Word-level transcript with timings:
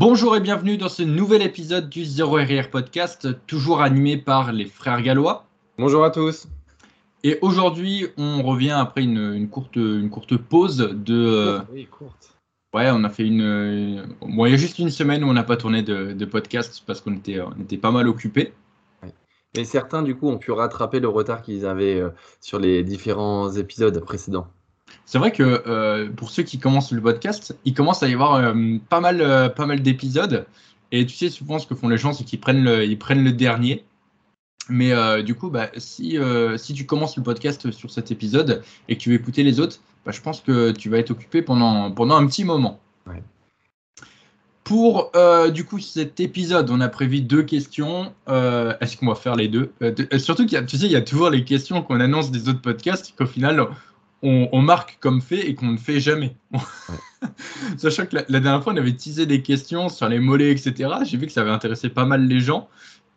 Bonjour 0.00 0.34
et 0.34 0.40
bienvenue 0.40 0.78
dans 0.78 0.88
ce 0.88 1.02
nouvel 1.02 1.42
épisode 1.42 1.90
du 1.90 2.06
Zero 2.06 2.36
RR 2.36 2.70
Podcast, 2.70 3.28
toujours 3.46 3.82
animé 3.82 4.16
par 4.16 4.50
les 4.50 4.64
frères 4.64 5.02
gallois. 5.02 5.44
Bonjour 5.76 6.04
à 6.04 6.10
tous. 6.10 6.48
Et 7.22 7.38
aujourd'hui, 7.42 8.06
on 8.16 8.42
revient 8.42 8.70
après 8.70 9.02
une, 9.02 9.46
courte, 9.50 9.76
une 9.76 10.08
courte 10.08 10.38
pause 10.38 10.78
de. 10.78 11.14
Euh, 11.14 11.60
oui, 11.70 11.84
courte. 11.84 12.34
Ouais, 12.72 12.88
on 12.90 13.04
a 13.04 13.10
fait 13.10 13.26
une. 13.26 14.16
Bon, 14.22 14.46
il 14.46 14.52
y 14.52 14.54
a 14.54 14.56
juste 14.56 14.78
une 14.78 14.88
semaine 14.88 15.22
où 15.22 15.28
on 15.28 15.34
n'a 15.34 15.42
pas 15.42 15.58
tourné 15.58 15.82
de, 15.82 16.24
podcast 16.24 16.82
parce 16.86 17.02
qu'on 17.02 17.12
était, 17.12 17.38
on 17.42 17.60
était 17.60 17.76
pas 17.76 17.90
mal 17.90 18.08
occupés. 18.08 18.54
Mais 19.54 19.64
certains, 19.64 20.02
du 20.02 20.14
coup, 20.14 20.28
ont 20.30 20.38
pu 20.38 20.50
rattraper 20.50 21.00
le 21.00 21.08
retard 21.08 21.42
qu'ils 21.42 21.66
avaient 21.66 22.00
euh, 22.00 22.08
sur 22.40 22.58
les 22.58 22.84
différents 22.84 23.52
épisodes 23.52 24.00
précédents. 24.00 24.46
C'est 25.06 25.18
vrai 25.18 25.32
que 25.32 25.62
euh, 25.66 26.08
pour 26.10 26.30
ceux 26.30 26.42
qui 26.42 26.58
commencent 26.58 26.92
le 26.92 27.00
podcast, 27.00 27.56
il 27.64 27.74
commence 27.74 28.02
à 28.02 28.08
y 28.08 28.14
avoir 28.14 28.34
euh, 28.34 28.76
pas 28.88 29.00
mal, 29.00 29.52
pas 29.54 29.66
mal 29.66 29.82
d'épisodes. 29.82 30.46
Et 30.92 31.06
tu 31.06 31.16
sais, 31.16 31.30
souvent, 31.30 31.58
ce 31.58 31.66
que 31.66 31.74
font 31.74 31.88
les 31.88 31.98
gens, 31.98 32.12
c'est 32.12 32.24
qu'ils 32.24 32.40
prennent 32.40 32.64
le, 32.64 32.84
ils 32.84 32.98
prennent 32.98 33.24
le 33.24 33.32
dernier. 33.32 33.84
Mais 34.68 34.92
du 35.24 35.34
coup, 35.34 35.50
bah, 35.50 35.70
si, 35.78 36.16
si 36.56 36.74
tu 36.74 36.86
commences 36.86 37.16
le 37.16 37.24
podcast 37.24 37.72
sur 37.72 37.90
cet 37.90 38.12
épisode 38.12 38.62
et 38.88 38.96
que 38.96 39.00
tu 39.00 39.10
veux 39.10 39.16
écouter 39.16 39.42
les 39.42 39.58
autres, 39.58 39.80
bah, 40.04 40.12
je 40.12 40.20
pense 40.20 40.40
que 40.40 40.70
tu 40.70 40.88
vas 40.88 40.98
être 40.98 41.10
occupé 41.10 41.42
pendant, 41.42 41.90
pendant 41.90 42.16
un 42.16 42.26
petit 42.26 42.44
moment. 42.44 42.78
Ouais. 43.06 43.22
Pour 44.70 45.10
euh, 45.16 45.50
du 45.50 45.64
coup 45.64 45.80
cet 45.80 46.20
épisode, 46.20 46.70
on 46.70 46.80
a 46.80 46.88
prévu 46.88 47.22
deux 47.22 47.42
questions. 47.42 48.12
Euh, 48.28 48.72
est-ce 48.80 48.96
qu'on 48.96 49.08
va 49.08 49.16
faire 49.16 49.34
les 49.34 49.48
deux? 49.48 49.72
Euh, 49.82 49.92
Surtout 50.18 50.44
qu'il 50.44 50.52
y 50.52 50.56
a, 50.56 50.62
tu 50.62 50.76
sais, 50.76 50.86
il 50.86 50.92
y 50.92 50.96
a 50.96 51.02
toujours 51.02 51.28
les 51.28 51.44
questions 51.44 51.82
qu'on 51.82 51.98
annonce 51.98 52.30
des 52.30 52.48
autres 52.48 52.60
podcasts 52.60 53.12
qu'au 53.18 53.26
final 53.26 53.66
on, 54.22 54.62
marque 54.62 54.98
comme 55.00 55.20
fait 55.20 55.48
et 55.48 55.54
qu'on 55.54 55.72
ne 55.72 55.76
fait 55.78 56.00
jamais. 56.00 56.36
Sachant 57.78 58.06
que 58.06 58.16
la, 58.16 58.40
dernière 58.40 58.62
fois 58.62 58.72
on 58.72 58.76
avait 58.76 58.92
teasé 58.92 59.26
des 59.26 59.42
questions 59.42 59.88
sur 59.88 60.08
les 60.08 60.18
mollets, 60.18 60.50
etc. 60.50 60.90
J'ai 61.04 61.16
vu 61.16 61.26
que 61.26 61.32
ça 61.32 61.40
avait 61.40 61.50
intéressé 61.50 61.88
pas 61.88 62.04
mal 62.04 62.26
les 62.26 62.40
gens 62.40 62.68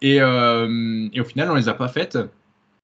et, 0.02 0.18
et 0.18 0.22
au 1.22 1.26
final 1.26 1.52
on 1.52 1.56
les 1.56 1.70
a 1.70 1.74
pas 1.74 1.88
faites. 1.88 2.18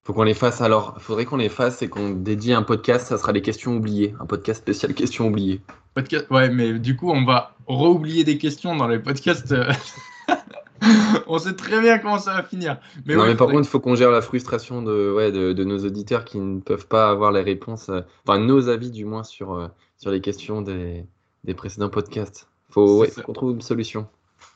Faut 0.04 0.14
qu'on 0.14 0.24
les 0.24 0.34
fasse 0.34 0.60
alors. 0.62 0.96
Il 0.98 1.04
faudrait 1.04 1.26
qu'on 1.26 1.38
les 1.38 1.50
fasse 1.50 1.82
et 1.82 1.88
qu'on 1.88 2.10
dédie 2.10 2.54
un 2.54 2.64
podcast. 2.64 3.08
Ça 3.08 3.18
sera 3.18 3.32
les 3.32 3.44
questions 3.44 3.76
oubliées, 3.76 4.16
un 4.20 4.26
podcast 4.26 4.60
spécial 4.60 4.94
questions 4.94 5.28
oubliées. 5.28 5.62
Podcast, 5.94 6.26
ouais, 6.32 6.50
mais 6.50 6.80
du 6.80 6.96
coup, 6.96 7.12
on 7.12 7.26
va 7.26 7.56
re-oublier 7.68 8.24
des 8.24 8.40
questions 8.40 8.76
dans 8.76 8.88
les 8.88 9.00
podcasts. 9.00 9.54
on 11.28 11.38
sait 11.40 11.54
très 11.54 11.82
bien 11.82 12.00
comment 12.00 12.20
ça 12.20 12.34
va 12.34 12.44
finir. 12.44 12.78
Mais 13.06 13.16
non, 13.16 13.26
mais 13.26 13.36
par 13.36 13.48
contre, 13.48 13.62
il 13.62 13.68
faut 13.68 13.80
qu'on 13.80 13.96
gère 13.96 14.12
la 14.12 14.22
frustration 14.22 14.82
de, 14.82 15.14
ouais, 15.16 15.32
de, 15.32 15.64
nos 15.64 15.86
auditeurs 15.86 16.26
qui 16.26 16.40
ne 16.40 16.60
peuvent 16.60 16.88
pas 16.88 17.10
avoir 17.10 17.32
les 17.32 17.42
réponses, 17.42 17.90
euh, 17.90 18.02
enfin 18.28 18.40
nos 18.40 18.70
avis 18.70 18.92
du 18.92 19.06
moins 19.06 19.24
sur, 19.24 19.54
euh, 19.54 19.68
sur 19.98 20.12
les 20.12 20.22
questions 20.22 20.62
des, 20.62 21.06
des 21.44 21.54
précédents 21.54 21.90
podcasts. 21.90 22.48
Il 22.70 22.74
faut 22.74 23.06
qu'on 23.26 23.34
trouve 23.34 23.52
une 23.52 23.62
solution. 23.62 24.08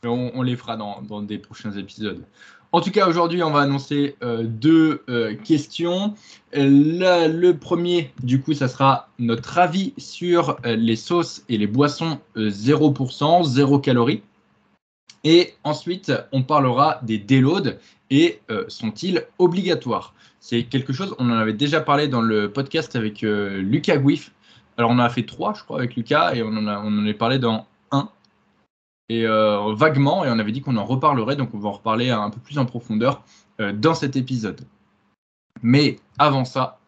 On, 0.03 0.31
on, 0.33 0.41
les 0.43 0.55
fera 0.55 0.77
dans, 0.77 1.01
dans 1.01 1.21
des 1.21 1.37
prochains 1.37 1.71
épisodes. 1.71 2.23
En 2.71 2.81
tout 2.81 2.91
cas, 2.91 3.07
aujourd'hui, 3.07 3.43
on 3.43 3.51
va 3.51 3.61
annoncer 3.61 4.15
euh, 4.23 4.43
deux 4.43 5.03
questions. 5.43 6.15
le 6.53 7.51
premier, 7.51 8.11
du 8.23 8.41
coup, 8.41 8.53
ça 8.53 8.67
sera 8.67 9.09
notre 9.19 9.59
avis 9.59 9.93
sur 9.97 10.57
les 10.65 10.95
sauces 10.95 11.43
et 11.49 11.57
les 11.57 11.67
boissons 11.67 12.19
0%, 12.35 13.43
0 13.43 13.79
calories. 13.79 14.23
Et 15.23 15.53
ensuite, 15.63 16.11
on 16.31 16.43
parlera 16.43 16.99
des 17.03 17.17
déloads 17.17 17.77
et 18.09 18.41
sont-ils 18.67 19.25
obligatoires? 19.39 20.13
C'est 20.39 20.63
quelque 20.63 20.91
chose, 20.91 21.15
on 21.19 21.29
en 21.29 21.37
avait 21.37 21.53
déjà 21.53 21.79
parlé 21.79 22.09
dans 22.09 22.21
le 22.21 22.51
podcast 22.51 22.95
avec 22.95 23.21
Lucas 23.21 23.97
Guif. 23.97 24.33
Alors, 24.77 24.91
on 24.91 24.95
en 24.95 24.99
a 24.99 25.09
fait 25.09 25.23
trois, 25.23 25.53
je 25.53 25.63
crois, 25.63 25.77
avec 25.77 25.95
Lucas, 25.95 26.33
et 26.35 26.43
on 26.43 26.47
en, 26.47 26.67
a, 26.67 26.79
on 26.79 26.97
en 26.97 27.07
a 27.07 27.13
parlé 27.13 27.39
dans 27.39 27.65
et 29.09 29.27
euh, 29.27 29.73
vaguement, 29.75 30.23
et 30.23 30.29
on 30.29 30.39
avait 30.39 30.51
dit 30.51 30.61
qu'on 30.61 30.77
en 30.77 30.85
reparlerait, 30.85 31.35
donc 31.35 31.53
on 31.53 31.59
va 31.59 31.69
en 31.69 31.73
reparler 31.73 32.09
un 32.09 32.29
peu 32.29 32.39
plus 32.39 32.57
en 32.57 32.65
profondeur 32.65 33.23
euh, 33.59 33.73
dans 33.73 33.93
cet 33.93 34.15
épisode. 34.15 34.61
Mais 35.61 35.99
avant 36.17 36.45
ça, 36.45 36.79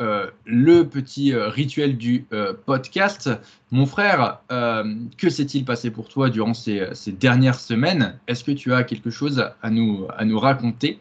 euh, 0.00 0.30
le 0.44 0.84
petit 0.84 1.34
rituel 1.34 1.96
du 1.96 2.26
podcast. 2.66 3.30
Mon 3.70 3.86
frère, 3.86 4.40
que 4.48 5.30
s'est-il 5.30 5.64
passé 5.64 5.90
pour 5.90 6.08
toi 6.08 6.30
durant 6.30 6.54
ces, 6.54 6.90
dernières 7.08 7.60
semaines? 7.60 8.18
Est-ce 8.26 8.44
que 8.44 8.52
tu 8.52 8.72
as 8.72 8.84
quelque 8.84 9.10
chose 9.10 9.44
à 9.62 9.70
nous, 9.70 10.06
raconter 10.38 11.00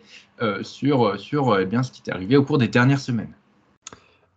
sur, 0.61 1.15
eh 1.15 1.83
ce 1.83 1.91
qui 1.91 2.01
t'est 2.01 2.11
arrivé 2.11 2.37
au 2.37 2.43
cours 2.43 2.57
des 2.57 2.67
dernières 2.67 2.99
semaines? 2.99 3.33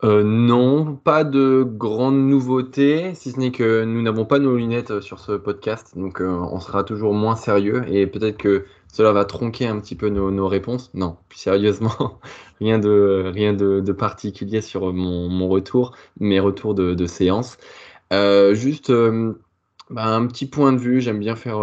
Euh, 0.02 0.22
non, 0.24 0.96
pas 0.96 1.24
de 1.24 1.62
grandes 1.62 2.18
nouveautés, 2.18 3.14
si 3.14 3.32
ce 3.32 3.38
n'est 3.38 3.50
que 3.50 3.84
nous 3.84 4.00
n'avons 4.00 4.24
pas 4.24 4.38
nos 4.38 4.56
lunettes 4.56 4.92
euh, 4.92 5.00
sur 5.02 5.18
ce 5.18 5.32
podcast, 5.32 5.92
donc 5.94 6.22
euh, 6.22 6.26
on 6.26 6.58
sera 6.58 6.84
toujours 6.84 7.12
moins 7.12 7.36
sérieux 7.36 7.84
et 7.86 8.06
peut-être 8.06 8.38
que 8.38 8.64
cela 8.90 9.12
va 9.12 9.26
tronquer 9.26 9.66
un 9.66 9.78
petit 9.78 9.96
peu 9.96 10.08
nos, 10.08 10.48
réponses. 10.48 10.90
Non, 10.94 11.18
sérieusement, 11.34 12.18
rien 12.60 12.78
de, 12.78 13.30
rien 13.34 13.52
de, 13.52 13.92
particulier 13.92 14.62
sur 14.62 14.90
mon, 14.94 15.48
retour, 15.48 15.94
mes 16.18 16.40
retours 16.40 16.74
de, 16.74 17.06
séance. 17.06 17.58
juste 18.10 18.90
bah, 19.90 20.06
un 20.06 20.26
petit 20.26 20.46
point 20.46 20.72
de 20.72 20.78
vue, 20.78 21.00
j'aime 21.02 21.18
bien 21.18 21.36
faire 21.36 21.60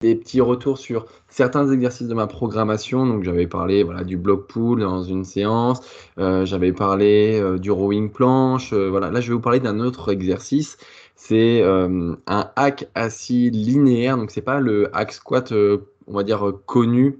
des 0.00 0.14
petits 0.14 0.40
retours 0.40 0.78
sur 0.78 1.06
certains 1.28 1.70
exercices 1.70 2.08
de 2.08 2.14
ma 2.14 2.26
programmation. 2.26 3.06
Donc, 3.06 3.24
j'avais 3.24 3.46
parlé 3.46 3.82
voilà, 3.82 4.04
du 4.04 4.16
block 4.16 4.46
pool 4.46 4.80
dans 4.80 5.02
une 5.02 5.24
séance, 5.24 5.80
euh, 6.18 6.44
j'avais 6.44 6.72
parlé 6.72 7.40
euh, 7.40 7.58
du 7.58 7.70
rowing 7.70 8.10
planche. 8.10 8.72
Euh, 8.72 8.88
voilà. 8.90 9.10
Là, 9.10 9.20
je 9.20 9.28
vais 9.28 9.34
vous 9.34 9.40
parler 9.40 9.60
d'un 9.60 9.80
autre 9.80 10.12
exercice. 10.12 10.76
C'est 11.16 11.62
un 11.62 12.50
hack 12.56 12.88
assis 12.94 13.50
linéaire. 13.50 14.16
Donc, 14.16 14.30
c'est 14.30 14.40
pas 14.40 14.58
le 14.58 14.94
hack 14.96 15.12
squat, 15.12 15.52
on 15.52 16.12
va 16.14 16.22
dire, 16.22 16.50
connu 16.64 17.18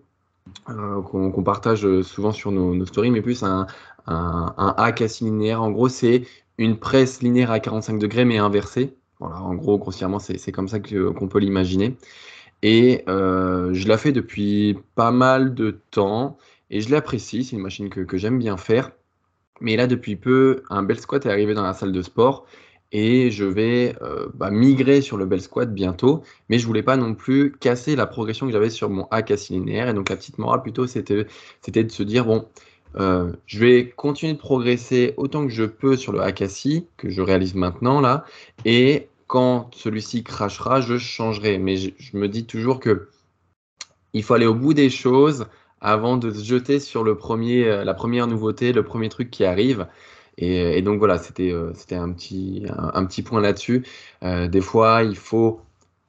qu'on 0.67 1.43
partage 1.45 1.87
souvent 2.01 2.33
sur 2.33 2.51
nos, 2.51 2.87
stories, 2.87 3.11
mais 3.11 3.21
plus 3.21 3.43
un, 3.43 3.67
un, 4.07 4.55
un, 4.57 4.75
hack 4.79 5.03
assis 5.03 5.25
linéaire. 5.25 5.63
En 5.63 5.71
gros, 5.71 5.91
c'est 5.91 6.23
une 6.57 6.79
presse 6.79 7.21
linéaire 7.21 7.51
à 7.51 7.61
45 7.61 7.99
degrés, 7.99 8.25
mais 8.25 8.39
inversée. 8.39 8.97
Voilà, 9.21 9.43
en 9.43 9.55
gros, 9.55 9.79
grossièrement, 9.79 10.19
c'est 10.19 10.51
comme 10.51 10.69
ça 10.69 10.81
qu'on 10.81 11.29
peut 11.29 11.39
l'imaginer. 11.39 11.95
Et 12.63 13.05
euh, 13.09 13.73
je 13.73 13.89
la 13.89 13.99
fais 13.99 14.13
depuis 14.13 14.77
pas 14.95 15.11
mal 15.11 15.55
de 15.55 15.81
temps 15.91 16.39
et 16.71 16.81
je 16.81 16.91
l'apprécie. 16.91 17.45
C'est 17.45 17.57
une 17.57 17.63
machine 17.63 17.89
que, 17.89 18.17
j'aime 18.17 18.39
bien 18.39 18.57
faire. 18.57 18.93
Mais 19.61 19.77
là, 19.77 19.87
depuis 19.87 20.17
peu, 20.17 20.63
un 20.71 20.83
bel 20.83 20.99
squat 20.99 21.27
est 21.27 21.31
arrivé 21.31 21.55
dans 21.55 21.63
la 21.63 21.75
salle 21.75 21.93
de 21.93 22.03
sport 22.03 22.47
et 22.93 23.31
je 23.31 23.45
vais 23.45 23.95
euh, 24.03 24.29
bah, 24.35 24.51
migrer 24.51 25.01
sur 25.01 25.17
le 25.17 25.27
bel 25.27 25.41
squat 25.41 25.73
bientôt. 25.73 26.23
Mais 26.49 26.59
je 26.59 26.67
voulais 26.67 26.83
pas 26.83 26.97
non 26.97 27.15
plus 27.15 27.53
casser 27.53 27.97
la 27.97 28.07
progression 28.07 28.47
que 28.47 28.53
j'avais 28.53 28.71
sur 28.71 28.91
mon 28.91 29.07
hack 29.11 29.31
linéaire. 29.51 29.89
Et 29.89 29.95
donc, 29.95 30.09
la 30.09 30.17
petite 30.17 30.39
morale 30.39 30.63
plutôt, 30.63 30.87
c'était 30.87 31.15
de 31.15 31.91
se 31.91 32.03
dire 32.03 32.25
bon, 32.25 32.47
euh, 32.97 33.33
je 33.47 33.59
vais 33.61 33.89
continuer 33.91 34.33
de 34.33 34.39
progresser 34.39 35.15
autant 35.17 35.45
que 35.45 35.53
je 35.53 35.65
peux 35.65 35.97
sur 35.97 36.13
le 36.13 36.21
hack 36.21 36.43
que 36.97 37.09
je 37.09 37.23
réalise 37.23 37.55
maintenant 37.55 38.01
là. 38.01 38.25
Et 38.65 39.09
quand 39.31 39.71
celui-ci 39.77 40.25
crachera, 40.25 40.81
je 40.81 40.99
changerai. 40.99 41.59
Mais 41.59 41.77
je, 41.77 41.93
me 42.15 42.29
dis 42.29 42.47
toujours 42.47 42.81
que 42.81 43.09
il 44.13 44.25
faut 44.25 44.35
aller 44.35 44.47
au 44.47 44.55
bout 44.55 44.75
des 44.75 44.91
choses 44.91 45.47
avant 45.81 46.17
de 46.17 46.33
se 46.33 46.45
jeter 46.45 46.81
sur 46.81 47.05
le 47.05 47.17
premier, 47.17 47.65
euh, 47.69 47.85
la 47.85 47.95
première 47.95 48.27
nouveauté, 48.27 48.73
le 48.73 48.83
premier 48.83 49.09
truc 49.09 49.31
qui 49.31 49.45
arrive. 49.45 49.87
Et, 50.37 50.83
donc 50.83 50.99
voilà, 50.99 51.19
c'était 51.19 51.53
euh, 51.53 51.73
c'était 51.75 51.95
un 51.95 52.11
petit, 52.13 52.65
un, 52.77 53.05
petit 53.07 53.23
point 53.23 53.41
là-dessus. 53.41 53.87
Euh, 54.25 54.49
des 54.49 54.61
fois, 54.61 55.05
il 55.05 55.17
faut 55.17 55.61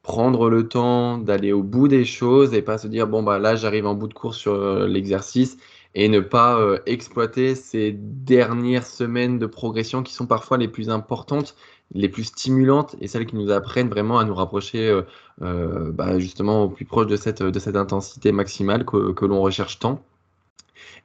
prendre 0.01 0.49
le 0.49 0.67
temps 0.67 1.19
d'aller 1.19 1.51
au 1.51 1.61
bout 1.61 1.87
des 1.87 2.05
choses 2.05 2.55
et 2.55 2.63
pas 2.63 2.79
se 2.79 2.87
dire 2.87 3.07
bon 3.07 3.21
bah 3.21 3.37
là 3.37 3.55
j'arrive 3.55 3.85
en 3.85 3.93
bout 3.93 4.07
de 4.07 4.15
course 4.15 4.37
sur 4.37 4.57
l'exercice 4.87 5.57
et 5.93 6.09
ne 6.09 6.19
pas 6.21 6.59
exploiter 6.87 7.53
ces 7.53 7.91
dernières 7.91 8.87
semaines 8.87 9.37
de 9.37 9.45
progression 9.45 10.01
qui 10.01 10.13
sont 10.13 10.25
parfois 10.25 10.57
les 10.57 10.67
plus 10.67 10.89
importantes 10.89 11.55
les 11.93 12.09
plus 12.09 12.25
stimulantes 12.25 12.95
et 13.01 13.07
celles 13.07 13.25
qui 13.25 13.35
nous 13.35 13.51
apprennent 13.51 13.89
vraiment 13.89 14.19
à 14.19 14.25
nous 14.25 14.35
rapprocher 14.35 14.89
euh, 14.89 15.01
euh, 15.41 15.91
bah, 15.91 16.19
justement 16.19 16.63
au 16.63 16.69
plus 16.69 16.85
proche 16.85 17.07
de 17.07 17.15
cette, 17.15 17.43
de 17.43 17.59
cette 17.59 17.75
intensité 17.75 18.31
maximale 18.31 18.85
que, 18.85 19.11
que 19.11 19.25
l'on 19.25 19.41
recherche 19.41 19.79
tant. 19.79 20.03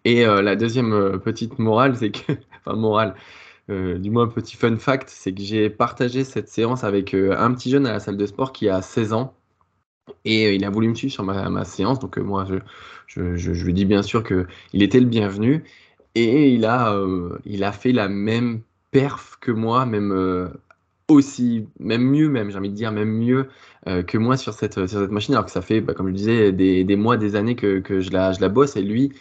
Et 0.04 0.24
euh, 0.26 0.42
la 0.42 0.56
deuxième 0.56 1.18
petite 1.20 1.58
morale, 1.58 1.96
c'est 1.96 2.10
que, 2.12 2.32
enfin 2.64 2.76
morale, 2.76 3.14
du 3.68 4.10
moins 4.10 4.28
petit 4.28 4.56
fun 4.56 4.76
fact, 4.76 5.08
c'est 5.08 5.34
que 5.34 5.42
j'ai 5.42 5.70
partagé 5.70 6.22
cette 6.22 6.48
séance 6.48 6.84
avec 6.84 7.14
un 7.14 7.52
petit 7.52 7.70
jeune 7.70 7.84
à 7.86 7.92
la 7.94 8.00
salle 8.00 8.16
de 8.16 8.26
sport 8.26 8.52
qui 8.52 8.68
a 8.68 8.80
16 8.80 9.12
ans. 9.12 9.34
Et 10.24 10.54
il 10.54 10.64
a 10.64 10.70
voulu 10.70 10.88
me 10.88 10.94
suivre 10.94 11.12
sur 11.12 11.24
ma, 11.24 11.50
ma 11.50 11.64
séance, 11.64 11.98
donc 11.98 12.16
moi 12.18 12.44
je, 12.48 12.54
je, 13.08 13.34
je, 13.34 13.52
je, 13.52 13.64
lui 13.64 13.72
dis 13.72 13.84
bien 13.84 14.04
sûr 14.04 14.22
qu'il 14.22 14.82
était 14.84 15.00
le 15.00 15.06
bienvenu. 15.06 15.64
Et 16.14 16.50
il 16.50 16.64
a, 16.64 16.96
il 17.44 17.64
a 17.64 17.72
fait 17.72 17.90
la 17.90 18.08
même 18.08 18.60
perf 18.92 19.36
que 19.40 19.50
moi, 19.50 19.84
même 19.84 20.12
aussi, 21.08 21.66
même 21.78 22.02
mieux, 22.02 22.28
même, 22.28 22.50
j'ai 22.50 22.58
envie 22.58 22.70
de 22.70 22.74
dire, 22.74 22.92
même 22.92 23.10
mieux 23.10 23.48
euh, 23.88 24.02
que 24.02 24.18
moi 24.18 24.36
sur 24.36 24.52
cette, 24.54 24.74
sur 24.74 24.88
cette 24.88 25.10
machine, 25.10 25.34
alors 25.34 25.44
que 25.46 25.52
ça 25.52 25.62
fait, 25.62 25.80
bah, 25.80 25.94
comme 25.94 26.08
je 26.08 26.14
disais, 26.14 26.52
des, 26.52 26.84
des, 26.84 26.96
mois, 26.96 27.16
des 27.16 27.36
années 27.36 27.56
que, 27.56 27.78
que 27.78 28.00
je, 28.00 28.10
la, 28.10 28.32
je 28.32 28.40
la 28.40 28.48
bosse. 28.48 28.76
Et 28.76 28.82
lui, 28.82 29.12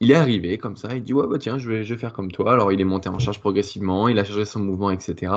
il 0.00 0.10
est 0.10 0.14
arrivé 0.14 0.58
comme 0.58 0.76
ça, 0.76 0.94
il 0.94 1.02
dit 1.02 1.14
Ouais, 1.14 1.26
bah, 1.28 1.38
tiens, 1.38 1.58
je 1.58 1.68
vais, 1.68 1.84
je 1.84 1.94
vais 1.94 2.00
faire 2.00 2.12
comme 2.12 2.30
toi. 2.30 2.52
Alors, 2.52 2.72
il 2.72 2.80
est 2.80 2.84
monté 2.84 3.08
en 3.08 3.18
charge 3.18 3.40
progressivement, 3.40 4.08
il 4.08 4.18
a 4.18 4.24
changé 4.24 4.44
son 4.44 4.60
mouvement, 4.60 4.90
etc. 4.90 5.32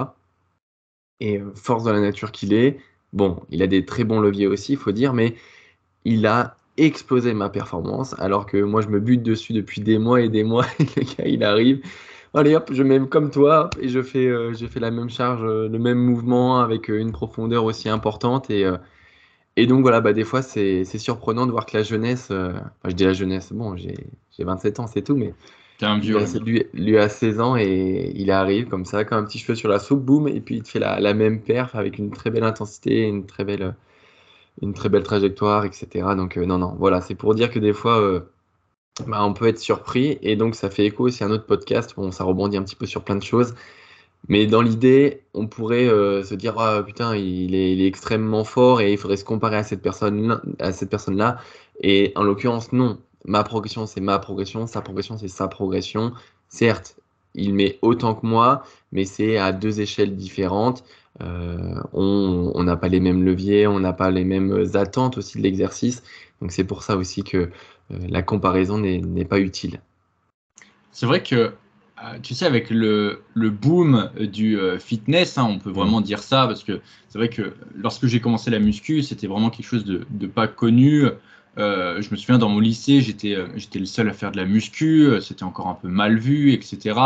Et 1.20 1.40
euh, 1.40 1.52
force 1.56 1.84
de 1.84 1.92
la 1.92 2.00
nature 2.02 2.32
qu'il 2.32 2.54
est, 2.54 2.78
bon, 3.14 3.42
il 3.50 3.62
a 3.64 3.68
des 3.68 3.86
très 3.86 4.04
bons 4.04 4.20
leviers 4.20 4.48
aussi, 4.48 4.74
il 4.74 4.78
faut 4.78 4.92
dire, 4.92 5.14
mais 5.14 5.36
il 6.04 6.28
a 6.28 6.58
explosé 6.78 7.34
ma 7.34 7.50
performance, 7.50 8.16
alors 8.20 8.46
que 8.46 8.58
moi, 8.58 8.82
je 8.82 8.90
me 8.90 9.00
bute 9.00 9.24
dessus 9.24 9.54
depuis 9.54 9.82
des 9.82 9.98
mois 9.98 10.22
et 10.22 10.30
des 10.30 10.44
mois, 10.44 10.66
et 10.80 10.84
le 10.84 11.28
il 11.28 11.44
arrive. 11.44 11.82
Allez 12.36 12.54
hop, 12.54 12.70
je 12.74 12.84
mets 12.84 13.00
comme 13.08 13.32
toi 13.32 13.70
et 13.80 13.88
je 13.88 14.02
fais, 14.02 14.28
euh, 14.28 14.54
fais 14.54 14.82
la 14.82 14.92
même 14.92 15.10
charge, 15.10 15.42
euh, 15.46 15.70
le 15.70 15.80
même 15.80 15.98
mouvement 15.98 16.60
avec 16.60 16.90
euh, 16.90 17.00
une 17.00 17.14
profondeur 17.14 17.64
aussi 17.64 17.88
importante. 17.88 18.50
Et, 18.50 18.66
et 19.56 19.68
donc 19.68 19.84
voilà, 19.84 20.02
bah, 20.02 20.12
des 20.12 20.26
fois 20.26 20.42
c'est 20.42 20.84
surprenant 20.84 21.46
de 21.46 21.52
voir 21.52 21.66
que 21.66 21.78
la 21.78 21.84
jeunesse, 21.84 22.28
je 22.32 22.92
dis 22.92 23.06
la 23.06 23.14
jeunesse, 23.14 23.54
bon, 23.54 23.78
j'ai 23.78 23.96
27 24.38 24.82
ans, 24.82 24.88
c'est 24.88 25.02
tout, 25.02 25.16
mais 25.16 25.34
un 25.82 25.98
vieux. 25.98 26.18
Lui, 26.44 26.66
lui, 26.74 26.98
a 26.98 27.08
16 27.08 27.40
ans 27.40 27.56
et 27.56 28.12
il 28.16 28.32
arrive 28.32 28.68
comme 28.68 28.84
ça, 28.84 29.06
comme 29.06 29.20
un 29.20 29.24
petit 29.24 29.40
cheveu 29.40 29.56
sur 29.56 29.70
la 29.70 29.80
soupe, 29.80 30.04
boum, 30.04 30.28
et 30.28 30.42
puis 30.42 30.56
il 30.56 30.64
te 30.64 30.70
fait 30.70 30.80
la, 30.80 31.00
la 31.00 31.14
même 31.14 31.42
perf 31.42 31.74
avec 31.76 31.98
une 31.98 32.12
très 32.12 32.32
belle 32.32 32.44
intensité, 32.44 33.04
une 33.04 33.26
très 33.26 33.46
belle, 33.46 33.76
une 34.62 34.74
très 34.74 34.90
belle 34.90 35.04
trajectoire, 35.04 35.64
etc. 35.64 35.88
Donc 36.18 36.36
non, 36.36 36.58
non, 36.58 36.76
voilà, 36.78 37.00
c'est 37.00 37.16
pour 37.16 37.34
dire 37.34 37.50
que 37.50 37.60
des 37.60 37.74
fois 37.74 38.26
bah, 39.08 39.24
on 39.24 39.34
peut 39.34 39.48
être 39.48 39.60
surpris. 39.60 40.18
Et 40.22 40.36
donc, 40.36 40.56
ça 40.56 40.70
fait 40.70 40.86
écho 40.86 41.06
aussi 41.06 41.24
à 41.24 41.28
un 41.28 41.32
autre 41.32 41.46
podcast. 41.46 41.94
Bon, 41.96 42.12
ça 42.12 42.24
rebondit 42.24 42.58
un 42.58 42.64
petit 42.64 42.76
peu 42.76 42.86
sur 42.86 43.04
plein 43.04 43.16
de 43.16 43.24
choses. 43.24 43.54
Mais 44.28 44.48
dans 44.48 44.62
l'idée, 44.62 45.24
on 45.34 45.48
pourrait 45.48 45.88
euh, 45.88 46.24
se 46.24 46.34
dire 46.34 46.56
ah, 46.58 46.82
putain, 46.84 47.16
il 47.16 47.54
est, 47.54 47.86
extrêmement 47.86 48.44
fort 48.44 48.82
et 48.82 48.92
il 48.94 48.98
faudrait 48.98 49.18
se 49.18 49.26
comparer 49.26 49.58
à 49.58 49.64
cette 49.64 49.82
personne 49.82 50.42
à 50.60 50.72
cette 50.72 50.90
personne-là. 50.90 51.38
Et 51.82 52.12
en 52.16 52.24
l'occurrence, 52.24 52.72
non. 52.72 52.98
Ma 53.26 53.44
progression, 53.44 53.86
c'est 53.86 54.02
ma 54.02 54.20
progression. 54.20 54.68
Sa 54.68 54.82
progression, 54.82 55.18
c'est 55.18 55.28
sa 55.28 55.48
progression. 55.48 56.14
Certes, 56.50 56.96
il 57.36 57.54
met 57.54 57.78
autant 57.82 58.16
que 58.16 58.26
moi, 58.26 58.64
mais 58.92 59.06
c'est 59.06 59.38
à 59.38 59.52
deux 59.52 59.82
échelles 59.82 60.16
différentes. 60.16 60.84
Euh, 61.22 61.82
on 61.94 62.64
n'a 62.64 62.76
pas 62.78 62.88
les 62.88 63.00
mêmes 63.00 63.24
leviers, 63.24 63.68
on 63.68 63.80
n'a 63.80 63.94
pas 63.94 64.12
les 64.12 64.26
mêmes 64.26 64.66
attentes 64.74 65.18
aussi 65.18 65.38
de 65.38 65.44
l'exercice. 65.44 66.04
Donc 66.42 66.52
c'est 66.52 66.64
pour 66.64 66.84
ça 66.84 66.98
aussi 66.98 67.24
que 67.24 67.50
la 67.90 68.22
comparaison 68.22 68.78
n'est 68.78 69.26
pas 69.26 69.40
utile. 69.40 69.80
C'est 70.92 71.06
vrai 71.06 71.22
que, 71.22 71.36
euh, 71.36 72.18
tu 72.24 72.34
sais, 72.34 72.46
avec 72.46 72.70
le, 72.70 73.22
boom 73.36 74.10
du 74.20 74.58
euh, 74.58 74.80
fitness, 74.80 75.38
hein, 75.38 75.46
on 75.50 75.60
peut 75.60 75.72
vraiment 75.72 76.02
dire 76.02 76.20
ça, 76.20 76.48
parce 76.48 76.64
que 76.64 76.82
c'est 77.10 77.18
vrai 77.18 77.30
que 77.30 77.54
lorsque 77.76 78.08
j'ai 78.08 78.22
commencé 78.22 78.50
la 78.50 78.60
muscu, 78.60 79.02
c'était 79.02 79.28
vraiment 79.28 79.50
quelque 79.50 79.68
chose 79.68 79.86
de, 79.86 80.28
pas 80.28 80.48
connu. 80.48 81.06
je 81.58 82.12
me 82.12 82.16
souviens 82.16 82.38
dans 82.38 82.50
mon 82.50 82.60
lycée, 82.60 83.02
j'étais 83.02 83.36
le 83.36 83.86
seul 83.86 84.10
à 84.10 84.14
faire 84.14 84.32
de 84.32 84.38
la 84.38 84.46
muscu, 84.46 85.10
c'était 85.22 85.44
encore 85.44 85.68
un 85.68 85.76
peu 85.76 85.88
mal 85.88 86.18
vu, 86.18 86.54
etc. 86.54 87.00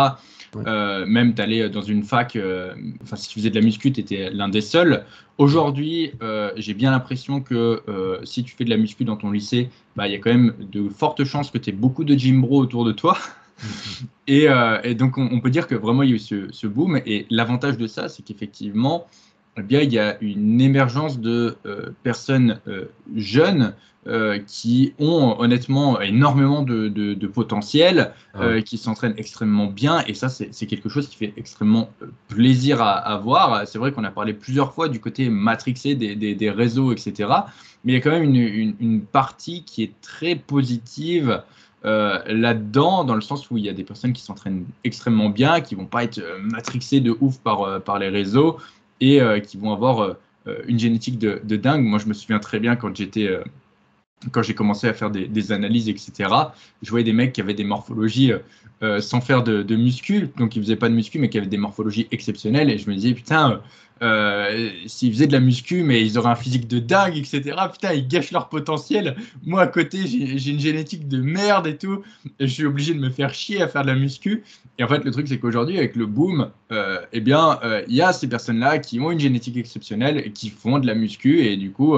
Euh, 0.56 1.06
même 1.06 1.34
d'aller 1.34 1.70
dans 1.70 1.82
une 1.82 2.04
fac, 2.04 2.36
euh, 2.36 2.74
enfin 3.04 3.16
si 3.16 3.30
tu 3.30 3.40
faisais 3.40 3.50
de 3.50 3.56
la 3.56 3.62
muscu, 3.62 3.92
tu 3.92 4.02
étais 4.02 4.30
l'un 4.32 4.50
des 4.50 4.62
seuls. 4.62 5.06
Aujourd'hui, 5.38 6.12
euh, 6.22 6.52
j'ai 6.58 6.74
bien 6.74 6.92
l'impression 6.92 7.42
que 7.42 7.82
si 8.24 8.44
tu 8.44 8.56
fais 8.56 8.66
de 8.66 8.70
la 8.70 8.78
muscu 8.78 9.06
dans 9.06 9.16
ton 9.16 9.32
lycée, 9.32 9.70
bah, 9.96 10.08
il 10.08 10.14
y 10.14 10.16
a 10.16 10.20
quand 10.20 10.32
même 10.32 10.54
de 10.60 10.90
fortes 10.90 11.24
chances 11.24 11.52
que 11.52 11.58
tu 11.58 11.70
aies 11.70 11.74
beaucoup 11.74 12.04
de 12.04 12.16
gym 12.16 12.42
bro 12.42 12.60
autour 12.60 12.86
de 12.86 12.92
toi. 12.92 13.18
et, 14.28 14.48
donc 14.96 15.18
on, 15.18 15.40
peut 15.40 15.50
dire 15.50 15.68
que 15.68 15.76
vraiment 15.76 16.04
il 16.04 16.10
y 16.10 16.14
a 16.14 16.16
eu 16.16 16.20
ce, 16.52 16.68
boom. 16.68 17.00
Et 17.06 17.26
l'avantage 17.30 17.78
de 17.78 17.88
ça, 17.88 18.10
c'est 18.10 18.24
qu'effectivement, 18.24 19.08
eh 19.60 19.64
bien, 19.64 19.82
il 19.82 19.94
y 19.94 20.00
a 20.00 20.18
une 20.22 20.62
émergence 20.62 21.20
de 21.20 21.58
personnes 22.04 22.60
jeunes 23.16 23.74
euh, 24.08 24.40
qui 24.48 24.94
ont 24.98 25.36
honnêtement 25.40 26.00
énormément 26.00 26.64
de, 26.64 27.28
potentiel, 27.28 28.14
ah 28.34 28.42
euh, 28.42 28.62
qui 28.62 28.78
s'entraînent 28.78 29.14
extrêmement 29.18 29.68
bien. 29.68 30.06
Et 30.08 30.14
ça, 30.14 30.30
c'est 30.30 30.66
quelque 30.68 30.88
chose 30.88 31.10
qui 31.10 31.18
fait 31.18 31.34
extrêmement 31.36 31.90
euh, 32.02 32.08
plaisir 32.30 32.82
à, 32.82 33.18
voir. 33.18 33.68
C'est 33.68 33.78
vrai 33.78 33.92
qu'on 33.92 34.06
a 34.06 34.10
parlé 34.10 34.34
plusieurs 34.34 34.74
fois 34.74 34.88
du 34.88 35.02
côté 35.02 35.30
matrixé 35.30 35.96
des, 35.96 36.50
réseaux, 36.50 36.94
etc. 36.94 37.30
Mais 37.84 37.92
il 37.92 37.96
y 37.96 37.98
a 37.98 38.02
quand 38.02 38.12
même 38.12 38.34
une, 38.34 39.02
partie 39.02 39.64
qui 39.66 39.84
est 39.84 39.94
très 40.02 40.36
positive. 40.36 41.44
là-dedans, 41.84 43.04
dans 43.04 43.16
le 43.16 43.22
sens 43.22 43.52
où 43.52 43.58
il 43.58 43.66
y 43.66 43.70
a 43.70 43.74
des 43.74 43.84
personnes 43.84 44.14
qui 44.14 44.24
s'entraînent 44.24 44.66
extrêmement 44.86 45.30
bien, 45.30 45.60
qui 45.60 45.76
vont 45.76 45.86
pas 45.86 46.06
être 46.06 46.22
matrixées 46.42 47.02
de 47.02 47.18
ouf 47.20 47.38
par, 47.40 47.82
par 47.84 48.00
les 48.00 48.10
réseaux 48.10 48.58
et 49.02 49.22
qui 49.46 49.58
vont 49.58 49.72
avoir 49.72 50.18
une 50.68 50.80
génétique 50.80 51.20
de, 51.20 51.56
dingue. 51.56 51.84
Moi, 51.84 52.00
je 52.00 52.08
me 52.08 52.14
souviens 52.14 52.40
très 52.40 52.60
bien 52.60 52.76
quand 52.76 52.96
j'étais 52.96 53.30
quand 54.32 54.42
j'ai 54.42 54.54
commencé 54.54 54.88
à 54.88 54.94
faire 54.94 55.12
des, 55.12 55.52
analyses, 55.52 55.90
etc., 55.90 56.30
je 56.82 56.90
voyais 56.90 57.04
des 57.04 57.14
mecs 57.14 57.34
qui 57.34 57.42
avaient 57.42 57.54
des 57.54 57.64
morphologies 57.64 58.34
euh, 58.34 58.40
euh, 58.82 59.02
sans 59.02 59.22
faire 59.22 59.44
de, 59.44 59.64
de, 59.64 59.76
muscu, 59.76 60.30
donc 60.38 60.56
ils 60.56 60.62
faisaient 60.62 60.76
pas 60.76 60.90
de 60.90 60.94
muscu, 60.94 61.20
mais 61.20 61.30
qui 61.30 61.38
avaient 61.38 61.48
des 61.48 61.58
morphologies 61.58 62.08
exceptionnelles. 62.12 62.70
Et 62.70 62.78
je 62.78 62.90
me 62.90 62.96
disais, 62.96 63.14
putain, 63.14 63.62
euh, 64.02 64.70
s'ils 64.88 65.14
faisaient 65.14 65.28
de 65.28 65.34
la 65.34 65.40
muscu, 65.40 65.84
mais 65.84 66.06
ils 66.06 66.18
auraient 66.18 66.30
un 66.30 66.36
physique 66.36 66.68
de 66.68 66.80
dingue, 66.80 67.18
etc., 67.18 67.42
putain, 67.72 67.94
ils 67.94 68.08
gâchent 68.08 68.32
leur 68.32 68.50
potentiel. 68.50 69.16
Moi, 69.46 69.62
à 69.62 69.68
côté, 69.68 70.00
j'ai 70.06 70.52
une 70.52 70.60
génétique 70.60 71.08
de 71.08 71.22
merde 71.22 71.68
et 71.68 71.78
tout. 71.78 72.04
Je 72.40 72.46
suis 72.46 72.66
obligé 72.66 72.94
de 72.94 73.00
me 73.00 73.10
faire 73.10 73.34
chier 73.34 73.62
à 73.62 73.68
faire 73.68 73.84
de 73.84 73.88
la 73.88 73.96
muscu. 73.96 74.44
Et 74.78 74.84
en 74.84 74.88
fait, 74.88 75.04
le 75.04 75.12
truc, 75.12 75.28
c'est 75.28 75.40
qu'aujourd'hui, 75.40 75.78
avec 75.78 75.96
le 75.96 76.06
boom, 76.06 76.50
eh 77.12 77.20
bien, 77.20 77.60
il 77.88 77.96
y 77.96 78.02
a 78.02 78.14
ces 78.14 78.28
personnes-là 78.28 78.80
qui 78.80 79.00
ont 79.00 79.12
une 79.12 79.20
génétique 79.20 79.58
exceptionnelle 79.58 80.18
et 80.18 80.32
qui 80.32 80.50
font 80.50 80.80
de 80.80 80.88
la 80.88 80.96
muscu. 80.96 81.42
Et 81.42 81.58
du 81.58 81.72
coup, 81.72 81.98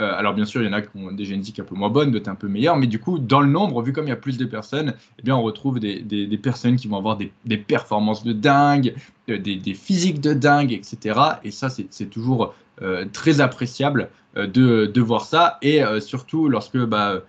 euh, 0.00 0.12
alors 0.16 0.32
bien 0.32 0.46
sûr, 0.46 0.62
il 0.62 0.66
y 0.66 0.68
en 0.68 0.72
a 0.72 0.80
qui 0.80 0.88
ont 0.96 1.12
des 1.12 1.26
génétiques 1.26 1.60
un 1.60 1.64
peu 1.64 1.74
moins 1.74 1.90
bonnes, 1.90 2.10
d'autres 2.10 2.30
un 2.30 2.34
peu 2.34 2.48
meilleures, 2.48 2.76
mais 2.76 2.86
du 2.86 2.98
coup, 2.98 3.18
dans 3.18 3.40
le 3.40 3.48
nombre, 3.48 3.82
vu 3.82 3.92
comme 3.92 4.06
il 4.06 4.10
y 4.10 4.12
a 4.12 4.16
plus 4.16 4.38
de 4.38 4.46
personnes, 4.46 4.94
eh 5.18 5.22
bien, 5.22 5.36
on 5.36 5.42
retrouve 5.42 5.78
des, 5.78 6.40
personnes 6.42 6.76
qui 6.76 6.88
vont 6.88 6.96
avoir 6.96 7.18
des, 7.18 7.56
performances 7.58 8.24
de 8.24 8.32
dingue, 8.32 8.94
euh, 9.30 9.38
des, 9.38 9.74
physiques 9.74 10.20
de 10.20 10.34
dingue, 10.34 10.72
etc. 10.72 11.18
Et 11.44 11.50
ça, 11.50 11.68
c'est 11.68 12.06
toujours 12.06 12.54
euh, 12.82 13.04
très 13.12 13.40
appréciable 13.40 14.10
de, 14.36 15.00
voir 15.00 15.24
ça. 15.24 15.58
Et 15.62 15.82
surtout, 16.00 16.48
lorsque 16.48 16.78
bah, 16.78 17.22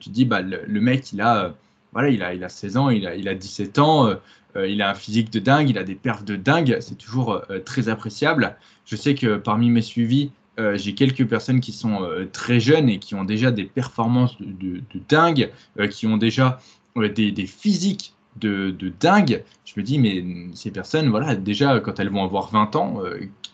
tu 0.00 0.08
dis, 0.08 0.24
bah, 0.24 0.40
le, 0.40 0.80
mec, 0.80 1.12
il 1.12 1.20
a, 1.20 1.54
voilà, 1.92 2.08
il 2.08 2.22
a, 2.22 2.32
il 2.32 2.42
a 2.44 2.48
16 2.48 2.76
ans, 2.78 2.90
il 2.90 3.06
a, 3.06 3.14
il 3.14 3.28
a 3.28 3.34
17 3.34 3.78
ans, 3.78 4.10
il 4.56 4.80
a 4.80 4.90
un 4.90 4.94
physique 4.94 5.30
de 5.30 5.38
dingue, 5.38 5.68
il 5.68 5.76
a 5.76 5.84
des 5.84 5.94
perfs 5.94 6.24
de 6.24 6.36
dingue, 6.36 6.78
c'est 6.80 6.96
toujours 6.96 7.42
très 7.66 7.90
appréciable. 7.90 8.56
Je 8.86 8.96
sais 8.96 9.14
que 9.14 9.36
parmi 9.36 9.68
mes 9.68 9.82
suivis, 9.82 10.30
euh, 10.58 10.76
j'ai 10.78 10.94
quelques 10.94 11.26
personnes 11.26 11.60
qui 11.60 11.72
sont 11.72 12.02
euh, 12.02 12.26
très 12.32 12.60
jeunes 12.60 12.88
et 12.88 12.98
qui 12.98 13.14
ont 13.14 13.24
déjà 13.24 13.50
des 13.50 13.64
performances 13.64 14.36
de, 14.40 14.80
dingue, 15.08 15.50
euh, 15.78 15.86
qui 15.86 16.06
ont 16.06 16.16
déjà 16.16 16.60
des, 16.96 17.46
physiques 17.46 18.14
de, 18.38 18.92
dingue. 19.00 19.44
Je 19.64 19.72
me 19.76 19.82
dis, 19.82 19.98
mais 19.98 20.24
ces 20.54 20.70
personnes, 20.70 21.08
voilà, 21.08 21.34
déjà, 21.34 21.80
quand 21.80 21.98
elles 22.00 22.10
vont 22.10 22.24
avoir 22.24 22.50
20 22.50 22.76
ans, 22.76 23.00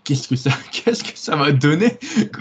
qu'est-ce 0.05 0.29
que 0.29 0.37
ça, 0.37 0.51
qu'est-ce 0.73 1.05
que 1.05 1.19
ça 1.19 1.37
va 1.37 1.53
donner 1.53 1.99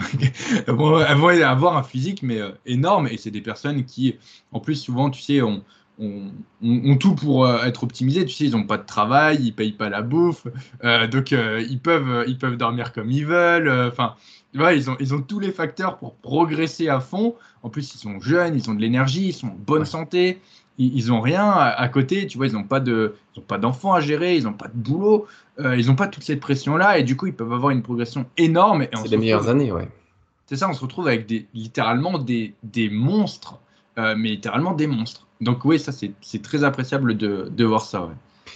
elles, 0.66 0.74
vont, 0.74 0.96
avoir 0.96 1.76
un 1.76 1.82
physique 1.82 2.22
mais 2.22 2.40
énorme. 2.66 3.08
Et 3.08 3.16
c'est 3.16 3.30
des 3.30 3.40
personnes 3.40 3.84
qui, 3.84 4.16
en 4.52 4.60
plus, 4.60 4.76
souvent, 4.76 5.10
tu 5.10 5.22
sais, 5.22 5.42
ont, 5.42 5.62
ont, 5.98 6.96
tout 6.98 7.14
pour 7.14 7.48
être 7.48 7.84
optimisés. 7.84 8.24
Tu 8.24 8.34
sais, 8.34 8.44
ils 8.44 8.52
n'ont 8.52 8.66
pas 8.66 8.78
de 8.78 8.86
travail, 8.86 9.38
ils 9.40 9.52
payent 9.52 9.72
pas 9.72 9.88
la 9.88 10.02
bouffe, 10.02 10.46
donc 11.10 11.32
ils 11.32 11.80
peuvent, 11.80 12.24
ils 12.26 12.38
peuvent 12.38 12.56
dormir 12.56 12.92
comme 12.92 13.10
ils 13.10 13.26
veulent. 13.26 13.70
Enfin, 13.90 14.16
ils, 14.54 14.90
ont, 14.90 14.96
ils 15.00 15.14
ont 15.14 15.22
tous 15.22 15.40
les 15.40 15.52
facteurs 15.52 15.98
pour 15.98 16.16
progresser 16.16 16.88
à 16.88 17.00
fond. 17.00 17.34
En 17.62 17.70
plus, 17.70 17.94
ils 17.94 17.98
sont 17.98 18.20
jeunes, 18.20 18.56
ils 18.56 18.70
ont 18.70 18.74
de 18.74 18.80
l'énergie, 18.80 19.28
ils 19.28 19.32
sont 19.32 19.48
en 19.48 19.56
bonne 19.58 19.84
santé. 19.84 20.40
Ils 20.78 21.08
n'ont 21.08 21.20
rien 21.20 21.48
à, 21.50 21.88
côté, 21.88 22.26
tu 22.26 22.38
vois, 22.38 22.46
ils 22.46 22.54
n'ont 22.54 22.64
pas 22.64 22.80
de, 22.80 23.14
pas 23.46 23.58
d'enfants 23.58 23.92
à 23.92 24.00
gérer, 24.00 24.36
ils 24.36 24.44
n'ont 24.44 24.54
pas 24.54 24.68
de 24.68 24.76
boulot, 24.76 25.26
euh, 25.60 25.76
ils 25.76 25.86
n'ont 25.86 25.94
pas 25.94 26.08
toute 26.08 26.24
cette 26.24 26.40
pression-là, 26.40 26.98
et 26.98 27.02
du 27.02 27.16
coup, 27.16 27.26
ils 27.26 27.34
peuvent 27.34 27.52
avoir 27.52 27.70
une 27.70 27.82
progression 27.82 28.26
énorme. 28.38 28.86
C'est 28.94 29.08
les 29.08 29.18
meilleures 29.18 29.48
années, 29.48 29.70
ouais. 29.70 29.88
C'est 30.46 30.56
ça, 30.56 30.68
on 30.68 30.72
se 30.72 30.80
retrouve 30.80 31.08
avec 31.08 31.26
des, 31.26 31.46
littéralement 31.54 32.18
des, 32.18 32.54
des 32.62 32.88
monstres, 32.88 33.58
euh, 33.98 34.14
mais 34.16 34.30
littéralement 34.30 34.72
des 34.72 34.86
monstres. 34.86 35.26
Donc 35.40 35.64
oui, 35.64 35.78
ça 35.78 35.92
c'est 35.92 36.42
très 36.42 36.64
appréciable 36.64 37.16
de, 37.16 37.48
de, 37.50 37.64
voir 37.64 37.84
ça. 37.84 38.02
Ouais. 38.02 38.14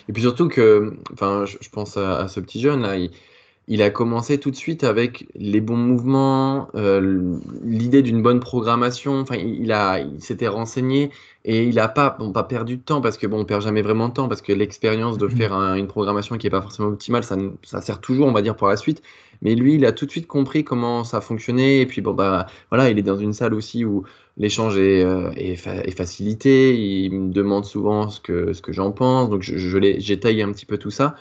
Et 0.08 0.12
puis 0.12 0.23
surtout 0.23 0.49
que, 0.49 0.96
enfin, 1.12 1.44
je, 1.46 1.68
pense 1.68 1.96
à, 1.96 2.20
à, 2.20 2.28
ce 2.28 2.40
petit 2.40 2.61
jeune 2.61 2.82
là, 2.82 2.96
il, 2.96 3.11
il 3.68 3.82
a 3.82 3.90
commencé 3.90 4.38
tout 4.38 4.50
de 4.50 4.56
suite 4.56 4.85
avec 4.85 5.26
les 5.35 5.61
bons 5.61 5.76
mouvements, 5.76 6.68
euh, 6.76 7.38
l'idée 7.64 8.02
d'une 8.02 8.23
bonne 8.23 8.38
programmation. 8.38 9.20
Enfin, 9.20 9.37
il, 9.37 9.73
a, 9.73 9.99
il 9.99 10.23
s'était 10.23 10.46
renseigné 10.46 11.11
et 11.49 11.62
il 11.62 11.76
n'a 11.76 11.87
pas, 11.87 12.17
bon, 12.19 12.33
pas 12.33 12.43
perdu 12.43 12.76
de 12.76 12.83
temps 12.83 13.00
parce 13.00 13.17
que 13.17 13.26
bon, 13.29 13.41
on 13.41 13.45
perd 13.45 13.62
jamais 13.62 13.81
vraiment 13.81 14.09
de 14.09 14.15
temps 14.15 14.29
parce 14.29 14.43
que 14.43 14.53
l'expérience 14.53 15.17
de 15.17 15.29
faire 15.29 15.53
une 15.53 15.87
programmation 15.87 16.37
qui 16.38 16.47
n'est 16.47 16.50
pas 16.50 16.61
forcément 16.61 16.88
optimale, 16.88 17.23
ça, 17.23 17.37
ça, 17.62 17.81
sert 17.81 18.00
toujours, 18.00 18.26
on 18.26 18.33
va 18.33 18.43
dire, 18.43 18.57
pour 18.57 18.67
la 18.67 18.76
suite. 18.76 19.00
Mais 19.43 19.55
lui, 19.55 19.75
il 19.75 19.87
a 19.87 19.93
tout 19.93 20.07
de 20.07 20.11
suite 20.11 20.26
compris 20.26 20.65
comment 20.65 21.05
ça 21.05 21.21
fonctionnait. 21.21 21.83
Et 21.83 21.87
puis 21.87 22.00
bon, 22.00 22.15
bah 22.15 22.47
voilà, 22.71 22.91
il 22.91 22.99
est 22.99 23.03
dans 23.03 23.17
une 23.17 23.33
salle 23.33 23.55
aussi 23.55 23.85
où 23.85 24.05
l'échange 24.37 24.76
est, 24.76 25.05
euh, 25.05 25.31
est, 25.37 25.97
facilité. 25.97 26.76
Il 26.76 27.12
me 27.12 27.33
demande 27.33 27.65
souvent 27.65 28.09
ce 28.11 28.21
que, 28.21 28.53
ce 28.53 28.61
que 28.61 28.73
j'en 28.73 28.91
pense. 28.91 29.31
Donc 29.31 29.43
je, 29.43 29.57
je 29.57 29.97
j'ai 29.99 30.19
taillé 30.19 30.43
un 30.43 30.50
petit 30.53 30.67
peu 30.67 30.79
tout 30.79 30.91
ça. 30.91 31.15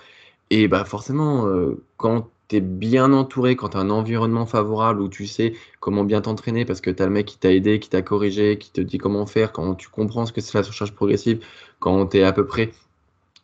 Et 0.50 0.68
bah 0.68 0.86
forcément, 0.86 1.46
euh, 1.46 1.84
quand 1.98 2.30
tu 2.48 2.58
es 2.58 2.62
bien 2.62 3.14
entouré, 3.14 3.56
quand 3.56 3.70
tu 3.70 3.78
as 3.78 3.80
un 3.80 3.90
environnement 3.90 4.46
favorable 4.46 5.02
où 5.02 5.10
tu 5.10 5.28
sais 5.28 5.54
comment 5.80 6.04
bien 6.04 6.22
t'entraîner 6.22 6.66
parce 6.66 6.82
que 6.82 6.90
tu 6.90 7.02
as 7.02 7.06
le 7.06 7.12
mec 7.12 7.26
qui 7.26 7.38
t'a 7.38 7.52
aidé, 7.52 7.80
qui 7.80 7.90
t'a 7.90 8.02
corrigé, 8.02 8.58
qui 8.58 8.72
te 8.72 8.82
dit 8.82 8.98
comment 8.98 9.26
faire, 9.26 9.52
quand 9.52 9.76
tu 9.76 9.90
comprends 9.90 10.26
ce 10.26 10.34
que 10.34 10.42
c'est 10.42 10.58
la 10.58 10.64
surcharge 10.64 10.94
progressive, 10.94 11.44
quand 11.80 12.08
tu 12.08 12.18
es 12.18 12.24
à 12.24 12.34
peu 12.34 12.46
près 12.46 12.72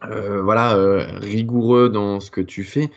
euh, 0.03 0.41
voilà, 0.41 0.75
euh, 0.75 1.05
rigoureux 1.20 1.89
dans 1.89 2.20
ce 2.20 2.31
que 2.31 2.41
tu 2.41 2.63
fais, 2.63 2.89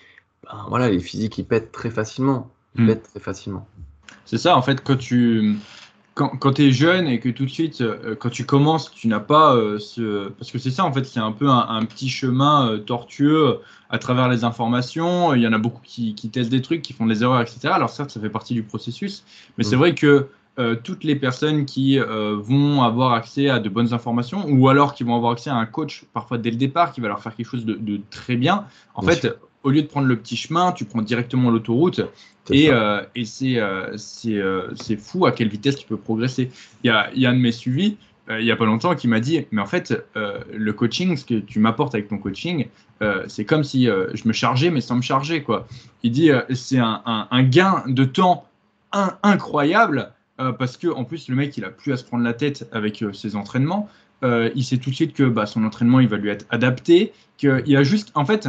ben, 0.44 0.66
voilà, 0.68 0.90
les 0.90 1.00
physiques 1.00 1.38
ils 1.38 1.44
pètent 1.44 1.72
très 1.72 1.90
facilement. 1.90 2.50
mm. 2.76 2.86
bête 2.86 3.02
très 3.02 3.20
facilement. 3.20 3.66
C'est 4.24 4.38
ça, 4.38 4.56
en 4.56 4.62
fait, 4.62 4.82
quand 4.82 4.96
tu 4.96 5.56
quand, 6.14 6.28
quand 6.28 6.52
tu 6.54 6.62
es 6.62 6.70
jeune 6.70 7.08
et 7.08 7.18
que 7.18 7.28
tout 7.28 7.44
de 7.44 7.50
suite, 7.50 7.80
euh, 7.80 8.14
quand 8.14 8.30
tu 8.30 8.46
commences, 8.46 8.90
tu 8.92 9.08
n'as 9.08 9.20
pas 9.20 9.54
euh, 9.54 9.78
ce. 9.78 10.28
Parce 10.30 10.50
que 10.50 10.58
c'est 10.58 10.70
ça, 10.70 10.84
en 10.84 10.92
fait, 10.92 11.04
c'est 11.04 11.20
un 11.20 11.32
peu 11.32 11.48
un, 11.48 11.84
petit 11.84 12.08
chemin 12.08 12.70
euh, 12.70 12.78
tortueux 12.78 13.58
à 13.90 13.98
travers 13.98 14.28
les 14.28 14.44
informations. 14.44 15.34
Il 15.34 15.42
y 15.42 15.46
en 15.46 15.52
a 15.52 15.58
beaucoup 15.58 15.82
qui, 15.82 16.14
qui, 16.14 16.30
testent 16.30 16.50
des 16.50 16.62
trucs, 16.62 16.82
qui 16.82 16.92
font 16.92 17.06
des 17.06 17.22
erreurs, 17.22 17.40
etc. 17.40 17.68
Alors, 17.72 17.90
certes, 17.90 18.10
ça 18.10 18.20
fait 18.20 18.30
partie 18.30 18.54
du 18.54 18.62
processus, 18.62 19.24
mais 19.58 19.64
c'est 19.64 19.76
mm. 19.76 19.78
vrai 19.78 19.94
que 19.94 20.28
toutes 20.84 21.02
les 21.02 21.16
personnes 21.16 21.64
qui 21.64 21.98
vont 21.98 22.84
avoir 22.84 23.12
accès 23.12 23.50
à 23.50 23.58
de 23.58 23.68
bonnes 23.68 23.92
informations 23.92 24.46
ou 24.48 24.68
alors 24.68 24.94
qui 24.94 25.02
vont 25.02 25.16
avoir 25.16 25.32
accès 25.32 25.50
à 25.50 25.56
un 25.56 25.66
coach, 25.66 26.04
parfois 26.12 26.38
dès 26.38 26.52
le 26.52 26.56
départ, 26.56 26.92
qui 26.92 27.00
va 27.00 27.08
leur 27.08 27.20
faire 27.20 27.34
quelque 27.34 27.48
chose 27.48 27.64
de, 27.64 27.74
de 27.74 28.00
très 28.08 28.36
bien, 28.36 28.64
en 28.94 29.02
fait, 29.02 29.36
au 29.64 29.70
lieu 29.70 29.82
de 29.82 29.86
prendre 29.86 30.06
le 30.06 30.16
petit 30.16 30.36
chemin, 30.36 30.72
tu 30.72 30.84
prends 30.84 31.02
directement 31.02 31.50
l'autoroute. 31.50 32.02
Et, 32.50 32.68
euh, 32.70 33.02
et 33.14 33.24
c'est 33.24 33.58
euh, 33.58 33.96
euh, 34.26 34.70
c'est 34.74 34.96
fou 34.96 35.24
à 35.24 35.32
quelle 35.32 35.48
vitesse 35.48 35.76
tu 35.76 35.86
peux 35.86 35.96
progresser. 35.96 36.50
Il 36.84 36.88
y 36.88 36.90
a, 36.90 37.10
y 37.14 37.24
a 37.26 37.30
un 37.30 37.34
de 37.34 37.38
mes 37.38 37.52
suivis, 37.52 37.96
il 38.28 38.44
n'y 38.44 38.50
a 38.50 38.56
pas 38.56 38.66
longtemps, 38.66 38.94
qui 38.94 39.08
m'a 39.08 39.20
dit, 39.20 39.46
mais 39.50 39.60
en 39.60 39.66
fait, 39.66 39.94
le 40.14 40.72
coaching, 40.72 41.14
ce 41.14 41.26
que 41.26 41.40
tu 41.40 41.58
m'apportes 41.58 41.94
avec 41.94 42.08
ton 42.08 42.16
coaching, 42.16 42.68
c'est 43.26 43.44
comme 43.44 43.64
si 43.64 43.84
je 43.84 44.26
me 44.26 44.32
chargeais, 44.32 44.70
mais 44.70 44.80
sans 44.80 44.96
me 44.96 45.02
charger. 45.02 45.42
Quoi. 45.42 45.68
Il 46.02 46.10
dit, 46.10 46.30
c'est 46.54 46.78
un, 46.78 47.02
un, 47.04 47.42
gain 47.42 47.84
de 47.86 48.04
temps 48.06 48.48
incroyable, 48.92 50.10
parce 50.38 50.78
que 50.78 50.88
en 50.88 51.04
plus, 51.04 51.28
le 51.28 51.36
mec, 51.36 51.54
il 51.58 51.66
a 51.66 51.70
plus 51.70 51.92
à 51.92 51.98
se 51.98 52.04
prendre 52.04 52.24
la 52.24 52.32
tête 52.32 52.66
avec 52.72 53.04
ses 53.12 53.36
entraînements. 53.36 53.90
il 54.22 54.64
sait 54.64 54.78
tout 54.78 54.88
de 54.88 54.94
suite 54.94 55.12
que 55.12 55.24
bah, 55.24 55.44
son 55.44 55.62
entraînement, 55.62 56.00
il 56.00 56.08
va 56.08 56.16
lui 56.16 56.30
être 56.30 56.46
adapté, 56.48 57.12
qu'il 57.36 57.76
a 57.76 57.82
juste, 57.82 58.10
en 58.14 58.24
fait, 58.24 58.48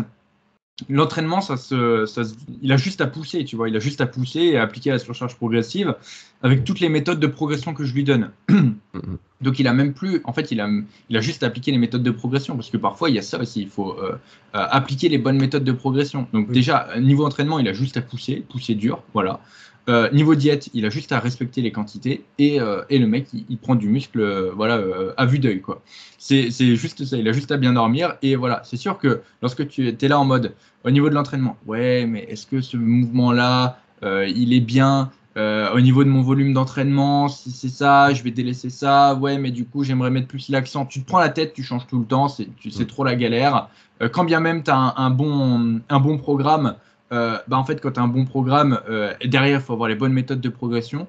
l'entraînement, 0.89 1.41
ça 1.41 1.55
se, 1.55 2.05
ça 2.05 2.23
il 2.61 2.71
a 2.71 2.77
juste 2.77 2.99
à 2.99 3.07
pousser, 3.07 3.45
tu 3.45 3.55
vois, 3.55 3.69
il 3.69 3.75
a 3.75 3.79
juste 3.79 4.01
à 4.01 4.07
pousser 4.07 4.41
et 4.41 4.57
à 4.57 4.63
appliquer 4.63 4.91
la 4.91 4.99
surcharge 4.99 5.35
progressive 5.35 5.95
avec 6.41 6.63
toutes 6.65 6.79
les 6.81 6.89
méthodes 6.89 7.19
de 7.19 7.27
progression 7.27 7.73
que 7.73 7.85
je 7.85 7.93
lui 7.93 8.03
donne. 8.03 8.31
Donc 9.41 9.59
il 9.59 9.67
a 9.67 9.73
même 9.73 9.93
plus, 9.93 10.21
en 10.25 10.33
fait, 10.33 10.51
il 10.51 10.59
a, 10.59 10.69
il 11.09 11.17
a 11.17 11.21
juste 11.21 11.43
à 11.43 11.47
appliquer 11.47 11.71
les 11.71 11.77
méthodes 11.77 12.03
de 12.03 12.11
progression 12.11 12.55
parce 12.55 12.69
que 12.69 12.77
parfois 12.77 13.09
il 13.09 13.15
y 13.15 13.19
a 13.19 13.21
ça 13.21 13.39
aussi, 13.39 13.61
il 13.61 13.69
faut 13.69 13.97
euh, 13.99 14.17
euh, 14.55 14.67
appliquer 14.69 15.07
les 15.07 15.17
bonnes 15.17 15.37
méthodes 15.37 15.63
de 15.63 15.71
progression. 15.71 16.27
Donc 16.33 16.51
déjà, 16.51 16.89
niveau 16.99 17.25
entraînement, 17.25 17.59
il 17.59 17.67
a 17.67 17.73
juste 17.73 17.95
à 17.95 18.01
pousser, 18.01 18.43
pousser 18.49 18.75
dur, 18.75 19.01
voilà. 19.13 19.39
Euh, 19.87 20.09
niveau 20.11 20.33
diète, 20.33 20.69
il 20.73 20.85
a 20.85 20.89
juste 20.89 21.11
à 21.11 21.19
respecter 21.19 21.61
les 21.61 21.71
quantités 21.71 22.25
et, 22.39 22.59
euh, 22.59 22.81
et 22.89 22.97
le 22.97 23.05
mec, 23.05 23.27
il, 23.33 23.57
prend 23.57 23.75
du 23.75 23.87
muscle 23.87 24.19
euh, 24.19 24.51
voilà, 24.55 24.81
à 25.17 25.25
vue 25.25 25.37
d'œil. 25.39 25.61
quoi. 25.61 25.81
C'est 26.17 26.49
juste 26.75 27.05
ça, 27.05 27.17
il 27.17 27.27
a 27.27 27.31
juste 27.31 27.51
à 27.51 27.57
bien 27.57 27.73
dormir 27.73 28.15
et 28.23 28.35
voilà. 28.35 28.61
C'est 28.63 28.77
sûr 28.77 28.97
que 28.97 29.21
lorsque 29.41 29.67
tu 29.67 29.87
es 29.87 30.07
là 30.07 30.19
en 30.19 30.25
mode 30.25 30.53
au 30.83 30.89
niveau 30.89 31.09
de 31.09 31.13
l'entraînement, 31.13 31.57
ouais, 31.67 32.07
mais 32.07 32.25
est-ce 32.29 32.47
que 32.47 32.61
ce 32.61 32.77
mouvement-là, 32.77 33.79
il 34.03 34.53
est 34.53 34.59
bien 34.59 35.11
au 35.37 35.81
niveau 35.81 36.03
de 36.03 36.09
mon 36.09 36.21
volume 36.21 36.53
d'entraînement, 36.53 37.27
si 37.27 37.51
c'est 37.51 37.69
ça, 37.69 38.11
je 38.13 38.23
vais 38.23 38.31
délaisser 38.31 38.71
ça. 38.71 39.13
Ouais, 39.15 39.37
mais 39.37 39.51
du 39.51 39.65
coup, 39.65 39.83
j'aimerais 39.83 40.09
mettre 40.09 40.27
plus 40.27 40.49
l'accent. 40.49 40.85
Tu 40.85 41.01
te 41.01 41.07
prends 41.07 41.19
la 41.19 41.29
tête, 41.29 41.53
tu 41.53 41.61
changes 41.61 41.85
tout 41.85 41.99
le 41.99 42.05
temps, 42.05 42.27
c'est 42.27 42.87
trop 42.87 43.03
la 43.03 43.15
galère. 43.15 43.69
quand 44.11 44.23
bien 44.23 44.39
même 44.39 44.63
tu 44.63 44.71
as 44.71 44.77
un, 44.77 44.93
un, 44.97 45.09
bon, 45.11 45.81
un 45.89 45.99
bon 45.99 46.17
programme, 46.17 46.75
bah, 47.11 47.57
en 47.57 47.63
fait, 47.63 47.81
quand 47.81 47.91
tu 47.91 47.99
as 47.99 48.03
un 48.03 48.07
bon 48.07 48.25
programme, 48.25 48.79
euh, 48.89 49.13
derrière, 49.23 49.59
il 49.59 49.63
faut 49.63 49.73
avoir 49.73 49.89
les 49.89 49.95
bonnes 49.95 50.13
méthodes 50.13 50.41
de 50.41 50.49
progression. 50.49 51.07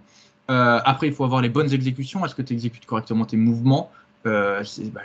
Euh, 0.50 0.80
après, 0.84 1.08
il 1.08 1.12
faut 1.12 1.24
avoir 1.24 1.42
les 1.42 1.48
bonnes 1.48 1.72
exécutions. 1.72 2.24
Est-ce 2.24 2.34
que 2.34 2.42
tu 2.42 2.52
exécutes 2.52 2.86
correctement 2.86 3.24
tes 3.24 3.36
mouvements 3.36 3.90
bah, 4.24 4.62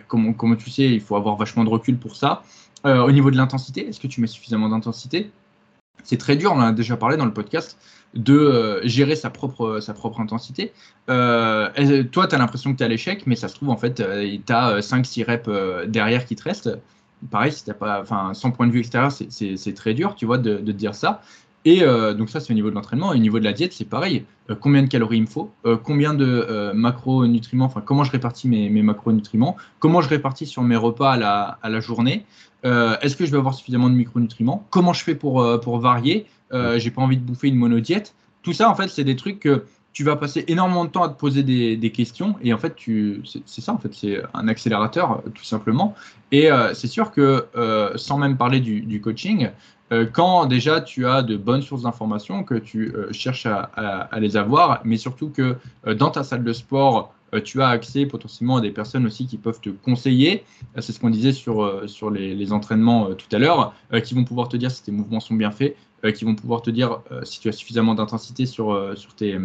comme, 0.08 0.58
tu 0.58 0.72
sais, 0.72 0.90
il 0.90 1.00
faut 1.00 1.16
avoir 1.16 1.36
vachement 1.36 1.64
de 1.64 1.70
recul 1.70 1.96
pour 1.96 2.16
ça. 2.16 2.42
au 2.84 3.12
niveau 3.12 3.30
de 3.30 3.38
l'intensité, 3.38 3.88
est-ce 3.88 4.00
que 4.00 4.08
tu 4.08 4.20
mets 4.20 4.26
suffisamment 4.26 4.68
d'intensité? 4.68 5.30
C'est 6.04 6.18
très 6.18 6.36
dur, 6.36 6.52
on 6.54 6.56
en 6.56 6.62
a 6.62 6.72
déjà 6.72 6.98
parlé 6.98 7.18
dans 7.18 7.26
le 7.26 7.34
podcast, 7.34 7.78
de 8.16 8.82
gérer 8.84 9.16
sa 9.16 9.30
propre, 9.30 9.80
sa 9.80 9.94
propre 9.94 10.22
intensité. 10.22 10.74
toi, 11.06 11.72
tu 12.28 12.36
as 12.36 12.38
l'impression 12.40 12.72
que 12.72 12.78
tu 12.78 12.84
es 12.84 12.86
à 12.88 12.90
l'échec, 12.90 13.28
mais 13.28 13.36
ça 13.36 13.48
se 13.48 13.54
trouve, 13.54 13.70
en 13.70 13.78
fait, 13.78 13.96
tu 13.96 14.54
as 14.54 14.80
5-6 14.80 15.24
reps 15.24 15.88
derrière 15.88 16.26
qui 16.26 16.36
te 16.36 16.42
restent 16.42 16.72
pareil, 17.30 17.52
si 17.52 17.64
t'as 17.64 17.74
pas, 17.74 18.02
enfin, 18.02 18.34
sans 18.34 18.52
point 18.52 18.68
de 18.68 18.72
vue 18.72 18.80
extérieur, 18.80 19.12
c'est 19.12 19.74
très 19.76 19.94
dur, 19.94 20.16
tu 20.16 20.26
vois, 20.26 20.38
de, 20.38 20.58
de 20.58 20.72
dire 20.72 20.96
ça. 20.96 21.22
Et 21.64 21.84
euh, 21.84 22.14
donc 22.14 22.30
ça, 22.30 22.40
c'est 22.40 22.52
au 22.52 22.56
niveau 22.56 22.70
de 22.70 22.76
l'entraînement. 22.76 23.14
Et 23.14 23.18
au 23.18 23.20
niveau 23.20 23.40
de 23.40 23.44
la 23.44 23.54
diète, 23.54 23.74
c'est 23.74 23.86
pareil. 23.86 24.26
Euh, 24.50 24.56
combien 24.60 24.82
de 24.82 24.88
calories 24.88 25.18
il 25.18 25.22
me 25.22 25.28
faut 25.28 25.52
euh, 25.66 25.78
Combien 25.78 26.14
de 26.14 26.72
macronutriments 26.74 27.66
Enfin, 27.66 27.82
comment 27.82 28.04
je 28.04 28.12
répartis 28.12 28.48
mes, 28.48 28.70
mes, 28.70 28.82
macronutriments 28.82 29.56
Comment 29.80 30.02
je 30.02 30.10
répartis 30.10 30.48
sur 30.48 30.64
mes 30.64 30.76
repas 30.76 31.14
à 31.14 31.18
la, 31.18 31.60
à 31.62 31.70
la 31.70 31.80
journée 31.80 32.26
Est-ce 32.64 33.16
que 33.16 33.26
je 33.26 33.32
vais 33.32 33.38
avoir 33.38 33.54
suffisamment 33.54 33.90
de 33.90 33.96
micronutriments 33.96 34.66
Comment 34.70 34.94
je 34.94 35.04
fais 35.04 35.16
pour, 35.16 35.46
pour 35.62 35.80
varier 35.80 36.26
J'ai 36.78 36.92
pas 36.92 37.02
envie 37.02 37.18
de 37.18 37.24
bouffer 37.24 37.50
une 37.50 37.56
monodiète. 37.56 38.16
Tout 38.42 38.54
ça, 38.54 38.70
en 38.70 38.76
fait, 38.76 38.88
c'est 38.88 39.04
des 39.04 39.16
trucs 39.16 39.40
que 39.40 39.66
tu 39.94 40.04
vas 40.04 40.16
passer 40.16 40.46
énormément 40.48 40.86
de 40.86 40.90
temps 40.90 41.04
à 41.04 41.10
te 41.10 41.18
poser 41.18 41.44
des, 41.44 41.92
questions. 41.92 42.36
Et 42.42 42.54
en 42.54 42.58
fait 42.58 42.76
tu 42.76 43.22
c'est 43.46 43.62
ça 43.62 43.74
en 43.74 43.78
fait 43.78 43.94
c'est 43.94 44.22
un 44.34 44.48
accélérateur 44.48 45.22
tout 45.36 45.44
simplement. 45.44 45.96
Et 46.32 46.52
euh, 46.52 46.74
c'est 46.74 46.88
sûr 46.88 47.12
que 47.12 47.46
euh, 47.56 47.92
sans 47.98 48.18
même 48.18 48.38
parler 48.38 48.62
du, 48.62 49.02
coaching 49.02 49.50
euh, 49.92 50.06
quand 50.06 50.46
déjà 50.46 50.80
tu 50.80 51.06
as 51.06 51.22
de 51.22 51.36
bonnes 51.36 51.62
sources 51.62 51.82
d'informations 51.84 52.44
que 52.44 52.56
tu 52.56 52.94
cherches 53.12 53.46
à, 53.46 54.10
les 54.20 54.38
avoir 54.38 54.82
mais 54.86 54.98
surtout 54.98 55.30
que 55.30 55.58
dans 55.86 56.12
ta 56.12 56.24
salle 56.24 56.44
de 56.44 56.54
sport 56.54 57.14
tu 57.44 57.62
as 57.62 57.70
accès 57.70 58.06
potentiellement 58.06 58.58
à 58.58 58.62
des 58.62 58.72
personnes 58.72 59.06
aussi 59.06 59.26
qui 59.26 59.38
peuvent 59.38 59.62
te 59.62 59.70
conseiller. 59.70 60.44
C'est 60.80 60.92
ce 60.92 61.00
qu'on 61.00 61.10
disait 61.10 61.32
sur 61.32 62.12
les, 62.12 62.54
entraînements 62.54 63.14
tout 63.16 63.34
à 63.36 63.40
l'heure 63.40 63.74
qui 64.04 64.14
vont 64.14 64.24
pouvoir 64.24 64.48
te 64.48 64.58
dire 64.58 64.72
si 64.72 64.84
tes 64.84 64.92
mouvements 64.92 65.20
sont 65.20 65.36
bien 65.36 65.52
faits 65.52 65.76
qui 66.16 66.26
vont 66.26 66.36
pouvoir 66.36 66.62
te 66.62 66.70
dire 66.70 67.00
si 67.24 67.40
tu 67.40 67.50
as 67.50 67.52
suffisamment 67.52 67.96
d'intensité 67.96 68.46
sur 68.46 68.98
sur 68.98 69.14
tes 69.14 69.38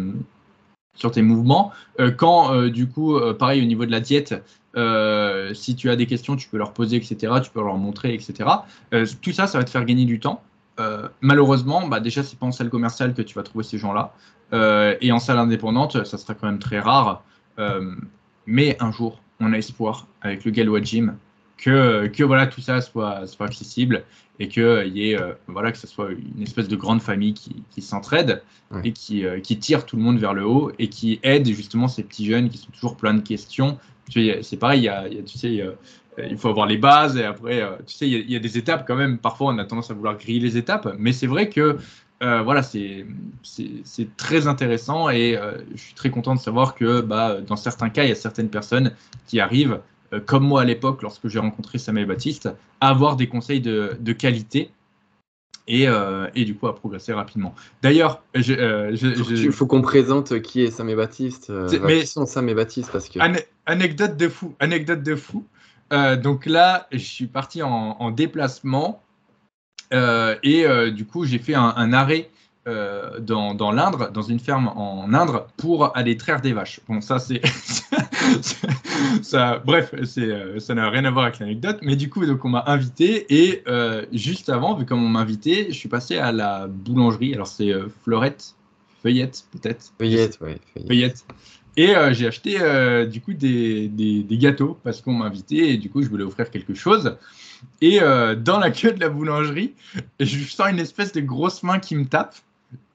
sur 0.97 1.11
tes 1.11 1.21
mouvements. 1.21 1.71
Euh, 1.99 2.11
quand, 2.11 2.53
euh, 2.53 2.69
du 2.69 2.89
coup, 2.89 3.15
euh, 3.15 3.33
pareil 3.33 3.61
au 3.61 3.65
niveau 3.65 3.85
de 3.85 3.91
la 3.91 4.01
diète, 4.01 4.35
si 5.55 5.75
tu 5.75 5.89
as 5.89 5.95
des 5.95 6.05
questions, 6.05 6.35
tu 6.35 6.49
peux 6.49 6.57
leur 6.57 6.71
poser, 6.71 6.97
etc. 6.97 7.33
Tu 7.43 7.49
peux 7.49 7.63
leur 7.63 7.77
montrer, 7.77 8.13
etc. 8.13 8.47
tout 9.23 9.31
ça, 9.31 9.47
ça 9.47 9.57
va 9.57 9.63
te 9.63 9.71
faire 9.71 9.85
gagner 9.85 10.05
du 10.05 10.19
temps. 10.19 10.43
malheureusement, 11.19 11.87
bah, 11.87 11.99
déjà, 11.99 12.21
c'est 12.21 12.37
pas 12.37 12.45
en 12.45 12.51
salle 12.51 12.69
commerciale 12.69 13.15
que 13.15 13.23
tu 13.23 13.33
vas 13.33 13.41
trouver 13.41 13.63
ces 13.63 13.79
gens-là. 13.79 14.13
et 15.01 15.11
en 15.11 15.17
salle 15.17 15.39
indépendante, 15.39 16.05
ça 16.05 16.19
sera 16.19 16.35
quand 16.35 16.45
même 16.45 16.59
très 16.59 16.79
rare. 16.79 17.23
mais 18.45 18.77
un 18.79 18.91
jour, 18.91 19.19
on 19.39 19.51
a 19.51 19.57
espoir 19.57 20.05
avec 20.21 20.45
le 20.45 20.51
Galois 20.51 20.83
Gym 20.83 21.17
que, 21.57 22.07
que 22.07 22.23
voilà, 22.23 22.47
tout 22.47 22.61
ça 22.61 22.81
soit, 22.81 23.27
soit 23.27 23.47
accessible 23.47 24.03
et 24.39 24.47
que 24.47 24.87
y 24.87 25.11
ait, 25.11 25.19
euh, 25.19 25.33
voilà, 25.47 25.71
que 25.71 25.77
ce 25.77 25.87
soit 25.87 26.09
une 26.11 26.43
espèce 26.43 26.67
de 26.67 26.75
grande 26.75 27.01
famille 27.01 27.33
qui, 27.33 27.63
qui 27.71 27.81
s'entraide 27.81 28.43
et 28.83 28.91
qui, 28.91 29.25
euh, 29.25 29.39
qui, 29.39 29.57
tire 29.57 29.85
tout 29.85 29.95
le 29.95 30.03
monde 30.03 30.19
vers 30.19 30.33
le 30.33 30.45
haut 30.45 30.71
et 30.77 30.89
qui 30.89 31.19
aide 31.23 31.47
justement 31.47 31.87
ces 31.87 32.03
petits 32.03 32.25
jeunes 32.25 32.49
qui 32.49 32.57
sont 32.57 32.71
toujours 32.71 32.97
plein 32.97 33.13
de 33.13 33.21
questions. 33.21 33.79
C'est 34.09 34.57
pareil, 34.57 34.81
il 34.81 34.83
y 34.83 34.89
a, 34.89 35.05
tu 35.25 35.37
sais, 35.37 35.63
il 36.17 36.37
faut 36.37 36.49
avoir 36.49 36.65
les 36.65 36.77
bases 36.77 37.17
et 37.17 37.23
après, 37.23 37.61
euh, 37.61 37.75
tu 37.85 37.95
sais, 37.95 38.09
il 38.09 38.31
y, 38.31 38.35
a, 38.35 38.39
des 38.39 38.57
étapes 38.57 38.85
quand 38.87 38.95
même. 38.95 39.17
Parfois, 39.17 39.53
on 39.53 39.57
a 39.57 39.65
tendance 39.65 39.89
à 39.89 39.93
vouloir 39.93 40.17
griller 40.17 40.39
les 40.39 40.57
étapes, 40.57 40.95
mais 40.99 41.13
c'est 41.13 41.27
vrai 41.27 41.49
que 41.49 41.77
voilà, 42.19 42.61
c'est 42.61 43.05
très 44.17 44.47
intéressant 44.47 45.09
et 45.09 45.39
je 45.73 45.81
suis 45.81 45.93
très 45.93 46.09
content 46.09 46.35
de 46.35 46.39
savoir 46.39 46.75
que 46.75 47.01
bah, 47.01 47.41
dans 47.41 47.55
certains 47.55 47.89
cas, 47.89 48.03
il 48.03 48.09
y 48.09 48.11
a 48.11 48.15
certaines 48.15 48.49
personnes 48.49 48.91
qui 49.27 49.39
arrivent 49.39 49.79
euh, 50.13 50.19
comme 50.19 50.43
moi 50.43 50.61
à 50.61 50.65
l'époque, 50.65 51.01
lorsque 51.01 51.27
j'ai 51.27 51.39
rencontré 51.39 51.77
Samuel 51.77 52.05
Baptiste, 52.05 52.49
à 52.81 52.89
avoir 52.89 53.15
des 53.15 53.27
conseils 53.27 53.61
de, 53.61 53.97
de 53.99 54.13
qualité 54.13 54.71
et, 55.67 55.87
euh, 55.87 56.27
et, 56.33 56.45
du 56.45 56.55
coup 56.55 56.67
à 56.67 56.75
progresser 56.75 57.11
rapidement. 57.13 57.53
D'ailleurs, 57.81 58.23
euh, 58.35 58.95
il 58.95 59.51
faut 59.51 59.67
qu'on 59.67 59.81
présente 59.81 60.41
qui 60.41 60.61
est 60.61 60.71
Samuel 60.71 60.97
Baptiste. 60.97 61.51
mais 61.83 62.01
qui 62.01 62.07
sont 62.07 62.25
Sam 62.25 62.53
Baptiste 62.53 62.91
parce 62.91 63.09
que 63.09 63.19
anecdote 63.65 64.15
de 64.15 64.29
fou, 64.29 64.55
anecdote 64.59 65.03
de 65.03 65.15
fou. 65.15 65.45
donc 65.91 66.45
là, 66.45 66.87
je 66.91 66.97
suis 66.99 67.27
parti 67.27 67.61
en, 67.61 67.97
en 67.99 68.11
déplacement 68.11 69.03
et 69.91 70.65
du 70.91 71.05
coup 71.05 71.25
j'ai 71.25 71.39
fait 71.39 71.55
un, 71.55 71.73
un 71.75 71.91
arrêt 71.91 72.29
euh, 72.67 73.19
dans, 73.19 73.53
dans 73.53 73.71
l'Indre, 73.71 74.11
dans 74.11 74.23
une 74.23 74.39
ferme 74.39 74.67
en 74.75 75.13
Indre, 75.13 75.47
pour 75.55 75.95
aller 75.95 76.17
traire 76.17 76.41
des 76.41 76.51
vaches. 76.51 76.81
Bon, 76.89 76.99
ça, 76.99 77.17
c'est. 77.17 77.41
ça, 79.21 79.61
bref, 79.65 79.93
c'est, 80.03 80.23
euh, 80.23 80.59
ça 80.59 80.75
n'a 80.75 80.89
rien 80.89 81.05
à 81.05 81.11
voir 81.11 81.25
avec 81.25 81.39
l'anecdote. 81.39 81.77
Mais 81.81 81.95
du 81.95 82.09
coup, 82.09 82.25
donc, 82.25 82.43
on 82.43 82.49
m'a 82.49 82.65
invité. 82.67 83.25
Et 83.29 83.63
euh, 83.67 84.05
juste 84.11 84.49
avant, 84.49 84.75
vu 84.75 84.85
qu'on 84.85 84.97
m'a 84.97 85.21
invité, 85.21 85.67
je 85.69 85.77
suis 85.77 85.87
passé 85.87 86.17
à 86.17 86.33
la 86.33 86.67
boulangerie. 86.67 87.33
Alors, 87.33 87.47
c'est 87.47 87.71
Fleurette, 88.03 88.55
Feuillette, 89.01 89.45
peut-être 89.51 89.93
Feuillette, 89.97 90.37
oui. 90.41 90.55
Feuillette. 90.87 91.25
Et 91.77 91.93
j'ai 92.11 92.27
acheté 92.27 92.57
du 93.07 93.21
coup 93.21 93.33
des, 93.33 93.87
des, 93.87 94.23
des 94.23 94.37
gâteaux 94.37 94.77
parce 94.83 94.99
qu'on 94.99 95.13
m'a 95.13 95.25
invité 95.25 95.71
et 95.71 95.77
du 95.77 95.91
coup 95.91 96.01
je 96.01 96.09
voulais 96.09 96.23
offrir 96.23 96.49
quelque 96.49 96.73
chose. 96.73 97.15
Et 97.81 97.99
dans 97.99 98.57
la 98.59 98.71
queue 98.71 98.93
de 98.93 98.99
la 98.99 99.09
boulangerie, 99.09 99.75
je 100.19 100.43
sens 100.45 100.71
une 100.71 100.79
espèce 100.79 101.11
de 101.11 101.21
grosse 101.21 101.61
main 101.61 101.77
qui 101.77 101.95
me 101.95 102.05
tape. 102.05 102.35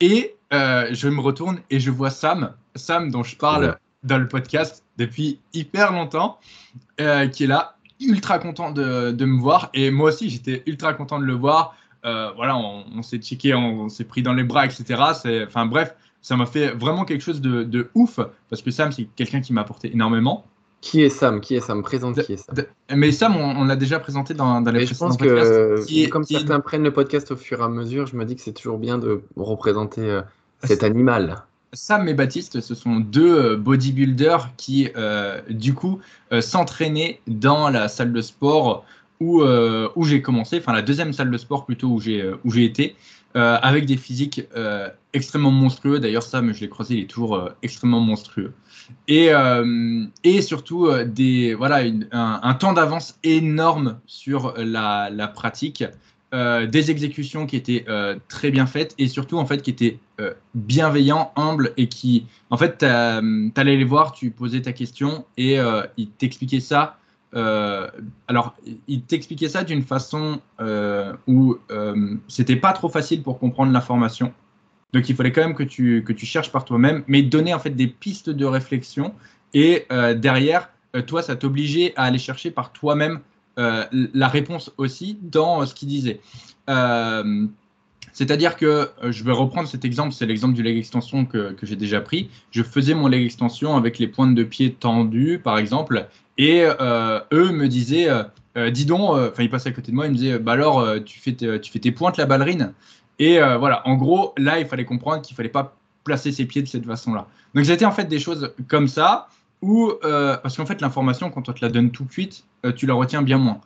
Et 0.01 0.35
euh, 0.53 0.89
je 0.93 1.09
me 1.09 1.21
retourne 1.21 1.61
et 1.71 1.81
je 1.81 1.91
vois 1.91 2.11
Sam, 2.11 2.55
Sam 2.75 3.11
dont 3.11 3.23
je 3.23 3.37
parle 3.37 3.77
dans 4.03 4.19
le 4.19 4.29
podcast 4.29 4.85
depuis 4.99 5.39
hyper 5.53 5.93
longtemps, 5.93 6.39
euh, 7.01 7.29
qui 7.29 7.45
est 7.45 7.47
là, 7.47 7.77
ultra 8.01 8.39
content 8.39 8.71
de, 8.71 9.13
de, 9.13 9.25
me 9.25 9.41
voir. 9.41 9.71
Et 9.75 9.91
moi 9.91 10.11
aussi, 10.11 10.29
j'étais 10.29 10.63
ultra 10.67 10.93
content 10.95 11.19
de 11.19 11.25
le 11.25 11.35
voir. 11.35 11.77
voilà, 12.03 12.57
on, 12.57 13.03
s'est 13.03 13.19
checké, 13.19 13.55
on, 13.55 13.89
s'est 13.89 14.05
pris 14.05 14.23
dans 14.23 14.35
les 14.35 14.43
bras, 14.43 14.67
etc. 14.67 15.01
Enfin 15.47 15.67
bref, 15.67 15.95
ça 16.21 16.37
m'a 16.37 16.47
fait 16.47 16.73
vraiment 16.73 17.05
quelque 17.05 17.23
chose 17.23 17.41
de, 17.41 17.63
de 17.63 17.91
ouf 17.95 18.19
parce 18.51 18.61
que 18.61 18.71
Sam, 18.71 18.93
c'est 18.93 19.05
quelqu'un 19.05 19.41
qui 19.41 19.53
m'a 19.53 19.61
apporté 19.61 19.93
énormément. 19.93 20.45
Qui 20.83 21.01
est 21.01 21.11
Sam? 21.11 21.41
Qui 21.41 21.55
est 21.55 21.61
Sam? 21.61 21.81
Présente 21.83 22.21
qui 22.23 22.33
est 22.33 22.37
Sam 22.37 22.67
Mais 22.95 23.13
Sam, 23.13 23.37
on, 23.37 23.65
l'a 23.65 23.77
déjà 23.77 24.01
présenté 24.01 24.35
dans, 24.35 24.61
dans 24.61 24.73
les 24.73 24.85
précédents 24.85 25.15
podcasts. 25.15 25.53
Je 25.53 25.77
pense 25.77 25.87
que, 25.87 26.09
comme 26.11 26.25
certains 26.25 26.59
prennent 26.59 26.83
le 26.83 26.93
podcast 26.93 27.31
au 27.31 27.37
fur 27.37 27.61
et 27.61 27.63
à 27.63 27.69
mesure, 27.69 28.09
je 28.09 28.17
me 28.17 28.25
dis 28.25 28.35
que 28.35 28.43
c'est 28.43 28.53
toujours 28.53 28.79
bien 28.79 28.99
de 28.99 29.23
représenter 29.37 30.03
euh, 30.03 30.23
cet 30.65 30.83
animal. 30.83 31.45
Sam 31.73 32.09
et 32.09 32.15
Baptiste, 32.15 32.61
ce 32.61 32.75
sont 32.75 32.97
deux 32.97 33.53
euh, 33.53 33.57
bodybuilders 33.57 34.51
qui, 34.57 34.91
euh, 34.97 35.41
du 35.49 35.73
coup, 35.73 36.01
s'entraînaient 36.41 37.21
dans 37.29 37.71
la 37.71 37.87
salle 37.87 38.13
de 38.13 38.21
sport 38.21 38.85
où, 39.21 39.45
où 39.45 40.05
j'ai 40.05 40.21
commencé, 40.21 40.59
enfin 40.59 40.73
la 40.73 40.83
deuxième 40.83 41.13
salle 41.13 41.31
de 41.31 41.39
sport 41.39 41.65
plutôt 41.65 41.87
où 41.87 42.01
j'ai 42.01 42.29
où 42.45 42.51
j'ai 42.51 42.65
été, 42.65 42.97
avec 43.35 43.87
des 43.87 43.97
physiques 43.97 44.49
extrêmement 45.13 45.53
monstrueux. 45.53 46.01
D'ailleurs, 46.01 46.25
Sam, 46.25 46.53
je 46.53 46.61
l'ai 46.61 46.69
croisé, 46.69 46.97
il 46.97 47.03
est 47.05 47.07
toujours 47.07 47.51
extrêmement 47.63 48.01
monstrueux 48.01 48.53
et, 49.09 49.29
euh, 49.31 50.05
et 50.25 50.43
surtout 50.43 50.87
euh, 50.87 51.05
des, 51.05 51.55
voilà, 51.55 51.83
un, 52.13 52.55
temps 52.55 52.73
d'avance 52.73 53.19
énorme 53.23 53.99
sur 54.07 54.55
la, 54.57 55.11
pratique, 55.35 55.85
euh, 56.35 56.67
des 56.67 56.91
exécutions 56.91 57.47
qui 57.47 57.57
étaient 57.57 57.85
très 58.29 58.51
bien 58.51 58.67
faites 58.67 58.95
et 58.99 59.09
surtout 59.09 59.39
en 59.39 59.47
fait 59.47 59.63
qui 59.63 59.71
étaient 59.71 59.99
bienveillants, 60.55 61.33
humbles 61.37 61.73
et 61.77 61.89
qui, 61.89 62.27
en 62.51 62.57
fait, 62.57 62.79
tu 62.79 62.85
allais 62.85 63.77
les 63.77 63.85
voir, 63.85 64.13
tu 64.13 64.31
posais 64.31 64.63
ta 64.63 64.73
question 64.73 65.25
et 65.37 65.59
ils 65.97 66.11
t'expliquaient 66.11 66.61
ça. 66.61 66.99
alors, 67.33 68.55
ils 68.87 69.03
t'expliquaient 69.03 69.49
ça 69.49 69.65
d'une 69.65 69.83
façon 69.83 70.41
où 71.27 71.57
c'était 72.29 72.57
pas 72.57 72.73
trop 72.73 72.89
facile 72.89 73.23
pour 73.23 73.39
comprendre 73.39 73.73
l'information. 73.73 74.33
Donc 74.93 75.09
il 75.09 75.17
fallait 75.17 75.33
quand 75.33 75.43
même 75.43 75.55
que 75.55 75.63
tu, 75.63 76.05
que 76.05 76.13
tu 76.13 76.27
cherches 76.27 76.53
par 76.53 76.65
toi-même, 76.65 77.03
mais 77.07 77.23
donner 77.23 77.55
en 77.55 77.59
fait 77.59 77.71
des 77.71 77.87
pistes 77.87 78.31
de 78.31 78.45
réflexion. 78.45 79.15
Et 79.55 79.87
euh, 79.91 80.15
derrière, 80.15 80.71
euh, 80.95 81.03
toi, 81.03 81.23
ça 81.23 81.37
t'obligeait 81.37 81.93
à 81.97 82.05
aller 82.05 82.19
chercher 82.19 82.51
par 82.51 82.73
toi-même 82.73 83.21
euh, 83.59 83.85
la 83.93 84.29
réponse 84.29 84.71
aussi 84.77 85.19
dans 85.23 85.65
ce 85.67 85.75
qu'il 85.75 85.89
disait. 85.89 86.21
C'est-à-dire 88.15 88.57
que 88.57 88.91
je 89.09 89.25
vais 89.25 89.33
reprendre 89.33 89.67
cet 89.67 89.87
exemple, 89.87 90.13
c'est 90.13 90.27
l'exemple 90.27 90.53
du 90.53 90.63
leg 90.63 90.77
extension 90.77 91.25
que, 91.25 91.53
que 91.53 91.65
j'ai 91.65 91.77
déjà 91.77 92.03
pris. 92.03 92.29
Je 92.51 92.63
faisais 92.63 92.95
mon 92.95 93.09
leg 93.09 93.25
extension 93.25 93.75
avec 93.75 93.99
les 93.99 94.07
pointes 94.07 94.35
de 94.35 94.45
pied 94.45 94.75
tendues, 94.75 95.41
par 95.43 95.57
exemple, 95.57 96.07
et 96.37 96.63
eux 96.63 97.53
me 97.53 97.69
disaient, 97.69 98.09
dis 98.71 98.85
donc, 98.85 99.13
enfin 99.13 99.43
ils 99.43 99.51
passaient 99.51 99.71
à 99.71 99.73
côté 99.73 99.93
de 99.93 99.97
moi, 99.97 100.07
ils 100.07 100.13
me 100.13 100.17
disaient, 100.17 100.39
bah 100.39 100.53
alors 100.53 100.87
tu 101.05 101.21
fais, 101.21 101.33
tu 101.35 101.73
fais 101.73 101.79
tes 101.79 101.91
pointes 101.91 102.19
la 102.19 102.27
ballerine? 102.27 102.75
Et 103.19 103.41
euh, 103.41 103.57
voilà, 103.59 103.87
en 103.87 103.95
gros, 103.95 104.33
là, 104.37 104.59
il 104.59 104.67
fallait 104.67 104.85
comprendre 104.85 105.23
qu'il 105.23 105.37
fallait 105.37 105.49
pas 105.49 105.77
placer 106.05 106.33
ses 106.33 106.47
pieds 106.47 106.63
de 106.63 106.69
cette 106.69 106.87
façon-là. 106.87 107.27
Donc, 107.55 107.65
c'était 107.67 107.85
en 107.85 107.93
fait 107.93 108.07
des 108.07 108.19
choses 108.19 108.53
comme 108.69 108.89
ça, 108.89 109.29
où, 109.61 109.93
euh, 110.05 110.37
parce 110.39 110.57
qu'en 110.57 110.67
fait, 110.67 110.81
l'information, 110.81 111.31
quand 111.31 111.49
on 111.49 111.53
te 111.53 111.65
la 111.65 111.71
donne 111.71 111.91
tout 111.91 112.05
de 112.05 112.13
suite, 112.13 112.45
euh, 112.65 112.73
tu 112.73 112.87
la 112.87 112.95
retiens 112.95 113.23
bien 113.23 113.39
moins. 113.39 113.61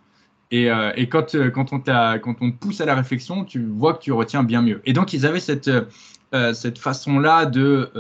Et, 0.53 0.69
et 0.95 1.09
quand, 1.09 1.37
quand, 1.53 1.73
on 1.73 1.81
quand 1.81 2.37
on 2.41 2.53
te 2.53 2.57
pousse 2.57 2.81
à 2.81 2.85
la 2.85 2.95
réflexion, 2.95 3.45
tu 3.45 3.67
vois 3.67 3.95
que 3.95 3.99
tu 4.01 4.13
retiens 4.13 4.45
bien 4.45 4.63
mieux. 4.63 4.81
Et 4.85 4.93
donc, 4.93 5.13
ils 5.13 5.27
avaient 5.27 5.41
cette, 5.41 5.69
cette 6.53 6.79
façon-là 6.79 7.47
de 7.47 7.91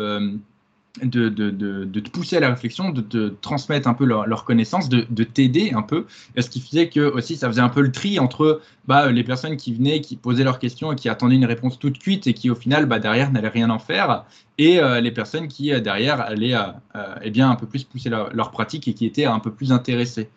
de, 1.02 1.28
de, 1.28 1.50
de, 1.50 2.00
te 2.00 2.10
pousser 2.10 2.36
à 2.36 2.40
la 2.40 2.50
réflexion, 2.50 2.90
de 2.90 3.36
transmettre 3.40 3.88
un 3.88 3.94
peu 3.94 4.04
leur, 4.04 4.26
leur 4.26 4.44
connaissance, 4.44 4.88
de, 4.88 5.24
t'aider 5.24 5.72
un 5.74 5.82
peu. 5.82 6.06
Et 6.36 6.42
ce 6.42 6.50
qui 6.50 6.60
faisait 6.60 6.88
que 6.88 7.00
aussi 7.00 7.36
ça 7.36 7.48
faisait 7.48 7.60
un 7.60 7.68
peu 7.68 7.80
le 7.80 7.92
tri 7.92 8.18
entre 8.18 8.60
bah, 8.86 9.10
les 9.10 9.24
personnes 9.24 9.56
qui 9.56 9.74
venaient, 9.74 10.00
qui 10.00 10.16
posaient 10.16 10.44
leurs 10.44 10.58
questions 10.58 10.92
et 10.92 10.96
qui 10.96 11.08
attendaient 11.08 11.34
une 11.34 11.44
réponse 11.44 11.78
toute 11.78 11.98
cuite 11.98 12.26
et 12.26 12.34
qui 12.34 12.50
au 12.50 12.54
final 12.54 12.86
bah, 12.86 12.98
derrière 12.98 13.30
n'allaient 13.32 13.48
rien 13.48 13.70
en 13.70 13.78
faire, 13.78 14.24
et 14.58 14.80
euh, 14.80 15.00
les 15.00 15.10
personnes 15.10 15.48
qui 15.48 15.72
euh, 15.72 15.80
derrière 15.80 16.20
allaient 16.20 16.54
euh, 16.54 17.14
eh 17.22 17.30
bien, 17.30 17.50
un 17.50 17.56
peu 17.56 17.66
plus 17.66 17.84
pousser 17.84 18.08
leur, 18.08 18.50
pratique 18.50 18.88
et 18.88 18.94
qui 18.94 19.06
étaient 19.06 19.26
un 19.26 19.40
peu 19.40 19.50
plus 19.50 19.72
intéressées. 19.72 20.30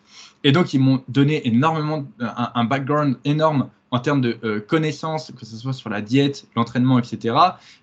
Et 0.43 0.51
donc 0.51 0.73
ils 0.73 0.79
m'ont 0.79 1.03
donné 1.07 1.47
énormément, 1.47 2.05
un 2.19 2.63
background 2.63 3.17
énorme 3.25 3.69
en 3.91 3.99
termes 3.99 4.21
de 4.21 4.37
euh, 4.43 4.59
connaissances, 4.59 5.31
que 5.31 5.45
ce 5.45 5.55
soit 5.57 5.73
sur 5.73 5.89
la 5.89 6.01
diète, 6.01 6.47
l'entraînement, 6.55 6.99
etc. 6.99 7.35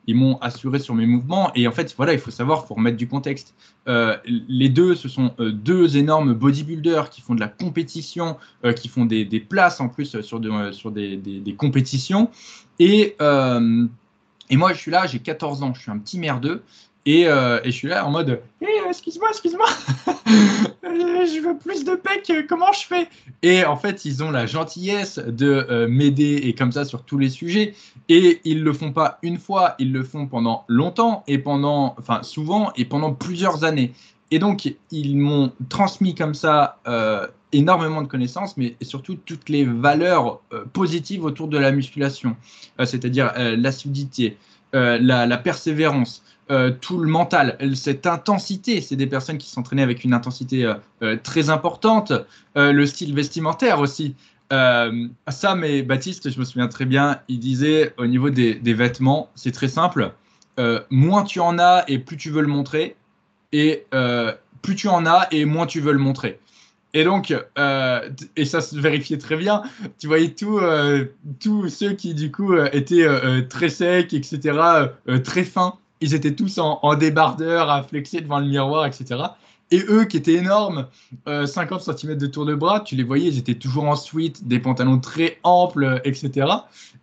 Ils 0.07 0.15
m'ont 0.15 0.39
assuré 0.39 0.79
sur 0.79 0.95
mes 0.95 1.07
mouvements. 1.07 1.51
Et 1.55 1.67
en 1.67 1.73
fait, 1.73 1.95
voilà, 1.97 2.13
il 2.13 2.19
faut 2.19 2.31
savoir, 2.31 2.67
pour 2.67 2.77
remettre 2.77 2.97
du 2.97 3.09
contexte. 3.09 3.55
Euh, 3.89 4.17
les 4.27 4.69
deux, 4.69 4.95
ce 4.95 5.09
sont 5.09 5.33
euh, 5.41 5.51
deux 5.51 5.97
énormes 5.97 6.35
bodybuilders 6.35 7.11
qui 7.11 7.21
font 7.21 7.35
de 7.35 7.41
la 7.41 7.49
compétition, 7.49 8.37
qui 8.77 8.89
font 8.89 9.05
des, 9.05 9.25
places 9.41 9.81
en 9.81 9.89
plus 9.89 10.21
sur, 10.21 10.41
de, 10.41 10.73
sur 10.73 10.91
des, 10.91 11.57
compétitions. 11.57 12.31
Et 12.79 13.17
moi, 13.19 14.73
je 14.73 14.79
suis 14.79 14.91
là, 14.91 15.07
j'ai 15.07 15.19
14 15.19 15.63
ans, 15.63 15.75
je 15.75 15.81
suis 15.81 15.91
un 15.91 15.99
petit 15.99 16.19
merdeux. 16.19 16.63
Et, 17.07 17.29
euh, 17.29 17.61
et, 17.63 17.71
je 17.71 17.77
suis 17.77 17.89
là 17.89 18.05
en 18.05 18.11
mode 18.11 18.43
hey, 18.61 18.69
eh, 18.85 18.89
excuse-moi, 18.89 19.29
excuse-moi, 19.31 19.67
je 20.83 21.41
veux 21.41 21.57
plus 21.57 21.85
de 21.85 21.95
pecs, 21.95 22.47
comment 22.49 22.73
je 22.73 22.85
fais? 22.85 23.09
Et 23.43 23.65
en 23.65 23.77
fait, 23.77 24.05
ils 24.05 24.25
ont 24.25 24.33
la 24.33 24.47
gentillesse 24.47 25.21
de 25.21 25.65
euh, 25.71 25.87
m'aider 25.87 26.41
et 26.43 26.53
comme 26.53 26.73
ça 26.73 26.85
sur 26.85 27.05
tous 27.05 27.17
les 27.17 27.31
sujets. 27.31 27.75
Et 28.09 28.41
ils 28.45 28.65
le 28.65 28.73
font 28.73 28.93
pas 28.93 29.19
une 29.23 29.39
fois, 29.39 29.77
ils 29.79 29.93
le 29.93 30.03
font 30.03 30.27
pendant 30.27 30.65
longtemps 30.67 31.23
et 31.29 31.39
pendant, 31.39 31.95
enfin 31.97 32.25
souvent 32.25 32.73
et 32.75 32.85
pendant 32.85 33.13
plusieurs 33.13 33.63
années. 33.63 33.93
Et 34.33 34.41
donc, 34.41 34.75
ils 34.91 35.17
m'ont 35.17 35.53
transmis 35.69 36.17
comme 36.17 36.35
ça 36.35 36.81
euh, 36.89 37.29
énormément 37.53 38.03
de 38.03 38.09
connaissances, 38.09 38.57
mais 38.57 38.75
surtout 38.83 39.15
toutes 39.15 39.49
les 39.49 39.63
valeurs 39.63 40.41
positives 40.73 41.25
autour 41.25 41.47
de 41.47 41.57
la 41.57 41.71
musculation, 41.71 42.37
c'est-à-dire 42.85 43.33
l'acidité, 43.37 44.37
la, 44.73 44.99
la 44.99 45.37
persévérance. 45.39 46.25
Euh, 46.53 46.71
tout 46.71 46.99
le 46.99 47.09
mental, 47.09 47.59
cette 47.75 48.07
intensité. 48.07 48.81
C'est 48.81 48.95
des 48.95 49.09
personnes 49.09 49.37
qui 49.37 49.51
s'entraînaient 49.51 49.83
avec 49.83 50.05
une 50.05 50.15
intensité 50.15 50.65
euh, 50.65 50.75
euh, 51.03 51.17
très 51.21 51.51
importante. 51.51 52.13
le 52.55 52.87
style 52.87 53.15
vestimentaire 53.15 53.81
aussi. 53.81 54.15
Sam 54.51 55.65
et 55.65 55.83
Baptiste, 55.83 56.31
je 56.31 56.39
me 56.39 56.45
souviens 56.45 56.69
très 56.69 56.85
bien, 56.85 57.21
ils 57.27 57.41
disaient 57.41 57.93
au 57.99 58.07
niveau 58.07 58.31
des, 58.31 58.55
des 58.55 58.75
vêtements, 58.75 59.29
c'est 59.35 59.51
très 59.51 59.67
simple. 59.67 60.13
moins 60.89 61.25
tu 61.25 61.41
en 61.41 61.59
as 61.59 61.85
et 61.89 61.99
plus 61.99 62.17
tu 62.17 62.31
veux 62.31 62.43
le 62.43 62.49
montrer. 62.49 62.97
Et 63.53 63.85
plus 64.63 64.77
tu 64.77 64.89
en 64.89 65.05
as 65.05 65.27
et 65.33 65.45
moins 65.45 65.67
tu 65.67 65.81
veux 65.81 65.93
le 65.93 65.99
montrer. 65.99 66.39
Et 66.95 67.03
donc, 67.03 67.35
et 68.37 68.45
ça 68.45 68.61
se 68.61 68.79
vérifiait 68.79 69.19
très 69.19 69.37
bien, 69.37 69.63
tu 69.99 70.07
voyais 70.07 70.33
tous 70.33 71.69
ceux 71.69 71.93
qui 71.93 72.15
du 72.15 72.31
coup 72.31 72.57
étaient 72.73 73.09
très 73.49 73.69
secs, 73.69 74.15
etc., 74.15 74.59
très 75.25 75.45
fins, 75.45 75.79
ils 76.01 76.15
étaient 76.15 76.35
tous 76.35 76.59
en, 76.59 76.95
débardeur 76.95 77.71
à 77.71 77.83
flexer 77.83 78.21
devant 78.21 78.39
le 78.39 78.47
miroir, 78.47 78.87
etc. 78.87 79.17
Et 79.73 79.83
eux 79.89 80.05
qui 80.05 80.17
étaient 80.17 80.35
énormes, 80.35 80.87
50 81.27 81.89
euh, 81.89 81.93
cm 81.93 82.17
de 82.17 82.27
tour 82.27 82.47
de 82.47 82.55
bras, 82.55 82.81
tu 82.81 82.95
les 82.95 83.03
voyais, 83.03 83.29
ils 83.29 83.39
étaient 83.39 83.55
toujours 83.55 83.85
en 83.85 83.97
suite, 83.97 84.47
des 84.47 84.61
pantalons 84.61 85.01
très 85.01 85.39
amples, 85.43 86.01
etc. 86.05 86.47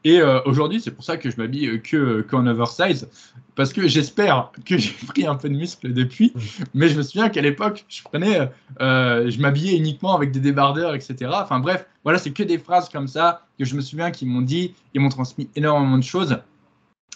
Et 0.05 0.21
euh, 0.21 0.39
aujourd'hui, 0.45 0.79
c'est 0.79 0.91
pour 0.91 1.03
ça 1.03 1.17
que 1.17 1.29
je 1.29 1.35
m'habille 1.37 1.67
euh, 1.67 1.77
que 1.77 2.21
qu'en 2.21 2.47
oversize, 2.47 3.09
parce 3.55 3.73
que 3.73 3.85
j'espère 3.89 4.51
que 4.65 4.77
j'ai 4.77 4.93
pris 5.07 5.27
un 5.27 5.35
peu 5.35 5.49
de 5.49 5.55
muscle 5.55 5.91
depuis. 5.91 6.31
Mais 6.73 6.87
je 6.87 6.97
me 6.97 7.01
souviens 7.01 7.27
qu'à 7.27 7.41
l'époque, 7.41 7.83
je 7.89 8.01
prenais, 8.03 8.49
je 8.79 9.41
m'habillais 9.41 9.75
uniquement 9.75 10.15
avec 10.15 10.31
des 10.31 10.39
débardeurs, 10.39 10.95
etc. 10.95 11.31
Enfin 11.33 11.59
bref, 11.59 11.85
voilà, 12.05 12.17
c'est 12.17 12.31
que 12.31 12.43
des 12.43 12.59
phrases 12.59 12.87
comme 12.87 13.09
ça 13.09 13.45
que 13.59 13.65
je 13.65 13.75
me 13.75 13.81
souviens 13.81 14.09
qu'ils 14.11 14.29
m'ont 14.29 14.41
dit, 14.41 14.73
ils 14.93 15.01
m'ont 15.01 15.09
transmis 15.09 15.49
énormément 15.57 15.97
de 15.97 16.03
choses. 16.03 16.37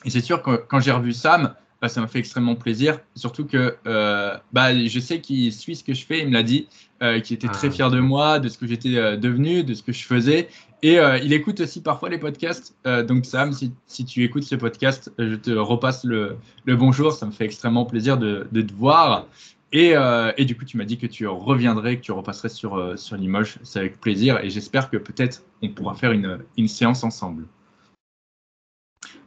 Et 0.06 0.10
c'est 0.10 0.22
sûr 0.22 0.42
que 0.42 0.64
quand 0.68 0.80
j'ai 0.80 0.92
revu 0.92 1.14
Sam, 1.14 1.54
bah, 1.82 1.90
ça 1.90 2.02
m'a 2.02 2.08
fait 2.08 2.20
extrêmement 2.20 2.56
plaisir. 2.56 3.00
Surtout 3.16 3.46
que 3.46 3.78
euh, 3.86 4.36
bah, 4.52 4.76
je 4.76 5.00
sais 5.00 5.22
qu'il 5.22 5.54
suit 5.54 5.76
ce 5.76 5.84
que 5.84 5.94
je 5.94 6.06
fais, 6.06 6.20
il 6.20 6.28
me 6.28 6.34
l'a 6.34 6.44
dit, 6.44 6.68
euh, 7.04 7.20
qu'il 7.20 7.36
était 7.36 7.48
très 7.48 7.68
ah. 7.68 7.72
fier 7.72 7.92
de 7.92 8.00
moi, 8.00 8.40
de 8.40 8.50
ce 8.50 8.58
que 8.58 8.68
j'étais 8.68 8.98
euh, 8.98 9.18
devenu, 9.18 9.64
de 9.64 9.74
ce 9.74 9.84
que 9.84 9.92
je 9.92 10.04
faisais. 10.04 10.50
Et 10.84 11.00
il 11.24 11.34
écoute 11.34 11.60
aussi 11.60 11.82
parfois 11.82 12.08
les 12.08 12.20
podcasts. 12.20 12.76
donc 12.86 13.26
Sam, 13.26 13.52
si, 13.52 13.74
si, 13.88 14.06
tu 14.06 14.24
écoutes 14.24 14.44
ce 14.44 14.54
podcast, 14.54 15.12
je 15.18 15.34
te 15.34 15.50
repasse 15.50 16.04
le, 16.04 16.38
le, 16.66 16.76
bonjour. 16.76 17.14
Ça 17.14 17.26
me 17.26 17.32
fait 17.32 17.46
extrêmement 17.46 17.86
plaisir 17.86 18.20
de, 18.20 18.48
de 18.52 18.62
te 18.62 18.74
voir. 18.74 19.26
Et, 19.74 19.96
et, 20.38 20.46
du 20.46 20.56
coup, 20.56 20.66
tu 20.66 20.78
m'as 20.78 20.86
dit 20.86 21.00
que 21.00 21.08
tu 21.08 21.26
reviendrais, 21.26 21.98
que 21.98 22.04
tu 22.04 22.12
repasserais 22.12 22.50
sur, 22.50 22.94
sur 22.96 23.18
Limoges. 23.18 23.58
C'est 23.64 23.80
avec 23.80 24.00
plaisir. 24.00 24.40
Et 24.44 24.52
j'espère 24.52 24.92
que 24.92 24.98
peut-être 24.98 25.42
on 25.64 25.70
pourra 25.70 25.96
faire 25.96 26.12
une, 26.12 26.38
une 26.58 26.68
séance 26.68 27.04
ensemble. 27.04 27.48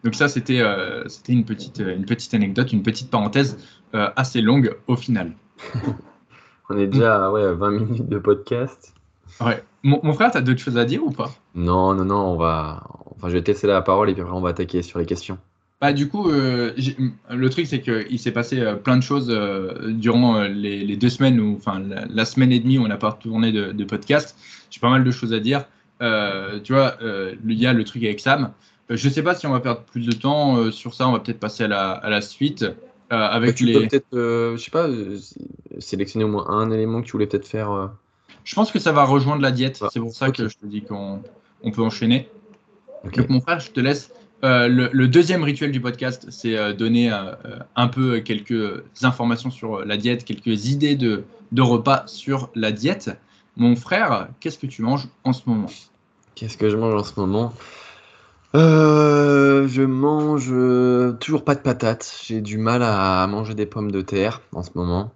Donc 0.04 0.14
ça, 0.14 0.28
c'était 0.28 0.60
euh, 0.60 1.06
c'était 1.08 1.32
une, 1.32 1.44
petite, 1.44 1.78
une 1.78 2.04
petite 2.04 2.32
anecdote, 2.34 2.72
une 2.72 2.82
petite 2.82 3.10
parenthèse 3.10 3.58
euh, 3.94 4.08
assez 4.16 4.40
longue 4.40 4.74
au 4.86 4.96
final. 4.96 5.32
On 6.70 6.78
est 6.78 6.86
déjà 6.86 7.26
à 7.26 7.30
ouais, 7.30 7.52
20 7.52 7.70
minutes 7.70 8.08
de 8.08 8.18
podcast. 8.18 8.94
Ouais. 9.40 9.62
Mon, 9.82 10.00
mon 10.02 10.12
frère, 10.12 10.30
tu 10.30 10.38
as 10.38 10.40
d'autres 10.40 10.60
choses 10.60 10.78
à 10.78 10.84
dire 10.84 11.04
ou 11.04 11.10
pas? 11.10 11.30
Non, 11.54 11.94
non, 11.94 12.04
non, 12.04 12.20
on 12.32 12.36
va... 12.36 12.84
Enfin, 13.16 13.28
je 13.28 13.34
vais 13.34 13.42
tester 13.42 13.66
la 13.66 13.82
parole 13.82 14.08
et 14.08 14.12
puis 14.12 14.22
après 14.22 14.34
on 14.34 14.40
va 14.40 14.50
attaquer 14.50 14.82
sur 14.82 14.98
les 14.98 15.06
questions. 15.06 15.38
Bah, 15.80 15.92
du 15.92 16.08
coup, 16.08 16.30
euh, 16.30 16.72
le 17.28 17.50
truc, 17.50 17.66
c'est 17.66 17.80
qu'il 17.80 18.18
s'est 18.18 18.30
passé 18.30 18.62
plein 18.84 18.96
de 18.96 19.02
choses 19.02 19.28
durant 19.88 20.42
les, 20.42 20.96
deux 20.96 21.08
semaines, 21.08 21.40
ou 21.40 21.56
enfin 21.56 21.80
la, 21.80 22.24
semaine 22.24 22.52
et 22.52 22.60
demie 22.60 22.78
où 22.78 22.84
on 22.84 22.88
n'a 22.88 22.98
pas 22.98 23.12
tourné 23.12 23.50
de, 23.50 23.72
de 23.72 23.84
podcast. 23.84 24.36
J'ai 24.70 24.78
pas 24.78 24.90
mal 24.90 25.02
de 25.02 25.10
choses 25.10 25.32
à 25.32 25.40
dire. 25.40 25.64
tu 26.00 26.72
vois, 26.72 26.96
il 27.02 27.58
y 27.58 27.66
a 27.66 27.72
le 27.72 27.84
truc 27.84 28.04
avec 28.04 28.20
Sam. 28.20 28.52
Je 28.90 29.08
ne 29.08 29.12
sais 29.12 29.22
pas 29.22 29.34
si 29.34 29.46
on 29.46 29.52
va 29.52 29.60
perdre 29.60 29.82
plus 29.82 30.06
de 30.06 30.12
temps 30.12 30.70
sur 30.70 30.94
ça. 30.94 31.08
On 31.08 31.12
va 31.12 31.20
peut-être 31.20 31.40
passer 31.40 31.64
à 31.64 31.68
la, 31.68 31.92
à 31.92 32.10
la 32.10 32.20
suite. 32.20 32.66
avec 33.08 33.54
tu 33.54 33.64
les... 33.64 33.74
peux 33.74 33.86
peut-être, 33.86 34.08
je 34.12 34.56
sais 34.56 34.70
pas, 34.70 34.88
sélectionner 35.78 36.24
au 36.24 36.28
moins 36.28 36.48
un 36.48 36.70
élément 36.70 37.00
que 37.00 37.06
tu 37.06 37.12
voulais 37.12 37.26
peut-être 37.26 37.46
faire. 37.46 37.90
Je 38.44 38.54
pense 38.54 38.72
que 38.72 38.78
ça 38.78 38.92
va 38.92 39.04
rejoindre 39.04 39.42
la 39.42 39.52
diète. 39.52 39.82
C'est 39.92 40.00
pour 40.00 40.12
ça 40.12 40.30
que 40.30 40.48
je 40.48 40.56
te 40.56 40.66
dis 40.66 40.82
qu'on 40.82 41.22
on 41.62 41.70
peut 41.70 41.82
enchaîner. 41.82 42.28
Donc, 43.04 43.28
mon 43.28 43.40
frère, 43.40 43.60
je 43.60 43.70
te 43.70 43.80
laisse. 43.80 44.12
Euh, 44.42 44.68
le, 44.68 45.08
deuxième 45.08 45.42
rituel 45.42 45.70
du 45.70 45.80
podcast, 45.80 46.26
c'est 46.30 46.56
euh, 46.56 46.72
donner 46.72 47.12
euh, 47.12 47.34
un 47.76 47.88
peu 47.88 48.20
quelques 48.20 48.82
informations 49.02 49.50
sur 49.50 49.84
la 49.84 49.96
diète, 49.96 50.24
quelques 50.24 50.66
idées 50.66 50.96
de, 50.96 51.24
de 51.52 51.62
repas 51.62 52.04
sur 52.06 52.50
la 52.54 52.72
diète. 52.72 53.10
Mon 53.56 53.76
frère, 53.76 54.28
qu'est-ce 54.40 54.58
que 54.58 54.66
tu 54.66 54.80
manges 54.82 55.08
en 55.24 55.32
ce 55.32 55.42
moment? 55.46 55.68
Qu'est-ce 56.34 56.56
que 56.56 56.70
je 56.70 56.76
mange 56.76 56.94
en 56.94 57.04
ce 57.04 57.20
moment? 57.20 57.52
Je 58.54 59.82
mange 59.82 60.52
toujours 61.18 61.44
pas 61.44 61.54
de 61.54 61.60
patates. 61.60 62.20
J'ai 62.24 62.40
du 62.40 62.58
mal 62.58 62.82
à 62.82 63.26
manger 63.26 63.54
des 63.54 63.66
pommes 63.66 63.90
de 63.90 64.00
terre 64.00 64.40
en 64.52 64.62
ce 64.62 64.70
moment 64.74 65.12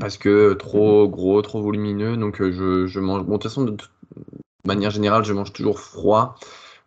parce 0.00 0.18
que 0.18 0.54
trop 0.54 1.08
gros, 1.08 1.40
trop 1.42 1.62
volumineux. 1.62 2.16
Donc 2.16 2.42
je, 2.42 2.86
je 2.86 3.00
mange. 3.00 3.22
Bon, 3.24 3.32
de 3.32 3.38
toute 3.38 3.44
façon, 3.44 3.64
de, 3.64 3.76
manière 4.66 4.90
générale, 4.90 5.24
je 5.24 5.32
mange 5.32 5.52
toujours 5.52 5.80
froid 5.80 6.36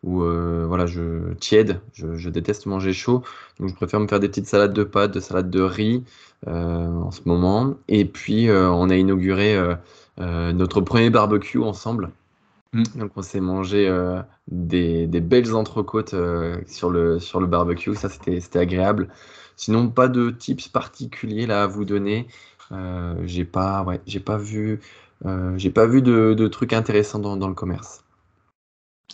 ou 0.03 0.23
euh, 0.23 0.65
voilà, 0.67 0.85
je 0.85 1.33
tiède. 1.35 1.81
Je, 1.93 2.29
déteste 2.29 2.65
manger 2.65 2.93
chaud, 2.93 3.23
donc 3.59 3.69
je 3.69 3.75
préfère 3.75 3.99
me 3.99 4.07
faire 4.07 4.19
des 4.19 4.29
petites 4.29 4.47
salades 4.47 4.73
de 4.73 4.83
pâtes, 4.83 5.11
de 5.11 5.19
salades 5.19 5.49
de 5.49 5.61
riz 5.61 6.03
euh, 6.47 6.87
en 6.87 7.11
ce 7.11 7.21
moment. 7.25 7.75
Et 7.87 8.05
puis 8.05 8.49
euh, 8.49 8.69
on 8.69 8.89
a 8.89 8.95
inauguré 8.95 9.57
notre 10.17 10.81
premier 10.81 11.09
barbecue 11.09 11.59
ensemble. 11.59 12.11
Mm. 12.73 12.83
Donc 12.95 13.11
on 13.15 13.21
s'est 13.21 13.39
mangé 13.39 13.89
des, 14.47 15.07
belles 15.07 15.55
entrecôtes 15.55 16.15
sur, 16.67 16.89
le, 16.89 17.19
sur 17.19 17.39
le 17.39 17.47
barbecue, 17.47 17.95
ça 17.95 18.09
c'était 18.09 18.59
agréable. 18.59 19.09
Sinon 19.55 19.89
pas 19.89 20.07
de 20.07 20.29
tips 20.29 20.67
particuliers 20.67 21.45
là 21.47 21.63
à 21.63 21.67
vous 21.67 21.85
donner. 21.85 22.27
j'ai 23.23 23.45
pas, 23.45 23.83
ouais, 23.83 24.01
j'ai 24.05 24.19
pas 24.19 24.37
vu 24.37 24.79
euh, 25.25 25.57
j'ai 25.57 25.69
pas 25.69 25.85
vu 25.85 26.01
de, 26.01 26.47
trucs 26.47 26.73
intéressants 26.73 27.19
dans, 27.19 27.47
le 27.47 27.53
commerce. 27.53 28.03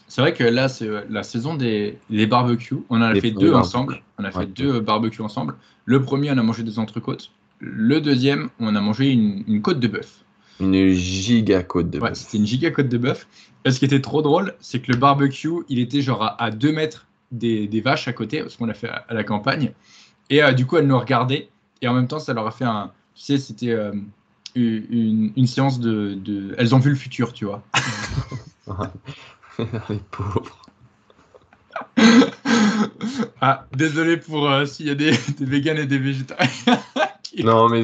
C'est 0.07 0.21
vrai 0.21 0.33
que 0.33 0.43
là, 0.43 0.69
c'est 0.69 0.87
euh, 0.87 1.01
la 1.09 1.23
saison 1.23 1.55
des 1.55 1.97
barbecues. 2.09 2.77
On 2.89 2.97
en 2.97 3.01
a 3.01 3.15
fait 3.15 3.31
deux 3.31 3.53
ensemble. 3.53 4.01
On 4.17 4.23
a 4.23 4.31
fait 4.31 4.45
deux 4.45 4.79
barbecues 4.79 5.21
ensemble. 5.21 5.55
Le 5.85 6.01
premier, 6.01 6.31
on 6.31 6.37
a 6.37 6.43
mangé 6.43 6.63
des 6.63 6.79
entrecôtes. 6.79 7.31
Le 7.59 8.01
deuxième, 8.01 8.49
on 8.59 8.75
a 8.75 8.81
mangé 8.81 9.11
une, 9.11 9.61
côte 9.61 9.79
de 9.79 9.87
bœuf. 9.87 10.24
Une 10.59 10.89
giga 10.89 11.63
côte 11.63 11.89
de 11.89 11.99
bœuf. 11.99 12.09
Ouais, 12.09 12.15
c'était 12.15 12.37
une 12.37 12.45
giga 12.45 12.71
côte 12.71 12.89
de 12.89 12.97
bœuf. 12.97 13.27
Et 13.65 13.71
ce 13.71 13.79
qui 13.79 13.85
était 13.85 14.01
trop 14.01 14.21
drôle, 14.21 14.53
c'est 14.59 14.79
que 14.79 14.91
le 14.91 14.97
barbecue, 14.97 15.63
il 15.69 15.79
était 15.79 16.01
genre 16.01 16.35
à, 16.37 16.51
deux 16.51 16.71
mètres 16.71 17.07
des, 17.31 17.81
vaches 17.81 18.07
à 18.07 18.13
côté, 18.13 18.41
parce 18.41 18.55
qu'on 18.55 18.65
l'a 18.65 18.73
fait 18.73 18.89
à, 18.89 19.05
la 19.09 19.23
campagne. 19.23 19.73
Et 20.29 20.43
euh, 20.43 20.53
du 20.53 20.65
coup, 20.65 20.77
elles 20.77 20.87
nous 20.87 20.99
regardaient. 20.99 21.49
Et 21.81 21.87
en 21.87 21.93
même 21.93 22.07
temps, 22.07 22.19
ça 22.19 22.33
leur 22.33 22.47
a 22.47 22.51
fait 22.51 22.65
un. 22.65 22.91
Tu 23.15 23.23
sais, 23.23 23.37
c'était 23.37 23.75
une, 24.55 25.47
séance 25.47 25.79
de, 25.79 26.55
Elles 26.57 26.75
ont 26.75 26.79
vu 26.79 26.89
le 26.89 26.95
futur, 26.95 27.33
tu 27.33 27.45
vois. 27.45 27.63
Les 29.89 29.99
pauvres. 30.11 30.61
ah, 33.41 33.65
désolé 33.73 34.17
pour 34.17 34.49
euh, 34.49 34.65
s'il 34.65 34.87
y 34.87 34.89
a 34.89 34.95
des, 34.95 35.11
des 35.11 35.45
véganes 35.45 35.77
et 35.77 35.85
des 35.85 35.99
végétariens. 35.99 36.79
Non, 37.43 37.69
mais 37.69 37.83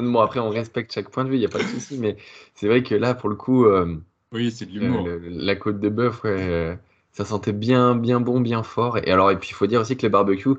bon, 0.00 0.20
après, 0.20 0.40
on 0.40 0.50
respecte 0.50 0.92
chaque 0.92 1.10
point 1.10 1.24
de 1.24 1.30
vue, 1.30 1.36
il 1.36 1.40
n'y 1.40 1.46
a 1.46 1.48
pas 1.48 1.58
de 1.58 1.64
souci, 1.64 1.98
mais 1.98 2.16
c'est 2.54 2.68
vrai 2.68 2.82
que 2.82 2.94
là, 2.94 3.14
pour 3.14 3.28
le 3.28 3.36
coup, 3.36 3.64
euh, 3.64 3.96
oui, 4.32 4.50
c'est 4.50 4.66
de 4.66 4.78
l'humour. 4.78 5.08
la 5.28 5.56
côte 5.56 5.80
de 5.80 5.88
bœuf, 5.88 6.20
euh, 6.24 6.74
ça 7.12 7.24
sentait 7.24 7.52
bien, 7.52 7.94
bien 7.94 8.20
bon, 8.20 8.40
bien 8.40 8.62
fort. 8.62 8.98
Et 8.98 9.10
alors, 9.10 9.30
et 9.30 9.38
puis, 9.38 9.50
il 9.50 9.54
faut 9.54 9.66
dire 9.66 9.80
aussi 9.80 9.96
que 9.96 10.02
les 10.02 10.08
barbecues, 10.08 10.56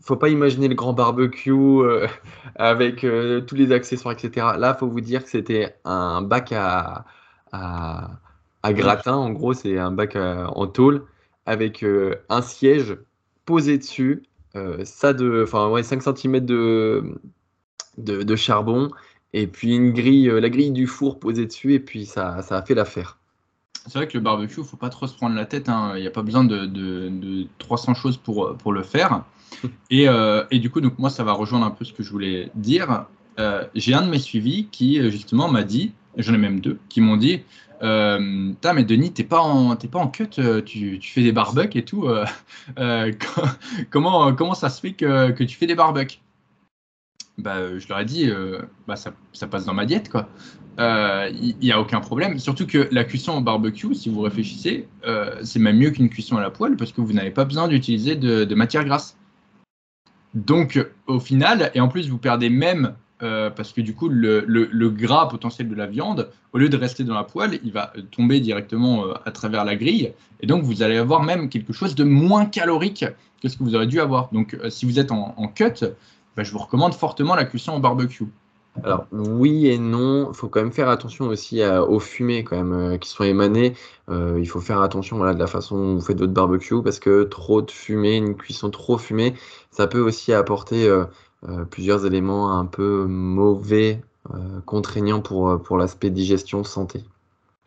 faut 0.00 0.16
pas 0.16 0.28
imaginer 0.28 0.68
le 0.68 0.74
grand 0.74 0.92
barbecue 0.92 1.52
euh, 1.52 2.06
avec 2.56 3.04
euh, 3.04 3.40
tous 3.40 3.54
les 3.54 3.72
accessoires, 3.72 4.14
etc. 4.14 4.46
Là, 4.58 4.74
faut 4.74 4.88
vous 4.88 5.00
dire 5.00 5.24
que 5.24 5.30
c'était 5.30 5.76
un 5.84 6.22
bac 6.22 6.52
à, 6.52 7.04
à, 7.52 8.72
gratin. 8.72 9.14
En 9.14 9.30
gros, 9.30 9.52
c'est 9.52 9.78
un 9.78 9.90
bac 9.90 10.16
euh, 10.16 10.46
en 10.46 10.66
tôle 10.66 11.04
avec 11.46 11.84
un 12.28 12.42
siège 12.42 12.98
posé 13.46 13.78
dessus, 13.78 14.24
ça 14.84 15.14
de, 15.14 15.44
enfin 15.44 15.70
ouais, 15.70 15.82
5 15.82 16.02
cm 16.02 16.44
de, 16.44 17.18
de, 17.98 18.22
de, 18.22 18.36
charbon, 18.36 18.90
et 19.32 19.46
puis 19.46 19.74
une 19.74 19.92
grille, 19.92 20.30
la 20.32 20.48
grille 20.48 20.70
du 20.70 20.86
four 20.86 21.18
posée 21.20 21.46
dessus, 21.46 21.74
et 21.74 21.80
puis 21.80 22.06
ça, 22.06 22.42
ça 22.42 22.56
a 22.56 22.62
fait 22.62 22.74
l'affaire. 22.74 23.18
C'est 23.88 23.98
vrai 23.98 24.06
que 24.06 24.18
le 24.18 24.22
barbecue, 24.22 24.62
faut 24.62 24.76
pas 24.76 24.90
trop 24.90 25.06
se 25.06 25.14
prendre 25.14 25.34
la 25.34 25.46
tête. 25.46 25.68
Hein. 25.68 25.92
Il 25.96 26.02
n'y 26.02 26.06
a 26.06 26.10
pas 26.10 26.22
besoin 26.22 26.44
de, 26.44 26.66
de, 26.66 27.08
de 27.08 27.46
300 27.58 27.94
choses 27.94 28.18
pour, 28.18 28.56
pour 28.56 28.72
le 28.72 28.82
faire. 28.82 29.24
Euh, 29.92 30.44
et, 30.50 30.58
du 30.58 30.70
coup, 30.70 30.80
donc 30.80 30.98
moi, 30.98 31.10
ça 31.10 31.24
va 31.24 31.32
rejoindre 31.32 31.64
un 31.64 31.70
peu 31.70 31.84
ce 31.84 31.92
que 31.92 32.02
je 32.02 32.10
voulais 32.10 32.50
dire. 32.54 33.06
Euh, 33.40 33.64
j'ai 33.74 33.94
un 33.94 34.02
de 34.02 34.10
mes 34.10 34.18
suivis 34.18 34.68
qui, 34.70 35.00
euh, 35.00 35.10
justement, 35.10 35.48
m'a 35.48 35.64
dit, 35.64 35.94
j'en 36.16 36.34
ai 36.34 36.38
même 36.38 36.60
deux, 36.60 36.78
qui 36.88 37.00
m'ont 37.00 37.16
dit 37.16 37.40
euh, 37.82 38.18
mais 38.20 38.84
Denis, 38.84 39.12
t'es 39.12 39.24
pas 39.24 39.40
en, 39.40 39.74
pas 39.74 39.98
en 39.98 40.08
cut, 40.08 40.28
tu, 40.64 40.98
tu, 41.00 41.10
fais 41.10 41.22
des 41.22 41.32
barbecues 41.32 41.78
et 41.78 41.84
tout. 41.84 42.08
comment, 43.90 44.34
comment 44.34 44.54
ça 44.54 44.68
se 44.68 44.80
fait 44.80 44.92
que, 44.92 45.30
que 45.30 45.42
tu 45.42 45.56
fais 45.56 45.66
des 45.66 45.74
barbecues? 45.74 46.20
Bah, 47.38 47.78
je 47.78 47.88
leur 47.88 48.00
ai 48.00 48.04
dit, 48.04 48.30
bah, 48.86 48.96
ça, 48.96 49.12
ça, 49.32 49.46
passe 49.46 49.64
dans 49.64 49.74
ma 49.74 49.86
diète, 49.86 50.10
quoi. 50.10 50.28
Il 50.78 51.56
n'y 51.60 51.72
a 51.72 51.80
aucun 51.80 52.00
problème. 52.00 52.38
Surtout 52.38 52.66
que 52.66 52.88
la 52.92 53.04
cuisson 53.04 53.38
au 53.38 53.40
barbecue, 53.40 53.94
si 53.94 54.08
vous 54.08 54.20
réfléchissez, 54.20 54.88
c'est 55.42 55.58
même 55.58 55.78
mieux 55.78 55.90
qu'une 55.90 56.08
cuisson 56.08 56.36
à 56.36 56.40
la 56.40 56.50
poêle 56.50 56.76
parce 56.76 56.92
que 56.92 57.00
vous 57.00 57.12
n'avez 57.12 57.30
pas 57.30 57.44
besoin 57.44 57.68
d'utiliser 57.68 58.16
de, 58.16 58.54
matière 58.54 58.84
grasse. 58.84 59.16
Donc, 60.34 60.84
au 61.06 61.20
final, 61.20 61.70
et 61.74 61.80
en 61.80 61.88
plus, 61.88 62.08
vous 62.08 62.18
perdez 62.18 62.50
même, 62.50 62.94
euh, 63.22 63.50
parce 63.50 63.72
que 63.72 63.80
du 63.80 63.94
coup, 63.94 64.08
le, 64.08 64.88
gras 64.90 65.26
potentiel 65.26 65.68
de 65.68 65.74
la 65.74 65.86
viande, 65.86 66.30
au 66.52 66.58
lieu 66.58 66.68
de 66.68 66.76
rester 66.76 67.02
dans 67.04 67.14
la 67.14 67.24
poêle, 67.24 67.58
il 67.64 67.72
va 67.72 67.92
tomber 68.10 68.40
directement 68.40 69.04
euh, 69.04 69.14
à 69.24 69.32
travers 69.32 69.64
la 69.64 69.76
grille. 69.76 70.12
Et 70.40 70.46
donc, 70.46 70.62
vous 70.62 70.82
allez 70.82 70.96
avoir 70.96 71.22
même 71.22 71.48
quelque 71.48 71.72
chose 71.72 71.94
de 71.94 72.04
moins 72.04 72.46
calorique 72.46 73.04
que 73.42 73.48
ce 73.48 73.56
que 73.56 73.64
vous 73.64 73.74
aurez 73.74 73.86
dû 73.86 74.00
avoir. 74.00 74.30
Donc, 74.32 74.54
euh, 74.54 74.70
si 74.70 74.86
vous 74.86 74.98
êtes 74.98 75.10
en, 75.10 75.48
cut, 75.48 75.84
bah, 76.36 76.42
je 76.42 76.52
vous 76.52 76.58
recommande 76.58 76.94
fortement 76.94 77.34
la 77.34 77.44
cuisson 77.44 77.74
au 77.74 77.80
barbecue. 77.80 78.28
Alors 78.84 79.06
oui 79.10 79.66
et 79.66 79.78
non, 79.78 80.30
il 80.30 80.36
faut 80.36 80.48
quand 80.48 80.60
même 80.60 80.72
faire 80.72 80.88
attention 80.88 81.26
aussi 81.26 81.62
aux 81.64 81.98
fumées 81.98 82.44
quand 82.44 82.56
même 82.56 82.72
euh, 82.72 82.96
qui 82.96 83.08
sont 83.08 83.24
émanées. 83.24 83.74
Euh, 84.08 84.38
il 84.38 84.46
faut 84.48 84.60
faire 84.60 84.80
attention 84.80 85.18
de 85.18 85.24
la 85.24 85.46
façon 85.46 85.76
dont 85.76 85.94
vous 85.94 86.00
faites 86.00 86.18
votre 86.18 86.32
barbecue 86.32 86.82
parce 86.82 86.98
que 87.00 87.24
trop 87.24 87.62
de 87.62 87.70
fumée, 87.70 88.16
une 88.16 88.36
cuisson 88.36 88.70
trop 88.70 88.98
fumée, 88.98 89.34
ça 89.70 89.86
peut 89.86 90.00
aussi 90.00 90.32
apporter 90.32 90.88
euh, 90.88 91.04
plusieurs 91.70 92.06
éléments 92.06 92.56
un 92.58 92.66
peu 92.66 93.06
mauvais, 93.06 94.00
contraignants 94.66 95.22
pour, 95.22 95.62
pour 95.62 95.78
l'aspect 95.78 96.10
digestion 96.10 96.62
santé. 96.62 97.02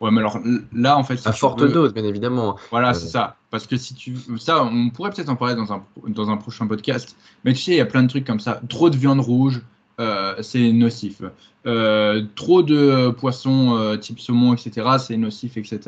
Ouais, 0.02 0.10
mais 0.10 0.18
alors 0.18 0.40
là, 0.72 0.98
en 0.98 1.04
fait. 1.04 1.24
à 1.24 1.32
forte 1.32 1.64
dose, 1.64 1.94
bien 1.94 2.04
évidemment. 2.04 2.56
Voilà, 2.72 2.92
c'est 2.92 3.06
ça. 3.06 3.36
Parce 3.50 3.68
que 3.68 3.76
si 3.76 3.94
tu. 3.94 4.16
Ça, 4.36 4.64
on 4.64 4.90
pourrait 4.90 5.10
peut-être 5.10 5.28
en 5.28 5.36
parler 5.36 5.54
dans 5.54 5.72
un, 5.72 5.84
dans 6.08 6.28
un 6.28 6.36
prochain 6.36 6.66
podcast. 6.66 7.16
Mais 7.44 7.52
tu 7.52 7.60
sais, 7.60 7.70
il 7.70 7.76
y 7.76 7.80
a 7.80 7.86
plein 7.86 8.02
de 8.02 8.08
trucs 8.08 8.26
comme 8.26 8.40
ça. 8.40 8.60
Trop 8.68 8.90
de 8.90 8.96
viande 8.96 9.20
rouge, 9.20 9.62
euh, 10.00 10.34
c'est 10.40 10.72
nocif. 10.72 11.22
Euh, 11.66 12.24
trop 12.34 12.64
de 12.64 13.10
poissons 13.10 13.76
euh, 13.76 13.96
type 13.96 14.18
saumon, 14.18 14.54
etc., 14.54 14.88
c'est 14.98 15.16
nocif, 15.16 15.56
etc. 15.56 15.78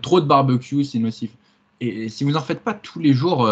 trop 0.00 0.20
de 0.20 0.26
barbecue, 0.26 0.82
c'est 0.82 0.98
nocif. 0.98 1.32
Et, 1.82 2.08
si 2.08 2.24
vous 2.24 2.30
n'en 2.30 2.40
faites 2.40 2.62
pas 2.62 2.72
tous 2.72 2.98
les 2.98 3.12
jours, 3.12 3.46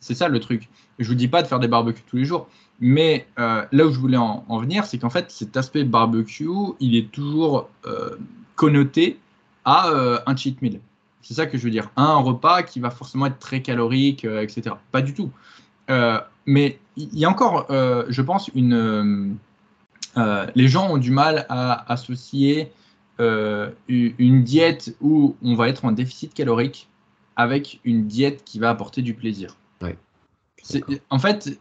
c'est 0.00 0.14
ça 0.14 0.28
le 0.28 0.38
truc. 0.38 0.68
Je 1.00 1.08
vous 1.08 1.14
dis 1.14 1.28
pas 1.28 1.42
de 1.42 1.48
faire 1.48 1.58
des 1.58 1.68
barbecues 1.68 2.04
tous 2.06 2.16
les 2.16 2.24
jours, 2.24 2.48
mais 2.80 3.26
là 3.36 3.66
où 3.72 3.90
je 3.90 3.98
voulais 3.98 4.16
en, 4.16 4.58
venir, 4.60 4.84
c'est 4.84 4.98
qu'en 4.98 5.10
fait, 5.10 5.30
cet 5.30 5.56
aspect 5.56 5.84
barbecue, 5.84 6.48
il 6.80 6.96
est 6.96 7.10
toujours 7.10 7.70
connoté 8.54 9.18
à 9.64 9.90
un 10.26 10.36
cheat 10.36 10.60
meal. 10.62 10.80
C'est 11.22 11.34
ça 11.34 11.46
que 11.46 11.58
je 11.58 11.64
veux 11.64 11.70
dire. 11.70 11.90
Un 11.96 12.16
repas 12.16 12.62
qui 12.62 12.80
va 12.80 12.90
forcément 12.90 13.26
être 13.26 13.38
très 13.38 13.62
calorique, 13.62 14.24
etc. 14.24 14.76
Pas 14.92 15.02
du 15.02 15.14
tout. 15.14 15.30
mais 16.46 16.78
il 16.96 17.18
y 17.18 17.24
a 17.24 17.30
encore, 17.30 17.66
euh, 17.70 18.04
je 18.08 18.22
pense, 18.22 18.50
une. 18.54 18.74
Euh, 18.74 19.30
euh, 20.16 20.46
les 20.54 20.68
gens 20.68 20.90
ont 20.90 20.98
du 20.98 21.10
mal 21.10 21.46
à 21.48 21.90
associer 21.92 22.72
une 23.18 24.42
diète 24.42 24.94
où 25.00 25.36
on 25.42 25.54
va 25.54 25.68
être 25.68 25.84
en 25.86 25.92
déficit 25.92 26.34
calorique 26.34 26.88
avec 27.34 27.80
une 27.84 28.06
diète 28.06 28.44
qui 28.44 28.58
va 28.58 28.70
apporter 28.70 29.02
du 29.02 29.14
plaisir. 29.14 29.56
En 31.10 31.18
fait, 31.18 31.58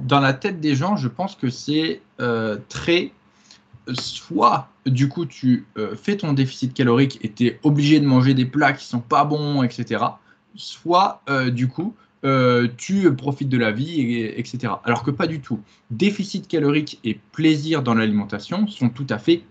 dans 0.00 0.20
la 0.20 0.32
tête 0.32 0.60
des 0.60 0.74
gens, 0.74 0.96
je 0.96 1.08
pense 1.08 1.34
que 1.34 1.50
c'est 1.50 2.00
très. 2.68 3.12
Soit, 3.94 4.68
du 4.84 5.08
coup, 5.08 5.24
tu 5.24 5.66
fais 5.96 6.16
ton 6.16 6.32
déficit 6.34 6.74
calorique 6.74 7.18
et 7.22 7.32
tu 7.32 7.46
es 7.46 7.60
obligé 7.62 8.00
de 8.00 8.06
manger 8.06 8.34
des 8.34 8.44
plats 8.44 8.72
qui 8.72 8.84
sont 8.84 9.00
pas 9.00 9.24
bons, 9.24 9.62
etc. 9.62 10.04
Soit, 10.54 11.22
du 11.50 11.68
coup, 11.68 11.94
euh, 12.24 12.66
tu 12.76 13.14
profites 13.14 13.48
de 13.48 13.58
la 13.58 13.70
vie, 13.70 14.16
etc. 14.36 14.72
Alors 14.84 15.04
que 15.04 15.10
pas 15.10 15.26
du 15.26 15.40
tout. 15.40 15.60
Déficit 15.90 16.48
calorique 16.48 16.98
et 17.04 17.20
plaisir 17.32 17.82
dans 17.82 17.94
l'alimentation 17.94 18.66
sont 18.66 18.88
tout 18.88 19.06
à 19.08 19.18
fait 19.18 19.42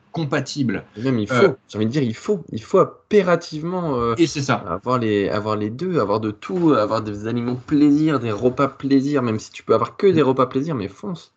même 0.97 1.19
il 1.19 1.27
faut, 1.27 1.55
j'ai 1.69 1.77
envie 1.77 1.85
de 1.85 1.91
dire, 1.91 2.03
il 2.03 2.15
faut, 2.15 2.43
il 2.51 2.61
faut 2.61 2.79
impérativement 2.79 4.15
et 4.15 4.27
c'est 4.27 4.41
ça. 4.41 4.55
avoir 4.55 4.99
les, 4.99 5.29
avoir 5.29 5.55
les 5.55 5.69
deux, 5.69 5.99
avoir 5.99 6.19
de 6.19 6.31
tout, 6.31 6.73
avoir 6.73 7.01
des 7.01 7.27
aliments 7.27 7.55
plaisir, 7.55 8.19
des 8.19 8.31
repas 8.31 8.67
plaisir, 8.67 9.21
même 9.21 9.39
si 9.39 9.51
tu 9.51 9.63
peux 9.63 9.73
avoir 9.73 9.97
que 9.97 10.07
des 10.07 10.21
repas 10.21 10.45
plaisir, 10.47 10.75
mais 10.75 10.87
fonce. 10.87 11.31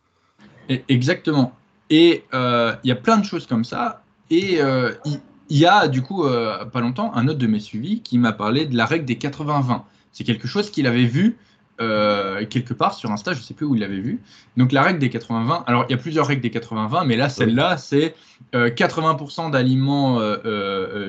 exactement. 0.88 1.54
Et 1.90 2.24
il 2.32 2.88
y 2.88 2.92
a 2.92 2.96
plein 2.96 3.18
de 3.18 3.24
choses 3.24 3.46
comme 3.46 3.64
ça. 3.64 4.02
Et 4.30 4.60
il 5.04 5.20
il 5.50 5.58
y 5.58 5.66
a 5.66 5.88
du 5.88 6.00
coup, 6.00 6.24
euh, 6.24 6.64
pas 6.64 6.80
longtemps, 6.80 7.12
un 7.14 7.28
autre 7.28 7.38
de 7.38 7.46
mes 7.48 7.58
suivis 7.58 8.00
qui 8.00 8.18
m'a 8.18 8.32
parlé 8.32 8.66
de 8.66 8.76
la 8.76 8.86
règle 8.86 9.04
des 9.04 9.16
80-20. 9.16 9.82
C'est 10.12 10.24
quelque 10.24 10.48
chose 10.48 10.70
qu'il 10.70 10.86
avait 10.86 11.04
vu 11.04 11.36
euh, 11.80 12.44
quelque 12.46 12.74
part 12.74 12.94
sur 12.94 13.10
Insta, 13.10 13.32
je 13.32 13.38
ne 13.38 13.42
sais 13.42 13.54
plus 13.54 13.66
où 13.66 13.74
il 13.74 13.80
l'avait 13.80 14.00
vu. 14.00 14.20
Donc 14.56 14.72
la 14.72 14.82
règle 14.82 14.98
des 14.98 15.08
80-20, 15.08 15.64
alors 15.66 15.84
il 15.88 15.92
y 15.92 15.94
a 15.94 15.98
plusieurs 15.98 16.26
règles 16.26 16.42
des 16.42 16.50
80-20, 16.50 17.06
mais 17.06 17.16
là, 17.16 17.28
celle-là, 17.28 17.76
c'est 17.76 18.14
80% 18.52 19.46
euh, 19.46 19.50
d'aliments 19.50 20.20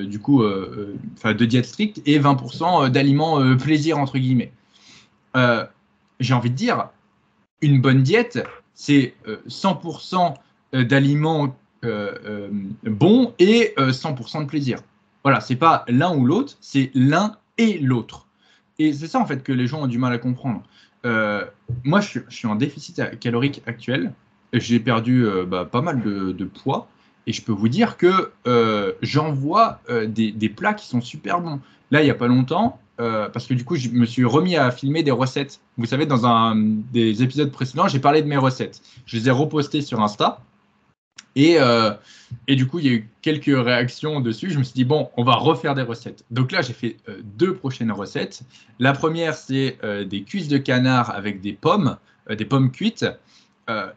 du 0.04 0.18
coup, 0.18 0.42
de 0.42 1.44
diète 1.44 1.66
stricte 1.66 2.00
et 2.06 2.18
20% 2.18 2.88
d'aliments 2.90 3.56
plaisir, 3.56 3.98
entre 3.98 4.18
guillemets. 4.18 4.52
J'ai 6.20 6.34
envie 6.34 6.50
de 6.50 6.56
dire, 6.56 6.88
une 7.60 7.80
bonne 7.80 8.02
diète, 8.02 8.44
c'est 8.74 9.14
100% 9.48 10.34
d'aliments 10.72 11.54
euh, 11.84 12.14
euh, 12.24 12.48
bon 12.84 13.34
et 13.40 13.74
100% 13.76 14.36
euh, 14.36 14.40
de 14.42 14.46
plaisir. 14.46 14.78
Voilà, 15.24 15.40
c'est 15.40 15.56
pas 15.56 15.84
l'un 15.88 16.14
ou 16.16 16.24
l'autre, 16.24 16.56
c'est 16.60 16.92
l'un 16.94 17.36
et 17.58 17.78
l'autre. 17.78 18.28
Et 18.78 18.92
c'est 18.92 19.06
ça 19.06 19.18
en 19.20 19.26
fait 19.26 19.42
que 19.42 19.52
les 19.52 19.66
gens 19.66 19.82
ont 19.82 19.86
du 19.86 19.98
mal 19.98 20.12
à 20.12 20.18
comprendre. 20.18 20.62
moi, 21.84 22.00
je 22.00 22.20
suis, 22.28 22.46
en 22.46 22.54
déficit 22.54 23.18
calorique 23.20 23.62
actuel. 23.66 24.12
J'ai 24.52 24.80
perdu 24.80 25.26
bah, 25.46 25.64
pas 25.64 25.82
mal 25.82 26.00
de, 26.02 26.44
poids. 26.44 26.88
Et 27.26 27.32
je 27.32 27.42
peux 27.42 27.52
vous 27.52 27.68
dire 27.68 27.96
que 27.96 28.32
j'en 29.02 29.32
vois 29.32 29.80
des, 30.06 30.32
des, 30.32 30.48
plats 30.48 30.74
qui 30.74 30.86
sont 30.86 31.00
super 31.00 31.40
bons. 31.40 31.60
Là, 31.90 32.02
il 32.02 32.04
n'y 32.04 32.10
a 32.10 32.14
pas 32.14 32.28
longtemps, 32.28 32.80
parce 32.96 33.46
que 33.46 33.54
du 33.54 33.64
coup, 33.64 33.76
je 33.76 33.88
me 33.90 34.06
suis 34.06 34.24
remis 34.24 34.56
à 34.56 34.70
filmer 34.70 35.02
des 35.02 35.10
recettes. 35.10 35.60
Vous 35.76 35.86
savez, 35.86 36.06
dans 36.06 36.26
un 36.26 36.54
des 36.56 37.22
épisodes 37.22 37.50
précédents, 37.50 37.88
j'ai 37.88 37.98
parlé 37.98 38.22
de 38.22 38.28
mes 38.28 38.36
recettes. 38.36 38.80
Je 39.06 39.16
les 39.16 39.28
ai 39.28 39.30
repostées 39.30 39.82
sur 39.82 40.00
Insta. 40.00 40.40
Et, 41.34 41.56
euh, 41.58 41.92
et, 42.46 42.56
du 42.56 42.66
coup, 42.66 42.78
il 42.78 42.86
y 42.86 42.88
a 42.88 42.92
eu 42.92 43.08
quelques 43.22 43.44
réactions 43.46 44.20
dessus. 44.20 44.50
Je 44.50 44.58
me 44.58 44.64
suis 44.64 44.74
dit, 44.74 44.84
bon, 44.84 45.10
on 45.16 45.24
va 45.24 45.34
refaire 45.34 45.74
des 45.74 45.82
recettes. 45.82 46.24
Donc 46.30 46.52
là, 46.52 46.62
j'ai 46.62 46.72
fait 46.72 46.96
euh, 47.08 47.20
deux 47.24 47.54
prochaines 47.54 47.92
recettes. 47.92 48.42
La 48.78 48.92
première, 48.92 49.34
c'est 49.34 49.78
euh, 49.82 50.04
des 50.04 50.22
cuisses 50.24 50.48
de 50.48 50.58
canard 50.58 51.10
avec 51.10 51.40
des 51.40 51.52
pommes, 51.52 51.96
des 52.28 52.44
pommes 52.44 52.70
cuites. 52.70 53.06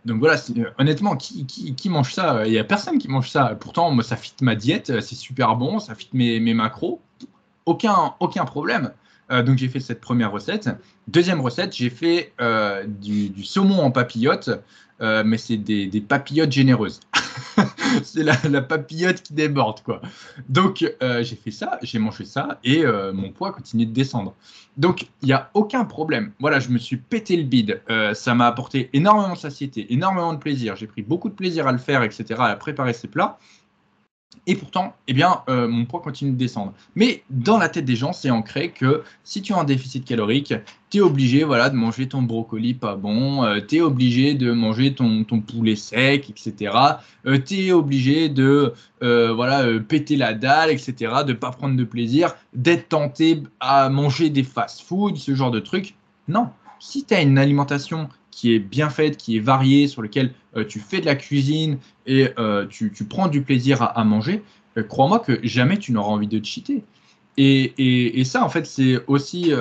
donc 0.06 0.20
voilà, 0.20 0.38
honnêtement, 0.78 1.18
qui, 1.18 1.90
mange 1.90 2.14
ça? 2.14 2.46
Il 2.46 2.52
n'y 2.52 2.58
a 2.58 2.64
personne 2.64 2.98
qui 2.98 3.10
mange 3.10 3.30
ça. 3.30 3.56
Pourtant, 3.60 3.92
moi, 3.92 4.04
ça 4.04 4.16
fit 4.16 4.34
ma 4.42 4.56
diète, 4.56 5.02
c'est 5.02 5.16
super 5.16 5.56
bon, 5.58 5.80
ça 5.80 5.96
fit 5.96 6.10
mes, 6.14 6.54
macros. 6.54 7.02
Aucun, 7.66 8.14
problème. 8.46 8.92
donc 9.30 9.58
j'ai 9.58 9.68
fait 9.68 9.80
cette 9.80 10.02
première 10.02 10.32
recette. 10.32 10.70
Deuxième 11.08 11.42
recette, 11.42 11.76
j'ai 11.76 11.90
fait 11.90 12.34
du, 12.88 13.44
saumon 13.44 13.82
en 13.82 13.92
papillote, 13.92 14.50
mais 15.02 15.38
c'est 15.38 15.58
des, 15.58 15.88
des 15.88 16.02
papillotes 16.02 16.52
généreuses. 16.52 17.00
c'est 18.04 18.24
la, 18.24 18.62
papillote 18.62 19.22
qui 19.22 19.34
déborde, 19.34 19.82
quoi. 19.82 20.02
Donc, 20.50 20.86
euh, 21.02 21.24
j'ai 21.24 21.36
fait 21.36 21.52
ça, 21.52 21.80
j'ai 21.82 22.00
mangé 22.00 22.26
ça, 22.26 22.60
et 22.64 22.86
euh, 22.86 23.14
mon 23.14 23.32
poids 23.32 23.52
continue 23.52 23.86
de 23.86 23.94
descendre. 23.94 24.36
Donc, 24.78 25.08
il 25.22 25.28
n'y 25.28 25.34
a 25.34 25.50
aucun 25.54 25.86
problème. 25.86 26.34
Voilà, 26.40 26.60
je 26.60 26.70
me 26.70 26.78
suis 26.78 26.98
pété 26.98 27.38
le 27.38 27.44
bide. 27.44 27.82
Euh, 27.90 28.14
ça 28.14 28.36
m'a 28.36 28.48
apporté 28.48 28.90
énormément 28.94 29.34
de 29.34 29.40
satiété, 29.40 29.94
énormément 29.94 30.34
de 30.34 30.40
plaisir. 30.40 30.76
J'ai 30.76 30.88
pris 30.88 31.02
beaucoup 31.02 31.30
de 31.30 31.36
plaisir 31.36 31.68
à 31.68 31.72
le 31.72 31.78
faire, 31.78 32.04
etc., 32.04 32.26
à 32.40 32.56
préparer 32.56 32.94
ces 32.94 33.08
plats. 33.08 33.38
Et 34.48 34.56
pourtant, 34.56 34.96
eh 35.08 35.14
bien, 35.14 35.42
euh, 35.50 35.68
mon 35.68 35.86
poids 35.86 36.02
continue 36.02 36.32
de 36.32 36.38
descendre. 36.38 36.74
Mais 36.96 37.24
dans 37.32 37.58
la 37.58 37.68
tête 37.68 37.86
des 37.86 37.96
gens, 37.96 38.14
c'est 38.14 38.30
ancré 38.30 38.70
que 38.70 39.04
si 39.24 39.42
tu 39.42 39.54
as 39.54 39.58
un 39.58 39.64
déficit 39.64 40.06
calorique, 40.06 40.54
tu 40.92 40.98
es 40.98 41.02
obligé 41.02 41.44
voilà, 41.44 41.70
de 41.70 41.76
manger 41.76 42.08
ton 42.08 42.22
brocoli 42.22 42.76
pas 42.76 42.96
bon, 42.96 43.44
euh, 43.44 43.60
tu 43.68 43.78
es 43.78 43.82
obligé 43.82 44.36
de 44.36 44.52
manger 44.52 44.94
ton, 44.94 45.26
poulet 45.26 45.76
sec, 45.76 46.30
etc. 46.30 46.74
tu 47.46 47.56
es 47.56 47.72
obligé 47.72 48.30
de 48.30 48.74
euh, 49.02 49.34
voilà, 49.34 49.66
péter 49.80 50.16
la 50.16 50.34
dalle, 50.34 50.70
etc., 50.70 50.94
de 51.26 51.32
ne 51.32 51.38
pas 51.38 51.50
prendre 51.50 51.76
de 51.76 51.84
plaisir, 51.84 52.36
d'être 52.54 52.90
tenté 52.90 53.42
à 53.60 53.90
manger 53.90 54.30
des 54.30 54.44
fast-foods, 54.44 55.16
ce 55.16 55.34
genre 55.34 55.52
de 55.52 55.60
trucs. 55.60 55.96
Non, 56.28 56.50
si 56.80 57.04
tu 57.04 57.16
as 57.16 57.22
une 57.22 57.40
alimentation 57.40 58.10
qui 58.36 58.54
est 58.54 58.60
bien 58.60 58.90
faite, 58.90 59.16
qui 59.16 59.38
est 59.38 59.40
variée, 59.40 59.88
sur 59.88 60.02
lequel 60.02 60.28
euh, 60.28 60.32
tu 60.64 60.80
fais 60.80 61.02
de 61.02 61.06
la 61.06 61.16
cuisine 61.16 61.78
et 62.06 62.30
euh, 62.40 62.66
tu, 62.68 62.92
prends 63.10 63.28
du 63.28 63.42
plaisir 63.42 63.82
à, 63.82 64.04
manger, 64.04 64.44
euh, 64.78 64.84
crois-moi 64.84 65.20
que 65.20 65.40
jamais 65.44 65.78
tu 65.78 65.92
n'auras 65.92 66.12
envie 66.12 66.28
de 66.28 66.44
cheater. 66.44 66.84
Et, 67.38 68.20
et, 68.20 68.24
ça, 68.24 68.46
en 68.46 68.50
fait, 68.50 68.66
c'est 68.66 68.98
aussi, 69.08 69.52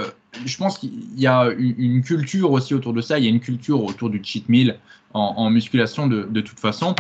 je 0.45 0.57
pense 0.57 0.79
qu'il 0.79 1.19
y 1.19 1.27
a 1.27 1.51
une, 1.59 2.03
culture 2.03 2.53
aussi 2.53 2.73
autour 2.73 2.93
de 2.93 3.01
ça, 3.01 3.19
il 3.19 3.25
y 3.25 3.27
a 3.27 3.31
une 3.31 3.41
culture 3.41 3.83
autour 3.83 4.11
du 4.11 4.21
cheat 4.23 4.49
meal 4.49 4.79
en, 5.13 5.51
musculation 5.51 6.07
de, 6.07 6.23
de 6.23 6.41
toute 6.41 6.61
façon 6.61 6.95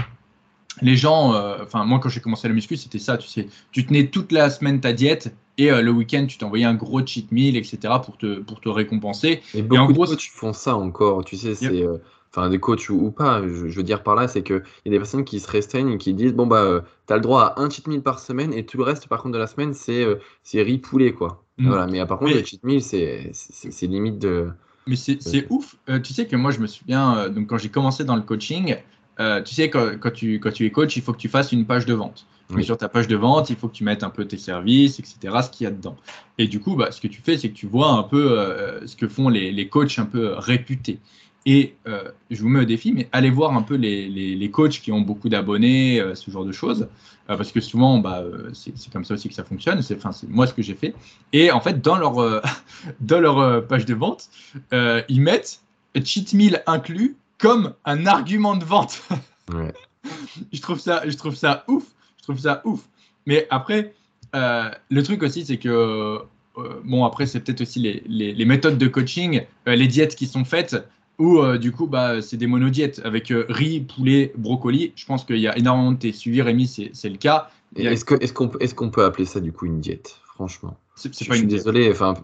les 0.83 0.97
gens, 0.97 1.35
euh, 1.35 1.59
enfin 1.63 1.85
moi 1.85 1.99
quand 1.99 2.09
j'ai 2.09 2.21
commencé 2.21 2.49
la 2.49 2.55
muscu, 2.55 2.77
c'était 2.77 2.99
ça, 2.99 3.17
tu 3.17 3.29
sais, 3.29 3.49
tu 3.71 3.87
tenais 3.87 4.09
toute 4.09 4.33
la 4.33 4.51
semaine 4.51 4.81
ta 4.81 4.93
diète 4.93 5.35
et 5.57 5.71
euh, 5.71 5.83
le 5.83 5.91
week-end 5.91 6.27
tu 6.27 6.39
t'envoyais 6.39 6.65
un 6.65 6.75
gros 6.75 7.05
cheat 7.05 7.31
meal, 7.31 7.57
etc. 7.57 7.95
pour 8.05 8.17
te 8.17 8.41
pour 8.41 8.61
te 8.61 8.69
récompenser. 8.69 9.43
Et, 9.55 9.63
beaucoup 9.63 9.83
en 9.83 9.87
gros, 9.91 10.07
de 10.07 10.11
coachs 10.11 10.31
font 10.33 10.53
ça 10.53 10.77
encore, 10.77 11.25
tu 11.25 11.37
sais, 11.37 11.55
c'est 11.55 11.83
euh, 11.83 11.99
enfin 12.35 12.49
des 12.49 12.59
coachs 12.59 12.89
ou, 12.91 13.11
pas. 13.11 13.43
Je, 13.43 13.77
veux 13.77 13.83
dire 13.83 14.03
par 14.03 14.15
là, 14.15 14.29
c'est 14.29 14.43
que 14.43 14.63
il 14.85 14.87
y 14.87 14.89
a 14.89 14.91
des 14.93 14.99
personnes 14.99 15.25
qui 15.25 15.41
se 15.41 15.51
restreignent 15.51 15.93
et 15.93 15.99
qui 15.99 16.15
disent 16.15 16.35
bon 16.35 16.47
bah 16.47 16.85
tu 17.07 17.13
as 17.13 17.17
le 17.17 17.23
droit 17.23 17.43
à 17.43 17.61
un 17.61 17.71
cheat 17.71 17.87
meal 17.87 18.03
par 18.03 18.19
semaine 18.19 18.53
et 18.53 18.67
tout 18.67 18.79
le 18.79 18.85
reste 18.85 19.09
par 19.09 19.23
contre 19.23 19.35
de 19.35 19.39
la 19.39 19.47
semaine 19.47 19.75
c'est 19.75 20.07
c'est 20.43 20.63
riz 20.63 20.79
poulet 20.79 21.13
quoi. 21.13 21.45
Mm. 21.59 21.69
Voilà, 21.69 21.87
mais 21.87 22.05
par 22.07 22.19
contre 22.19 22.33
les 22.33 22.45
cheat 22.45 22.65
meal 22.65 22.83
c'est 22.83 23.31
c'est 23.33 23.87
limite 23.87 24.19
de 24.19 24.49
mais 24.87 24.97
c'est 24.97 25.47
ouf. 25.49 25.77
tu 26.03 26.13
sais 26.13 26.27
que 26.27 26.37
moi, 26.37 26.51
je 26.51 26.59
me 26.59 26.67
souviens, 26.67 27.31
donc 27.31 27.47
quand 27.47 27.57
j'ai 27.57 27.71
commencé 27.71 28.05
dans 28.05 28.17
le 28.17 28.23
coaching, 28.23 28.77
euh, 29.21 29.43
tu 29.43 29.55
sais, 29.55 29.71
quand, 29.71 29.99
quand, 30.01 30.11
tu, 30.11 30.41
quand 30.41 30.53
tu 30.53 30.67
es 30.67 30.71
coach, 30.71 30.97
il 30.97 31.03
faut 31.03 31.13
que 31.13 31.19
tu 31.19 31.29
fasses 31.29 31.53
une 31.53 31.67
page 31.67 31.87
de 31.87 31.95
vente. 31.95 32.27
sur 32.63 32.77
ta 32.77 32.89
page 32.89 33.09
de 33.09 33.17
vente, 33.17 33.51
il 33.51 33.57
faut 33.57 33.69
que 33.69 33.75
tu 33.75 33.85
mettes 33.85 34.03
un 34.03 34.11
peu 34.11 34.25
tes 34.27 34.37
services, 34.37 34.99
etc., 34.99 35.17
ce 35.43 35.51
qu'il 35.51 35.65
y 35.65 35.67
a 35.69 35.71
dedans. 35.71 35.97
Et 36.39 36.49
du 36.49 36.61
coup, 36.61 36.75
bah, 36.75 36.91
ce 36.91 37.01
que 37.01 37.09
tu 37.09 37.23
fais, 37.23 37.39
c'est 37.39 37.51
que 37.51 37.55
tu 37.55 37.67
vois 37.67 37.91
un 37.91 38.03
peu 38.03 38.39
euh, 38.39 38.87
ce 38.87 38.97
que 38.97 39.09
font 39.09 39.29
les, 39.29 39.53
les, 39.53 39.69
coachs 39.69 39.99
un 39.99 40.07
peu 40.07 40.35
réputés. 40.37 40.99
Et 41.47 41.75
euh, 41.87 42.11
je 42.31 42.41
vous 42.41 42.49
mets 42.49 42.61
au 42.61 42.65
défi, 42.65 42.93
mais 42.93 43.09
allez 43.13 43.31
voir 43.31 43.55
un 43.55 43.63
peu 43.63 43.75
les, 43.75 44.09
les, 44.09 44.35
les 44.35 44.51
coachs 44.51 44.81
qui 44.81 44.93
ont 44.93 45.03
beaucoup 45.03 45.29
d'abonnés, 45.29 46.03
ce 46.15 46.31
genre 46.31 46.45
de 46.45 46.53
choses, 46.53 46.89
parce 47.27 47.53
que 47.53 47.61
souvent, 47.61 47.99
bah, 47.99 48.23
c'est 48.55 48.91
comme 48.91 49.05
ça 49.05 49.15
aussi 49.15 49.29
que 49.29 49.35
ça 49.35 49.45
fonctionne. 49.45 49.83
C'est 49.83 49.99
moi 50.29 50.47
ce 50.47 50.55
que 50.55 50.63
j'ai 50.63 50.75
fait. 50.75 50.95
Et 51.35 51.51
en 51.51 51.61
fait, 51.61 51.83
dans 51.83 51.97
leur, 51.97 52.43
dans 53.01 53.21
leur 53.21 53.67
page 53.67 53.85
de 53.85 53.95
vente, 53.95 54.31
ils 54.73 55.21
mettent 55.21 55.61
cheat 56.03 56.33
meal 56.33 56.63
inclus 56.67 57.17
comme 57.39 57.75
un 57.85 58.07
argument 58.07 58.57
de 58.57 58.65
vente. 58.65 59.03
je, 60.53 60.61
trouve 60.61 60.79
ça, 60.79 61.03
je 61.07 61.17
trouve 61.17 61.35
ça 61.35 61.65
ouf. 61.69 61.85
Je 62.19 62.23
trouve 62.23 62.39
ça 62.39 62.63
ouf. 62.65 62.81
Mais 63.27 63.47
après, 63.51 63.95
euh, 64.35 64.71
le 64.91 65.03
truc 65.03 65.23
aussi, 65.23 65.45
c'est 65.45 65.59
que, 65.59 65.69
euh, 65.69 66.81
bon, 66.85 67.05
après, 67.05 67.27
c'est 67.27 67.41
peut-être 67.41 67.61
aussi 67.61 67.81
les, 67.81 68.03
les, 68.07 68.45
méthodes 68.45 68.79
de 68.79 68.87
coaching, 68.87 69.43
euh, 69.69 69.77
les 69.77 69.87
diètes 69.87 70.17
qui 70.17 70.27
sont 70.27 70.45
faites, 70.45 70.77
où 71.19 71.57
du 71.59 71.73
coup, 71.73 71.87
bah, 71.87 72.23
c'est 72.23 72.37
des 72.37 72.47
monodiètes 72.47 73.01
avec 73.05 73.33
riz, 73.49 73.81
poulet, 73.81 74.33
brocoli. 74.37 74.93
Je 74.97 75.07
pense 75.07 75.25
qu'il 75.25 75.39
y 75.39 75.49
a 75.49 75.57
énormément 75.57 75.93
de 75.93 75.99
tes 75.99 76.13
suivis, 76.13 76.43
Rémi, 76.43 76.67
c'est 76.67 77.09
le 77.09 77.17
cas. 77.17 77.51
Est-ce 77.77 78.05
qu'on 78.05 78.17
est 78.17 78.63
est 78.63 78.75
qu'on 78.75 78.91
peut 78.91 79.05
appeler 79.05 79.25
ça 79.25 79.41
du 79.41 79.53
coup 79.53 79.67
une 79.67 79.81
diète, 79.81 80.19
franchement? 80.27 80.77
Je, 80.97 81.11
suis 81.11 81.47
désolé, 81.47 81.91
enfin, 81.91 82.15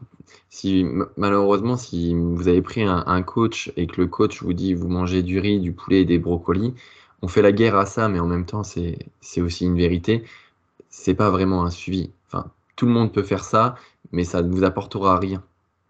si 0.48 0.87
malheureusement, 1.16 1.76
si 1.76 2.14
vous 2.14 2.46
avez 2.46 2.62
pris 2.62 2.83
un, 2.83 3.22
coach 3.22 3.72
et 3.76 3.87
que 3.88 4.00
le 4.00 4.07
coach 4.07 4.42
vous 4.42 4.53
dit 4.53 4.74
vous 4.74 4.88
mangez 4.88 5.22
du 5.22 5.40
riz, 5.40 5.59
du 5.59 5.72
poulet 5.72 6.03
et 6.03 6.05
des 6.05 6.18
brocolis, 6.18 6.74
on 7.22 7.29
fait 7.29 7.42
la 7.42 7.53
guerre 7.53 7.76
à 7.76 7.87
ça, 7.87 8.09
mais 8.09 8.20
en 8.20 8.26
même 8.26 8.46
temps, 8.46 8.62
c'est 8.62 9.40
aussi 9.40 9.64
une 9.64 9.76
vérité. 9.76 10.24
C'est 10.88 11.14
pas 11.14 11.31
vraiment 11.31 11.64
un 11.64 11.70
suivi. 11.70 12.11
Enfin, 12.29 12.50
tout 12.76 12.87
le 12.87 12.92
monde 12.92 13.12
peut 13.12 13.22
faire 13.22 13.44
ça, 13.44 13.74
mais 14.12 14.24
ça 14.24 14.42
ne 14.42 14.50
vous 14.50 14.64
apportera 14.64 15.18
rien. 15.18 15.42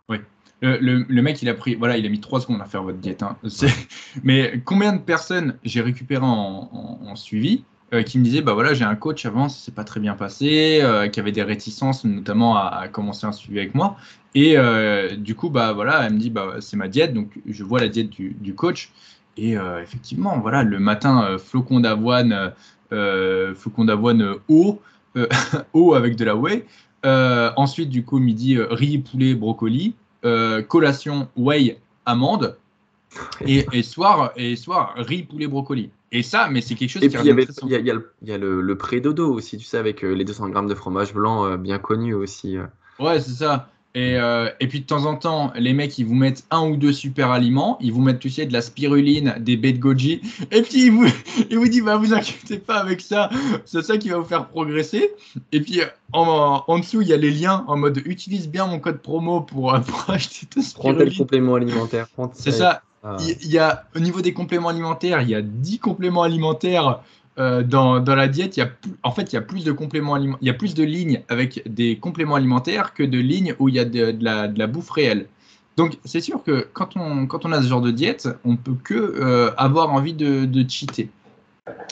Oui. 0.09 0.19
Le, 0.63 1.23
mec, 1.23 1.41
il 1.43 1.49
a 1.49 1.55
pris, 1.55 1.75
voilà, 1.75 1.97
il 1.97 2.05
a 2.05 2.09
mis 2.09 2.21
trois 2.21 2.41
secondes 2.41 2.61
à 2.61 2.67
faire 2.67 2.83
votre 2.83 2.99
diète. 2.99 3.23
Hein. 3.23 3.37
Mais 4.23 4.61
combien 4.65 4.93
de 4.93 5.01
personnes 5.01 5.57
j'ai 5.65 5.81
récupéré 5.81 6.25
en 6.25 7.17
suivi 7.17 7.65
euh, 7.93 8.05
qui 8.05 8.21
me 8.21 8.25
disait 8.25 8.41
bah 8.41 8.55
voilà 8.55 8.73
j'ai 8.73 8.85
un 8.85 8.95
coach 8.95 9.27
avant 9.27 9.49
ça 9.49 9.59
s'est 9.65 9.73
pas 9.73 9.83
très 9.83 9.99
bien 9.99 10.15
passé 10.15 10.79
euh, 10.81 11.09
qui 11.09 11.19
avait 11.19 11.33
des 11.33 11.43
réticences 11.43 12.05
notamment 12.05 12.57
à, 12.57 12.87
commencer 12.87 13.27
un 13.27 13.33
suivi 13.33 13.59
avec 13.59 13.75
moi 13.75 13.97
et 14.37 14.57
euh, 14.57 15.17
du 15.17 15.35
coup 15.35 15.51
bah 15.51 15.73
voilà 15.73 16.07
elle 16.07 16.13
me 16.13 16.19
dit 16.21 16.31
bah 16.31 16.55
c'est 16.61 16.77
ma 16.77 16.87
diète 16.87 17.13
donc 17.13 17.41
je 17.49 17.65
vois 17.65 17.81
la 17.81 17.89
diète 17.89 18.09
du, 18.09 18.55
coach 18.55 18.93
et 19.37 19.57
effectivement 19.83 20.39
voilà 20.39 20.63
le 20.63 20.79
matin 20.79 21.37
flocon 21.39 21.81
d'avoine 21.81 22.53
flocon 22.91 23.85
d'avoine 23.85 24.37
haut 24.47 24.81
haut 25.73 25.95
avec 25.95 26.15
de 26.15 26.25
la 26.25 26.37
whey 26.37 26.65
ensuite 27.03 27.91
du 27.91 28.05
coup 28.05 28.21
midi 28.21 28.57
riz 28.57 28.99
poulet 28.99 29.35
brocoli 29.35 29.95
collation 30.69 31.29
whey 31.37 31.79
amande 32.07 32.57
et, 33.45 33.67
et, 33.73 33.83
soir, 33.83 34.33
et 34.37 34.55
soir, 34.57 34.95
riz, 34.97 35.25
poulet, 35.25 35.47
brocoli. 35.49 35.91
Et 36.13 36.23
ça, 36.23 36.49
mais 36.51 36.61
c'est 36.61 36.75
quelque 36.75 36.91
chose 36.91 37.03
et 37.05 37.09
qui 37.09 37.17
puis, 37.17 37.27
il 37.27 37.27
y, 37.27 37.73
y, 37.73 37.91
a, 37.91 37.95
il 38.23 38.29
y 38.29 38.33
a 38.33 38.39
le, 38.39 38.57
le, 38.57 38.61
le 38.61 38.79
pré-dodo 38.79 39.33
aussi, 39.33 39.59
tu 39.59 39.65
sais, 39.65 39.79
avec 39.79 40.03
les 40.03 40.25
200 40.25 40.49
grammes 40.49 40.67
de 40.69 40.75
fromage 40.75 41.15
blanc 41.15 41.45
euh, 41.47 41.57
bien 41.57 41.79
connu 41.79 42.15
aussi. 42.15 42.57
euh. 42.57 42.67
Ouais, 42.99 43.21
c'est 43.21 43.33
ça. 43.33 43.71
Et, 43.97 44.17
euh, 44.17 44.49
et 44.61 44.69
puis 44.69 44.81
de 44.81 44.87
temps 44.87 45.05
en 45.07 45.17
temps, 45.17 45.53
les 45.57 45.73
mecs, 45.73 45.99
ils 45.99 46.07
vous 46.07 46.15
mettent 46.15 46.45
un 46.53 46.69
ou 46.69 46.77
deux 46.77 46.93
super 46.93 47.31
aliments. 47.31 47.77
Ils 47.81 47.93
vous 47.93 48.01
mettent, 48.01 48.21
tu 48.21 48.31
sais, 48.31 48.47
de 48.47 48.53
la 48.53 48.63
spiruline, 48.63 49.35
des 49.41 49.57
baies 49.57 49.73
de 49.73 49.79
goji. 49.79 50.21
Et 50.53 50.63
puis 50.63 50.87
ils 50.87 50.93
vous, 50.93 51.07
ils 51.51 51.59
vous 51.59 51.67
disent, 51.67 51.83
bah 51.83 51.97
vous 51.97 52.15
inquiétez 52.15 52.59
pas 52.59 52.79
avec 52.79 53.01
ça. 53.01 53.31
C'est 53.65 53.83
ça 53.83 53.99
qui 53.99 54.09
va 54.11 54.19
vous 54.19 54.25
faire 54.25 54.47
progresser. 54.47 55.11
Et 55.51 55.61
puis 55.61 55.81
en, 56.13 56.63
en 56.67 56.79
dessous, 56.79 57.03
il 57.03 57.09
y 57.09 57.13
a 57.13 57.17
les 57.17 57.33
liens 57.33 57.65
en 57.67 57.77
mode 57.77 58.01
utilise 58.05 58.49
bien 58.49 58.67
mon 58.67 58.79
code 58.79 59.03
promo 59.03 59.41
pour, 59.41 59.77
pour 59.87 60.11
acheter 60.11 60.47
ta 60.47 60.61
Prends 60.77 60.95
tel 60.95 61.11
spiruline. 61.11 61.19
complément 61.19 61.55
alimentaire. 61.57 62.07
C'est 62.35 62.53
ça. 62.53 62.83
Ah. 63.03 63.17
Il 63.21 63.37
il 63.41 63.51
y 63.51 63.59
a, 63.59 63.85
au 63.97 63.99
niveau 64.01 64.21
des 64.21 64.35
compléments 64.35 64.69
alimentaires, 64.69 65.23
il 65.23 65.31
y 65.31 65.35
a 65.35 65.43
10 65.43 65.79
compléments 65.79 66.23
alimentaires 66.23 67.01
euh, 67.41 67.63
dans, 67.65 67.99
dans 68.01 68.15
la 68.15 68.29
diète. 68.29 68.57
Il 68.57 68.61
y 68.61 68.63
a 68.63 68.67
plus- 68.67 68.93
en 69.03 69.11
fait, 69.11 69.33
il 69.33 69.35
y 69.35 69.39
a 69.39 69.43
plus 69.43 69.65
de 69.65 69.73
compléments 69.73 70.17
il 70.17 70.37
y 70.43 70.51
a 70.51 70.55
plus 70.55 70.75
de 70.75 70.85
lignes 70.85 71.23
avec 71.29 71.63
des 71.67 71.97
compléments 71.99 72.37
alimentaires 72.37 72.95
que 72.95 73.03
de 73.03 73.19
lignes 73.19 73.55
où 73.59 73.69
il 73.69 73.75
y 73.75 73.79
a 73.81 73.85
de, 73.85 74.13
de 74.13 74.25
la, 74.25 74.47
de 74.49 74.59
la 74.59 74.67
bouffe 74.67 74.91
réelle. 74.91 75.27
Donc, 75.77 75.99
c'est 76.05 76.21
sûr 76.21 76.43
que 76.43 76.67
quand 76.73 76.97
on, 76.97 77.27
quand 77.27 77.47
on 77.47 77.53
a 77.53 77.63
ce 77.63 77.67
genre 77.69 77.81
de 77.81 77.91
diète, 77.91 78.29
on 78.45 78.57
peut 78.57 78.75
que 78.85 78.95
euh, 78.95 79.51
avoir 79.57 79.93
envie 79.93 80.15
de, 80.15 80.45
de 80.45 80.69
cheater. 80.69 81.09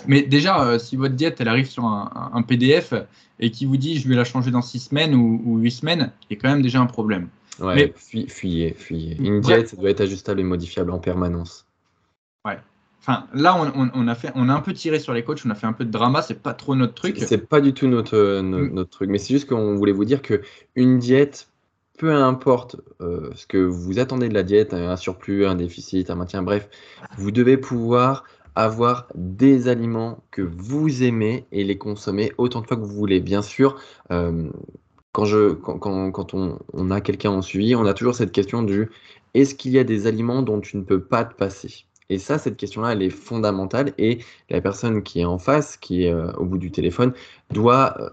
Mais 0.07 0.23
déjà, 0.23 0.63
euh, 0.65 0.79
si 0.79 0.97
votre 0.97 1.15
diète, 1.15 1.41
elle 1.41 1.49
arrive 1.49 1.67
sur 1.69 1.85
un, 1.85 2.43
PDF 2.43 2.93
et 3.41 3.51
qui 3.51 3.65
vous 3.65 3.77
dit 3.77 3.99
je 3.99 4.09
vais 4.09 4.17
la 4.17 4.25
changer 4.25 4.51
dans 4.51 4.63
6 4.63 4.81
semaines 4.81 5.15
ou, 5.15 5.41
ou 5.45 5.59
8 5.59 5.71
semaines, 5.71 6.11
il 6.29 6.35
y 6.35 6.39
a 6.39 6.41
quand 6.41 6.49
même 6.49 6.63
déjà 6.63 6.81
un 6.81 6.87
problème. 6.87 7.29
Ouais, 7.61 7.75
Mais- 7.75 7.93
fuy- 7.97 8.29
fuyez, 8.29 8.75
fuyez. 8.77 9.17
Une 9.19 9.35
Ouais. 9.37 9.41
diète, 9.41 9.69
ça 9.69 9.77
doit 9.77 9.91
être 9.91 10.01
ajustable 10.01 10.41
et 10.41 10.45
modifiable 10.45 10.91
en 10.91 10.99
permanence. 10.99 11.65
Enfin, 13.01 13.27
là, 13.33 13.57
on, 13.57 13.69
on- 13.83 13.91
on 13.95 14.09
a 14.09 14.15
fait, 14.15 14.33
on 14.35 14.49
a 14.49 14.55
un 14.55 14.61
peu 14.61 14.73
tiré 14.73 14.99
sur 14.99 15.13
les 15.15 15.25
coachs, 15.25 15.41
on 15.47 15.51
a 15.51 15.55
fait 15.55 15.67
un 15.67 15.73
peu 15.73 15.85
de 15.85 15.91
drama, 15.91 16.23
c'est 16.23 16.43
pas 16.43 16.55
trop 16.55 16.75
notre 16.75 16.95
truc. 16.95 17.17
C'est 17.25 17.49
pas 17.49 17.61
du 17.61 17.73
tout 17.73 17.87
notre, 17.87 18.17
euh, 18.17 18.43
Mm. 18.43 18.75
notre 18.75 18.91
truc, 18.91 19.11
mais 19.11 19.19
c'est 19.19 19.33
juste 19.35 19.49
qu'on 19.49 19.77
voulait 19.77 19.93
vous 19.93 20.05
dire 20.05 20.21
que 20.23 20.43
une 20.75 20.99
diète, 20.99 21.49
peu 21.99 22.13
importe 22.13 22.77
euh, 23.01 23.31
ce 23.35 23.47
que 23.47 23.59
vous 23.59 23.99
attendez 23.99 24.29
de 24.29 24.35
la 24.35 24.43
diète, 24.43 24.75
un 24.75 24.97
surplus, 24.97 25.47
un 25.47 25.55
déficit, 25.55 26.11
un 26.11 26.17
maintien, 26.17 26.43
bref, 26.43 26.69
vous 27.17 27.31
devez 27.31 27.57
pouvoir 27.57 28.25
avoir 28.55 29.09
des 29.15 29.69
aliments 29.69 30.23
que 30.31 30.43
vous 30.43 31.03
aimez 31.05 31.47
et 31.53 31.65
les 31.65 31.79
consommer 31.79 32.33
autant 32.39 32.61
de 32.61 32.67
fois 32.67 32.77
que 32.77 32.83
vous 32.83 32.95
voulez. 32.95 33.21
Bien 33.21 33.43
sûr, 33.43 33.81
euh, 34.11 34.51
quand, 35.13 35.25
je, 35.27 35.55
quand, 35.55 35.79
quand, 35.79 36.11
quand 36.13 36.35
on, 36.35 36.59
on 36.73 36.91
a 36.91 37.01
quelqu'un 37.01 37.31
en 37.31 37.43
suivi, 37.43 37.75
on 37.77 37.87
a 37.87 37.95
toujours 37.95 38.15
cette 38.17 38.33
question 38.33 38.63
du 38.63 38.91
est-ce 39.35 39.55
qu'il 39.55 39.73
y 39.73 39.79
a 39.79 39.85
des 39.85 40.07
aliments 40.07 40.43
dont 40.43 40.61
tu 40.61 40.77
ne 40.77 40.83
peux 40.83 41.03
pas 41.03 41.25
te 41.25 41.35
passer? 41.35 41.87
Et 42.11 42.19
ça, 42.19 42.39
cette 42.39 42.57
question-là, 42.57 42.93
elle 42.93 43.03
est 43.03 43.11
fondamentale 43.11 43.93
et 43.99 44.19
la 44.49 44.61
personne 44.61 45.03
qui 45.03 45.21
est 45.21 45.25
en 45.25 45.39
face, 45.39 45.77
qui 45.77 46.05
est 46.05 46.13
euh, 46.13 46.33
au 46.33 46.45
bout 46.45 46.59
du 46.59 46.71
téléphone, 46.71 47.13
doit 47.51 47.95
euh, 48.01 48.11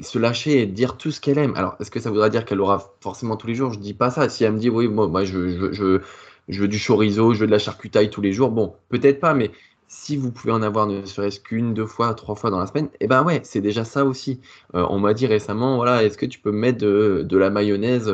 se 0.00 0.18
lâcher 0.18 0.60
et 0.60 0.66
dire 0.66 0.96
tout 0.96 1.10
ce 1.10 1.20
qu'elle 1.20 1.38
aime. 1.38 1.54
Alors, 1.56 1.76
est-ce 1.80 1.90
que 1.90 2.00
ça 2.00 2.10
voudra 2.10 2.28
dire 2.28 2.44
qu'elle 2.44 2.60
aura 2.60 2.94
forcément 3.00 3.36
tous 3.36 3.46
les 3.46 3.54
jours? 3.54 3.72
Je 3.72 3.78
dis 3.78 3.94
pas 3.94 4.10
ça. 4.10 4.28
Si 4.28 4.44
elle 4.44 4.52
me 4.52 4.58
dit, 4.58 4.68
oui, 4.68 4.88
moi, 4.88 5.24
je, 5.24 6.02
veux 6.48 6.68
du 6.68 6.78
chorizo, 6.78 7.32
je 7.32 7.40
veux 7.40 7.46
de 7.46 7.52
la 7.52 7.58
charcutaille 7.58 8.10
tous 8.10 8.20
les 8.20 8.32
jours, 8.32 8.50
bon, 8.50 8.74
peut-être 8.90 9.20
pas, 9.20 9.32
mais 9.34 9.50
si 9.90 10.18
vous 10.18 10.30
pouvez 10.30 10.52
en 10.52 10.60
avoir 10.60 10.86
ne 10.86 11.02
serait-ce 11.06 11.40
qu'une, 11.40 11.72
deux 11.72 11.86
fois, 11.86 12.12
trois 12.12 12.34
fois 12.34 12.50
dans 12.50 12.58
la 12.58 12.66
semaine, 12.66 12.90
eh 13.00 13.06
ben 13.06 13.24
ouais, 13.24 13.40
c'est 13.44 13.62
déjà 13.62 13.84
ça 13.84 14.04
aussi. 14.04 14.40
Euh, 14.74 14.86
on 14.90 14.98
m'a 14.98 15.14
dit 15.14 15.26
récemment, 15.26 15.76
voilà, 15.76 16.04
est-ce 16.04 16.18
que 16.18 16.26
tu 16.26 16.38
peux 16.38 16.52
mettre 16.52 16.78
de, 16.80 17.36
la 17.38 17.48
mayonnaise 17.48 18.12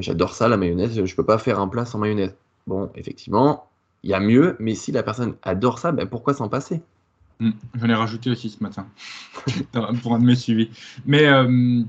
J'adore 0.00 0.34
ça, 0.34 0.48
la 0.48 0.58
mayonnaise, 0.58 1.02
je 1.02 1.16
peux 1.16 1.24
pas 1.24 1.38
faire 1.38 1.58
un 1.60 1.68
plat 1.68 1.86
sans 1.86 1.98
mayonnaise. 1.98 2.34
Bon, 2.66 2.90
effectivement, 2.96 3.68
il 4.04 4.10
y 4.10 4.14
a 4.14 4.20
mieux, 4.20 4.56
mais 4.60 4.74
si 4.76 4.92
la 4.92 5.02
personne 5.02 5.34
adore 5.42 5.78
ça, 5.80 5.90
ben 5.90 6.06
pourquoi 6.06 6.34
s'en 6.34 6.48
passer? 6.48 6.82
Hmm, 7.40 7.50
J'en 7.74 7.88
ai 7.88 7.94
rajouté 7.94 8.30
aussi 8.30 8.50
ce 8.50 8.62
matin 8.62 8.86
pour 10.02 10.14
un 10.14 10.18
de 10.20 10.24
mes 10.24 10.36
suivis. 10.36 10.70
Mais 11.06 11.26
euh, 11.26 11.82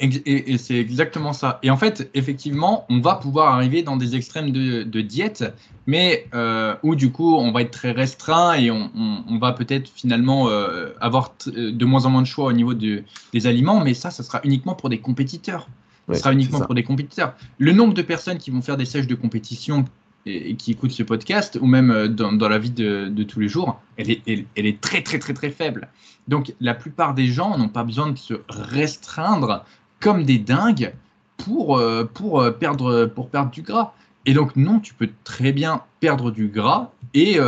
et, 0.00 0.52
et 0.52 0.58
c'est 0.58 0.76
exactement 0.76 1.32
ça. 1.32 1.58
Et 1.62 1.70
en 1.70 1.76
fait, 1.76 2.10
effectivement, 2.14 2.84
on 2.88 3.00
va 3.00 3.14
pouvoir 3.16 3.54
arriver 3.54 3.82
dans 3.82 3.96
des 3.96 4.16
extrêmes 4.16 4.50
de, 4.50 4.82
de 4.82 5.00
diète, 5.00 5.44
mais 5.86 6.26
euh, 6.34 6.74
où 6.82 6.96
du 6.96 7.12
coup, 7.12 7.36
on 7.36 7.52
va 7.52 7.62
être 7.62 7.70
très 7.70 7.92
restreint 7.92 8.54
et 8.54 8.70
on, 8.70 8.90
on- 8.96 9.24
on 9.28 9.38
va 9.38 9.52
peut-être 9.52 9.88
finalement 9.88 10.48
euh, 10.48 10.90
avoir 11.00 11.34
de 11.46 11.84
moins 11.84 12.04
en 12.06 12.10
moins 12.10 12.22
de 12.22 12.26
choix 12.26 12.46
au 12.46 12.52
niveau 12.52 12.74
de- 12.74 13.04
des 13.32 13.46
aliments. 13.46 13.80
Mais 13.80 13.94
ça, 13.94 14.10
ça 14.10 14.22
sera 14.22 14.40
uniquement 14.44 14.74
pour 14.74 14.88
des 14.88 14.98
compétiteurs. 15.00 15.68
Ouais, 16.08 16.14
Ce 16.16 16.20
sera 16.20 16.32
uniquement 16.32 16.58
ça. 16.58 16.66
pour 16.66 16.74
des 16.74 16.82
compétiteurs. 16.82 17.34
Le 17.58 17.72
nombre 17.72 17.94
de 17.94 18.02
personnes 18.02 18.38
qui 18.38 18.50
vont 18.50 18.62
faire 18.62 18.76
des 18.76 18.84
sèches 18.84 19.06
de 19.06 19.14
compétition 19.14 19.84
qui 20.24 20.72
écoutent 20.72 20.92
ce 20.92 21.02
podcast, 21.02 21.58
ou 21.60 21.66
même 21.66 21.90
euh, 21.90 22.08
dans, 22.08 22.48
la 22.48 22.58
vie 22.58 22.70
de, 22.70 23.22
tous 23.24 23.40
les 23.40 23.48
jours, 23.48 23.80
elle 23.96 24.10
est, 24.10 24.80
très 24.80 25.02
très 25.02 25.18
très 25.18 25.34
très 25.34 25.50
faible. 25.50 25.88
Donc 26.28 26.54
la 26.60 26.74
plupart 26.74 27.14
des 27.14 27.26
gens 27.26 27.58
n'ont 27.58 27.68
pas 27.68 27.84
besoin 27.84 28.10
de 28.10 28.18
se 28.18 28.34
restreindre 28.48 29.64
comme 30.00 30.24
des 30.24 30.38
dingues 30.38 30.94
pour, 31.36 31.76
euh, 31.76 32.04
pour, 32.04 32.40
euh, 32.40 32.50
perdre, 32.50 33.06
pour 33.06 33.28
perdre 33.28 33.50
du 33.50 33.62
gras. 33.62 33.92
Et 34.26 34.32
donc 34.32 34.56
non, 34.56 34.80
tu 34.80 34.94
peux 34.94 35.10
très 35.24 35.52
bien 35.52 35.82
perdre 36.00 36.30
du 36.30 36.48
gras 36.48 36.90
et, 37.12 37.38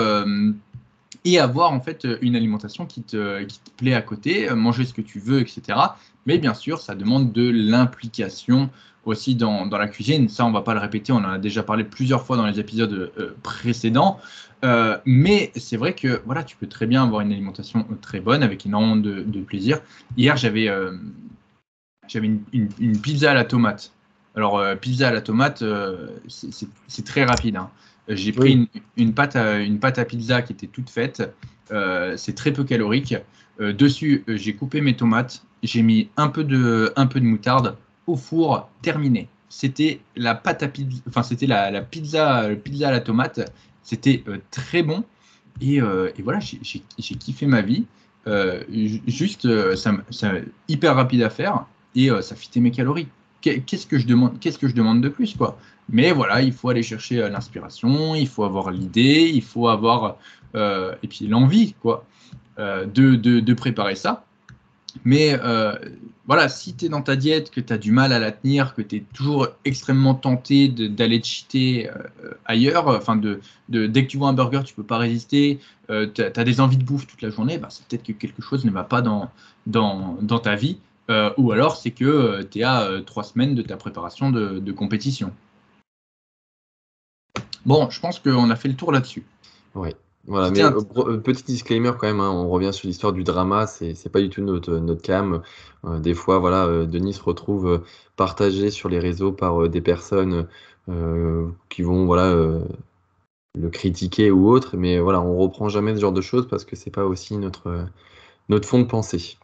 et 1.27 1.41
avoir 1.41 1.73
en 1.73 1.81
fait 1.81 2.07
une 2.23 2.37
alimentation 2.37 2.87
qui 2.87 3.03
te, 3.03 3.43
qui 3.43 3.59
te 3.59 3.71
plaît 3.71 3.95
à 3.95 4.01
côté, 4.01 4.49
euh, 4.49 4.55
manger 4.55 4.85
ce 4.85 4.95
que 4.95 5.03
tu 5.03 5.19
veux, 5.19 5.41
etc. 5.41 5.79
Mais 6.25 6.39
bien 6.39 6.55
sûr, 6.55 6.81
ça 6.81 6.95
demande 6.95 7.33
de 7.33 7.51
l'implication 7.51 8.71
aussi 9.05 9.35
dans, 9.35 9.67
dans 9.67 9.77
la 9.77 9.89
cuisine. 9.89 10.29
Ça, 10.29 10.47
on 10.47 10.53
va 10.53 10.63
pas 10.63 10.73
le 10.73 10.81
répéter, 10.81 11.13
on 11.13 11.17
en 11.17 11.25
a 11.25 11.39
déjà 11.39 11.65
parlé 11.65 11.83
plusieurs 11.83 12.25
fois 12.25 12.37
dans 12.37 12.47
les 12.47 12.61
épisodes 12.61 13.13
euh, 13.19 13.37
précédents. 13.43 14.21
Euh, 14.65 14.99
mais 15.05 15.51
c'est 15.57 15.77
vrai 15.77 15.95
que 15.95 16.23
voilà, 16.25 16.45
tu 16.45 16.57
peux 16.57 16.69
très 16.69 16.87
bien 16.87 17.03
avoir 17.03 17.21
une 17.23 17.33
alimentation 17.33 17.87
très 18.01 18.21
bonne 18.21 18.43
avec 18.43 18.65
énormément 18.65 18.97
de, 18.97 19.41
plaisir. 19.41 19.81
Hier, 20.17 20.37
j'avais 20.37 20.69
euh, 20.69 20.97
une, 22.15 23.01
pizza 23.03 23.33
à 23.33 23.35
la 23.35 23.45
tomate. 23.45 23.93
Alors, 24.37 24.59
euh, 24.59 24.77
pizza 24.77 25.09
à 25.09 25.13
la 25.13 25.21
tomate, 25.21 25.63
euh, 25.63 26.09
c'est 26.29 27.05
très 27.05 27.25
rapide. 27.25 27.57
hein. 27.57 27.71
J'ai 28.09 28.33
pris 28.33 28.55
Oui. 28.55 28.69
une, 28.97 29.05
une 29.05 29.15
pâte 29.15 29.37
à, 29.37 29.59
une 29.59 29.79
pâte 29.81 29.99
à 29.99 30.05
pizza 30.05 30.43
qui 30.43 30.53
était 30.53 30.67
toute 30.69 30.91
faite. 30.91 31.23
Euh, 31.73 32.17
c'est 32.17 32.35
très 32.35 32.53
peu 32.53 32.65
calorique. 32.65 33.15
Euh, 33.61 33.73
dessus, 33.73 34.23
euh, 34.29 34.37
j'ai 34.37 34.55
coupé 34.55 34.81
mes 34.81 34.95
tomates. 34.95 35.45
J'ai 35.63 35.83
mis 35.83 36.09
un 36.17 36.29
peu 36.29 36.45
de, 36.45 36.93
un 36.97 37.07
peu 37.07 37.19
de 37.21 37.25
moutarde 37.25 37.77
au 38.07 38.17
four, 38.17 38.71
terminé. 38.83 39.29
C'était 39.49 40.01
la 40.15 40.35
pâte 40.35 40.63
à 40.63 40.69
pizza, 40.69 41.01
enfin 41.09 41.23
c'était 41.23 41.47
la, 41.47 41.71
la 41.71 41.83
pizza, 41.83 42.49
pizza 42.63 42.89
à 42.89 42.91
la 42.93 43.01
tomate. 43.01 43.41
C'était 43.83 44.23
euh, 44.29 44.39
très 44.51 44.83
bon. 44.83 45.03
Et, 45.61 45.77
et 45.77 46.23
voilà, 46.23 46.39
j'ai- 46.39 46.59
kiffé 46.99 47.47
ma 47.47 47.63
vie. 47.63 47.87
Ju- 48.27 49.01
juste, 49.07 49.75
ça, 49.75 49.93
hyper 50.69 50.95
rapide 50.95 51.23
à 51.23 51.31
faire 51.31 51.65
et 51.95 52.11
ça 52.21 52.37
fitait 52.37 52.61
mes 52.61 52.71
calories. 52.71 53.09
Qu'est- 53.47 53.61
Qu'est-ce 53.61 53.87
que 53.87 53.97
je 54.69 54.75
demande 54.75 55.01
de 55.01 55.09
plus 55.09 55.35
quoi? 55.37 55.57
Mais 55.89 56.11
voilà, 56.11 56.43
il 56.43 56.53
faut 56.53 56.69
aller 56.69 56.83
chercher 56.83 57.23
euh, 57.23 57.29
l'inspiration, 57.29 58.17
il 58.17 58.27
faut 58.27 58.43
avoir 58.43 58.73
l'idée, 58.73 59.31
il 59.33 59.43
faut 59.43 59.69
avoir 59.69 60.17
euh, 60.57 60.95
et 61.03 61.07
puis 61.07 61.29
l'envie 61.29 61.75
quoi 61.81 62.05
euh, 62.59 62.87
de, 62.87 63.55
préparer 63.55 63.95
ça. 63.95 64.25
Mais 65.05 65.39
voilà, 66.27 66.49
si 66.49 66.75
tu 66.75 66.87
es 66.87 66.89
dans 66.89 67.03
ta 67.03 67.15
diète, 67.15 67.51
que 67.53 67.61
tu 67.61 67.73
as 67.73 67.79
du 67.79 67.93
mal 67.93 68.13
à 68.13 68.19
la 68.19 68.33
tenir, 68.33 68.75
que 68.75 68.83
tu 68.83 68.97
es 68.97 69.05
toujours 69.15 69.47
extrêmement 69.65 70.15
tenté 70.15 70.69
d'aller 70.69 71.21
te 71.21 71.27
cheater 71.27 71.91
ailleurs, 72.47 72.89
enfin 72.89 73.15
de, 73.15 73.41
de, 73.69 73.87
dès 73.87 74.05
que 74.05 74.11
tu 74.11 74.17
vois 74.17 74.31
un 74.31 74.33
burger, 74.33 74.63
tu 74.65 74.75
peux 74.75 74.83
pas 74.83 74.99
résister, 74.99 75.61
tu 75.89 76.23
as, 76.23 76.45
des 76.45 76.61
envies 76.61 76.79
de 76.79 76.83
bouffe 76.83 77.07
toute 77.07 77.23
la 77.23 77.31
journée, 77.31 77.59
bah, 77.59 77.69
c'est 77.71 77.87
peut-être 77.87 78.03
que 78.03 78.13
quelque 78.13 78.43
chose 78.43 78.65
ne 78.65 78.71
va 78.73 78.83
pas 78.83 79.03
dans 79.03 79.31
ta 80.43 80.57
vie. 80.57 80.79
Euh, 81.09 81.31
ou 81.37 81.53
alors 81.53 81.77
c'est 81.77 81.93
que 81.93 82.43
tu 82.43 82.61
es 82.61 82.63
à 82.63 82.83
euh, 82.83 83.01
trois 83.01 83.23
semaines 83.23 83.55
de 83.55 83.63
ta 83.63 83.77
préparation 83.77 84.31
de, 84.31 84.59
de 84.59 84.73
compétition. 84.73 85.33
Bon, 87.65 87.89
je 87.91 88.01
pense 88.01 88.19
qu'on 88.19 88.51
a 88.51 88.57
fait 88.57 88.69
le 88.69 88.77
tour 88.77 88.93
là-dessus. 88.93 89.25
Voilà, 90.29 90.51
mais 90.51 90.63
un- 90.63 90.73
euh, 90.75 90.81
euh, 90.97 91.19
petit 91.19 91.45
disclaimer 91.45 91.93
quand 91.99 92.09
même, 92.09 92.21
hein, 92.21 92.31
on 92.31 92.49
revient 92.49 92.73
sur 92.73 92.89
l'histoire 92.89 93.13
du 93.13 93.23
drama, 93.23 93.67
c'est 93.67 94.09
pas 94.11 94.21
du 94.21 94.29
tout 94.29 94.43
notre, 94.43 94.77
notre 94.79 95.03
cam. 95.03 95.43
Euh, 95.85 96.01
des 96.01 96.15
fois, 96.15 96.39
voilà, 96.39 96.67
euh, 96.67 96.85
Denis 96.85 97.15
se 97.15 97.23
retrouve 97.23 97.69
euh, 97.69 97.79
partagé 98.17 98.71
sur 98.71 98.89
les 98.89 98.99
réseaux 98.99 99.31
par 99.31 99.63
euh, 99.63 99.69
des 99.69 99.81
personnes 99.81 100.49
euh, 100.89 101.49
qui 101.69 101.83
vont 101.83 102.07
voilà, 102.07 102.25
euh, 102.25 102.61
le 103.57 103.71
critiquer 103.71 104.33
ou 104.33 104.49
autre, 104.49 104.77
mais 104.77 104.99
voilà, 104.99 105.21
on 105.21 105.37
reprend 105.37 105.69
jamais 105.69 105.95
ce 105.95 106.01
genre 106.01 106.13
de 106.13 106.21
choses 106.21 106.49
parce 106.49 106.65
que 106.65 106.75
c'est 106.75 106.91
pas 106.91 107.05
aussi 107.05 107.37
notre, 107.37 107.69
euh, 107.69 107.85
notre 108.49 108.69
fond 108.69 108.81
de 108.81 108.87
pensée. 108.87 109.39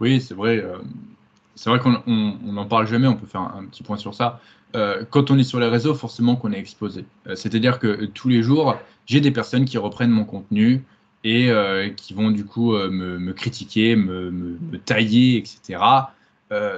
Oui, 0.00 0.20
c'est 0.20 0.34
vrai. 0.34 0.58
euh, 0.58 1.78
qu'on 1.78 2.02
on, 2.06 2.36
on 2.46 2.52
n'en 2.52 2.66
parle 2.66 2.86
jamais, 2.86 3.06
on 3.06 3.16
peut 3.16 3.26
faire 3.26 3.40
un, 3.40 3.64
petit 3.64 3.82
point 3.82 3.96
sur 3.96 4.14
ça. 4.14 4.40
Euh, 4.76 5.04
quand 5.10 5.30
on 5.30 5.38
est 5.38 5.44
sur 5.44 5.58
les 5.58 5.66
réseaux, 5.66 5.94
forcément 5.94 6.36
qu'on 6.36 6.52
est 6.52 6.58
exposé. 6.58 7.04
Euh, 7.26 7.34
C'est-à-dire 7.36 7.78
que 7.78 8.04
tous 8.06 8.28
les 8.28 8.42
jours, 8.42 8.76
j'ai 9.06 9.20
des 9.20 9.30
personnes 9.30 9.64
qui 9.64 9.78
reprennent 9.78 10.10
mon 10.10 10.24
contenu 10.24 10.84
et 11.24 11.50
qui 11.96 12.14
vont 12.14 12.30
du 12.30 12.44
coup 12.44 12.72
me, 12.72 13.32
critiquer, 13.32 13.96
me, 13.96 14.56
tailler, 14.84 15.36
etc. 15.36 15.80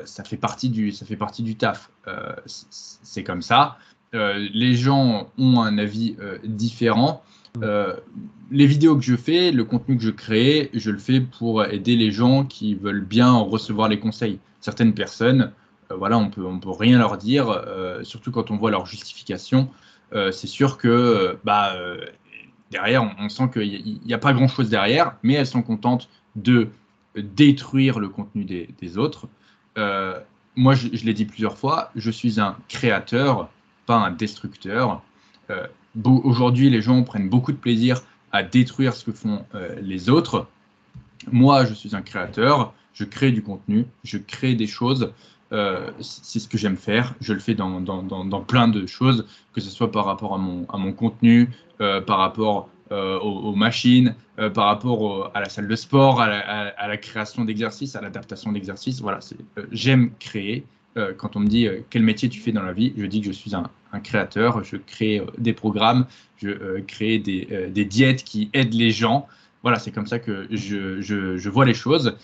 Ça, 0.04 0.24
fait 0.24 0.38
partie 0.38 0.70
du, 0.70 0.92
taf. 1.56 1.90
C'est 2.46 3.22
comme 3.22 3.42
ça. 3.42 3.76
les 4.14 4.74
gens 4.74 5.30
ont 5.36 5.60
un 5.60 5.76
avis 5.76 6.16
différent. 6.42 7.22
Les 7.58 8.66
vidéos 8.66 8.96
que 8.96 9.02
je 9.02 9.16
fais, 9.16 9.50
le 9.50 9.64
contenu 9.64 9.96
que 9.96 10.02
je 10.02 10.10
crée, 10.10 10.70
je 10.72 10.90
le 10.90 10.98
fais 10.98 11.20
pour 11.20 11.64
aider 11.64 11.96
les 11.96 12.10
gens 12.10 12.44
qui 12.44 12.74
veulent 12.74 13.04
bien 13.04 13.32
recevoir 13.36 13.88
les 13.88 13.98
conseils. 13.98 14.38
Certaines 14.60 14.94
personnes, 14.94 15.52
voilà, 15.90 16.18
on 16.18 16.30
peut, 16.30 16.44
on 16.44 16.58
peut 16.58 16.70
rien 16.70 16.98
leur 16.98 17.16
dire, 17.16 17.64
surtout 18.02 18.30
quand 18.30 18.50
on 18.50 18.56
voit 18.56 18.70
leur 18.70 18.86
justification. 18.86 19.68
c'est 20.12 20.46
sûr 20.46 20.78
que 20.78 21.38
bah, 21.44 21.74
derrière, 22.70 23.14
on, 23.18 23.28
sent 23.28 23.50
qu'il 23.52 24.00
n'y 24.04 24.14
a, 24.14 24.18
pas 24.18 24.32
grand-chose 24.32 24.70
derrière, 24.70 25.16
mais 25.22 25.34
elles 25.34 25.46
sont 25.46 25.62
contentes 25.62 26.08
de 26.36 26.68
détruire 27.16 27.98
le 27.98 28.08
contenu 28.08 28.44
des, 28.44 28.98
autres. 28.98 29.28
Euh, 29.78 30.18
moi, 30.56 30.74
je, 30.74 30.88
l'ai 30.88 31.14
dit 31.14 31.24
plusieurs 31.24 31.58
fois, 31.58 31.90
je 31.96 32.10
suis 32.10 32.40
un 32.40 32.56
créateur, 32.68 33.48
pas 33.86 33.96
un 33.96 34.10
destructeur. 34.12 35.02
Euh, 35.96 36.10
aujourd'hui, 36.24 36.70
les 36.70 36.82
gens 36.82 37.02
prennent 37.02 37.28
beaucoup 37.28 37.52
de 37.52 37.56
plaisir 37.56 38.02
à 38.32 38.42
détruire 38.42 38.94
ce 38.94 39.04
que 39.04 39.12
font 39.12 39.44
euh, 39.54 39.74
les 39.80 40.08
autres. 40.08 40.46
Moi, 41.30 41.64
je 41.64 41.74
suis 41.74 41.94
un 41.94 42.02
créateur, 42.02 42.72
je 42.94 43.04
crée 43.04 43.32
du 43.32 43.42
contenu, 43.42 43.86
je 44.04 44.18
crée 44.18 44.54
des 44.54 44.66
choses. 44.66 45.12
c'est 46.00 46.38
ce 46.38 46.48
que 46.48 46.56
j'aime 46.56 46.76
faire. 46.76 47.14
Je 47.20 47.32
le 47.32 47.40
fais 47.40 47.54
dans, 47.54 48.44
plein 48.46 48.68
de 48.68 48.86
choses, 48.86 49.26
que 49.52 49.60
ce 49.60 49.68
soit 49.68 49.90
par 49.90 50.04
rapport 50.04 50.34
à 50.34 50.38
mon, 50.38 50.92
contenu, 50.92 51.50
par 51.78 52.18
rapport 52.18 52.70
euh, 52.92 53.20
aux, 53.20 53.54
machines, 53.54 54.16
euh, 54.40 54.50
par 54.50 54.66
rapport 54.66 55.30
à 55.32 55.38
la 55.38 55.48
salle 55.48 55.68
de 55.68 55.76
sport, 55.76 56.20
à 56.20 56.26
la, 56.88 56.96
création 56.96 57.44
d'exercices, 57.44 57.94
à 57.94 58.00
l'adaptation 58.00 58.50
d'exercices. 58.50 59.00
Voilà, 59.00 59.20
euh, 59.58 59.66
j'aime 59.70 60.10
créer. 60.18 60.66
Quand 61.18 61.36
on 61.36 61.40
me 61.40 61.46
dit 61.46 61.68
quel 61.88 62.02
métier 62.02 62.28
tu 62.28 62.40
fais 62.40 62.52
dans 62.52 62.62
la 62.62 62.72
vie, 62.72 62.92
je 62.96 63.06
dis 63.06 63.20
que 63.20 63.26
je 63.26 63.32
suis 63.32 63.54
un, 63.54 63.70
créateur. 64.00 64.64
Je 64.64 64.76
crée 64.76 65.22
des 65.38 65.52
programmes, 65.52 66.06
je 66.36 66.80
crée 66.80 67.18
des, 67.18 67.84
diètes 67.84 68.24
qui 68.24 68.50
aident 68.52 68.74
les 68.74 68.90
gens. 68.90 69.26
Voilà, 69.62 69.78
c'est 69.78 69.92
comme 69.92 70.06
ça 70.06 70.18
que 70.18 70.46
je 70.50 71.48
vois 71.48 71.64
les 71.64 71.74
choses. 71.74 72.16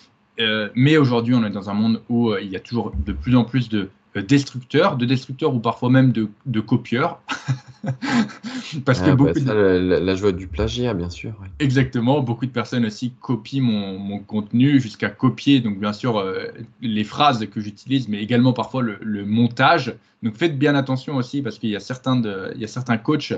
mais 0.74 0.96
aujourd'hui, 0.96 1.34
on 1.34 1.44
est 1.44 1.50
dans 1.50 1.70
un 1.70 1.74
monde 1.74 2.02
où 2.08 2.34
il 2.36 2.50
y 2.50 2.56
a 2.56 2.60
toujours 2.60 2.92
de 2.92 3.12
plus 3.12 3.36
en 3.36 3.44
plus 3.44 3.68
de 3.68 3.88
destructeurs, 4.22 4.96
de 4.96 5.04
destructeurs 5.04 5.54
ou 5.54 5.60
parfois 5.60 5.90
même 5.90 6.12
de, 6.12 6.28
de 6.46 6.60
copieurs. 6.60 7.20
Parce 8.84 9.00
que 9.00 9.10
ah, 9.10 9.14
beaucoup 9.14 9.40
bah, 9.40 9.54
la, 9.54 10.14
joie 10.14 10.32
du 10.32 10.46
plagiat, 10.46 10.94
bien 10.94 11.10
sûr. 11.10 11.32
Exactement, 11.58 12.20
beaucoup 12.20 12.46
de 12.46 12.50
personnes 12.50 12.84
aussi 12.84 13.12
copient 13.20 13.62
mon, 13.62 13.98
mon 13.98 14.18
contenu 14.18 14.80
jusqu'à 14.80 15.08
copier, 15.08 15.60
donc 15.60 15.78
bien 15.78 15.92
sûr, 15.92 16.18
euh, 16.18 16.46
les 16.80 17.04
phrases 17.04 17.46
que 17.46 17.60
j'utilise, 17.60 18.08
mais 18.08 18.22
également 18.22 18.52
parfois 18.52 18.82
le, 18.82 19.24
montage. 19.24 19.94
Donc 20.22 20.36
faites 20.36 20.58
bien 20.58 20.74
attention 20.74 21.16
aussi 21.16 21.42
parce 21.42 21.58
qu'il 21.58 21.70
y 21.70 21.76
a 21.76 21.80
certains, 21.80 22.16
de, 22.16 22.52
il 22.54 22.60
y 22.60 22.64
a 22.64 22.68
certains 22.68 22.96
coachs 22.96 23.34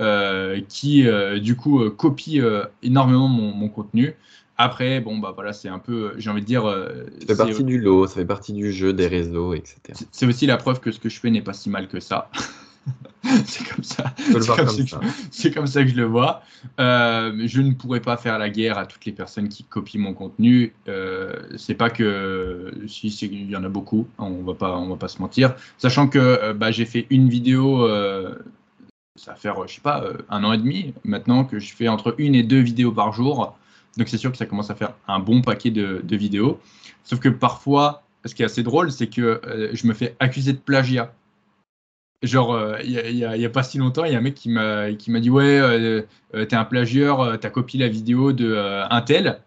euh, 0.00 0.60
qui, 0.68 1.06
euh, 1.06 1.40
du 1.40 1.56
coup, 1.56 1.88
copient 1.90 2.44
énormément 2.82 3.28
mon, 3.28 3.52
mon 3.52 3.68
contenu. 3.68 4.14
Après, 4.58 5.00
bon, 5.00 5.18
bah 5.18 5.32
voilà, 5.34 5.52
c'est 5.52 5.68
un 5.68 5.78
peu, 5.78 6.14
j'ai 6.18 6.30
envie 6.30 6.40
de 6.40 6.46
dire. 6.46 6.66
Euh, 6.66 7.04
ça 7.20 7.26
fait 7.28 7.36
partie 7.36 7.64
du 7.64 7.78
lot, 7.78 8.08
ça 8.08 8.14
fait 8.16 8.26
partie 8.26 8.52
du 8.52 8.72
jeu, 8.72 8.92
des 8.92 9.06
réseaux, 9.06 9.54
etc. 9.54 9.76
C'est 10.10 10.26
aussi 10.26 10.46
la 10.46 10.56
preuve 10.56 10.80
que 10.80 10.90
ce 10.90 10.98
que 10.98 11.08
je 11.08 11.20
fais 11.20 11.30
n'est 11.30 11.42
pas 11.42 11.52
si 11.52 11.70
mal 11.70 11.86
que 11.86 12.00
ça. 12.00 12.28
c'est 13.44 13.64
comme 13.68 13.84
ça. 13.84 14.14
C'est 15.30 15.52
comme, 15.52 15.66
ça 15.66 15.82
que 15.82 15.90
je 15.90 15.94
le 15.94 16.04
vois. 16.04 16.42
Euh, 16.80 17.42
je 17.46 17.60
ne 17.60 17.72
pourrais 17.72 18.00
pas 18.00 18.16
faire 18.16 18.38
la 18.38 18.50
guerre 18.50 18.78
à 18.78 18.86
toutes 18.86 19.04
les 19.04 19.12
personnes 19.12 19.48
qui 19.48 19.64
copient 19.64 20.00
mon 20.00 20.14
contenu. 20.14 20.74
Euh, 20.88 21.34
c'est 21.56 21.74
pas 21.74 21.90
que 21.90 22.72
si 22.86 23.08
il 23.08 23.50
y 23.50 23.56
en 23.56 23.64
a 23.64 23.68
beaucoup, 23.68 24.08
hein, 24.18 24.24
on 24.24 24.42
va 24.42 24.54
pas, 24.54 24.76
on 24.76 24.88
va 24.88 24.96
pas 24.96 25.08
se 25.08 25.20
mentir. 25.20 25.54
Sachant 25.78 26.08
que 26.08 26.18
euh, 26.18 26.54
bah, 26.54 26.70
j'ai 26.70 26.84
fait 26.84 27.06
une 27.10 27.28
vidéo. 27.28 27.88
ça 29.16 29.32
va 29.32 29.36
faire, 29.36 29.66
je 29.66 29.74
sais 29.74 29.80
pas, 29.80 30.04
un 30.30 30.44
an 30.44 30.52
et 30.52 30.58
demi 30.58 30.94
maintenant 31.04 31.44
que 31.44 31.58
je 31.58 31.74
fais 31.74 31.88
entre 31.88 32.14
une 32.18 32.34
et 32.34 32.42
deux 32.42 32.60
vidéos 32.60 32.92
par 32.92 33.12
jour. 33.12 33.56
Donc 33.96 34.08
c'est 34.08 34.16
sûr 34.16 34.30
que 34.30 34.38
ça 34.38 34.46
commence 34.46 34.70
à 34.70 34.74
faire 34.74 34.94
un 35.08 35.18
bon 35.18 35.42
paquet 35.42 35.70
de, 35.70 36.16
vidéos. 36.16 36.60
Sauf 37.04 37.18
que 37.18 37.28
parfois, 37.28 38.04
ce 38.24 38.34
qui 38.34 38.42
est 38.42 38.46
assez 38.46 38.62
drôle, 38.62 38.92
c'est 38.92 39.08
que 39.08 39.40
euh, 39.44 39.70
je 39.72 39.86
me 39.86 39.94
fais 39.94 40.16
accuser 40.20 40.52
de 40.52 40.58
plagiat. 40.58 41.12
Genre, 42.22 42.52
euh, 42.52 42.78
il 42.84 43.14
n'y 43.14 43.24
a, 43.24 43.50
pas 43.50 43.62
si 43.62 43.78
longtemps, 43.78 44.04
il 44.04 44.12
y 44.12 44.14
a 44.14 44.18
un 44.18 44.22
mec 44.22 44.34
qui 44.34 44.50
m'a 44.50 44.90
dit 44.92 45.30
Ouais, 45.30 45.58
euh, 45.58 46.02
t'es 46.32 46.56
un 46.56 46.64
plagieur, 46.64 47.38
t'as 47.40 47.50
copié 47.50 47.80
la 47.80 47.88
vidéo 47.88 48.32
de 48.32 48.54
un 48.90 49.00
tel. 49.02 49.40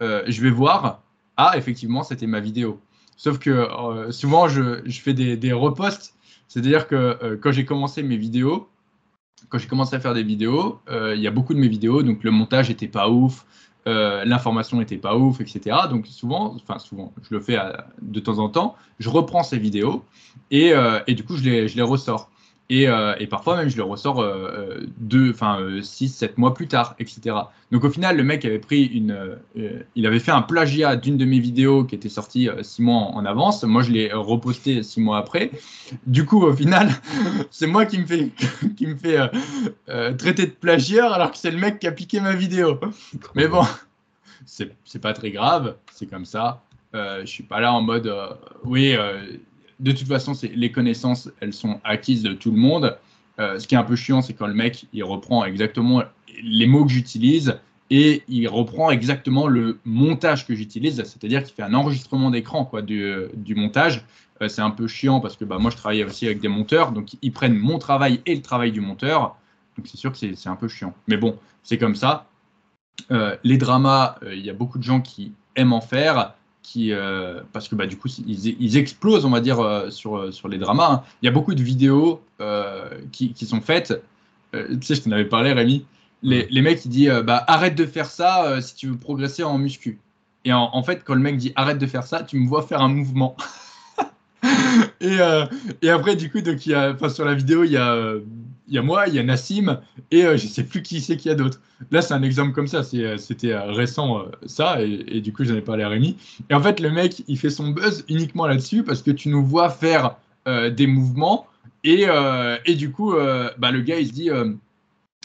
je 0.00 0.40
vais 0.40 0.50
voir. 0.50 1.02
Ah, 1.36 1.52
effectivement, 1.56 2.02
c'était 2.02 2.26
ma 2.26 2.40
vidéo. 2.40 2.80
Sauf 3.16 3.38
que 3.38 3.68
souvent, 4.10 4.48
je, 4.48 4.82
fais 4.90 5.14
des, 5.14 5.36
des 5.36 5.52
reposts. 5.52 6.14
C'est-à-dire 6.48 6.86
que 6.88 7.36
quand 7.36 7.52
j'ai 7.52 7.64
commencé 7.64 8.02
mes 8.02 8.16
vidéos, 8.16 8.68
quand 9.48 9.58
j'ai 9.58 9.68
commencé 9.68 9.96
à 9.96 10.00
faire 10.00 10.14
des 10.14 10.22
vidéos, 10.22 10.80
il 10.90 11.20
y 11.20 11.26
a 11.26 11.30
beaucoup 11.30 11.54
de 11.54 11.58
mes 11.58 11.68
vidéos, 11.68 12.02
donc 12.02 12.22
le 12.22 12.30
montage 12.30 12.68
n'était 12.68 12.88
pas 12.88 13.08
ouf, 13.08 13.46
euh, 13.86 14.24
l'information 14.24 14.78
n'était 14.78 14.98
pas 14.98 15.16
ouf, 15.16 15.40
etc. 15.40 15.76
Donc 15.88 16.06
souvent, 16.06 16.54
enfin 16.54 16.78
souvent, 16.78 17.12
je 17.22 17.34
le 17.34 17.40
fais 17.40 17.58
de 18.02 18.20
temps 18.20 18.38
en 18.38 18.48
temps, 18.48 18.76
je 18.98 19.08
reprends 19.08 19.42
ces 19.42 19.58
vidéos 19.58 20.04
et, 20.50 20.72
euh, 20.72 21.00
du 21.08 21.24
coup 21.24 21.36
je 21.36 21.42
les 21.42 21.82
ressors. 21.82 22.29
Euh, 22.70 23.14
et, 23.18 23.26
parfois 23.26 23.56
même, 23.56 23.68
je 23.68 23.76
le 23.76 23.82
ressors 23.82 24.20
euh, 24.20 24.80
deux, 24.98 25.30
enfin, 25.30 25.58
6, 25.82 26.08
7 26.08 26.38
mois 26.38 26.54
plus 26.54 26.68
tard, 26.68 26.94
etc. 26.98 27.36
Donc 27.72 27.84
au 27.84 27.90
final, 27.90 28.16
le 28.16 28.22
mec 28.22 28.44
avait 28.44 28.60
pris 28.60 28.84
une. 28.84 29.36
Euh, 29.56 29.82
il 29.96 30.06
avait 30.06 30.20
fait 30.20 30.30
un 30.30 30.42
plagiat 30.42 30.96
d'une 30.96 31.16
de 31.16 31.24
mes 31.24 31.40
vidéos 31.40 31.84
qui 31.84 31.96
était 31.96 32.08
sortie 32.08 32.48
6 32.62 32.82
mois 32.82 32.96
en, 32.96 33.24
avance. 33.24 33.64
Moi, 33.64 33.82
je 33.82 33.90
l'ai 33.90 34.12
reposté 34.12 34.82
6 34.82 35.00
mois 35.00 35.18
après. 35.18 35.50
Du 36.06 36.24
coup, 36.24 36.44
au 36.44 36.54
final, 36.54 36.90
c'est 37.50 37.66
moi 37.66 37.86
qui 37.86 37.98
me 37.98 38.06
fait, 38.06 38.30
qui 38.76 38.86
me 38.86 38.94
fait 38.94 39.18
traiter 40.16 40.46
de 40.46 40.52
plagiat 40.52 41.12
alors 41.12 41.32
que 41.32 41.38
c'est 41.38 41.50
le 41.50 41.58
mec 41.58 41.80
qui 41.80 41.88
a 41.88 41.92
piqué 41.92 42.20
ma 42.20 42.34
vidéo. 42.34 42.78
Mais 43.34 43.48
bon, 43.48 43.64
c'est 44.46 45.00
pas 45.00 45.12
très 45.12 45.32
grave, 45.32 45.74
c'est 45.92 46.06
comme 46.06 46.24
ça. 46.24 46.62
je 46.94 47.26
suis 47.26 47.44
pas 47.44 47.58
là 47.58 47.72
en 47.72 47.82
mode. 47.82 48.12
oui 48.64 48.94
de 49.80 49.92
toute 49.92 50.06
façon, 50.06 50.32
les 50.54 50.70
connaissances, 50.70 51.30
elles 51.40 51.54
sont 51.54 51.80
acquises 51.84 52.22
de 52.22 52.32
tout 52.32 52.50
le 52.50 52.58
monde. 52.58 52.96
Euh, 53.38 53.58
ce 53.58 53.66
qui 53.66 53.74
est 53.74 53.78
un 53.78 53.84
peu 53.84 53.96
chiant, 53.96 54.20
c'est 54.20 54.34
quand 54.34 54.46
le 54.46 54.54
mec, 54.54 54.86
il 54.92 55.02
reprend 55.02 55.44
exactement 55.44 56.02
les 56.42 56.66
mots 56.66 56.84
que 56.84 56.92
j'utilise 56.92 57.58
et 57.88 58.22
il 58.28 58.46
reprend 58.46 58.90
exactement 58.90 59.46
le 59.46 59.80
montage 59.84 60.46
que 60.46 60.54
j'utilise, 60.54 60.96
c'est-à-dire 60.96 61.42
qu'il 61.42 61.54
fait 61.54 61.62
un 61.62 61.74
enregistrement 61.74 62.30
d'écran 62.30 62.64
quoi 62.64 62.82
du, 62.82 63.54
montage. 63.56 64.04
Euh, 64.42 64.48
c'est 64.48 64.62
un 64.62 64.70
peu 64.70 64.86
chiant 64.86 65.20
parce 65.20 65.36
que 65.36 65.44
bah, 65.44 65.58
moi, 65.58 65.70
je 65.70 65.76
travaille 65.76 66.04
aussi 66.04 66.26
avec 66.26 66.40
des 66.40 66.48
monteurs, 66.48 66.92
donc 66.92 67.08
ils 67.22 67.32
prennent 67.32 67.56
mon 67.56 67.78
travail 67.78 68.20
et 68.26 68.34
le 68.34 68.42
travail 68.42 68.72
du 68.72 68.80
monteur. 68.80 69.36
Donc 69.76 69.86
c'est 69.86 69.96
sûr 69.96 70.12
que 70.12 70.18
c'est 70.18 70.48
un 70.48 70.56
peu 70.56 70.68
chiant. 70.68 70.94
Mais 71.08 71.16
bon, 71.16 71.36
c'est 71.62 71.78
comme 71.78 71.94
ça. 71.94 72.26
Euh, 73.10 73.36
les 73.44 73.56
dramas, 73.56 74.16
il 74.30 74.44
y 74.44 74.50
a 74.50 74.54
beaucoup 74.54 74.78
de 74.78 74.84
gens 74.84 75.00
qui 75.00 75.32
aiment 75.56 75.72
en 75.72 75.80
faire 75.80 76.34
qui, 76.62 76.92
euh, 76.92 77.40
parce 77.52 77.68
que 77.68 77.74
bah, 77.74 77.86
du 77.86 77.96
coup, 77.96 78.08
ils, 78.26 78.76
explosent, 78.76 79.24
on 79.24 79.30
va 79.30 79.40
dire, 79.40 79.60
euh, 79.60 79.90
sur, 79.90 80.16
euh, 80.16 80.30
sur 80.30 80.48
les 80.48 80.58
dramas. 80.58 80.92
Hein. 80.92 81.02
Il 81.22 81.26
y 81.26 81.28
a 81.28 81.32
beaucoup 81.32 81.54
de 81.54 81.62
vidéos 81.62 82.22
qui, 83.12 83.32
qui, 83.32 83.46
sont 83.46 83.60
faites. 83.60 84.02
tu 84.52 84.82
sais, 84.82 84.94
je 84.94 85.02
t'en 85.02 85.10
avais 85.10 85.26
parlé, 85.26 85.52
Rémi. 85.52 85.84
Les, 86.22 86.46
les 86.50 86.62
mecs, 86.62 86.84
ils 86.84 86.90
disent 86.90 87.22
bah, 87.24 87.44
arrête 87.46 87.74
de 87.74 87.86
faire 87.86 88.06
ça 88.06 88.60
si 88.62 88.74
tu 88.74 88.88
veux 88.88 88.96
progresser 88.96 89.42
en 89.42 89.58
muscu. 89.58 89.98
Et 90.46 90.52
en, 90.52 90.82
fait, 90.82 91.04
quand 91.04 91.14
le 91.14 91.20
mec 91.20 91.36
dit 91.36 91.52
arrête 91.54 91.78
de 91.78 91.86
faire 91.86 92.04
ça, 92.04 92.22
tu 92.22 92.38
me 92.38 92.48
vois 92.48 92.62
faire 92.62 92.80
un 92.80 92.88
mouvement. 92.88 93.36
et, 95.00 95.18
et, 95.82 95.90
après, 95.90 96.16
du 96.16 96.30
coup, 96.30 96.40
donc, 96.40 96.66
y 96.66 96.74
a, 96.74 96.96
sur 97.08 97.24
la 97.24 97.34
vidéo, 97.34 97.64
il 97.64 97.72
y 97.72 97.76
a 97.76 98.14
y 98.70 98.78
a 98.78 98.82
moi, 98.82 99.04
il 99.08 99.14
y 99.14 99.18
a 99.18 99.22
Nassim, 99.22 99.80
et 100.10 100.24
euh, 100.24 100.36
je 100.36 100.46
ne 100.46 100.50
sais 100.50 100.64
plus 100.64 100.82
qui 100.82 101.00
c'est 101.00 101.16
qu'il 101.16 101.28
y 101.28 101.32
a 101.32 101.34
d'autres. 101.34 101.60
Là, 101.90 102.02
c'est 102.02 102.14
un 102.14 102.22
exemple 102.22 102.52
comme 102.52 102.68
ça, 102.68 102.82
euh, 102.94 103.16
c'était 103.18 103.52
euh, 103.52 103.72
récent 103.72 104.24
ça, 104.46 104.80
et, 104.82 105.20
du 105.20 105.32
coup, 105.32 105.44
j'en 105.44 105.56
ai 105.56 105.60
parlé 105.60 105.82
à 105.82 105.88
Rémi. 105.88 106.16
Et 106.48 106.54
en 106.54 106.62
fait, 106.62 106.80
le 106.80 106.90
mec, 106.90 107.22
il 107.26 107.38
fait 107.38 107.50
son 107.50 107.68
buzz 107.68 108.04
uniquement 108.08 108.46
là-dessus 108.46 108.84
parce 108.84 109.02
que 109.02 109.10
tu 109.10 109.28
nous 109.28 109.44
vois 109.44 109.70
faire 109.70 110.16
des 110.46 110.86
mouvements, 110.86 111.46
et, 111.84 112.06
et 112.66 112.74
du 112.74 112.90
coup, 112.90 113.12
bah, 113.58 113.70
le 113.70 113.80
gars, 113.82 114.00
il 114.00 114.06
se 114.08 114.12
dit. 114.12 114.30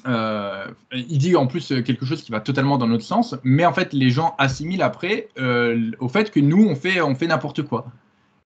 il 0.05 1.17
dit 1.17 1.35
en 1.35 1.47
plus 1.47 1.73
quelque 1.83 2.05
chose 2.05 2.21
qui 2.21 2.31
va 2.31 2.41
totalement 2.41 2.77
dans 2.77 2.87
notre 2.87 3.03
sens, 3.03 3.35
mais 3.43 3.65
en 3.65 3.73
fait 3.73 3.91
les 3.93 4.11
gens 4.11 4.35
assimilent 4.37 4.83
après 4.83 5.29
au 5.99 6.07
fait 6.09 6.31
que 6.31 6.39
nous 6.39 6.67
on 6.67 6.75
fait 6.75 7.01
on 7.01 7.15
fait 7.15 7.27
n'importe 7.27 7.63
quoi. 7.63 7.87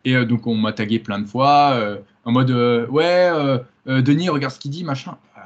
Et 0.05 0.25
donc 0.25 0.47
on 0.47 0.55
m'a 0.55 0.73
tagué 0.73 0.99
plein 0.99 1.19
de 1.19 1.27
fois 1.27 1.77
en 2.25 2.33
mode 2.33 2.51
ouais 2.91 3.31
euh, 3.89 4.03
Denis, 4.03 4.29
regarde 4.29 4.53
ce 4.53 4.59
qu'il 4.59 4.71
dit, 4.71 4.85
machin. 4.85 5.17
Euh, 5.37 5.41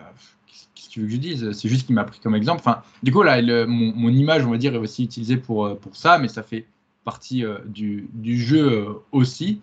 qu'est-ce 0.47 0.89
que 0.89 0.93
tu 0.93 1.01
veux 1.01 1.07
que 1.07 1.13
je 1.13 1.19
dise? 1.19 1.53
C'est 1.53 1.69
juste 1.69 1.87
qu'il 1.87 1.95
m'a 1.95 2.05
pris 2.05 2.21
comme 2.21 2.35
exemple. 2.35 2.61
Enfin, 2.61 2.83
du 3.03 3.13
coup, 3.13 3.23
là, 3.23 3.41
mon, 3.67 4.09
image, 4.09 4.47
on 4.47 4.51
va 4.51 4.57
dire, 4.57 4.75
est 4.75 4.79
aussi 4.79 5.05
utilisée 5.05 5.37
pour, 5.37 5.67
euh, 5.67 5.75
pour 5.75 5.97
ça, 5.97 6.19
mais 6.19 6.29
ça 6.29 6.43
fait 6.43 6.67
partie 7.05 7.45
du, 7.67 8.09
jeu 8.39 8.87
aussi. 9.13 9.61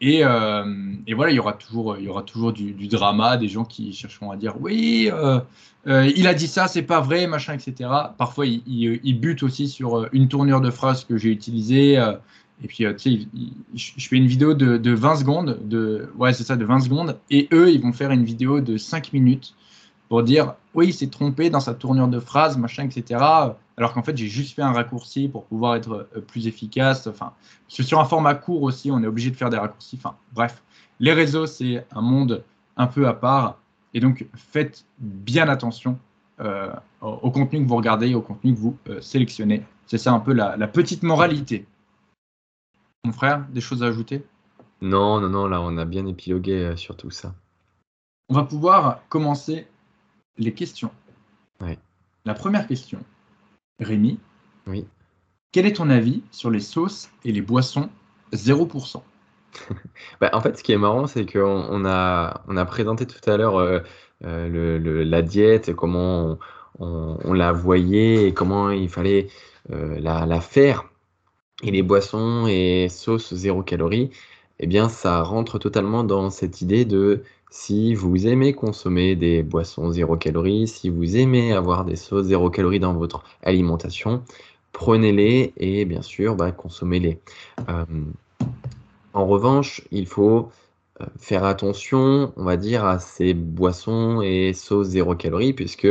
Et, 0.00 0.22
voilà, 0.22 1.30
il 1.30 1.34
y 1.34 1.38
aura 1.38 1.54
toujours, 1.54 1.96
il 1.98 2.04
y 2.04 2.08
aura 2.08 2.22
toujours 2.22 2.52
du, 2.52 2.88
drama, 2.88 3.36
des 3.36 3.48
gens 3.48 3.64
qui 3.64 3.92
chercheront 3.92 4.30
à 4.30 4.36
dire 4.36 4.54
oui, 4.60 5.10
il 5.86 6.26
a 6.26 6.34
dit 6.34 6.46
ça, 6.46 6.68
c'est 6.68 6.82
pas 6.82 7.00
vrai, 7.00 7.26
machin, 7.26 7.54
etc. 7.54 7.90
Parfois, 8.18 8.46
il, 8.46 8.62
il, 8.66 9.20
bute 9.20 9.42
aussi 9.42 9.68
sur 9.68 10.06
une 10.12 10.28
tournure 10.28 10.60
de 10.60 10.70
phrase 10.70 11.04
que 11.04 11.16
j'ai 11.16 11.30
utilisée. 11.30 11.98
Et 12.62 12.68
puis, 12.68 12.84
tu 12.98 12.98
sais, 12.98 13.26
je 13.74 14.08
fais 14.08 14.16
une 14.16 14.26
vidéo 14.26 14.54
de, 14.54 14.78
de 14.78 14.92
20 14.92 15.16
secondes, 15.16 15.58
de, 15.68 16.10
ouais, 16.16 16.32
c'est 16.32 16.44
ça, 16.44 16.56
de 16.56 16.64
20 16.64 16.80
secondes, 16.80 17.18
et 17.30 17.48
eux, 17.52 17.70
ils 17.70 17.82
vont 17.82 17.92
faire 17.92 18.10
une 18.10 18.24
vidéo 18.24 18.60
de 18.60 18.78
5 18.78 19.12
minutes 19.12 19.54
pour 20.08 20.22
dire 20.22 20.54
oui, 20.74 20.88
il 20.88 20.92
s'est 20.92 21.08
trompé 21.08 21.50
dans 21.50 21.60
sa 21.60 21.74
tournure 21.74 22.08
de 22.08 22.20
phrase, 22.20 22.56
machin, 22.56 22.84
etc. 22.84 23.20
Alors 23.76 23.92
qu'en 23.92 24.02
fait, 24.02 24.16
j'ai 24.16 24.28
juste 24.28 24.54
fait 24.54 24.62
un 24.62 24.72
raccourci 24.72 25.28
pour 25.28 25.44
pouvoir 25.44 25.74
être 25.74 26.08
euh, 26.16 26.20
plus 26.20 26.46
efficace. 26.46 27.06
Enfin, 27.06 27.32
sur 27.68 27.98
un 27.98 28.04
format 28.04 28.34
court 28.34 28.62
aussi, 28.62 28.90
on 28.90 29.02
est 29.02 29.06
obligé 29.06 29.30
de 29.30 29.36
faire 29.36 29.50
des 29.50 29.58
raccourcis. 29.58 29.96
Enfin, 29.98 30.16
bref, 30.34 30.62
les 31.00 31.12
réseaux, 31.12 31.46
c'est 31.46 31.86
un 31.94 32.00
monde 32.00 32.44
un 32.76 32.86
peu 32.86 33.06
à 33.06 33.14
part. 33.14 33.58
Et 33.94 34.00
donc, 34.00 34.26
faites 34.34 34.84
bien 34.98 35.48
attention 35.48 35.98
euh, 36.40 36.70
au, 37.00 37.30
contenu 37.30 37.62
que 37.62 37.68
vous 37.68 37.76
regardez, 37.76 38.14
au 38.14 38.20
contenu 38.20 38.54
que 38.54 38.58
vous 38.58 38.76
euh, 38.90 39.00
sélectionnez. 39.00 39.62
C'est 39.86 39.98
ça 39.98 40.12
un 40.12 40.20
peu 40.20 40.32
la, 40.32 40.56
petite 40.68 41.02
moralité. 41.02 41.66
Mon 43.06 43.12
frère, 43.12 43.46
des 43.50 43.60
choses 43.60 43.84
à 43.84 43.86
ajouter? 43.86 44.24
Non, 44.80 45.20
non, 45.20 45.28
non, 45.28 45.46
là, 45.46 45.60
on 45.60 45.78
a 45.78 45.84
bien 45.84 46.04
épilogué 46.06 46.72
sur 46.74 46.96
tout 46.96 47.12
ça. 47.12 47.36
On 48.28 48.34
va 48.34 48.42
pouvoir 48.42 49.02
commencer 49.08 49.68
les 50.38 50.52
questions. 50.52 50.90
La 52.24 52.34
première 52.34 52.66
question. 52.66 52.98
Rémi. 53.78 54.18
Oui. 54.66 54.88
Quel 55.52 55.66
est 55.66 55.74
ton 55.74 55.88
avis 55.88 56.24
sur 56.32 56.50
les 56.50 56.58
sauces 56.58 57.08
et 57.24 57.30
les 57.30 57.42
boissons 57.42 57.90
0% 58.32 59.00
bah, 60.20 60.30
En 60.32 60.40
fait, 60.40 60.58
ce 60.58 60.64
qui 60.64 60.72
est 60.72 60.78
marrant, 60.78 61.06
c'est 61.06 61.30
qu'on 61.30 61.68
on 61.70 61.84
a, 61.84 62.42
on 62.48 62.56
a 62.56 62.64
présenté 62.64 63.06
tout 63.06 63.30
à 63.30 63.36
l'heure 63.36 63.54
euh, 63.54 63.78
euh, 64.24 65.04
la 65.04 65.22
diète, 65.22 65.76
comment 65.76 66.36
on, 66.80 67.32
la 67.32 67.52
voyait 67.52 68.26
et 68.26 68.34
comment 68.34 68.70
il 68.70 68.88
fallait 68.88 69.28
euh, 69.70 69.96
la, 70.00 70.26
la, 70.26 70.40
faire. 70.40 70.90
Et 71.62 71.70
les 71.70 71.82
boissons 71.82 72.46
et 72.46 72.88
sauces 72.90 73.32
zéro 73.34 73.62
calorie, 73.62 74.10
eh 74.58 74.66
bien, 74.66 74.88
ça 74.88 75.22
rentre 75.22 75.58
totalement 75.58 76.04
dans 76.04 76.30
cette 76.30 76.60
idée 76.60 76.84
de 76.84 77.22
si 77.50 77.94
vous 77.94 78.26
aimez 78.26 78.52
consommer 78.52 79.16
des 79.16 79.42
boissons 79.42 79.90
zéro 79.90 80.16
calories, 80.16 80.68
si 80.68 80.90
vous 80.90 81.16
aimez 81.16 81.52
avoir 81.52 81.84
des 81.84 81.96
sauces 81.96 82.26
zéro 82.26 82.50
calories 82.50 82.80
dans 82.80 82.92
votre 82.92 83.22
alimentation, 83.42 84.22
prenez-les 84.72 85.54
et 85.56 85.84
bien 85.86 86.02
sûr, 86.02 86.36
bah, 86.36 86.52
consommez-les. 86.52 87.18
Euh, 87.68 87.84
en 89.14 89.26
revanche, 89.26 89.80
il 89.90 90.06
faut 90.06 90.50
euh, 91.00 91.06
faire 91.18 91.44
attention, 91.44 92.32
on 92.36 92.44
va 92.44 92.58
dire, 92.58 92.84
à 92.84 92.98
ces 92.98 93.32
boissons 93.32 94.20
et 94.20 94.52
sauces 94.52 94.88
zéro 94.88 95.14
calories, 95.14 95.54
puisque 95.54 95.88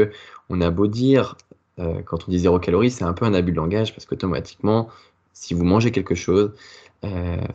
on 0.49 0.61
a 0.61 0.69
beau 0.69 0.85
dire, 0.85 1.35
euh, 1.79 2.01
quand 2.03 2.27
on 2.27 2.31
dit 2.31 2.39
zéro 2.39 2.59
calories, 2.59 2.91
c'est 2.91 3.03
un 3.03 3.13
peu 3.13 3.25
un 3.25 3.33
abus 3.33 3.51
de 3.51 3.57
langage, 3.57 3.95
parce 3.95 4.05
qu'automatiquement, 4.05 4.89
si 5.35 5.53
vous 5.53 5.63
mangez 5.63 5.91
quelque 5.91 6.15
chose, 6.15 6.53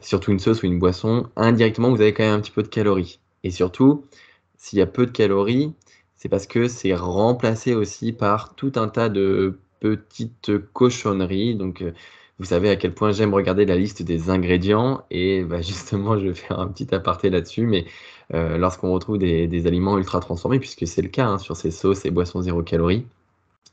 surtout 0.00 0.30
une 0.30 0.38
sauce 0.38 0.62
ou 0.62 0.66
une 0.66 0.78
boisson, 0.78 1.28
indirectement, 1.34 1.90
vous 1.90 2.00
avez 2.00 2.14
quand 2.14 2.22
même 2.22 2.34
un 2.34 2.40
petit 2.40 2.52
peu 2.52 2.62
de 2.62 2.68
calories. 2.68 3.18
Et 3.42 3.50
surtout, 3.50 4.04
s'il 4.56 4.78
y 4.78 4.82
a 4.82 4.86
peu 4.86 5.06
de 5.06 5.10
calories, 5.10 5.74
c'est 6.16 6.28
parce 6.28 6.46
que 6.46 6.68
c'est 6.68 6.94
remplacé 6.94 7.74
aussi 7.74 8.12
par 8.12 8.54
tout 8.54 8.72
un 8.76 8.88
tas 8.88 9.08
de 9.08 9.58
petites 9.80 10.58
cochonneries. 10.74 11.54
Donc, 11.54 11.82
euh, 11.82 11.92
vous 12.38 12.44
savez 12.44 12.68
à 12.70 12.76
quel 12.76 12.94
point 12.94 13.12
j'aime 13.12 13.34
regarder 13.34 13.64
la 13.64 13.76
liste 13.76 14.02
des 14.02 14.28
ingrédients. 14.30 15.04
Et 15.10 15.44
bah, 15.44 15.62
justement, 15.62 16.18
je 16.18 16.28
vais 16.28 16.34
faire 16.34 16.60
un 16.60 16.68
petit 16.68 16.94
aparté 16.94 17.30
là-dessus. 17.30 17.66
Mais 17.66 17.86
euh, 18.34 18.58
lorsqu'on 18.58 18.92
retrouve 18.92 19.18
des, 19.18 19.66
aliments 19.66 19.96
ultra 19.98 20.20
transformés, 20.20 20.58
puisque 20.60 20.86
c'est 20.86 21.02
le 21.02 21.08
cas 21.08 21.26
hein, 21.26 21.38
sur 21.38 21.56
ces 21.56 21.70
sauces 21.70 22.04
et 22.04 22.10
boissons 22.10 22.42
zéro 22.42 22.62
calories, 22.62 23.06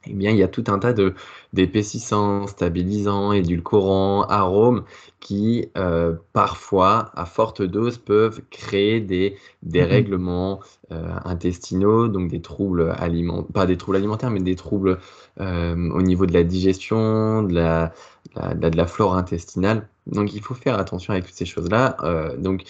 eh 0.10 0.14
bien, 0.14 0.32
il 0.32 0.38
y 0.38 0.44
a 0.44 0.48
tout 0.48 0.64
un 0.68 0.80
tas 0.80 0.94
de 0.94 1.14
d'épaississants, 1.54 2.48
stabilisants, 2.48 3.32
édulcorants, 3.34 4.24
arômes 4.24 4.84
qui, 5.20 5.70
euh, 5.78 6.14
parfois, 6.34 7.12
à 7.16 7.26
forte 7.26 7.62
dose, 7.62 7.98
peuvent 7.98 8.42
créer 8.50 9.00
des 9.02 9.38
dérèglements 9.64 10.60
euh, 10.92 11.10
intestinaux, 11.26 12.08
donc 12.08 12.30
des 12.30 12.42
troubles 12.42 12.94
alimentaires, 12.98 13.52
pas 13.54 13.66
des 13.66 13.78
troubles 13.78 13.98
alimentaires, 13.98 14.30
mais 14.30 14.40
des 14.40 14.56
troubles 14.56 15.00
euh, 15.40 15.90
au 15.92 16.02
niveau 16.02 16.26
de 16.26 16.34
la 16.34 16.44
digestion, 16.44 17.44
de 17.44 17.54
la, 17.54 17.94
de 18.36 18.78
la, 18.78 18.86
flore 18.88 19.16
intestinale. 19.16 19.88
Donc, 20.06 20.34
il 20.34 20.42
faut 20.42 20.54
faire 20.54 20.78
attention 20.78 21.14
avec 21.14 21.26
toutes 21.26 21.36
ces 21.36 21.46
choses-là. 21.46 21.98
donc, 22.38 22.64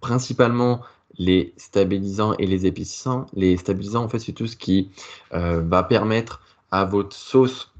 principalement, 0.00 0.82
les 1.18 1.54
stabilisants 1.56 2.34
et 2.38 2.46
les 2.46 2.66
épaississants. 2.66 3.26
Les 3.34 3.56
stabilisants, 3.56 4.04
en 4.04 4.08
fait, 4.08 4.18
c'est 4.18 4.32
tout 4.32 4.46
ce 4.46 4.56
qui 4.56 4.90
va 5.32 5.82
permettre 5.82 6.40
à 6.76 6.84
votre 6.84 7.16
sauce 7.16 7.72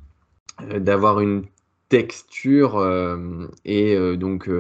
euh, 0.63 0.81
d'avoir 0.81 1.21
une 1.21 1.45
texture 1.89 2.79
euh, 2.79 3.47
et 3.65 3.95
euh, 3.95 4.17
donc 4.17 4.51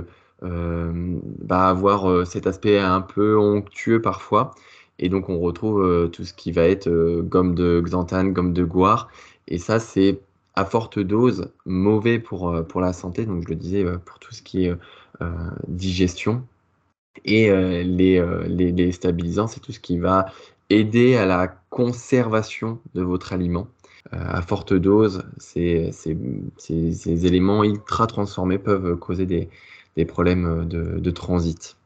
bah, 0.43 1.68
avoir 1.68 2.26
cet 2.26 2.47
aspect 2.47 2.78
un 2.78 3.01
peu 3.01 3.39
onctueux 3.39 4.01
parfois. 4.01 4.55
Et 4.99 5.09
donc 5.09 5.28
on 5.28 5.41
retrouve 5.41 6.11
tout 6.12 6.24
ce 6.24 6.34
qui 6.34 6.53
va 6.53 6.64
être 6.64 6.89
gomme 7.22 7.55
de 7.55 7.82
xanthane, 7.84 8.32
gomme 8.32 8.53
de 8.53 8.64
goire. 8.64 9.09
Et 9.49 9.59
ça, 9.59 9.80
c'est 9.80 10.20
à 10.55 10.64
forte 10.64 10.99
dose 10.99 11.51
mauvais 11.64 12.18
pour, 12.18 12.64
pour 12.66 12.80
la 12.80 12.93
santé. 12.93 13.26
Donc 13.26 13.43
je 13.43 13.49
le 13.49 13.57
disais, 13.57 13.84
pour 14.05 14.18
tout 14.18 14.32
ce 14.32 14.43
qui 14.43 14.66
est 14.66 14.74
digestion. 15.66 16.45
Et 17.24 17.51
les, 17.82 18.24
les, 18.47 18.72
les, 18.72 18.93
stabilisants, 18.93 19.49
c'est 19.49 19.61
tout 19.61 19.72
ce 19.72 19.80
qui 19.80 19.99
va 19.99 20.26
aider 20.70 21.16
à 21.16 21.26
la 21.26 21.49
conservation 21.70 22.78
de 22.95 23.03
votre 23.03 23.32
aliment. 23.32 23.68
Euh, 24.13 24.19
à 24.29 24.41
forte 24.43 24.73
dose, 24.73 25.25
ces, 25.39 25.91
ces, 25.93 27.27
éléments 27.27 27.65
ultra 27.65 28.07
transformés 28.07 28.59
peuvent 28.59 28.97
causer 28.97 29.27
des, 29.27 29.49
des 29.97 30.05
problèmes 30.05 30.69
de, 30.69 31.01
de, 31.01 31.11
transit. 31.11 31.77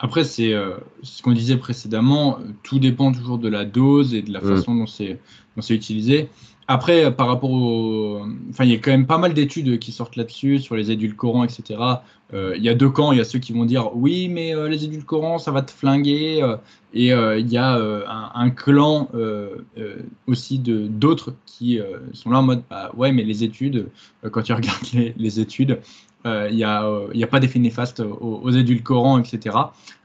Après, 0.00 0.24
c'est 0.24 0.52
euh, 0.52 0.76
ce 1.02 1.22
qu'on 1.22 1.32
disait 1.32 1.56
précédemment, 1.56 2.38
tout 2.62 2.78
dépend 2.78 3.10
toujours 3.10 3.38
de 3.38 3.48
la 3.48 3.64
dose 3.64 4.12
et 4.12 4.20
de 4.20 4.32
la 4.32 4.40
mm. 4.40 4.56
façon 4.56 4.74
dont 4.74 4.86
c'est 4.86 5.18
utilisé. 5.70 6.28
Après, 6.66 7.14
par 7.14 7.28
rapport 7.28 7.50
au. 7.50 8.20
Enfin, 8.50 8.64
il 8.64 8.70
y 8.70 8.74
a 8.74 8.78
quand 8.78 8.90
même 8.90 9.06
pas 9.06 9.18
mal 9.18 9.34
d'études 9.34 9.78
qui 9.78 9.92
sortent 9.92 10.16
là-dessus, 10.16 10.60
sur 10.60 10.76
les 10.76 10.90
édulcorants, 10.90 11.44
etc. 11.44 11.78
Euh, 12.32 12.54
il 12.56 12.62
y 12.62 12.68
a 12.68 12.74
deux 12.74 12.88
camps. 12.88 13.12
Il 13.12 13.18
y 13.18 13.20
a 13.20 13.24
ceux 13.24 13.38
qui 13.38 13.52
vont 13.52 13.64
dire 13.64 13.94
oui, 13.94 14.28
mais 14.28 14.54
euh, 14.54 14.68
les 14.68 14.84
édulcorants, 14.84 15.38
ça 15.38 15.50
va 15.50 15.62
te 15.62 15.70
flinguer. 15.70 16.42
Euh, 16.42 16.56
et 16.94 17.08
il 17.08 17.50
y 17.50 17.56
a 17.56 18.30
un, 18.36 18.50
clan 18.50 19.08
aussi 20.28 20.60
d'autres 20.60 21.34
qui 21.44 21.80
sont 22.12 22.30
là 22.30 22.38
en 22.38 22.44
mode 22.44 22.62
bah, 22.70 22.92
ouais, 22.96 23.10
mais 23.10 23.24
les 23.24 23.42
études, 23.42 23.88
quand 24.30 24.42
tu 24.42 24.52
regardes 24.52 24.86
les, 25.16 25.40
études, 25.40 25.80
il 26.24 26.54
n'y 26.54 26.62
a, 26.62 26.84
a, 26.84 27.26
pas 27.26 27.40
d'effet 27.40 27.58
néfaste 27.58 27.98
aux, 28.20 28.48
édulcorants, 28.48 29.18
etc. 29.18 29.56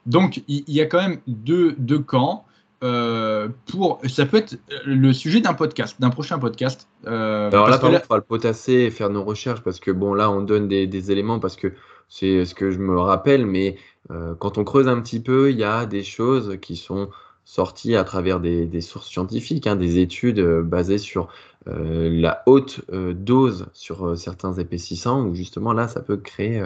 Donc, 0.07 0.41
il 0.47 0.63
y, 0.67 0.81
a 0.81 0.87
quand 0.87 0.97
même 0.97 1.19
deux, 1.27 1.75
deux 1.77 1.99
camps. 1.99 2.43
Euh, 2.81 3.49
pour, 3.65 3.99
ça 4.07 4.25
peut 4.25 4.37
être 4.37 4.57
le 4.85 5.11
sujet 5.11 5.41
d'un 5.41 5.53
podcast, 5.53 5.99
d'un 5.99 6.09
prochain 6.09 6.39
podcast. 6.39 6.87
Euh, 7.07 7.49
Alors 7.49 7.67
là, 7.69 7.77
par 7.77 7.91
contre, 7.91 8.05
on 8.09 8.13
va 8.13 8.17
le 8.17 8.23
potasser 8.23 8.73
et 8.73 8.91
faire 8.91 9.09
nos 9.09 9.23
recherches 9.23 9.61
parce 9.61 9.79
que 9.79 9.91
bon, 9.91 10.13
là, 10.13 10.31
on 10.31 10.41
donne 10.41 10.67
des, 10.67 11.11
éléments 11.11 11.39
parce 11.39 11.55
que 11.55 11.73
c'est 12.07 12.45
ce 12.45 12.55
que 12.55 12.71
je 12.71 12.79
me 12.79 12.97
rappelle, 12.97 13.45
mais 13.45 13.75
euh, 14.11 14.33
quand 14.35 14.57
on 14.57 14.63
creuse 14.63 14.87
un 14.87 15.01
petit 15.01 15.19
peu, 15.19 15.51
il 15.51 15.57
y 15.57 15.63
a 15.63 15.85
des 15.85 16.03
choses 16.03 16.57
qui 16.61 16.75
sont 16.77 17.09
sorties 17.43 17.95
à 17.95 18.03
travers 18.03 18.39
des, 18.39 18.81
sources 18.81 19.09
scientifiques, 19.09 19.67
hein, 19.67 19.75
des 19.75 19.99
études 19.99 20.41
basées 20.61 20.99
sur 20.99 21.27
la 21.65 22.41
haute 22.47 22.81
dose 22.91 23.67
sur 23.73 24.17
certains 24.17 24.53
épaississants, 24.53 25.23
où 25.23 25.35
justement 25.35 25.73
là, 25.73 25.87
ça 25.87 25.99
peut 25.99 26.17
créer 26.17 26.63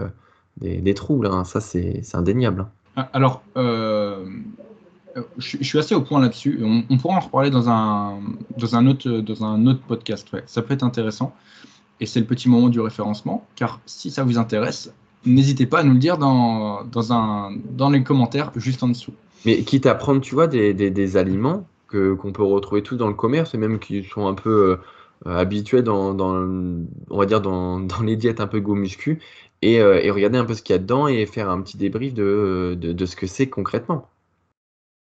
des, 0.57 0.93
troubles. 0.93 1.27
Hein. 1.27 1.43
Ça, 1.43 1.59
c'est 1.59 2.03
indéniable. 2.13 2.61
Hein. 2.61 2.69
Ah, 2.95 3.09
alors, 3.13 3.41
euh, 3.57 4.25
je, 5.37 5.63
suis 5.63 5.77
assez 5.77 5.95
au 5.95 6.01
point 6.01 6.19
là-dessus. 6.21 6.59
On, 6.63 6.97
pourra 6.97 7.17
en 7.17 7.19
reparler 7.19 7.49
dans 7.49 7.69
un, 7.69 8.19
dans 8.57 8.75
un, 8.75 8.87
autre, 8.87 9.09
dans 9.09 9.43
un 9.43 9.65
autre 9.67 9.81
podcast. 9.87 10.27
Ça 10.45 10.61
peut 10.61 10.73
être 10.73 10.83
intéressant. 10.83 11.35
Et 11.99 12.05
c'est 12.05 12.19
le 12.19 12.25
petit 12.25 12.49
moment 12.49 12.69
du 12.69 12.79
référencement. 12.79 13.45
Car 13.55 13.79
si 13.85 14.11
ça 14.11 14.23
vous 14.23 14.37
intéresse, 14.37 14.93
n'hésitez 15.25 15.65
pas 15.65 15.79
à 15.79 15.83
nous 15.83 15.93
le 15.93 15.99
dire 15.99 16.17
dans, 16.17 16.83
dans, 16.83 17.13
un, 17.13 17.55
dans 17.71 17.89
les 17.89 18.03
commentaires 18.03 18.51
juste 18.55 18.83
en 18.83 18.89
dessous. 18.89 19.13
Mais 19.45 19.61
quitte 19.63 19.85
à 19.85 19.95
prendre, 19.95 20.21
tu 20.21 20.35
vois, 20.35 20.47
des, 20.47 20.73
des, 20.73 21.17
aliments 21.17 21.67
que, 21.87 22.13
qu'on 22.13 22.31
peut 22.31 22.43
retrouver 22.43 22.81
tous 22.81 22.95
dans 22.95 23.07
le 23.07 23.13
commerce 23.13 23.53
et 23.53 23.57
même 23.57 23.79
qui 23.79 24.03
sont 24.03 24.27
un 24.27 24.33
peu 24.33 24.79
euh, 25.25 25.37
habitués 25.37 25.81
dans, 25.81 26.13
dans, 26.13 26.33
on 27.09 27.17
va 27.17 27.25
dire, 27.25 27.41
dans, 27.41 27.79
dans 27.79 28.01
les 28.01 28.15
diètes 28.15 28.39
un 28.39 28.47
peu 28.47 28.61
go 28.61 28.73
muscu 28.73 29.19
et, 29.61 29.79
euh, 29.81 30.01
et, 30.01 30.11
regarder 30.11 30.37
un 30.37 30.45
peu 30.45 30.53
ce 30.53 30.61
qu'il 30.61 30.73
y 30.73 30.77
a 30.77 30.79
dedans 30.79 31.07
et 31.07 31.25
faire 31.25 31.49
un 31.49 31.61
petit 31.61 31.77
débrief 31.77 32.13
de, 32.13 32.77
de 32.79 33.05
ce 33.05 33.15
que 33.15 33.27
c'est 33.27 33.49
concrètement. 33.49 34.09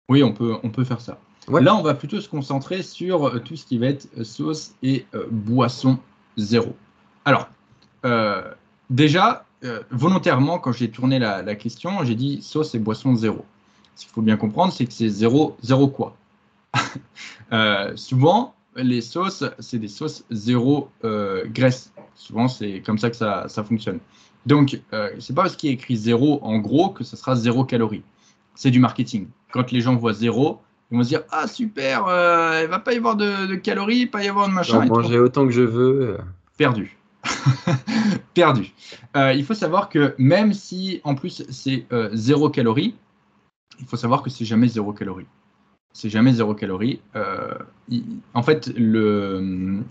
Oui, 0.09 0.23
on 0.23 0.33
peut, 0.33 0.57
on 0.63 0.69
peut 0.69 0.83
faire 0.83 1.01
ça. 1.01 1.19
Là, 1.47 1.75
on 1.75 1.81
va 1.81 1.93
plutôt 1.93 2.21
se 2.21 2.29
concentrer 2.29 2.83
sur 2.83 3.25
euh, 3.25 3.39
tout 3.39 3.55
ce 3.55 3.65
qui 3.65 3.77
va 3.77 3.87
être 3.87 4.07
euh, 4.17 4.23
sauce 4.23 4.75
et 4.83 5.05
euh, 5.15 5.25
boisson 5.31 5.97
zéro. 6.37 6.75
Alors, 7.25 7.49
déjà, 8.89 9.45
volontairement, 9.91 10.57
quand 10.57 10.71
j'ai 10.71 10.89
tourné 10.89 11.19
la, 11.19 11.55
question, 11.55 12.03
j'ai 12.03 12.15
dit 12.15 12.41
sauce 12.41 12.73
et 12.73 12.79
boisson 12.79 13.15
zéro. 13.15 13.45
Ce 13.95 14.05
qu'il 14.05 14.13
faut 14.13 14.23
bien 14.23 14.37
comprendre, 14.37 14.73
c'est 14.73 14.87
que 14.87 14.93
c'est 14.93 15.09
zéro, 15.09 15.55
zéro 15.61 15.87
quoi 15.87 16.17
Souvent, 17.95 18.55
les 18.75 19.01
sauces, 19.01 19.43
c'est 19.59 19.77
des 19.77 19.87
sauces 19.87 20.23
zéro 20.31 20.89
graisse. 21.03 21.93
Souvent, 22.15 22.47
c'est 22.47 22.81
comme 22.81 22.97
ça 22.97 23.11
que 23.11 23.15
ça, 23.15 23.45
ça 23.49 23.63
fonctionne. 23.63 23.99
Donc, 24.47 24.81
c'est 25.19 25.35
pas 25.35 25.43
parce 25.43 25.55
qu'il 25.55 25.69
y 25.69 25.73
a 25.73 25.75
écrit 25.75 25.95
zéro 25.95 26.39
en 26.41 26.57
gros 26.57 26.89
que 26.89 27.03
ce 27.03 27.15
sera 27.15 27.35
zéro 27.35 27.63
calorie. 27.63 28.01
C'est 28.55 28.71
du 28.71 28.79
marketing. 28.79 29.27
Quand 29.51 29.71
les 29.71 29.81
gens 29.81 29.95
voient 29.95 30.13
zéro, 30.13 30.61
ils 30.91 30.97
vont 30.97 31.03
se 31.03 31.09
dire 31.09 31.23
Ah 31.31 31.47
super, 31.47 32.05
euh, 32.07 32.61
il 32.63 32.69
va 32.69 32.79
pas 32.79 32.93
y 32.93 32.97
avoir 32.97 33.15
de, 33.15 33.55
calories, 33.55 34.07
pas 34.07 34.23
y 34.23 34.27
avoir 34.27 34.47
de 34.47 34.53
machin. 34.53 34.85
manger 34.85 35.19
autant 35.19 35.45
que 35.45 35.51
je 35.51 35.61
veux. 35.61 36.17
Perdu. 36.57 36.97
Perdu. 38.33 38.73
Euh, 39.15 39.33
il 39.33 39.45
faut 39.45 39.53
savoir 39.53 39.89
que 39.89 40.15
même 40.17 40.53
si 40.53 41.01
en 41.03 41.15
plus 41.15 41.43
c'est 41.49 41.85
euh, 41.91 42.09
zéro 42.13 42.49
calorie, 42.49 42.95
il 43.79 43.85
faut 43.85 43.97
savoir 43.97 44.21
que 44.21 44.29
c'est 44.29 44.45
jamais 44.45 44.67
zéro 44.67 44.91
calorie. 44.93 45.27
C'est 45.93 46.09
jamais 46.09 46.33
zéro 46.33 46.53
calorie. 46.53 47.01
en 48.33 48.43
fait, 48.43 48.71
le, 48.77 49.83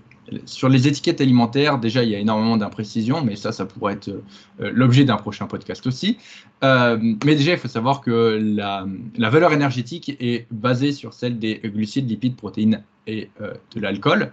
sur 0.45 0.69
les 0.69 0.87
étiquettes 0.89 1.21
alimentaires, 1.21 1.79
déjà, 1.79 2.03
il 2.03 2.11
y 2.11 2.15
a 2.15 2.19
énormément 2.19 2.57
d'imprécisions, 2.57 3.23
mais 3.25 3.37
ça, 3.37 3.53
ça 3.53 3.67
pourrait 3.67 3.95
être 3.95 4.09
euh, 4.09 4.71
l'objet 4.73 5.05
d'un 5.05 5.17
prochain 5.17 5.47
podcast 5.47 5.87
aussi. 5.87 6.19
Euh, 6.65 6.99
mais 7.25 7.35
déjà, 7.35 7.53
il 7.53 7.59
faut 7.59 7.69
savoir 7.69 8.01
que 8.01 8.39
la, 8.41 8.87
valeur 9.31 9.53
énergétique 9.53 10.17
est 10.21 10.47
basée 10.51 10.93
sur 10.93 11.15
celle 11.15 11.39
des 11.39 11.61
glucides, 11.65 12.09
lipides, 12.09 12.37
protéines 12.37 12.83
et 13.07 13.31
euh, 13.41 13.55
de 13.75 13.81
l'alcool, 13.81 14.33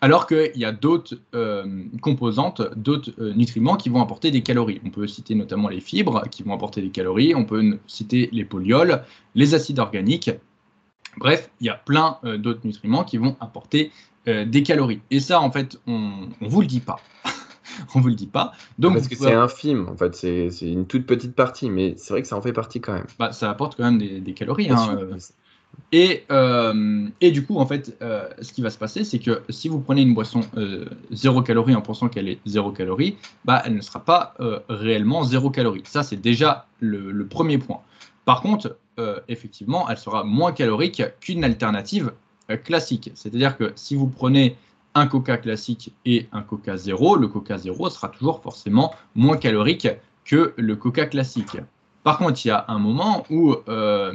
alors 0.00 0.26
qu'il 0.26 0.52
y 0.54 0.64
a 0.64 0.70
d'autres 0.70 1.16
composantes, 2.00 2.62
d'autres 2.76 3.12
nutriments 3.34 3.76
qui 3.76 3.88
vont 3.88 4.00
apporter 4.00 4.30
des 4.30 4.42
calories. 4.42 4.80
On 4.84 4.90
peut 4.90 5.08
citer 5.08 5.34
notamment 5.34 5.68
les 5.68 5.80
fibres 5.80 6.22
qui 6.30 6.44
vont 6.44 6.54
apporter 6.54 6.80
des 6.80 6.90
calories, 6.90 7.34
on 7.34 7.44
peut 7.44 7.80
citer 7.88 8.28
les 8.30 8.44
polyols, 8.44 9.02
les 9.34 9.54
acides 9.54 9.80
organiques. 9.80 10.30
Bref, 11.16 11.50
il 11.60 11.66
y 11.66 11.70
a 11.70 11.74
plein 11.74 12.18
d'autres 12.38 12.60
nutriments 12.62 13.02
qui 13.02 13.16
vont 13.16 13.36
apporter 13.40 13.90
euh, 14.28 14.44
des 14.44 14.62
calories. 14.62 15.00
Et 15.10 15.20
ça, 15.20 15.40
en 15.40 15.50
fait, 15.50 15.78
on 15.86 16.28
ne 16.40 16.48
vous 16.48 16.60
le 16.60 16.66
dit 16.66 16.80
pas. 16.80 16.96
on 17.94 18.00
vous 18.00 18.08
le 18.08 18.14
dit 18.14 18.26
pas. 18.26 18.52
Donc, 18.78 18.94
Parce 18.94 19.08
que 19.08 19.16
c'est 19.16 19.32
un 19.32 19.48
film, 19.48 19.88
en 19.88 19.96
fait, 19.96 20.14
c'est 20.14 20.50
une 20.60 20.86
toute 20.86 21.06
petite 21.06 21.34
partie, 21.34 21.70
mais 21.70 21.94
c'est 21.96 22.12
vrai 22.12 22.20
que 22.20 22.28
ça 22.28 22.36
en 22.36 22.42
fait 22.42 22.52
partie 22.52 22.80
quand 22.80 22.92
même. 22.92 23.06
Bah, 23.18 23.32
ça 23.32 23.48
apporte 23.48 23.76
quand 23.76 23.84
même 23.84 23.98
des, 23.98 24.34
calories. 24.34 24.70
Hein, 24.70 24.98
euh. 25.00 25.16
et, 25.92 26.24
euh, 26.30 27.08
et, 27.22 27.30
du 27.30 27.46
coup, 27.46 27.56
en 27.56 27.66
fait, 27.66 27.96
ce 28.40 28.52
qui 28.52 28.60
va 28.60 28.68
se 28.68 28.76
passer, 28.76 29.02
c'est 29.02 29.18
que 29.18 29.40
si 29.48 29.70
vous 29.70 29.80
prenez 29.80 30.02
une 30.02 30.12
boisson 30.12 30.42
zéro 31.10 31.40
calorie 31.40 31.74
en 31.74 31.82
pensant 31.82 32.08
qu'elle 32.08 32.28
est 32.28 32.40
zéro 32.44 32.70
calorie, 32.70 33.16
bah, 33.46 33.62
elle 33.64 33.76
ne 33.76 33.80
sera 33.80 34.00
pas 34.00 34.34
réellement 34.68 35.24
zéro 35.24 35.48
calorie. 35.48 35.82
Ça, 35.86 36.02
c'est 36.02 36.20
déjà 36.20 36.66
le, 36.80 37.10
le, 37.12 37.26
premier 37.26 37.56
point. 37.56 37.80
Par 38.26 38.42
contre, 38.42 38.76
effectivement, 39.26 39.88
elle 39.88 39.96
sera 39.98 40.22
moins 40.22 40.52
calorique 40.52 41.02
qu'une 41.20 41.44
alternative 41.44 42.12
classique. 42.56 43.10
C'est-à-dire 43.14 43.56
que 43.56 43.72
si 43.76 43.94
vous 43.94 44.06
prenez 44.06 44.56
un 44.94 45.06
coca 45.06 45.36
classique 45.36 45.92
et 46.04 46.28
un 46.32 46.42
coca 46.42 46.76
zéro, 46.76 47.16
le 47.16 47.28
coca 47.28 47.58
zéro 47.58 47.88
sera 47.90 48.08
toujours 48.08 48.42
forcément 48.42 48.94
moins 49.14 49.36
calorique 49.36 49.88
que 50.24 50.54
le 50.56 50.76
coca 50.76 51.06
classique. 51.06 51.56
Par 52.02 52.18
contre, 52.18 52.44
il 52.44 52.48
y 52.48 52.50
a 52.50 52.64
un 52.68 52.78
moment 52.78 53.24
où 53.30 53.54
euh, 53.68 54.14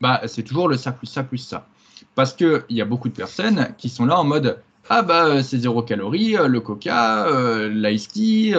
bah, 0.00 0.20
c'est 0.26 0.42
toujours 0.42 0.68
le 0.68 0.76
ça 0.76 0.92
plus 0.92 1.06
ça 1.06 1.22
plus 1.22 1.38
ça. 1.38 1.66
Parce 2.14 2.34
qu'il 2.34 2.64
y 2.70 2.80
a 2.80 2.84
beaucoup 2.84 3.08
de 3.08 3.14
personnes 3.14 3.74
qui 3.78 3.88
sont 3.88 4.06
là 4.06 4.18
en 4.18 4.24
mode 4.24 4.62
Ah 4.88 5.02
bah 5.02 5.42
c'est 5.42 5.58
zéro 5.58 5.82
calorie, 5.82 6.36
euh, 6.36 6.48
le 6.48 6.60
coca, 6.60 7.26
euh, 7.26 7.68
l'ice 7.68 8.08
tea, 8.08 8.54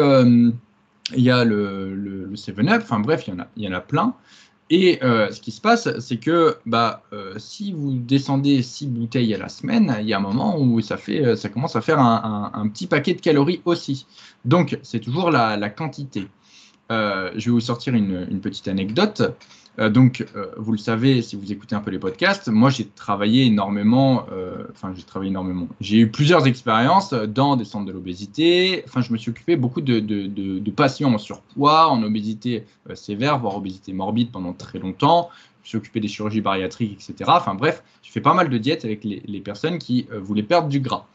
il 1.16 1.24
y 1.24 1.32
a 1.32 1.46
le, 1.46 1.96
le, 1.96 2.36
7-up, 2.36 2.82
enfin 2.84 3.00
bref, 3.00 3.28
il 3.28 3.46
y, 3.56 3.64
y 3.64 3.68
en 3.68 3.74
a 3.74 3.80
plein. 3.80 4.14
Et 4.70 5.02
euh, 5.02 5.32
ce 5.32 5.40
qui 5.40 5.52
se 5.52 5.62
passe, 5.62 5.88
c'est 6.00 6.18
que 6.18 6.58
bah, 6.66 7.04
euh, 7.14 7.36
si 7.38 7.72
vous 7.72 7.94
descendez 7.94 8.62
6 8.62 8.88
bouteilles 8.88 9.34
à 9.34 9.38
la 9.38 9.48
semaine, 9.48 9.96
il 10.02 10.08
y 10.08 10.14
a 10.14 10.18
un 10.18 10.22
moment 10.22 10.60
où 10.60 10.82
ça, 10.82 10.98
fait, 10.98 11.24
euh, 11.24 11.36
ça 11.38 11.48
commence 11.48 11.78
à 11.78 11.82
faire 11.82 12.00
un, 12.00 12.68
petit 12.68 12.88
paquet 12.88 13.14
de 13.14 13.22
calories 13.22 13.62
aussi. 13.64 14.06
Donc, 14.44 14.78
c'est 14.84 15.00
toujours 15.00 15.32
la, 15.32 15.70
quantité. 15.70 16.28
je 16.90 17.34
vais 17.34 17.52
vous 17.52 17.62
sortir 17.62 17.94
une 17.96 18.42
petite 18.42 18.68
anecdote. 18.68 19.22
Euh, 19.80 19.90
donc, 19.90 20.26
euh, 20.36 20.48
vous 20.58 20.72
le 20.72 20.78
savez, 20.78 21.22
si 21.22 21.36
vous 21.36 21.52
écoutez 21.52 21.76
un 21.76 21.82
peu 21.82 21.92
les 21.92 22.00
podcasts, 22.00 22.48
moi 22.48 22.70
j'ai 22.70 22.88
travaillé 22.88 23.46
énormément, 23.46 24.26
euh, 24.32 24.64
enfin 24.72 24.92
j'ai 24.96 25.04
travaillé 25.04 25.30
énormément. 25.30 25.68
J'ai 25.80 26.00
eu 26.00 26.10
plusieurs 26.10 26.48
expériences 26.48 27.14
dans 27.14 27.56
des 27.56 27.66
centres 27.66 27.86
de 27.86 27.92
l'obésité. 27.92 28.84
Enfin, 28.88 29.02
je 29.02 29.14
me 29.14 29.18
suis 29.18 29.30
occupé 29.30 29.56
beaucoup 29.56 29.82
de, 29.82 30.00
de, 30.00 30.72
patients 30.72 31.14
en 31.14 31.18
surpoids, 31.18 31.90
en 31.90 32.04
obésité 32.04 32.66
sévère, 32.94 33.40
voire 33.40 33.56
obésité 33.56 33.94
morbide 33.94 34.32
pendant 34.32 34.54
très 34.54 34.80
longtemps. 34.80 35.30
Je 35.64 35.70
suis 35.70 35.78
occupé 35.78 36.00
des 36.00 36.08
chirurgies 36.08 36.42
bariatriques, 36.42 36.94
etc. 36.94 37.30
Enfin 37.34 37.56
bref, 37.56 37.84
je 38.04 38.12
fais 38.12 38.22
pas 38.22 38.34
mal 38.34 38.50
de 38.50 38.58
diètes 38.58 38.86
avec 38.86 39.04
les, 39.04 39.22
les 39.26 39.40
personnes 39.42 39.80
qui 39.80 40.08
voulaient 40.12 40.44
perdre 40.44 40.70
du 40.70 40.80
gras. 40.80 41.06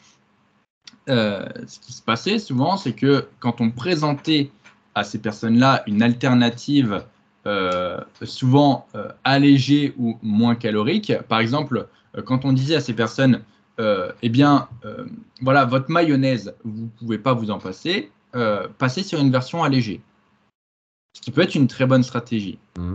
ce 1.07 1.79
qui 1.81 1.93
se 1.93 2.03
passait 2.03 2.39
souvent, 2.39 2.77
c'est 2.77 2.93
que 2.93 3.29
quand 3.39 3.61
on 3.61 3.71
présentait 3.71 4.51
à 4.95 5.05
ces 5.05 5.19
personnes-là 5.19 5.85
une 5.87 6.03
alternative 6.03 7.05
euh, 7.47 8.01
souvent 8.23 8.87
euh, 8.95 9.09
allégé 9.25 9.95
ou 9.99 10.17
moins 10.23 10.55
calorique. 10.55 11.13
Par 11.29 11.41
exemple, 11.41 11.89
euh, 12.17 12.23
quand 12.23 12.45
on 12.45 12.53
disait 12.53 12.77
à 12.77 12.81
ces 12.81 12.95
personnes, 12.95 13.43
eh 14.23 14.29
bien, 14.29 14.69
voilà, 15.41 15.65
votre 15.65 15.91
mayonnaise, 15.91 16.55
vous 16.63 16.83
ne 16.83 16.89
pouvez 17.01 17.19
pas 17.19 17.35
vous 17.35 17.51
en 17.51 17.59
passer, 17.59 18.13
passez 18.79 19.03
sur 19.03 19.19
une 19.19 19.33
version 19.33 19.65
allégée. 19.65 20.01
Ce 21.15 21.21
qui 21.21 21.33
peut 21.33 21.41
être 21.41 21.57
une 21.57 21.67
très 21.67 21.85
bonne 21.85 22.05
stratégie. 22.05 22.61
Mmh. 22.79 22.95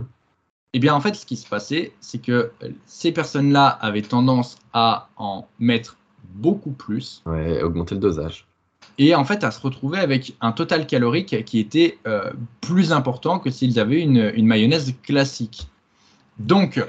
Eh 0.72 0.78
bien, 0.78 0.94
en 0.94 1.02
fait, 1.02 1.14
ce 1.14 1.26
qui 1.26 1.36
se 1.36 1.46
passait, 1.46 1.92
c'est 2.00 2.22
que 2.22 2.52
ces 2.86 3.12
personnes-là 3.12 3.66
avaient 3.66 4.00
tendance 4.00 4.56
à 4.72 5.10
en 5.18 5.46
mettre 5.58 5.98
beaucoup 6.24 6.72
plus. 6.72 7.22
Ouais, 7.26 7.62
augmenter 7.62 7.94
le 7.94 8.00
dosage 8.00 8.47
et 8.98 9.14
en 9.14 9.24
fait 9.24 9.44
à 9.44 9.50
se 9.50 9.60
retrouver 9.60 9.98
avec 9.98 10.36
un 10.40 10.52
total 10.52 10.86
calorique 10.86 11.44
qui 11.44 11.58
était 11.58 11.98
euh, 12.06 12.32
plus 12.60 12.92
important 12.92 13.38
que 13.38 13.50
s'ils 13.50 13.78
avaient 13.78 14.00
une, 14.02 14.44
mayonnaise 14.44 14.94
classique. 15.02 15.68
Donc, 16.38 16.84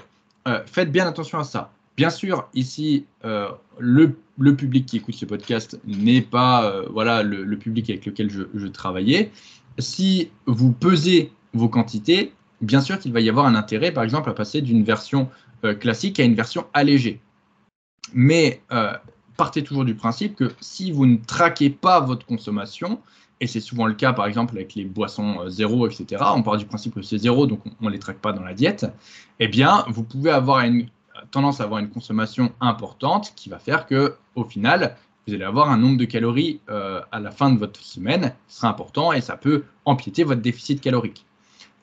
euh, 0.48 0.60
faites 0.66 0.92
bien 0.92 1.08
attention 1.08 1.38
à 1.38 1.44
ça. 1.44 1.72
Bien 1.96 2.10
sûr, 2.10 2.48
ici, 2.54 3.06
euh, 3.26 3.50
le, 3.78 4.16
public 4.56 4.86
qui 4.86 4.98
écoute 4.98 5.16
ce 5.16 5.26
podcast 5.26 5.80
n'est 5.86 6.22
pas 6.22 6.84
voilà, 6.90 7.24
le, 7.24 7.58
public 7.58 7.90
avec 7.90 8.06
lequel 8.06 8.32
je, 8.32 8.44
je, 8.54 8.68
travaillais. 8.68 9.32
Si 9.78 10.32
vous 10.46 10.72
pesez 10.72 11.32
vos 11.54 11.70
quantités, 11.70 12.34
bien 12.62 12.82
sûr 12.82 13.00
qu'il 13.00 13.14
va 13.14 13.20
y 13.20 13.30
avoir 13.30 13.46
un 13.46 13.56
intérêt, 13.56 13.92
par 13.92 14.04
exemple, 14.04 14.30
à 14.30 14.34
passer 14.34 14.62
d'une 14.62 14.84
version 14.84 15.30
classique 15.80 16.20
à 16.22 16.24
une 16.24 16.36
version 16.36 16.66
allégée. 16.74 17.20
Mais 18.14 18.62
partez 19.40 19.64
toujours 19.64 19.86
du 19.86 19.96
principe 19.96 20.36
que 20.36 20.52
si 20.60 20.92
vous 20.92 21.06
ne 21.06 21.16
traquez 21.16 21.70
pas 21.70 22.02
votre 22.02 22.26
consommation, 22.26 23.00
et 23.40 23.48
c'est 23.48 23.62
souvent 23.62 23.88
le 23.88 23.94
cas 23.94 24.12
par 24.12 24.26
exemple 24.26 24.54
avec 24.58 24.76
les 24.76 24.84
boissons 24.84 25.40
euh, 25.40 25.50
zéro, 25.50 25.88
etc., 25.88 26.22
on 26.36 26.44
part 26.44 26.58
du 26.58 26.66
principe 26.66 26.94
que 26.94 27.02
c'est 27.02 27.18
zéro, 27.18 27.48
donc 27.48 27.62
on 27.82 27.86
ne 27.86 27.90
les 27.90 28.00
traque 28.00 28.20
pas 28.20 28.34
dans 28.34 28.44
la 28.44 28.54
diète, 28.54 28.86
eh 29.40 29.48
bien, 29.48 29.86
vous 29.88 30.04
pouvez 30.04 30.30
avoir 30.30 30.60
une 30.60 30.88
tendance 31.32 31.62
à 31.62 31.64
avoir 31.64 31.80
une 31.80 31.90
consommation 31.90 32.52
importante 32.60 33.32
qui 33.38 33.48
va 33.48 33.60
faire 33.60 33.86
que 33.86 34.16
au 34.36 34.44
final, 34.44 34.98
vous 35.26 35.34
allez 35.34 35.46
avoir 35.46 35.72
un 35.72 35.78
nombre 35.78 35.98
de 35.98 36.06
calories 36.06 36.60
euh, 36.70 37.02
à 37.14 37.22
la 37.22 37.32
fin 37.32 37.50
de 37.50 37.58
votre 37.58 37.80
semaine 37.82 38.34
qui 38.50 38.56
sera 38.56 38.68
important 38.68 39.14
et 39.14 39.22
ça 39.22 39.38
peut 39.38 39.64
empiéter 39.86 40.26
votre 40.26 40.42
déficit 40.42 40.82
calorique. 40.82 41.26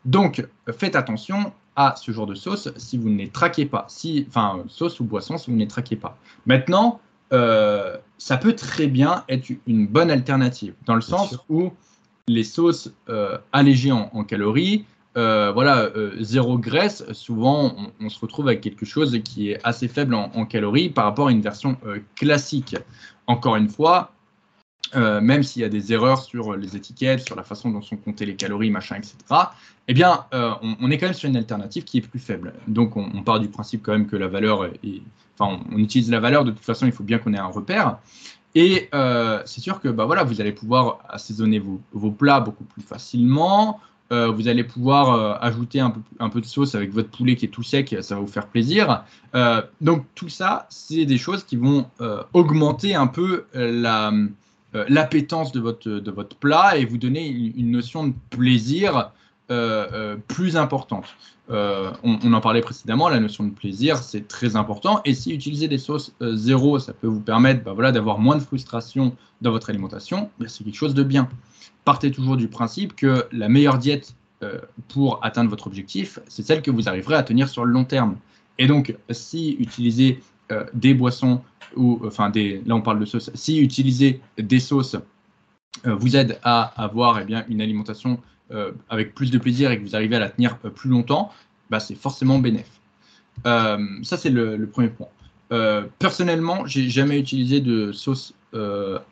Donc, 0.04 0.46
faites 0.76 0.94
attention 0.94 1.54
à 1.74 1.94
ce 1.96 2.10
genre 2.12 2.26
de 2.26 2.34
sauce 2.34 2.68
si 2.76 2.98
vous 2.98 3.08
ne 3.08 3.16
les 3.16 3.28
traquez 3.28 3.64
pas. 3.64 3.86
Si, 3.88 4.26
enfin, 4.28 4.62
sauce 4.68 5.00
ou 5.00 5.04
boisson 5.04 5.38
si 5.38 5.50
vous 5.50 5.56
ne 5.56 5.62
les 5.62 5.68
traquez 5.68 5.96
pas. 5.96 6.18
Maintenant, 6.44 7.00
euh, 7.32 7.96
ça 8.18 8.36
peut 8.36 8.54
très 8.54 8.86
bien 8.86 9.24
être 9.28 9.50
une 9.66 9.86
bonne 9.86 10.10
alternative, 10.10 10.74
dans 10.86 10.94
le 10.94 11.00
sens 11.00 11.38
où 11.48 11.72
les 12.28 12.44
sauces 12.44 12.92
euh, 13.08 13.38
allégées 13.52 13.92
en, 13.92 14.24
calories, 14.24 14.84
euh, 15.16 15.50
voilà, 15.52 15.90
zéro 16.20 16.58
graisse, 16.58 17.04
souvent 17.12 17.74
on, 18.00 18.08
se 18.08 18.18
retrouve 18.20 18.48
avec 18.48 18.60
quelque 18.60 18.84
chose 18.84 19.18
qui 19.24 19.50
est 19.50 19.60
assez 19.64 19.88
faible 19.88 20.14
en, 20.14 20.46
calories 20.46 20.90
par 20.90 21.04
rapport 21.04 21.28
à 21.28 21.30
une 21.30 21.40
version 21.40 21.76
classique. 22.14 22.76
Encore 23.26 23.56
une 23.56 23.68
fois, 23.68 24.12
même 24.94 25.42
s'il 25.42 25.62
y 25.62 25.64
a 25.64 25.68
des 25.68 25.92
erreurs 25.92 26.22
sur 26.22 26.56
les 26.56 26.76
étiquettes, 26.76 27.26
sur 27.26 27.36
la 27.36 27.42
façon 27.42 27.70
dont 27.70 27.82
sont 27.82 27.96
comptées 27.96 28.26
les 28.26 28.36
calories, 28.36 28.70
machin, 28.70 28.96
etc., 28.96 29.16
eh 29.88 29.94
bien, 29.94 30.24
on, 30.32 30.90
est 30.90 30.98
quand 30.98 31.06
même 31.06 31.14
sur 31.14 31.28
une 31.28 31.36
alternative 31.36 31.84
qui 31.84 31.98
est 31.98 32.00
plus 32.00 32.18
faible. 32.18 32.54
Donc, 32.66 32.96
on, 32.96 33.22
part 33.22 33.40
du 33.40 33.48
principe 33.48 33.82
quand 33.82 33.92
même 33.92 34.06
que 34.06 34.16
la 34.16 34.28
valeur 34.28 34.64
est, 34.64 35.02
enfin, 35.38 35.60
on, 35.72 35.78
utilise 35.78 36.10
la 36.10 36.20
valeur, 36.20 36.44
de 36.44 36.50
toute 36.50 36.64
façon, 36.64 36.86
il 36.86 36.92
faut 36.92 37.04
bien 37.04 37.18
qu'on 37.18 37.34
ait 37.34 37.38
un 37.38 37.46
repère. 37.46 37.98
Et 38.56 38.88
euh, 38.94 39.42
c'est 39.44 39.60
sûr 39.60 39.80
que 39.80 39.88
bah, 39.88 40.06
voilà, 40.06 40.24
vous 40.24 40.40
allez 40.40 40.52
pouvoir 40.52 41.00
assaisonner 41.10 41.62
vos, 41.92 42.10
plats 42.10 42.40
beaucoup 42.40 42.64
plus 42.64 42.82
facilement. 42.82 43.80
Euh, 44.12 44.30
vous 44.30 44.48
allez 44.48 44.64
pouvoir 44.64 45.12
euh, 45.12 45.34
ajouter 45.40 45.80
un 45.80 45.90
peu, 46.30 46.40
de 46.40 46.46
sauce 46.46 46.74
avec 46.74 46.90
votre 46.90 47.10
poulet 47.10 47.36
qui 47.36 47.44
est 47.44 47.48
tout 47.48 47.62
sec, 47.62 47.94
ça 48.00 48.14
va 48.14 48.20
vous 48.22 48.26
faire 48.26 48.46
plaisir. 48.46 49.04
donc 49.82 50.06
tout 50.14 50.30
ça, 50.30 50.66
c'est 50.70 51.04
des 51.04 51.18
choses 51.18 51.44
qui 51.44 51.56
vont 51.56 51.86
augmenter 52.32 52.94
un 52.94 53.08
peu 53.08 53.44
l'appétence 54.88 55.52
de, 55.52 55.60
votre, 55.60 55.88
de 55.88 56.10
votre 56.10 56.36
plat 56.36 56.76
et 56.76 56.84
vous 56.84 56.98
donner 56.98 57.26
une, 57.26 57.70
notion 57.70 58.08
de 58.08 58.14
plaisir 58.30 59.12
plus 60.28 60.56
importante. 60.56 61.06
On, 61.48 62.32
en 62.32 62.40
parlait 62.40 62.60
précédemment, 62.60 63.08
la 63.08 63.20
notion 63.20 63.44
de 63.44 63.50
plaisir, 63.50 63.98
c'est 63.98 64.28
très 64.28 64.56
important. 64.56 65.00
Et 65.04 65.14
si 65.14 65.32
utiliser 65.32 65.68
des 65.68 65.78
sauces 65.78 66.14
zéro, 66.20 66.78
ça 66.78 66.92
peut 66.92 67.06
vous 67.06 67.20
permettre 67.20 67.64
bah, 67.64 67.72
voilà, 67.72 67.92
d'avoir 67.92 68.18
moins 68.18 68.36
de 68.36 68.42
frustration 68.42 69.16
dans 69.40 69.50
votre 69.50 69.70
alimentation, 69.70 70.30
bah, 70.38 70.46
c'est 70.48 70.64
quelque 70.64 70.76
chose 70.76 70.94
de 70.94 71.02
bien. 71.02 71.28
Partez 71.84 72.10
toujours 72.10 72.36
du 72.36 72.48
principe 72.48 72.96
que 72.96 73.26
la 73.32 73.48
meilleure 73.48 73.78
diète 73.78 74.14
pour 74.88 75.24
atteindre 75.24 75.48
votre 75.48 75.66
objectif, 75.66 76.18
c'est 76.28 76.42
celle 76.42 76.60
que 76.60 76.70
vous 76.70 76.88
arriverez 76.88 77.14
à 77.14 77.22
tenir 77.22 77.48
sur 77.48 77.64
le 77.64 77.72
long 77.72 77.84
terme. 77.84 78.16
Et 78.58 78.66
donc, 78.66 78.96
si 79.10 79.56
utiliser 79.58 80.20
des 80.74 80.94
boissons 80.94 81.42
ou 81.74 82.00
enfin 82.06 82.30
des, 82.30 82.62
là 82.66 82.76
on 82.76 82.80
parle 82.80 83.00
de 83.00 83.04
sauce, 83.04 83.30
si 83.34 83.58
utiliser 83.60 84.20
des 84.38 84.60
sauces 84.60 84.96
euh, 85.86 85.94
vous 85.94 86.16
aide 86.16 86.38
à 86.42 86.62
avoir 86.82 87.20
eh 87.20 87.24
bien, 87.24 87.44
une 87.48 87.60
alimentation 87.60 88.20
euh, 88.50 88.72
avec 88.88 89.14
plus 89.14 89.30
de 89.30 89.38
plaisir 89.38 89.70
et 89.70 89.78
que 89.78 89.82
vous 89.82 89.94
arrivez 89.94 90.16
à 90.16 90.20
la 90.20 90.30
tenir 90.30 90.58
euh, 90.64 90.70
plus 90.70 90.88
longtemps, 90.88 91.32
bah, 91.70 91.80
c'est 91.80 91.94
forcément 91.94 92.38
bénéf. 92.38 92.68
ça, 93.44 94.16
c'est 94.16 94.30
le, 94.30 94.66
premier 94.66 94.88
point. 94.88 95.08
personnellement, 95.98 96.66
j'ai 96.66 96.88
jamais 96.88 97.18
utilisé 97.18 97.60
de 97.60 97.92
sauce 97.92 98.34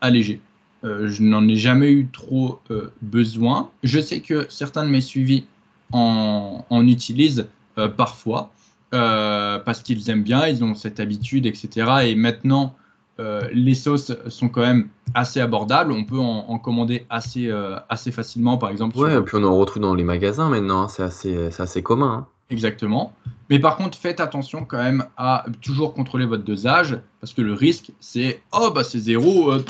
allégée. 0.01 0.41
je 0.83 1.23
n'en 1.23 1.47
ai 1.47 1.57
jamais 1.57 1.93
eu 1.93 2.09
trop 2.11 2.61
besoin. 3.03 3.71
Je 3.83 4.01
sais 4.01 4.21
que 4.21 4.47
certains 4.49 4.85
de 4.85 4.89
mes 4.89 5.03
suivis 5.03 5.45
en 5.93 6.87
utilisent 6.87 7.49
parfois 7.97 8.51
parce 8.95 9.83
qu'ils 9.83 10.09
aiment 10.11 10.23
bien, 10.23 10.47
ils 10.47 10.63
ont 10.65 10.75
cette 10.75 11.01
habitude, 11.01 11.47
etc. 11.47 11.87
Et 12.05 12.15
maintenant, 12.15 12.75
euh, 13.21 13.49
les 13.53 13.75
sauces 13.75 14.13
sont 14.29 14.49
quand 14.49 14.63
même 14.63 14.89
assez 15.15 15.41
abordables. 15.41 15.93
On 15.93 16.05
peut 16.05 16.19
en, 16.19 16.59
commander 16.59 17.07
assez, 17.11 17.49
euh, 17.49 17.77
assez 17.89 18.11
facilement, 18.11 18.59
par 18.59 18.71
exemple. 18.71 18.99
Ouais, 18.99 19.17
et 19.17 19.21
puis 19.21 19.37
on 19.37 19.45
en 19.45 19.57
retrouve 19.57 19.83
dans 19.83 19.95
les 19.95 20.05
magasins 20.05 20.49
maintenant. 20.49 20.83
Hein. 20.83 20.89
C'est 20.89 21.03
assez, 21.03 21.49
assez 21.59 21.83
commun. 21.83 22.13
Hein. 22.13 22.27
Exactement. 22.51 23.13
Mais 23.51 23.59
par 23.59 23.77
contre, 23.77 23.97
faites 23.97 24.21
attention 24.21 24.65
quand 24.65 24.83
même 24.83 25.05
à 25.17 25.45
toujours 25.61 25.95
contrôler 25.95 26.27
votre 26.27 26.45
dosage 26.45 26.99
parce 27.21 27.33
que 27.33 27.43
le 27.43 27.55
risque, 27.55 27.93
c'est 28.01 28.43
oh, 28.53 28.71
bah 28.75 28.85
c'est 28.85 28.99
zéro. 28.99 29.53
Euh, 29.53 29.65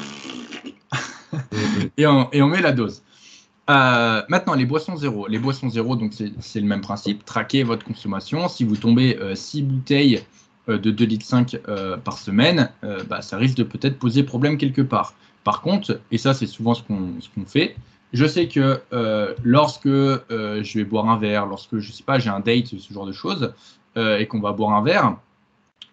et, 1.97 2.07
on, 2.07 2.29
et, 2.33 2.41
on, 2.41 2.49
met 2.49 2.63
la 2.63 2.73
dose. 2.73 3.03
Maintenant, 3.69 4.55
les 4.55 4.67
boissons 4.67 4.97
zéro. 4.97 5.27
Les 5.27 5.39
boissons 5.39 5.69
zéro, 5.71 5.97
donc 5.97 6.13
c'est 6.13 6.61
le 6.61 6.67
même 6.67 6.81
principe. 6.81 7.25
Traquez 7.25 7.63
votre 7.63 7.85
consommation. 7.85 8.49
Si 8.49 8.65
vous 8.65 8.77
tombez 8.77 9.19
6 9.35 9.63
bouteilles 9.63 10.23
euh, 10.71 10.79
de 10.79 10.91
2,5 10.91 11.07
litres 11.07 11.61
euh, 11.69 11.99
par 11.99 12.17
semaine, 12.17 12.71
euh, 12.85 13.03
bah, 13.05 13.21
ça 13.21 13.37
risque 13.37 13.57
de 13.57 13.65
peut-être 13.65 13.99
poser 13.99 14.23
problème 14.23 14.57
quelque 14.57 14.81
part. 14.81 15.13
Par 15.43 15.61
contre, 15.61 16.01
et 16.11 16.17
ça 16.17 16.33
c'est 16.33 16.47
souvent 16.47 16.73
ce 16.73 16.83
qu'on 16.83 17.45
fait, 17.47 17.77
je 18.15 18.25
sais 18.25 18.49
que 18.49 18.81
lorsque 19.43 19.89
je 19.89 20.79
vais 20.79 20.85
boire 20.85 21.11
un 21.11 21.19
verre, 21.19 21.45
lorsque 21.45 21.79
je 21.79 21.93
sais 21.93 22.03
pas, 22.03 22.19
j'ai 22.19 22.31
un 22.31 22.41
date, 22.41 22.69
ce 22.79 22.95
genre 22.95 23.05
de 23.05 23.13
choses, 23.13 23.53
et 23.97 24.27
qu'on 24.27 24.41
va 24.41 24.53
boire 24.53 24.73
un 24.73 24.83
verre, 24.83 25.19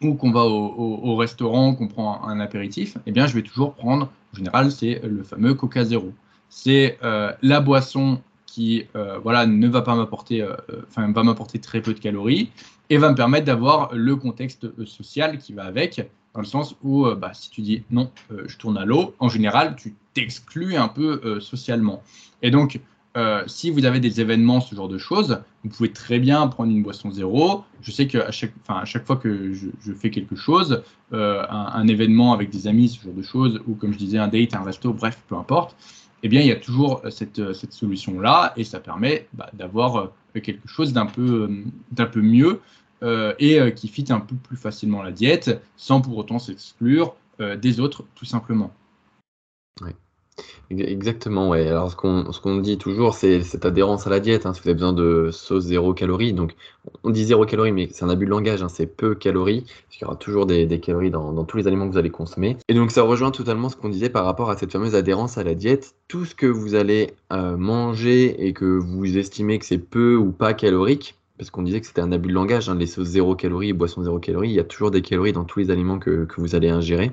ou 0.01 0.13
qu'on 0.13 0.31
va 0.31 0.43
au, 0.45 1.15
restaurant, 1.17 1.75
qu'on 1.75 1.89
prend 1.89 2.23
un, 2.23 2.39
apéritif, 2.39 2.97
eh 3.07 3.11
bien 3.11 3.27
je 3.27 3.33
vais 3.33 3.41
toujours 3.41 3.73
prendre, 3.73 4.09
en 4.33 4.37
général, 4.37 4.71
c'est 4.71 5.01
le 5.03 5.23
fameux 5.23 5.53
Coca 5.53 5.83
Zéro. 5.83 6.13
C'est 6.53 6.99
la 7.01 7.59
boisson 7.61 8.21
qui 8.45 8.85
voilà, 9.23 9.47
ne 9.47 9.67
va 9.67 9.81
pas 9.81 9.95
m'apporter, 9.95 10.45
enfin 10.87 11.11
va 11.11 11.23
m'apporter 11.23 11.59
très 11.59 11.81
peu 11.81 11.93
de 11.93 11.99
calories, 11.99 12.51
et 12.91 12.97
va 12.97 13.09
me 13.09 13.15
permettre 13.15 13.45
d'avoir 13.45 13.95
le 13.95 14.17
contexte 14.17 14.65
euh, 14.65 14.85
social 14.85 15.37
qui 15.37 15.53
va 15.53 15.63
avec, 15.63 16.05
dans 16.35 16.41
le 16.41 16.45
sens 16.45 16.75
où 16.83 17.05
euh, 17.05 17.15
bah, 17.15 17.31
si 17.33 17.49
tu 17.49 17.61
dis 17.61 17.83
non, 17.89 18.11
euh, 18.33 18.43
je 18.47 18.57
tourne 18.57 18.77
à 18.77 18.83
l'eau, 18.83 19.15
en 19.19 19.29
général, 19.29 19.77
tu 19.77 19.95
t'exclus 20.13 20.75
un 20.75 20.89
peu 20.89 21.39
socialement. 21.39 22.03
Et 22.41 22.51
donc, 22.51 22.81
si 23.47 23.71
vous 23.71 23.85
avez 23.85 24.01
des 24.01 24.19
événements, 24.19 24.59
ce 24.59 24.75
genre 24.75 24.89
de 24.89 24.97
choses, 24.97 25.41
vous 25.63 25.69
pouvez 25.69 25.93
très 25.93 26.19
bien 26.19 26.45
prendre 26.47 26.69
une 26.69 26.83
boisson 26.83 27.11
zéro. 27.11 27.63
Je 27.81 27.91
sais 27.91 28.07
qu'à 28.07 28.29
chaque, 28.29 28.51
à 28.67 28.83
chaque 28.83 29.07
fois 29.07 29.15
que 29.15 29.53
je, 29.53 29.93
fais 29.93 30.09
quelque 30.09 30.35
chose, 30.35 30.83
un, 31.13 31.87
événement 31.87 32.33
avec 32.33 32.49
des 32.49 32.67
amis, 32.67 32.89
ce 32.89 33.01
genre 33.01 33.13
de 33.13 33.21
choses, 33.21 33.61
ou 33.67 33.75
comme 33.75 33.93
je 33.93 33.97
disais, 33.97 34.17
un 34.17 34.27
date, 34.27 34.53
un 34.53 34.63
resto, 34.63 34.91
bref, 34.91 35.17
peu 35.29 35.35
importe, 35.37 35.77
eh 36.23 36.29
bien, 36.29 36.41
il 36.41 36.47
y 36.47 36.51
a 36.51 36.55
toujours 36.55 37.01
cette, 37.09 37.53
cette 37.53 37.73
solution-là 37.73 38.53
et 38.55 38.63
ça 38.63 38.79
permet 38.79 39.27
bah, 39.33 39.49
d'avoir 39.53 40.11
quelque 40.39 40.67
chose 40.67 40.93
d'un 40.93 41.05
peu, 41.05 41.49
mieux 42.15 42.61
euh, 43.03 43.33
et 43.39 43.59
euh, 43.59 43.71
qui 43.71 43.87
fit 43.87 44.05
un 44.09 44.19
peu 44.19 44.35
plus 44.35 44.57
facilement 44.57 45.01
la 45.01 45.11
diète 45.11 45.59
sans 45.75 46.01
pour 46.01 46.17
autant 46.17 46.37
s'exclure 46.37 47.15
euh, 47.39 47.57
des 47.57 47.79
autres 47.79 48.05
tout 48.13 48.25
simplement. 48.25 48.71
Exactement, 50.69 51.49
ouais. 51.49 51.67
Alors 51.67 51.91
ce 51.91 51.95
qu'on 51.95 52.57
dit 52.57 52.77
toujours, 52.77 53.13
c'est 53.13 53.41
cette 53.41 53.65
adhérence 53.65 54.07
à 54.07 54.09
la 54.09 54.19
diète. 54.19 54.45
Hein. 54.45 54.53
si 54.53 54.61
vous 54.61 54.69
avez 54.69 54.75
besoin 54.75 54.93
de 54.93 55.29
sauce 55.31 55.65
zéro 55.65 55.93
calories, 55.93 56.33
donc 56.33 56.55
on 57.03 57.09
dit 57.09 57.25
zéro 57.25 57.45
calories, 57.45 57.73
mais 57.73 57.89
c'est 57.91 58.05
un 58.05 58.09
abus 58.09 58.25
de 58.25 58.31
langage, 58.31 58.63
hein. 58.63 58.69
c'est 58.69 58.85
peu 58.85 59.13
calories, 59.13 59.61
parce 59.61 59.97
qu'il 59.97 60.01
y 60.03 60.05
aura 60.05 60.15
toujours 60.15 60.45
des, 60.45 60.79
calories 60.79 61.11
dans, 61.11 61.43
tous 61.43 61.57
les 61.57 61.67
aliments 61.67 61.87
que 61.87 61.91
vous 61.93 61.97
allez 61.97 62.09
consommer. 62.09 62.57
Et 62.69 62.73
donc 62.73 62.91
ça 62.91 63.01
rejoint 63.03 63.31
totalement 63.31 63.67
ce 63.67 63.75
qu'on 63.75 63.89
disait 63.89 64.09
par 64.09 64.23
rapport 64.23 64.49
à 64.49 64.55
cette 64.55 64.71
fameuse 64.71 64.95
adhérence 64.95 65.37
à 65.37 65.43
la 65.43 65.55
diète. 65.55 65.95
Tout 66.07 66.25
ce 66.25 66.35
que 66.35 66.47
vous 66.47 66.75
allez 66.75 67.13
manger 67.29 68.47
et 68.47 68.53
que 68.53 68.65
vous 68.65 69.17
estimez 69.17 69.59
que 69.59 69.65
c'est 69.65 69.77
peu 69.77 70.15
ou 70.15 70.31
pas 70.31 70.53
calorique, 70.53 71.15
parce 71.37 71.49
qu'on 71.49 71.63
disait 71.63 71.81
que 71.81 71.87
c'était 71.87 72.01
un 72.01 72.11
abus 72.11 72.29
de 72.29 72.33
langage, 72.33 72.69
hein, 72.69 72.75
les 72.75 72.85
sauces 72.85 73.07
zéro 73.07 73.35
calories 73.35 73.69
et 73.69 73.73
boissons 73.73 74.03
zéro 74.03 74.19
calories, 74.19 74.49
il 74.49 74.55
y 74.55 74.59
a 74.59 74.63
toujours 74.63 74.91
des 74.91 75.01
calories 75.01 75.33
dans 75.33 75.43
tous 75.43 75.59
les 75.59 75.71
aliments 75.71 75.97
que, 75.97 76.27
vous 76.37 76.55
allez 76.55 76.69
ingérer. 76.69 77.11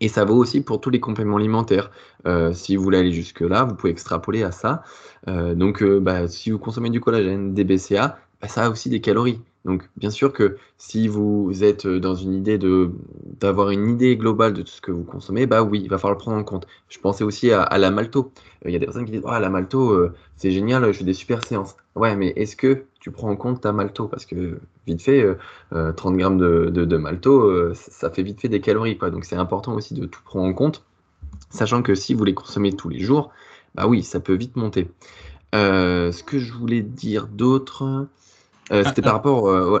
Et 0.00 0.08
ça 0.08 0.24
vaut 0.24 0.36
aussi 0.36 0.60
pour 0.60 0.80
tous 0.80 0.90
les 0.90 1.00
compléments 1.00 1.36
alimentaires. 1.36 1.90
Euh, 2.26 2.52
si 2.52 2.76
vous 2.76 2.82
voulez 2.82 2.98
aller 2.98 3.12
jusque-là, 3.12 3.64
vous 3.64 3.74
pouvez 3.74 3.92
extrapoler 3.92 4.42
à 4.42 4.52
ça. 4.52 4.82
Euh, 5.28 5.54
donc, 5.54 5.82
euh, 5.82 6.00
bah, 6.00 6.28
si 6.28 6.50
vous 6.50 6.58
consommez 6.58 6.90
du 6.90 7.00
collagène, 7.00 7.54
des 7.54 7.64
BCA, 7.64 8.18
bah, 8.40 8.48
ça 8.48 8.66
a 8.66 8.70
aussi 8.70 8.88
des 8.90 9.00
calories. 9.00 9.40
Donc, 9.64 9.88
bien 9.96 10.10
sûr 10.10 10.32
que 10.32 10.56
si 10.78 11.08
vous 11.08 11.52
êtes 11.62 11.86
dans 11.86 12.14
une 12.14 12.32
idée 12.32 12.58
de 12.58 12.90
d'avoir 13.40 13.70
une 13.70 13.88
idée 13.90 14.16
globale 14.16 14.54
de 14.54 14.62
tout 14.62 14.68
ce 14.68 14.80
que 14.80 14.92
vous 14.92 15.02
consommez, 15.02 15.46
bah 15.46 15.62
oui, 15.62 15.80
il 15.82 15.90
va 15.90 15.98
falloir 15.98 16.16
le 16.16 16.22
prendre 16.22 16.38
en 16.38 16.44
compte. 16.44 16.66
Je 16.88 16.98
pensais 16.98 17.24
aussi 17.24 17.50
à, 17.50 17.76
la 17.76 17.90
malto. 17.90 18.32
Il 18.64 18.70
y 18.70 18.76
a 18.76 18.78
des 18.78 18.86
personnes 18.86 19.04
qui 19.04 19.12
disent, 19.12 19.22
ah, 19.26 19.40
la 19.40 19.50
malto, 19.50 20.08
c'est 20.36 20.50
génial, 20.52 20.86
je 20.86 20.98
fais 20.98 21.04
des 21.04 21.12
super 21.12 21.44
séances. 21.44 21.76
Ouais, 21.96 22.16
mais 22.16 22.28
est-ce 22.36 22.56
que 22.56 22.84
tu 23.00 23.10
prends 23.10 23.30
en 23.30 23.36
compte 23.36 23.60
ta 23.60 23.72
malto 23.72 24.08
Parce 24.08 24.26
que 24.26 24.60
vite 24.86 25.02
fait, 25.02 25.24
30 25.70 26.16
grammes 26.16 26.38
de, 26.38 26.70
de, 26.70 26.96
malto, 26.96 27.72
ça 27.74 28.10
fait 28.10 28.22
vite 28.22 28.40
fait 28.40 28.48
des 28.48 28.60
calories. 28.60 28.98
Quoi. 28.98 29.10
Donc, 29.10 29.24
c'est 29.24 29.36
important 29.36 29.74
aussi 29.74 29.94
de 29.94 30.06
tout 30.06 30.20
prendre 30.24 30.46
en 30.46 30.52
compte, 30.52 30.84
sachant 31.50 31.82
que 31.82 31.94
si 31.94 32.14
vous 32.14 32.24
les 32.24 32.34
consommez 32.34 32.72
tous 32.72 32.88
les 32.88 33.00
jours, 33.00 33.30
bah 33.74 33.86
oui, 33.86 34.02
ça 34.02 34.18
peut 34.20 34.34
vite 34.34 34.56
monter. 34.56 34.90
ce 35.52 36.22
que 36.22 36.38
je 36.38 36.52
voulais 36.52 36.82
dire 36.82 37.28
d'autre, 37.28 38.08
euh, 38.72 38.84
c'était 38.84 39.02
par 39.02 39.14
rapport. 39.14 39.48
Euh, 39.48 39.80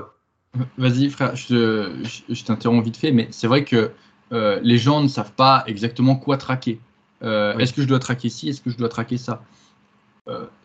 Vas-y, 0.76 1.10
frère, 1.10 1.36
je, 1.36 2.42
t'interromps 2.44 2.84
vite 2.84 2.96
fait, 2.96 3.12
mais 3.12 3.28
c'est 3.30 3.46
vrai 3.46 3.64
que 3.64 3.90
euh, 4.32 4.58
les 4.62 4.78
gens 4.78 5.02
ne 5.02 5.08
savent 5.08 5.32
pas 5.32 5.62
exactement 5.66 6.16
quoi 6.16 6.36
traquer. 6.36 6.80
Est-ce 7.20 7.72
que 7.72 7.82
je 7.82 7.86
dois 7.86 7.98
traquer 7.98 8.28
ci 8.28 8.48
Est-ce 8.48 8.60
que 8.60 8.70
je 8.70 8.76
dois 8.76 8.88
traquer 8.88 9.18
ça? 9.18 9.42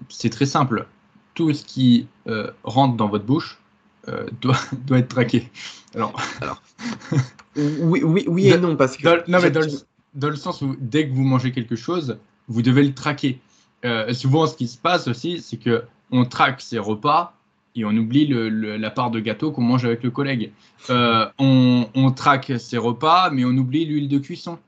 C'est 0.10 0.30
très 0.30 0.45
simple. 0.45 0.88
Tout 1.34 1.54
ce 1.54 1.64
qui 1.66 2.08
rentre 2.64 2.96
dans 2.96 3.08
votre 3.08 3.26
bouche 3.26 3.60
doit, 4.42 4.58
doit, 4.86 5.00
être 5.00 5.10
traqué. 5.10 5.50
Alors, 5.96 6.14
Alors 6.42 6.62
oui, 7.56 8.02
oui, 8.04 8.26
oui 8.28 8.48
et 8.48 8.58
non, 8.58 8.76
parce 8.76 8.98
que. 8.98 9.04
Dans, 9.04 9.18
non, 9.28 9.40
mais 9.42 9.52
dans 9.52 9.62
le, 9.62 9.68
dans 10.14 10.30
le, 10.30 10.36
sens 10.36 10.62
où 10.62 10.76
dès 10.80 11.08
que 11.08 11.14
vous 11.14 11.24
mangez 11.24 11.52
quelque 11.52 11.76
chose, 11.76 12.18
vous 12.48 12.62
devez 12.62 12.84
le 12.84 12.94
traquer. 12.94 13.40
souvent, 14.12 14.48
ce 14.48 14.56
qui 14.56 14.68
se 14.68 14.78
passe 14.78 15.08
aussi, 15.08 15.42
c'est 15.42 15.58
que 15.58 15.84
on 16.12 16.26
traque 16.26 16.62
ses 16.62 16.80
repas 16.80 17.36
et 17.76 17.86
on 17.86 17.92
oublie 17.92 18.28
la 18.28 18.92
part 18.92 19.12
de 19.12 19.20
gâteau 19.20 19.52
qu'on 19.52 19.62
mange 19.62 19.86
avec 19.86 20.04
le 20.04 20.12
collègue. 20.12 20.52
Euh, 20.90 21.26
on, 21.40 22.12
traque 22.16 22.54
ses 22.60 22.78
repas, 22.78 23.32
mais 23.32 23.44
on 23.46 23.58
oublie 23.58 23.86
l'huile 23.86 24.08
de 24.08 24.20
cuisson. 24.20 24.60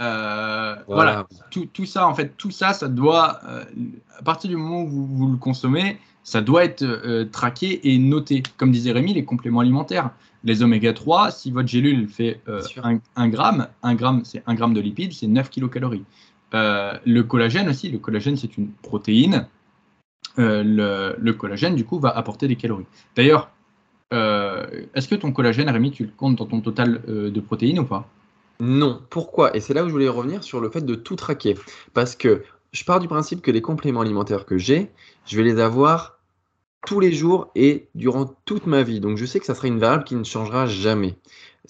Euh, 0.00 0.76
voilà, 0.86 1.26
Tout, 1.50 1.86
ça, 1.86 2.06
en 2.06 2.14
fait, 2.14 2.36
tout 2.36 2.50
ça, 2.50 2.72
ça 2.72 2.88
doit, 2.88 3.40
euh, 3.48 3.64
à 4.18 4.22
partir 4.22 4.48
du 4.48 4.56
moment 4.56 4.82
où 4.82 5.06
vous, 5.06 5.30
le 5.30 5.36
consommez, 5.36 5.98
ça 6.22 6.40
doit 6.40 6.64
être 6.64 6.84
traqué 7.32 7.92
et 7.92 7.98
noté. 7.98 8.42
Comme 8.56 8.70
disait 8.70 8.92
Rémi, 8.92 9.14
les 9.14 9.24
compléments 9.24 9.60
alimentaires. 9.60 10.10
Les 10.44 10.62
oméga 10.62 10.92
3, 10.92 11.32
si 11.32 11.50
votre 11.50 11.68
gélule 11.68 12.08
fait 12.08 12.40
1 13.16 13.28
gramme, 13.28 13.66
1 13.82 13.94
gramme, 13.94 14.24
c'est 14.24 14.42
1 14.46 14.54
gramme 14.54 14.74
de 14.74 14.80
lipides, 14.80 15.12
c'est 15.12 15.26
9 15.26 15.50
kilocalories. 15.50 16.04
le 16.52 17.20
collagène 17.22 17.68
aussi, 17.68 17.90
le 17.90 17.98
collagène, 17.98 18.36
c'est 18.36 18.56
une 18.56 18.70
protéine 18.70 19.46
euh, 20.38 21.14
le, 21.18 21.32
collagène, 21.32 21.74
du 21.74 21.84
coup, 21.84 21.98
va 21.98 22.10
apporter 22.10 22.46
des 22.48 22.56
calories. 22.56 22.86
D'ailleurs, 23.16 23.50
euh, 24.14 24.66
est-ce 24.94 25.08
que 25.08 25.14
ton 25.14 25.32
collagène, 25.32 25.68
Rémi, 25.68 25.90
tu 25.90 26.04
le 26.04 26.12
comptes 26.16 26.36
dans 26.36 26.46
ton 26.46 26.60
total 26.60 27.02
euh, 27.08 27.30
de 27.30 27.40
protéines 27.40 27.80
ou 27.80 27.84
pas? 27.84 28.08
Non. 28.60 29.02
Pourquoi? 29.10 29.56
Et 29.56 29.60
c'est 29.60 29.74
là 29.74 29.84
où 29.84 29.88
je 29.88 29.92
voulais 29.92 30.08
revenir 30.08 30.42
sur 30.42 30.60
le 30.60 30.70
fait 30.70 30.84
de 30.84 30.94
tout 30.94 31.16
traquer. 31.16 31.56
Parce 31.94 32.16
que 32.16 32.42
je 32.72 32.84
pars 32.84 33.00
du 33.00 33.08
principe 33.08 33.42
que 33.42 33.50
les 33.50 33.62
compléments 33.62 34.00
alimentaires 34.00 34.46
que 34.46 34.58
j'ai, 34.58 34.90
je 35.26 35.36
vais 35.36 35.44
les 35.44 35.60
avoir 35.60 36.18
tous 36.86 37.00
les 37.00 37.12
jours 37.12 37.50
et 37.54 37.88
durant 37.94 38.34
toute 38.44 38.66
ma 38.66 38.82
vie. 38.82 39.00
Donc 39.00 39.16
je 39.16 39.24
sais 39.24 39.40
que 39.40 39.46
ça 39.46 39.54
sera 39.54 39.68
une 39.68 39.78
variable 39.78 40.04
qui 40.04 40.14
ne 40.14 40.24
changera 40.24 40.66
jamais. 40.66 41.16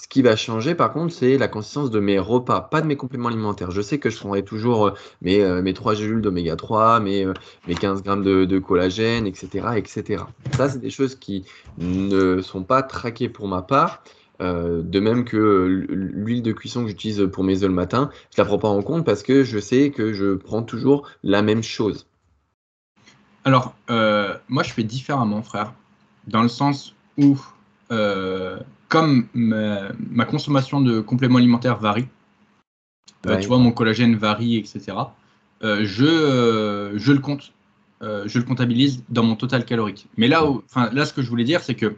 Ce 0.00 0.06
qui 0.06 0.22
va 0.22 0.36
changer, 0.36 0.76
par 0.76 0.92
contre, 0.92 1.12
c'est 1.12 1.38
la 1.38 1.48
consistance 1.48 1.90
de 1.90 1.98
mes 1.98 2.20
repas, 2.20 2.60
pas 2.60 2.80
de 2.80 2.86
mes 2.86 2.96
compléments 2.96 3.28
alimentaires. 3.28 3.72
Je 3.72 3.80
sais 3.80 3.98
que 3.98 4.10
je 4.10 4.18
prendrai 4.18 4.44
toujours 4.44 4.86
euh, 4.86 4.90
mes, 5.22 5.40
euh, 5.42 5.60
mes 5.60 5.74
3 5.74 5.94
gélules 5.94 6.20
d'oméga 6.20 6.54
3, 6.54 7.00
mes, 7.00 7.24
euh, 7.24 7.34
mes 7.66 7.74
15 7.74 8.04
grammes 8.04 8.22
de, 8.22 8.58
collagène, 8.60 9.26
etc., 9.26 9.66
etc. 9.74 10.22
Ça, 10.56 10.68
c'est 10.68 10.78
des 10.78 10.90
choses 10.90 11.16
qui 11.16 11.46
ne 11.78 12.40
sont 12.42 12.62
pas 12.62 12.84
traquées 12.84 13.28
pour 13.28 13.48
ma 13.48 13.62
part. 13.62 14.04
De 14.40 15.00
même 15.00 15.24
que 15.24 15.84
l'huile 15.88 16.42
de 16.42 16.52
cuisson 16.52 16.82
que 16.82 16.88
j'utilise 16.88 17.28
pour 17.32 17.44
mes 17.44 17.62
œufs 17.62 17.68
le 17.68 17.74
matin, 17.74 18.10
je 18.34 18.40
ne 18.40 18.44
la 18.44 18.48
prends 18.48 18.58
pas 18.58 18.68
en 18.68 18.82
compte 18.82 19.04
parce 19.04 19.22
que 19.22 19.42
je 19.42 19.58
sais 19.58 19.90
que 19.90 20.12
je 20.12 20.34
prends 20.34 20.62
toujours 20.62 21.08
la 21.22 21.42
même 21.42 21.62
chose. 21.62 22.06
Alors, 23.44 23.74
moi, 23.88 24.62
je 24.62 24.72
fais 24.72 24.84
différemment, 24.84 25.42
frère, 25.42 25.72
dans 26.26 26.42
le 26.42 26.48
sens 26.48 26.94
où 27.16 27.36
comme 28.88 29.26
ma, 29.34 30.24
consommation 30.24 30.80
de 30.80 31.00
compléments 31.00 31.38
alimentaires 31.38 31.78
varie, 31.78 32.06
euh, 33.26 33.38
tu 33.38 33.48
vois, 33.48 33.58
mon 33.58 33.72
collagène 33.72 34.16
varie, 34.16 34.56
etc., 34.56 34.96
euh, 35.62 35.80
je, 35.84 36.04
euh, 36.04 36.98
je 36.98 37.12
le 37.12 37.18
compte, 37.18 37.52
je 38.00 38.38
le 38.38 38.44
comptabilise 38.44 39.02
dans 39.08 39.24
mon 39.24 39.36
total 39.36 39.64
calorique. 39.64 40.06
Mais 40.16 40.28
là, 40.28 40.44
là, 40.92 41.04
ce 41.04 41.12
que 41.12 41.22
je 41.22 41.28
voulais 41.28 41.44
dire, 41.44 41.62
c'est 41.62 41.74
que 41.74 41.96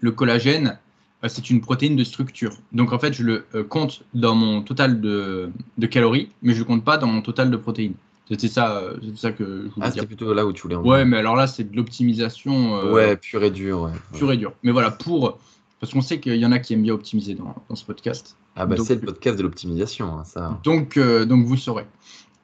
le 0.00 0.12
collagène, 0.12 0.78
c'est 1.26 1.50
une 1.50 1.60
protéine 1.60 1.96
de 1.96 2.04
structure. 2.04 2.52
Donc 2.72 2.92
en 2.92 2.98
fait, 2.98 3.12
je 3.12 3.22
le 3.22 3.44
compte 3.68 4.02
dans 4.14 4.34
mon 4.34 4.62
total 4.62 5.00
de, 5.00 5.50
calories, 5.90 6.30
mais 6.42 6.52
je 6.52 6.58
ne 6.58 6.64
le 6.64 6.66
compte 6.66 6.84
pas 6.84 6.98
dans 6.98 7.06
mon 7.06 7.22
total 7.22 7.50
de 7.50 7.56
protéines. 7.56 7.94
C'était 8.28 8.48
ça, 8.48 8.82
ça 9.14 9.30
que 9.30 9.44
je 9.44 9.74
voulais 9.74 9.86
ah, 9.86 9.90
c'était 9.92 10.06
plutôt 10.06 10.34
là 10.34 10.44
où 10.44 10.52
tu 10.52 10.62
voulais 10.62 10.74
en 10.74 10.82
Ouais, 10.82 11.04
mais 11.04 11.16
alors 11.16 11.36
là, 11.36 11.46
c'est 11.46 11.70
de 11.70 11.76
l'optimisation. 11.76 12.92
ouais, 12.92 13.16
pure 13.16 13.44
et 13.44 13.50
dure. 13.50 13.82
Ouais. 13.82 13.92
Pure 14.12 14.32
et 14.32 14.36
dure. 14.36 14.52
Mais 14.64 14.72
voilà, 14.72 14.90
pour 14.90 15.38
parce 15.80 15.92
qu'on 15.92 16.00
sait 16.00 16.20
qu'il 16.20 16.36
y 16.36 16.46
en 16.46 16.52
a 16.52 16.58
qui 16.58 16.72
aiment 16.72 16.82
bien 16.82 16.94
optimiser 16.94 17.34
dans, 17.34 17.54
ce 17.74 17.84
podcast. 17.84 18.36
Ah 18.54 18.64
bah 18.64 18.76
c'est 18.82 18.94
le 18.94 19.02
podcast 19.02 19.36
de 19.36 19.42
l'optimisation, 19.42 20.18
hein, 20.18 20.24
ça. 20.24 20.58
Donc, 20.64 20.96
euh, 20.96 21.26
donc 21.26 21.44
vous 21.44 21.56
saurez. 21.56 21.84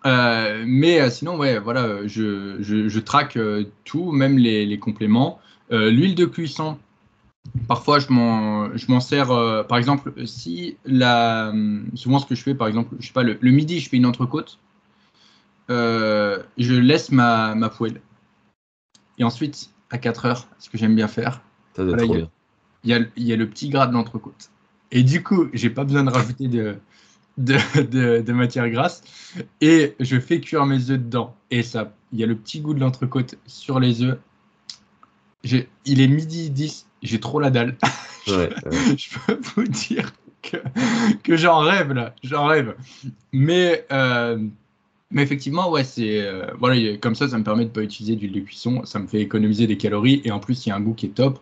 Euh, 0.05 0.65
mais 0.67 1.01
euh, 1.01 1.11
sinon, 1.11 1.39
ouais, 1.39 1.59
voilà, 1.59 2.07
je, 2.07 2.57
je, 2.61 2.99
traque 2.99 3.39
tout, 3.85 4.13
même 4.13 4.37
les, 4.39 4.79
compléments. 4.79 5.39
L'huile 5.71 6.15
de 6.15 6.27
cuisson, 6.27 6.77
parfois 7.69 7.99
je 7.99 8.11
m'en 8.11 9.01
sers, 9.01 9.29
par 9.69 9.79
exemple, 9.79 10.13
si 10.27 10.77
la, 10.85 11.53
souvent 11.95 12.19
ce 12.19 12.27
que 12.27 12.35
je 12.35 12.43
fais, 12.43 12.55
par 12.55 12.69
exemple, 12.69 12.97
je 12.99 13.07
sais 13.07 13.13
pas, 13.13 13.23
le, 13.23 13.51
midi, 13.51 13.81
je 13.81 13.89
fais 13.89 13.97
une 13.97 14.07
entrecôte, 14.07 14.59
je 15.69 16.75
laisse 16.75 17.11
ma, 17.11 17.55
ma 17.55 17.69
poêle. 17.69 18.01
Et 19.19 19.25
ensuite, 19.25 19.71
à 19.91 19.99
4 19.99 20.27
heures, 20.27 20.49
ce 20.59 20.71
que 20.71 20.79
j'aime 20.79 20.97
bien 20.97 21.09
faire, 21.09 21.43
il 21.79 22.29
y, 22.85 22.93
a, 22.93 22.99
le 23.37 23.47
petit 23.47 23.69
gras 23.69 23.87
de 23.87 23.93
l'entrecôte. 23.93 24.51
Et 24.91 25.03
du 25.03 25.23
coup, 25.23 25.49
j'ai 25.53 25.71
pas 25.71 25.85
besoin 25.85 26.05
de 26.05 26.11
rajouter 26.11 26.49
de, 26.49 26.77
de, 27.39 28.33
matière 28.33 28.69
grasse. 28.71 29.03
Et 29.61 29.95
je 30.01 30.19
fais 30.19 30.41
cuire 30.41 30.67
mes 30.67 30.91
œufs 30.91 30.99
dedans. 30.99 31.37
Et 31.51 31.63
ça, 31.63 31.95
il 32.13 32.19
y 32.21 32.25
a 32.25 32.27
le 32.27 32.37
petit 32.37 32.61
goût 32.61 32.75
de 32.75 32.81
l'entrecôte 32.81 33.37
sur 33.47 33.81
les 33.81 34.03
œufs. 34.03 34.19
Il 35.45 36.01
est 36.01 36.09
midi 36.09 36.51
10, 36.51 36.87
j'ai 37.03 37.21
trop 37.21 37.41
la 37.41 37.51
dalle. 37.51 37.77
je 38.27 39.19
peux 39.19 39.39
vous 39.57 39.65
dire 39.65 40.13
que, 40.43 40.57
que 41.23 41.37
j'en 41.37 41.59
rêve 41.59 41.93
là, 41.93 42.15
j'en 42.23 42.47
rêve. 42.47 42.75
Mais, 43.33 43.85
euh, 43.91 44.39
mais 45.11 45.23
effectivement, 45.23 45.71
ouais, 45.71 45.85
c'est 45.85 46.21
euh, 46.21 46.47
voilà, 46.59 46.97
comme 46.99 47.15
ça, 47.15 47.29
ça 47.29 47.39
me 47.39 47.45
permet 47.45 47.65
de 47.65 47.71
pas 47.71 47.83
utiliser 47.83 48.17
d'huile 48.17 48.33
de 48.33 48.41
cuisson, 48.41 48.85
ça 48.85 48.99
me 48.99 49.07
fait 49.07 49.21
économiser 49.21 49.67
des 49.67 49.77
calories 49.77 50.23
et 50.25 50.31
en 50.31 50.39
plus, 50.39 50.67
il 50.67 50.69
y 50.69 50.73
a 50.73 50.77
un 50.77 50.81
goût 50.81 50.95
qui 50.95 51.07
est 51.07 51.11
top. 51.11 51.41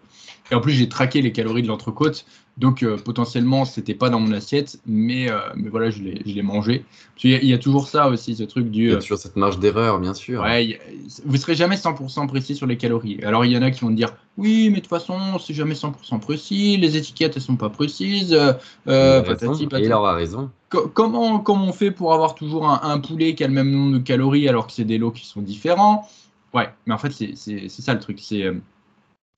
Et 0.50 0.54
en 0.54 0.60
plus, 0.60 0.72
j'ai 0.72 0.88
traqué 0.88 1.22
les 1.22 1.32
calories 1.32 1.62
de 1.62 1.68
l'entrecôte. 1.68 2.24
Donc, 2.58 2.82
euh, 2.82 2.96
potentiellement, 2.96 3.64
ce 3.64 3.80
n'était 3.80 3.94
pas 3.94 4.10
dans 4.10 4.20
mon 4.20 4.32
assiette, 4.32 4.80
mais, 4.84 5.30
euh, 5.30 5.38
mais 5.54 5.70
voilà, 5.70 5.90
je 5.90 6.02
l'ai 6.02 6.42
mangé. 6.42 6.84
Il 7.22 7.44
y, 7.44 7.54
a 7.54 7.58
toujours 7.58 7.88
ça 7.88 8.08
aussi, 8.08 8.34
ce 8.34 8.42
truc 8.42 8.70
du. 8.70 8.84
Il 8.84 8.88
y 8.88 8.92
a 8.92 8.96
euh, 8.96 9.00
toujours 9.00 9.18
cette 9.18 9.36
marge 9.36 9.58
d'erreur, 9.58 9.98
bien 9.98 10.12
sûr. 10.12 10.42
Ouais, 10.42 10.78
vous 11.24 11.32
ne 11.32 11.38
serez 11.38 11.54
jamais 11.54 11.76
100% 11.76 12.26
précis 12.26 12.54
sur 12.54 12.66
les 12.66 12.76
calories. 12.76 13.22
Alors, 13.22 13.44
il 13.44 13.52
y 13.52 13.56
en 13.56 13.62
a 13.62 13.70
qui 13.70 13.80
vont 13.80 13.90
dire 13.90 14.14
Oui, 14.36 14.68
mais 14.68 14.76
de 14.76 14.80
toute 14.80 14.88
façon, 14.88 15.16
c'est 15.38 15.54
jamais 15.54 15.74
100% 15.74 16.18
précis, 16.20 16.76
les 16.76 16.96
étiquettes, 16.96 17.36
elles 17.36 17.42
sont 17.42 17.56
pas 17.56 17.70
précises. 17.70 18.34
Euh, 18.34 19.22
patati, 19.22 19.66
patati. 19.66 19.84
il 19.84 19.92
aura 19.92 20.14
raison. 20.14 20.50
comment, 20.68 21.38
comment 21.38 21.66
on 21.66 21.72
fait 21.72 21.92
pour 21.92 22.12
avoir 22.12 22.34
toujours 22.34 22.68
un, 22.68 22.80
un, 22.82 22.98
poulet 22.98 23.34
qui 23.34 23.44
a 23.44 23.46
le 23.46 23.54
même 23.54 23.70
nombre 23.70 23.98
de 23.98 24.02
calories 24.02 24.48
alors 24.48 24.66
que 24.66 24.72
c'est 24.72 24.84
des 24.84 24.98
lots 24.98 25.12
qui 25.12 25.24
sont 25.24 25.40
différents? 25.40 26.08
Ouais, 26.52 26.68
mais 26.86 26.94
en 26.94 26.98
fait, 26.98 27.12
c'est 27.12 27.68
ça 27.68 27.94
le 27.94 28.00
truc. 28.00 28.18
C'est 28.20 28.50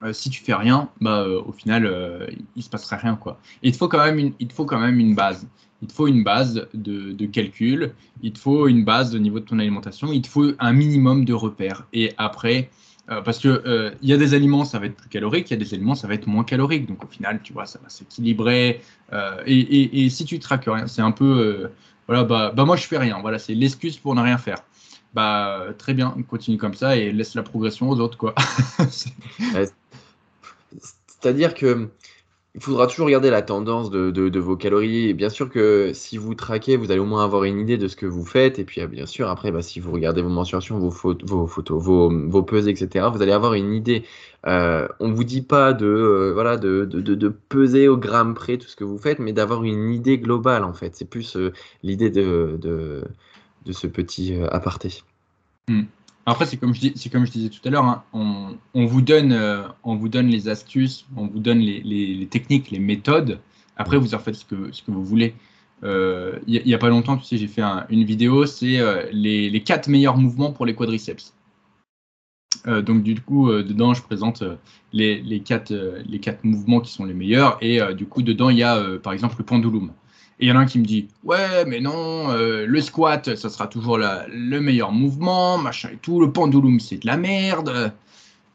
euh, 0.04 0.12
si 0.12 0.30
tu 0.30 0.42
fais 0.42 0.54
rien, 0.54 0.88
bah, 1.00 1.20
euh, 1.20 1.42
au 1.44 1.52
final, 1.52 1.86
euh, 1.86 2.26
il 2.56 2.62
se 2.62 2.70
passerait 2.70 2.96
rien. 2.96 3.16
Quoi. 3.16 3.38
il, 3.62 3.72
te 3.72 3.76
faut 3.76 3.88
quand 3.88 4.04
même 4.04 4.18
une, 4.18 4.32
il 4.40 4.50
faut 4.50 4.64
quand 4.64 4.80
même 4.80 4.98
une 4.98 5.14
base. 5.14 5.46
Il 5.80 5.88
te 5.88 5.92
faut 5.92 6.06
une 6.06 6.22
base 6.22 6.68
de, 6.74 7.26
calcul, 7.26 7.92
il 8.22 8.32
te 8.32 8.38
faut 8.38 8.68
une 8.68 8.84
base 8.84 9.16
au 9.16 9.18
niveau 9.18 9.40
de 9.40 9.44
ton 9.44 9.58
alimentation, 9.58 10.12
il 10.12 10.22
te 10.22 10.28
faut 10.28 10.52
un 10.60 10.72
minimum 10.72 11.24
de 11.24 11.32
repères. 11.34 11.86
Et 11.92 12.12
après, 12.18 12.70
parce 13.08 13.40
que 13.40 13.92
il 14.00 14.08
y 14.08 14.12
a 14.12 14.16
des 14.16 14.32
aliments, 14.32 14.64
ça 14.64 14.78
va 14.78 14.86
être 14.86 14.94
plus 14.94 15.08
calorique, 15.08 15.50
il 15.50 15.54
y 15.54 15.56
a 15.56 15.64
des 15.64 15.74
aliments, 15.74 15.96
ça 15.96 16.06
va 16.06 16.14
être 16.14 16.28
moins 16.28 16.44
calorique. 16.44 16.86
Donc 16.86 17.02
au 17.02 17.08
final, 17.08 17.40
tu 17.42 17.52
vois, 17.52 17.66
ça 17.66 17.80
va 17.82 17.88
s'équilibrer. 17.88 18.80
Et, 19.44 20.08
si 20.08 20.24
tu 20.24 20.38
traques 20.38 20.66
rien, 20.66 20.86
c'est 20.86 21.02
un 21.02 21.10
peu, 21.10 21.68
voilà, 22.06 22.22
bah, 22.22 22.52
bah, 22.54 22.64
moi 22.64 22.76
je 22.76 22.86
fais 22.86 22.98
rien. 22.98 23.18
Voilà, 23.20 23.40
c'est 23.40 23.54
l'excuse 23.54 23.98
pour 23.98 24.14
ne 24.14 24.20
rien 24.20 24.38
faire 24.38 24.58
bah 25.14 25.66
très 25.76 25.92
bien, 25.92 26.16
continue 26.26 26.56
comme 26.56 26.72
ça 26.72 26.96
et 26.96 27.12
laisse 27.12 27.34
la 27.34 27.42
progression 27.42 27.90
aux 27.90 28.00
autres 28.00 28.16
quoi. 28.16 28.34
C'est-à-dire 31.22 31.54
que 31.54 31.88
il 32.54 32.60
faudra 32.60 32.86
toujours 32.86 33.06
regarder 33.06 33.30
la 33.30 33.40
tendance 33.40 33.90
de, 33.90 34.38
vos 34.38 34.56
calories. 34.56 35.14
Bien 35.14 35.30
sûr 35.30 35.48
que 35.48 35.92
si 35.94 36.18
vous 36.18 36.34
traquez, 36.34 36.76
vous 36.76 36.90
allez 36.90 37.00
au 37.00 37.06
moins 37.06 37.24
avoir 37.24 37.44
une 37.44 37.58
idée 37.58 37.78
de 37.78 37.88
ce 37.88 37.96
que 37.96 38.04
vous 38.04 38.26
faites. 38.26 38.58
Et 38.58 38.64
puis, 38.64 38.82
ah, 38.82 38.86
bien 38.86 39.06
sûr, 39.06 39.30
après, 39.30 39.50
bah, 39.50 39.62
si 39.62 39.80
vous 39.80 39.90
regardez 39.90 40.20
vos 40.20 40.28
mensurations, 40.28 40.78
vos, 40.78 40.90
photos, 40.90 41.82
vos, 41.82 42.10
vos 42.28 42.42
pesées, 42.42 42.70
etc., 42.70 43.06
vous 43.10 43.22
allez 43.22 43.32
avoir 43.32 43.54
une 43.54 43.72
idée. 43.72 44.04
Euh, 44.46 44.86
on 45.00 45.08
ne 45.08 45.14
vous 45.14 45.24
dit 45.24 45.40
pas 45.40 45.72
de, 45.72 45.86
euh, 45.86 46.32
voilà, 46.34 46.58
de, 46.58 46.84
de, 46.84 47.28
peser 47.28 47.88
au 47.88 47.96
gramme 47.96 48.34
près 48.34 48.58
tout 48.58 48.68
ce 48.68 48.76
que 48.76 48.84
vous 48.84 48.98
faites, 48.98 49.18
mais 49.18 49.32
d'avoir 49.32 49.64
une 49.64 49.90
idée 49.90 50.18
globale, 50.18 50.64
en 50.64 50.74
fait. 50.74 50.94
C'est 50.94 51.08
plus 51.08 51.36
euh, 51.36 51.54
l'idée 51.82 52.10
de, 52.10 52.58
de, 52.60 53.72
ce 53.72 53.86
petit 53.86 54.34
aparté. 54.50 55.02
Hmm. 55.68 55.84
Après, 56.24 56.46
c'est 56.46 56.56
comme, 56.56 56.72
je 56.72 56.80
dis, 56.80 57.10
comme 57.10 57.26
je 57.26 57.32
disais 57.32 57.48
tout 57.48 57.60
à 57.64 57.70
l'heure, 57.70 57.84
hein, 57.84 58.04
on, 58.74 58.86
vous 58.86 59.02
donne, 59.02 59.32
euh, 59.32 59.64
on 59.82 59.96
vous 59.96 60.08
donne 60.08 60.28
les 60.28 60.48
astuces, 60.48 61.04
on 61.16 61.26
vous 61.26 61.40
donne 61.40 61.58
les, 61.58 62.28
techniques, 62.30 62.70
les 62.70 62.78
méthodes. 62.78 63.40
Après, 63.76 63.98
vous 63.98 64.14
en 64.14 64.20
faites 64.20 64.36
ce 64.36 64.44
que, 64.44 64.70
ce 64.70 64.82
que 64.82 64.92
vous 64.92 65.04
voulez. 65.04 65.34
Euh, 65.82 66.38
il 66.46 66.62
n'y 66.64 66.74
a, 66.74 66.78
pas 66.78 66.90
longtemps, 66.90 67.16
tu 67.16 67.24
sais, 67.24 67.36
j'ai 67.38 67.48
fait 67.48 67.62
une 67.90 68.04
vidéo, 68.04 68.46
c'est 68.46 68.78
euh, 68.78 69.04
les, 69.10 69.50
les, 69.50 69.62
quatre 69.64 69.88
meilleurs 69.88 70.16
mouvements 70.16 70.52
pour 70.52 70.64
les 70.64 70.76
quadriceps. 70.76 71.34
donc 72.66 73.02
du 73.02 73.20
coup, 73.20 73.50
dedans, 73.50 73.92
je 73.92 74.02
présente 74.02 74.44
les, 74.92 75.20
les, 75.22 75.40
quatre, 75.40 75.74
les 76.06 76.20
quatre 76.20 76.44
mouvements 76.44 76.80
qui 76.80 76.92
sont 76.92 77.04
les 77.04 77.14
meilleurs. 77.14 77.58
Et 77.60 77.80
du 77.94 78.06
coup, 78.06 78.22
dedans, 78.22 78.50
il 78.50 78.58
y 78.58 78.62
a 78.62 78.80
par 79.02 79.12
exemple 79.12 79.34
le 79.38 79.44
pendulum. 79.44 79.90
Et 80.42 80.46
il 80.46 80.48
y 80.48 80.52
en 80.52 80.56
a 80.56 80.58
un 80.58 80.66
qui 80.66 80.80
me 80.80 80.84
dit 80.84 81.06
Ouais, 81.22 81.64
mais 81.66 81.80
non, 81.80 82.32
euh, 82.32 82.66
le 82.66 82.80
squat, 82.80 83.36
ça 83.36 83.48
sera 83.48 83.68
toujours 83.68 83.96
le 83.96 84.58
meilleur 84.58 84.90
mouvement, 84.90 85.56
machin 85.56 85.90
et 85.92 85.98
tout. 85.98 86.20
Le 86.20 86.32
pendulum, 86.32 86.80
c'est 86.80 86.96
de 86.98 87.06
la 87.06 87.16
merde. 87.16 87.92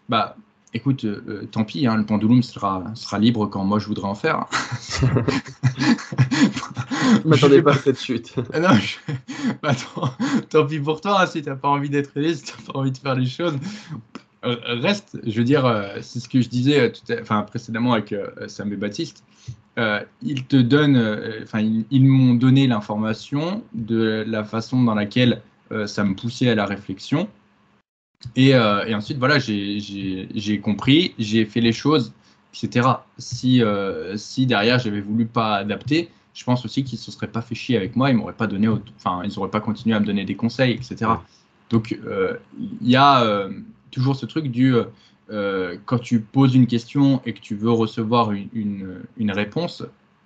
Bah, 0.09 0.35
écoute, 0.73 1.05
euh, 1.05 1.47
tant 1.49 1.63
pis, 1.63 1.87
hein, 1.87 1.95
le 1.95 2.05
pendulum 2.05 2.43
sera, 2.43 2.83
sera 2.93 3.19
libre 3.19 3.45
quand 3.45 3.63
moi 3.63 3.79
je 3.79 3.87
voudrais 3.87 4.09
en 4.09 4.15
faire. 4.15 4.47
je 7.23 7.25
m'attendais 7.25 7.61
pas 7.61 7.71
à 7.71 7.77
cette 7.77 8.01
chute. 8.01 8.35
non, 8.53 8.77
bah, 9.63 9.71
tant, 10.49 10.65
pis 10.65 10.81
pour 10.81 10.99
toi, 10.99 11.21
hein, 11.21 11.25
si 11.25 11.41
tu 11.41 11.47
n'as 11.47 11.55
pas 11.55 11.69
envie 11.69 11.89
d'être 11.89 12.17
aidé, 12.17 12.35
si 12.35 12.43
tu 12.43 12.51
n'as 12.51 12.73
pas 12.73 12.79
envie 12.79 12.91
de 12.91 12.97
faire 12.97 13.15
les 13.15 13.27
choses. 13.27 13.55
Euh, 14.43 14.57
reste, 14.81 15.17
je 15.25 15.37
veux 15.37 15.45
dire, 15.45 15.93
c'est 16.01 16.19
ce 16.19 16.27
que 16.27 16.41
je 16.41 16.49
disais 16.49 16.91
tout 16.91 17.01
enfin, 17.21 17.43
précédemment 17.43 17.93
avec 17.93 18.13
Sam 18.47 18.73
et 18.73 18.75
Baptiste. 18.75 19.23
Euh, 19.77 20.03
ils 20.23 20.45
te 20.45 20.55
donnent, 20.55 20.97
euh, 20.97 21.41
enfin, 21.43 21.59
ils, 21.59 22.05
m'ont 22.05 22.33
donné 22.33 22.65
l'information 22.65 23.63
de 23.73 24.23
la 24.27 24.43
façon 24.43 24.81
dans 24.81 24.95
laquelle 24.95 25.41
euh, 25.71 25.85
ça 25.85 26.03
me 26.03 26.15
poussait 26.15 26.49
à 26.49 26.55
la 26.55 26.65
réflexion. 26.65 27.29
Et, 28.35 28.55
ensuite, 28.57 29.19
voilà, 29.19 29.37
j'ai 29.37 30.59
compris, 30.63 31.13
j'ai 31.19 31.45
fait 31.45 31.61
les 31.61 31.71
choses, 31.71 32.13
etc. 32.51 32.87
Si, 33.19 33.61
si 34.15 34.47
derrière 34.47 34.79
j'avais 34.79 35.01
voulu 35.01 35.27
pas 35.27 35.57
adapter, 35.57 36.09
je 36.33 36.43
pense 36.43 36.65
aussi 36.65 36.83
qu'ils 36.83 36.97
se 36.97 37.11
seraient 37.11 37.27
pas 37.27 37.43
fait 37.43 37.53
chier 37.53 37.77
avec 37.77 37.95
moi, 37.95 38.09
ils 38.09 38.15
m'auraient 38.15 38.33
pas 38.33 38.47
donné, 38.47 38.67
enfin, 38.95 39.21
ils 39.23 39.31
n'auraient 39.35 39.51
pas 39.51 39.59
continué 39.59 39.95
à 39.95 39.99
me 39.99 40.05
donner 40.05 40.25
des 40.25 40.35
conseils, 40.35 40.71
etc. 40.71 41.11
Donc, 41.69 41.95
il 42.59 42.89
y 42.89 42.95
a 42.95 43.47
toujours 43.91 44.15
ce 44.15 44.25
truc 44.25 44.47
du 44.47 44.73
euh, 45.29 45.77
quand 45.85 45.99
tu 45.99 46.21
poses 46.21 46.55
une 46.55 46.67
question 46.67 47.21
et 47.25 47.33
que 47.33 47.39
tu 47.39 47.55
veux 47.55 47.71
recevoir 47.71 48.31
une, 48.31 49.31
réponse, 49.31 49.83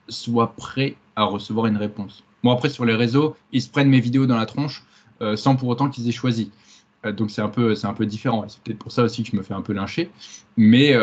sois 0.08 0.54
prêt 0.56 0.95
à 1.16 1.24
recevoir 1.24 1.66
une 1.68 1.78
réponse. 1.78 2.24
Bon, 2.43 2.52
après, 2.52 2.70
sur 2.70 2.86
les 2.86 2.95
réseaux, 2.95 3.36
ils 3.52 3.62
se 3.62 3.70
prennent 3.70 3.89
mes 3.89 3.99
vidéos 3.99 4.26
dans 4.28 4.38
la 4.38 4.45
tronche 4.45 4.84
euh, 5.22 5.36
sans 5.36 5.56
pour 5.56 5.70
autant 5.70 5.89
qu'ils 5.89 6.08
aient 6.08 6.14
choisi. 6.14 6.52
Euh, 7.06 7.12
donc 7.12 7.32
c'est 7.32 7.41
un 7.41 7.49
peu, 7.49 7.76
un 7.84 7.93
peu 7.93 8.06
différent. 8.06 8.45
C'est 8.47 8.62
peut-être 8.62 8.80
pour 8.80 8.91
ça 8.91 9.04
aussi 9.04 9.24
que 9.24 9.32
je 9.32 9.36
me 9.36 9.41
fais 9.41 9.54
un 9.54 9.62
peu 9.62 9.74
lyncher. 9.74 10.12
Mais, 10.58 10.93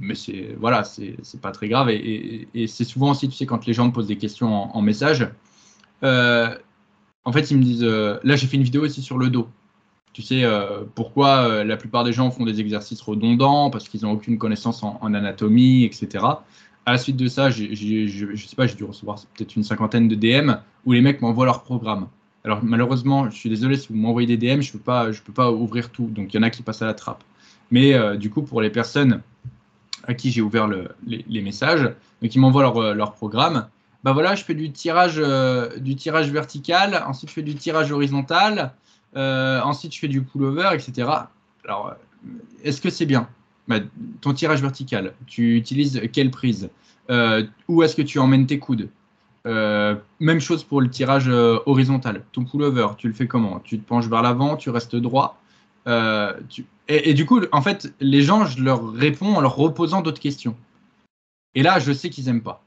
mais 0.00 0.14
c'est 0.14 0.54
voilà, 0.60 0.84
c'est 0.84 1.40
pas 1.40 1.50
très 1.50 1.68
grave. 1.68 1.88
Et, 1.90 2.66
c'est 2.68 2.84
souvent 2.84 3.12
aussi, 3.12 3.28
tu 3.28 3.36
sais, 3.36 3.46
quand 3.46 3.66
les 3.66 3.72
gens 3.72 3.86
me 3.86 3.92
posent 3.92 4.06
des 4.06 4.18
questions 4.18 4.76
en, 4.76 4.82
message, 4.82 5.26
en 6.02 7.32
fait, 7.32 7.50
ils 7.50 7.56
me 7.56 7.62
disent, 7.62 7.82
là 7.82 8.36
j'ai 8.36 8.46
fait 8.46 8.56
une 8.58 8.62
vidéo 8.62 8.84
aussi 8.84 9.02
sur 9.02 9.18
le 9.18 9.30
dos. 9.30 9.48
Tu 10.12 10.22
sais 10.22 10.44
pourquoi 10.94 11.64
la 11.64 11.76
plupart 11.76 12.02
des 12.02 12.12
gens 12.12 12.30
font 12.30 12.44
des 12.44 12.60
exercices 12.60 13.00
redondants? 13.00 13.70
Parce 13.70 13.88
qu'ils 13.88 14.02
n'ont 14.02 14.12
aucune 14.12 14.38
connaissance 14.38 14.82
en, 14.82 15.14
anatomie, 15.14 15.84
etc. 15.84 16.24
À 16.84 16.92
la 16.92 16.98
suite 16.98 17.16
de 17.16 17.28
ça, 17.28 17.50
je 17.50 17.64
sais 17.66 18.56
pas, 18.56 18.66
j'ai 18.66 18.74
dû 18.74 18.84
recevoir 18.84 19.18
peut-être 19.36 19.54
une 19.54 19.62
cinquantaine 19.62 20.08
de 20.08 20.14
DM 20.16 20.52
où 20.84 20.92
les 20.92 21.00
mecs 21.00 21.20
m'envoient 21.20 21.44
leur 21.44 21.62
programme. 21.62 22.08
Alors 22.44 22.60
malheureusement, 22.62 23.28
je 23.30 23.36
suis 23.36 23.48
désolé 23.50 23.76
si 23.76 23.88
vous 23.88 23.96
m'envoyez 23.96 24.36
des 24.36 24.36
DM, 24.36 24.60
je 24.62 24.72
peux, 24.72 24.78
pas, 24.78 25.10
peux 25.24 25.32
pas 25.32 25.50
ouvrir 25.50 25.90
tout. 25.90 26.06
Donc 26.06 26.32
il 26.32 26.36
y 26.36 26.40
en 26.40 26.42
a 26.42 26.50
qui 26.50 26.62
passent 26.62 26.82
à 26.82 26.86
la 26.86 26.94
trappe. 26.94 27.22
Mais 27.70 27.94
euh, 27.94 28.16
du 28.16 28.30
coup, 28.30 28.42
pour 28.42 28.62
les 28.62 28.70
personnes 28.70 29.22
à 30.04 30.14
qui 30.14 30.30
j'ai 30.30 30.40
ouvert 30.40 30.66
les, 31.06 31.42
messages, 31.42 31.82
donc 32.22 32.34
ils 32.34 32.38
m'envoient 32.38 32.62
leur, 32.62 32.76
euh, 32.78 32.94
leur, 32.94 33.12
programme, 33.12 33.68
bah 34.02 34.12
voilà, 34.12 34.34
je 34.34 34.44
fais 34.44 34.54
du 34.54 34.72
tirage, 34.72 35.16
euh, 35.18 35.76
du 35.78 35.94
tirage 35.94 36.30
vertical, 36.30 37.04
ensuite 37.06 37.28
je 37.28 37.34
fais 37.34 37.42
du 37.42 37.54
tirage 37.54 37.92
horizontal, 37.92 38.72
ensuite 39.14 39.94
je 39.94 39.98
fais 39.98 40.08
du 40.08 40.22
pullover, 40.22 40.70
etc. 40.74 41.08
Alors, 41.64 41.94
est-ce 42.62 42.80
que 42.80 42.90
c'est 42.90 43.06
bien 43.06 43.28
bah, 43.68 43.78
Ton 44.20 44.32
tirage 44.34 44.62
vertical, 44.62 45.14
tu 45.26 45.56
utilises 45.56 46.00
quelle 46.12 46.30
prise 46.30 46.70
Où 47.68 47.82
est-ce 47.82 47.96
que 47.96 48.02
tu 48.02 48.18
emmènes 48.18 48.46
tes 48.46 48.58
coudes? 48.58 48.88
Euh, 49.46 49.96
même 50.18 50.40
chose 50.40 50.64
pour 50.64 50.80
le 50.80 50.90
tirage 50.90 51.28
euh, 51.28 51.58
horizontal. 51.66 52.24
Ton 52.32 52.44
pullover, 52.44 52.88
tu 52.98 53.08
le 53.08 53.14
fais 53.14 53.26
comment? 53.26 53.60
Tu 53.60 53.78
te 53.78 53.86
penches 53.86 54.06
vers 54.06 54.22
l'avant, 54.22 54.56
tu 54.56 54.70
restes 54.70 54.96
droit. 54.96 55.40
Euh, 55.86 56.38
et, 56.88 57.14
du 57.14 57.24
coup, 57.24 57.40
en 57.52 57.62
fait, 57.62 57.94
les 58.00 58.22
gens, 58.22 58.44
je 58.44 58.62
leur 58.62 58.92
réponds 58.92 59.36
en 59.36 59.40
leur 59.40 59.56
reposant 59.56 60.02
d'autres 60.02 60.20
questions. 60.20 60.56
Et 61.54 61.62
là, 61.62 61.78
je 61.78 61.92
sais 61.92 62.10
qu'ils 62.10 62.26
n'aiment 62.26 62.42
pas. 62.42 62.62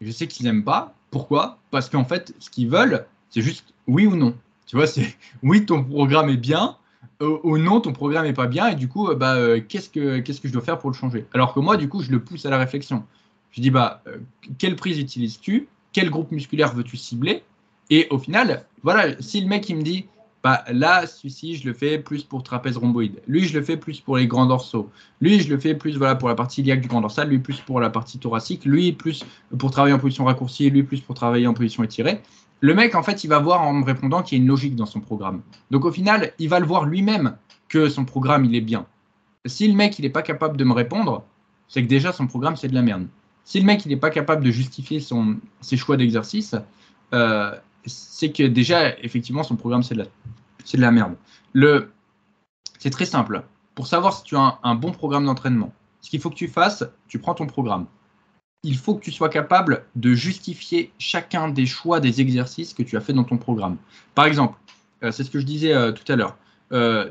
Je 0.00 0.10
sais 0.10 0.26
qu'ils 0.26 0.44
n'aiment 0.46 0.64
pas. 0.64 0.94
Pourquoi? 1.10 1.58
Parce 1.70 1.88
qu'en 1.88 2.04
fait, 2.04 2.34
ce 2.38 2.50
qu'ils 2.50 2.68
veulent, 2.68 3.06
c'est 3.30 3.42
juste 3.42 3.72
oui 3.86 4.06
ou 4.06 4.16
non. 4.16 4.34
Tu 4.70 4.76
vois, 4.76 4.86
c'est 4.86 5.16
oui, 5.42 5.66
ton 5.66 5.82
programme 5.82 6.30
est 6.30 6.36
bien, 6.36 6.76
ou 7.20 7.58
non, 7.58 7.80
ton 7.80 7.92
programme 7.92 8.24
n'est 8.24 8.32
pas 8.32 8.46
bien, 8.46 8.68
et 8.68 8.76
du 8.76 8.86
coup, 8.86 9.12
bah, 9.16 9.58
qu'est-ce 9.68 9.90
que 9.90 10.20
qu'est-ce 10.20 10.40
que 10.40 10.46
je 10.46 10.52
dois 10.52 10.62
faire 10.62 10.78
pour 10.78 10.90
le 10.90 10.94
changer? 10.94 11.26
Alors 11.34 11.52
que 11.52 11.58
moi, 11.58 11.76
du 11.76 11.88
coup, 11.88 12.02
je 12.02 12.10
le 12.12 12.22
pousse 12.22 12.46
à 12.46 12.50
la 12.50 12.58
réflexion. 12.58 13.02
Je 13.50 13.60
dis 13.60 13.70
bah, 13.70 14.04
quelle 14.58 14.76
prise 14.76 15.00
utilises-tu? 15.00 15.66
Quel 15.92 16.08
groupe 16.08 16.30
musculaire 16.30 16.72
veux-tu 16.72 16.96
cibler? 16.96 17.42
Et 17.90 18.06
au 18.10 18.18
final, 18.18 18.64
voilà, 18.84 19.20
si 19.20 19.40
le 19.40 19.48
mec 19.48 19.68
me 19.70 19.82
dit, 19.82 20.06
bah 20.44 20.64
là, 20.70 21.04
celui-ci, 21.04 21.56
je 21.56 21.66
le 21.66 21.74
fais 21.74 21.98
plus 21.98 22.22
pour 22.22 22.44
trapèze 22.44 22.76
rhomboïde. 22.76 23.20
Lui, 23.26 23.46
je 23.46 23.58
le 23.58 23.64
fais 23.64 23.76
plus 23.76 24.00
pour 24.00 24.18
les 24.18 24.28
grands 24.28 24.46
dorsaux. 24.46 24.88
Lui, 25.20 25.40
je 25.40 25.50
le 25.50 25.58
fais 25.58 25.74
plus 25.74 25.98
voilà, 25.98 26.14
pour 26.14 26.28
la 26.28 26.36
partie 26.36 26.60
iliaque 26.60 26.80
du 26.80 26.88
grand 26.88 27.00
dorsal. 27.00 27.28
Lui, 27.28 27.40
plus 27.40 27.60
pour 27.60 27.80
la 27.80 27.90
partie 27.90 28.18
thoracique. 28.18 28.64
Lui, 28.64 28.92
plus 28.92 29.26
pour 29.58 29.72
travailler 29.72 29.94
en 29.94 29.98
position 29.98 30.26
raccourcie. 30.26 30.70
Lui, 30.70 30.84
plus 30.84 31.00
pour 31.00 31.16
travailler 31.16 31.48
en 31.48 31.54
position 31.54 31.82
étirée. 31.82 32.22
Le 32.60 32.74
mec, 32.74 32.94
en 32.94 33.02
fait, 33.02 33.24
il 33.24 33.28
va 33.28 33.38
voir 33.38 33.62
en 33.62 33.72
me 33.72 33.84
répondant 33.84 34.22
qu'il 34.22 34.38
y 34.38 34.40
a 34.40 34.42
une 34.42 34.48
logique 34.48 34.76
dans 34.76 34.86
son 34.86 35.00
programme. 35.00 35.42
Donc, 35.70 35.84
au 35.84 35.92
final, 35.92 36.32
il 36.38 36.48
va 36.48 36.60
le 36.60 36.66
voir 36.66 36.84
lui-même 36.84 37.36
que 37.68 37.88
son 37.88 38.04
programme, 38.04 38.44
il 38.44 38.54
est 38.54 38.60
bien. 38.60 38.86
Si 39.46 39.66
le 39.66 39.74
mec, 39.74 39.98
il 39.98 40.02
n'est 40.02 40.10
pas 40.10 40.22
capable 40.22 40.56
de 40.56 40.64
me 40.64 40.72
répondre, 40.72 41.24
c'est 41.68 41.82
que 41.82 41.88
déjà, 41.88 42.12
son 42.12 42.26
programme, 42.26 42.56
c'est 42.56 42.68
de 42.68 42.74
la 42.74 42.82
merde. 42.82 43.06
Si 43.44 43.58
le 43.58 43.66
mec 43.66 43.84
il 43.84 43.88
n'est 43.88 43.96
pas 43.96 44.10
capable 44.10 44.44
de 44.44 44.50
justifier 44.50 45.00
ses 45.60 45.76
choix 45.76 45.96
d'exercice, 45.96 46.54
euh, 47.14 47.52
c'est 47.86 48.30
que 48.30 48.42
déjà, 48.42 48.96
effectivement, 49.00 49.42
son 49.42 49.56
programme, 49.56 49.82
c'est 49.82 49.94
de, 49.94 50.00
la, 50.00 50.04
de 50.04 50.80
la 50.80 50.90
merde. 50.90 51.16
Le, 51.52 51.90
c'est 52.78 52.90
très 52.90 53.06
simple. 53.06 53.42
Pour 53.74 53.86
savoir 53.86 54.16
si 54.16 54.24
tu 54.24 54.36
as 54.36 54.58
un, 54.62 54.74
bon 54.74 54.92
programme 54.92 55.24
d'entraînement, 55.24 55.72
ce 56.00 56.10
qu'il 56.10 56.20
faut 56.20 56.30
que 56.30 56.34
tu 56.34 56.48
fasses, 56.48 56.84
tu 57.08 57.18
prends 57.18 57.34
ton 57.34 57.46
programme. 57.46 57.86
Il 58.62 58.76
faut 58.76 58.94
que 58.94 59.02
tu 59.02 59.10
sois 59.10 59.30
capable 59.30 59.84
de 59.96 60.12
justifier 60.14 60.92
chacun 60.98 61.48
des 61.48 61.66
choix 61.66 62.00
des 62.00 62.20
exercices 62.20 62.74
que 62.74 62.82
tu 62.82 62.96
as 62.96 63.00
fait 63.00 63.12
dans 63.14 63.24
ton 63.24 63.38
programme. 63.38 63.76
Par 64.14 64.26
exemple, 64.26 64.58
euh, 65.02 65.10
c'est 65.10 65.24
ce 65.24 65.30
que 65.30 65.40
je 65.40 65.46
disais 65.46 65.72
euh, 65.72 65.92
tout 65.92 66.10
à 66.12 66.16
l'heure. 66.16 66.36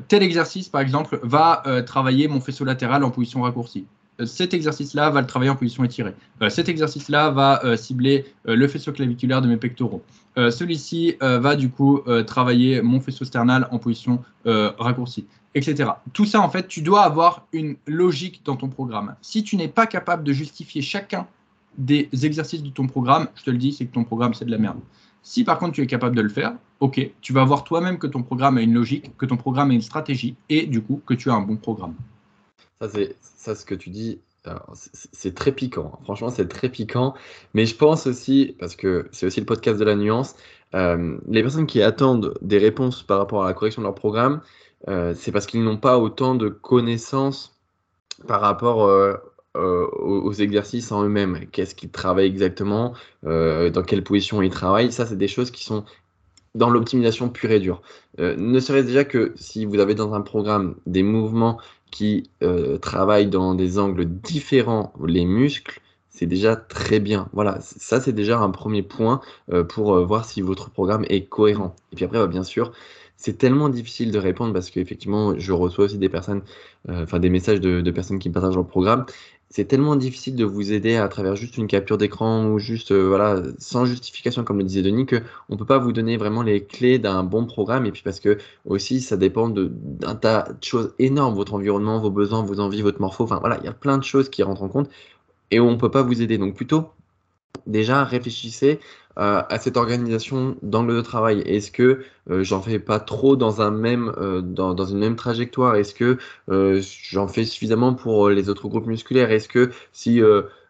tel 0.08 0.22
exercice, 0.22 0.68
par 0.68 0.80
exemple, 0.80 1.20
va 1.22 1.62
travailler 1.86 2.28
mon 2.28 2.40
faisceau 2.40 2.64
latéral 2.64 3.04
en 3.04 3.10
position 3.10 3.42
raccourcie. 3.42 3.84
Euh, 4.20 4.26
cet 4.26 4.54
exercice-là 4.54 5.10
va 5.10 5.20
le 5.20 5.26
travailler 5.26 5.50
en 5.50 5.56
position 5.56 5.84
étirée. 5.84 6.14
Euh, 6.42 6.50
cet 6.50 6.68
exercice-là 6.68 7.30
va 7.30 7.64
euh, 7.64 7.76
cibler 7.76 8.26
le 8.44 8.68
faisceau 8.68 8.92
claviculaire 8.92 9.40
de 9.42 9.48
mes 9.48 9.56
pectoraux. 9.56 10.02
Celui-ci 10.36 11.16
va 11.20 11.56
du 11.56 11.70
coup 11.70 12.00
travailler 12.26 12.80
mon 12.82 13.00
faisceau 13.00 13.24
sternal 13.24 13.68
en 13.72 13.78
position 13.78 14.22
raccourcie, 14.44 15.26
etc. 15.54 15.90
Tout 16.12 16.24
ça, 16.24 16.40
en 16.40 16.48
fait, 16.48 16.66
tu 16.66 16.82
dois 16.82 17.02
avoir 17.02 17.46
une 17.52 17.76
logique 17.86 18.40
dans 18.44 18.56
ton 18.56 18.68
programme. 18.68 19.14
Si 19.20 19.42
tu 19.42 19.56
n'es 19.56 19.68
pas 19.68 19.86
capable 19.86 20.24
de 20.24 20.32
justifier 20.32 20.82
chacun 20.82 21.26
des 21.80 22.08
exercices 22.24 22.62
de 22.62 22.70
ton 22.70 22.86
programme, 22.86 23.28
je 23.34 23.42
te 23.42 23.50
le 23.50 23.58
dis, 23.58 23.72
c'est 23.72 23.86
que 23.86 23.92
ton 23.92 24.04
programme, 24.04 24.34
c'est 24.34 24.44
de 24.44 24.50
la 24.50 24.58
merde. 24.58 24.78
Si 25.22 25.44
par 25.44 25.58
contre 25.58 25.74
tu 25.74 25.82
es 25.82 25.86
capable 25.86 26.16
de 26.16 26.22
le 26.22 26.28
faire, 26.28 26.54
ok, 26.80 27.10
tu 27.20 27.32
vas 27.32 27.44
voir 27.44 27.64
toi-même 27.64 27.98
que 27.98 28.06
ton 28.06 28.22
programme 28.22 28.56
a 28.56 28.62
une 28.62 28.72
logique, 28.72 29.16
que 29.18 29.26
ton 29.26 29.36
programme 29.36 29.70
a 29.70 29.74
une 29.74 29.82
stratégie 29.82 30.36
et 30.48 30.66
du 30.66 30.82
coup 30.82 31.02
que 31.04 31.14
tu 31.14 31.30
as 31.30 31.34
un 31.34 31.42
bon 31.42 31.56
programme. 31.56 31.94
Ça, 32.80 32.88
c'est 32.88 33.16
ça, 33.20 33.54
ce 33.54 33.64
que 33.64 33.74
tu 33.74 33.90
dis. 33.90 34.20
C'est 35.12 35.34
très 35.34 35.52
piquant. 35.52 35.98
Franchement, 36.04 36.30
c'est 36.30 36.48
très 36.48 36.70
piquant. 36.70 37.12
Mais 37.52 37.66
je 37.66 37.76
pense 37.76 38.06
aussi, 38.06 38.56
parce 38.58 38.74
que 38.74 39.08
c'est 39.12 39.26
aussi 39.26 39.40
le 39.40 39.44
podcast 39.44 39.78
de 39.78 39.84
la 39.84 39.96
nuance, 39.96 40.34
euh, 40.74 41.18
les 41.28 41.42
personnes 41.42 41.66
qui 41.66 41.82
attendent 41.82 42.34
des 42.40 42.56
réponses 42.56 43.02
par 43.02 43.18
rapport 43.18 43.44
à 43.44 43.48
la 43.48 43.52
correction 43.52 43.82
de 43.82 43.86
leur 43.86 43.94
programme, 43.94 44.40
euh, 44.88 45.12
c'est 45.14 45.30
parce 45.30 45.44
qu'ils 45.44 45.62
n'ont 45.62 45.76
pas 45.76 45.98
autant 45.98 46.34
de 46.34 46.48
connaissances 46.48 47.60
par 48.26 48.40
rapport 48.40 48.84
euh, 48.84 49.14
aux, 49.54 50.32
exercices 50.32 50.92
en 50.92 51.02
eux-mêmes. 51.04 51.46
Qu'est-ce 51.50 51.74
qu'ils 51.74 51.90
travaillent 51.90 52.26
exactement 52.26 52.94
Dans 53.24 53.82
quelle 53.86 54.04
position 54.04 54.42
ils 54.42 54.50
travaillent 54.50 54.92
Ça, 54.92 55.06
c'est 55.06 55.18
des 55.18 55.28
choses 55.28 55.50
qui 55.50 55.64
sont 55.64 55.84
dans 56.54 56.70
l'optimisation 56.70 57.28
pure 57.28 57.50
et 57.50 57.60
dure. 57.60 57.82
ne 58.18 58.60
serait-ce 58.60 58.86
déjà 58.86 59.04
que 59.04 59.32
si 59.36 59.64
vous 59.64 59.78
avez 59.78 59.94
dans 59.94 60.14
un 60.14 60.20
programme 60.20 60.76
des 60.86 61.02
mouvements 61.02 61.58
qui 61.90 62.30
euh, 62.42 62.78
travaillent 62.78 63.28
dans 63.28 63.54
des 63.54 63.78
angles 63.78 64.06
différents 64.06 64.92
les 65.04 65.24
muscles, 65.24 65.80
c'est 66.08 66.26
déjà 66.26 66.56
très 66.56 67.00
bien. 67.00 67.28
Voilà, 67.32 67.58
ça 67.60 68.00
c'est 68.00 68.12
déjà 68.12 68.38
un 68.38 68.50
premier 68.50 68.82
point 68.82 69.20
euh, 69.52 69.64
pour 69.64 69.94
euh, 69.94 70.04
voir 70.04 70.24
si 70.24 70.40
votre 70.40 70.70
programme 70.70 71.04
est 71.08 71.26
cohérent. 71.26 71.74
Et 71.92 71.96
puis 71.96 72.04
après, 72.04 72.18
bah, 72.18 72.26
bien 72.26 72.42
sûr, 72.44 72.72
c'est 73.20 73.36
tellement 73.36 73.68
difficile 73.68 74.12
de 74.12 74.18
répondre 74.18 74.54
parce 74.54 74.70
qu'effectivement, 74.70 75.38
je 75.38 75.52
reçois 75.52 75.84
aussi 75.84 75.98
des 75.98 76.08
personnes, 76.08 76.40
enfin 76.88 77.18
des 77.18 77.28
messages 77.28 77.60
de, 77.60 77.90
personnes 77.90 78.18
qui 78.18 78.30
partagent 78.30 78.54
leur 78.54 78.66
programme. 78.66 79.04
C'est 79.50 79.66
tellement 79.66 79.96
difficile 79.96 80.36
de 80.36 80.44
vous 80.44 80.72
aider 80.72 80.96
à 80.96 81.06
travers 81.08 81.36
juste 81.36 81.58
une 81.58 81.66
capture 81.66 81.98
d'écran 81.98 82.46
ou 82.46 82.58
juste 82.58 82.92
euh, 82.92 83.08
voilà 83.08 83.42
sans 83.58 83.84
justification 83.84 84.44
comme 84.44 84.58
le 84.58 84.64
disait 84.64 84.82
Denis 84.82 85.06
que 85.06 85.16
on 85.48 85.56
peut 85.56 85.66
pas 85.66 85.78
vous 85.78 85.92
donner 85.92 86.16
vraiment 86.16 86.42
les 86.42 86.64
clés 86.64 86.98
d'un 86.98 87.22
bon 87.24 87.44
programme. 87.46 87.84
Et 87.84 87.92
puis 87.92 88.02
parce 88.02 88.20
que 88.20 88.38
aussi 88.64 89.00
ça 89.00 89.16
dépend 89.16 89.48
d'un 89.50 90.14
tas 90.14 90.44
de 90.58 90.64
choses 90.64 90.94
énormes 90.98 91.34
votre 91.34 91.54
environnement 91.54 91.98
vos 92.00 92.10
besoins 92.10 92.42
vos 92.42 92.60
envies 92.60 92.82
votre 92.82 93.00
morpho. 93.00 93.24
Enfin 93.24 93.38
voilà 93.40 93.58
il 93.58 93.64
y 93.64 93.68
a 93.68 93.72
plein 93.72 93.98
de 93.98 94.04
choses 94.04 94.30
qui 94.30 94.42
rentrent 94.42 94.62
en 94.62 94.68
compte 94.68 94.88
et 95.50 95.60
on 95.60 95.76
peut 95.76 95.90
pas 95.90 96.02
vous 96.02 96.22
aider. 96.22 96.38
Donc 96.38 96.54
plutôt 96.54 96.90
déjà 97.66 98.04
réfléchissez 98.04 98.80
euh, 99.18 99.42
à 99.48 99.58
cette 99.58 99.76
organisation 99.76 100.56
d'angle 100.62 100.94
de 100.94 101.00
travail 101.00 101.40
Est-ce 101.40 101.72
que 101.72 102.04
euh, 102.30 102.44
j'en 102.44 102.62
fais 102.62 102.78
pas 102.78 103.00
trop 103.00 103.34
dans 103.34 103.60
un 103.60 103.72
même 103.72 104.12
euh, 104.18 104.40
dans, 104.40 104.72
dans, 104.72 104.86
une 104.86 104.98
même 104.98 105.16
trajectoire? 105.16 105.74
Est-ce 105.74 105.94
que 105.94 106.18
j'en 107.10 107.26
fais 107.28 107.44
suffisamment 107.44 107.94
pour 107.94 108.30
les 108.30 108.48
autres 108.48 108.68
groupes 108.68 108.86
musculaires? 108.86 109.30
Est-ce 109.30 109.48
que 109.48 109.70
si 109.92 110.20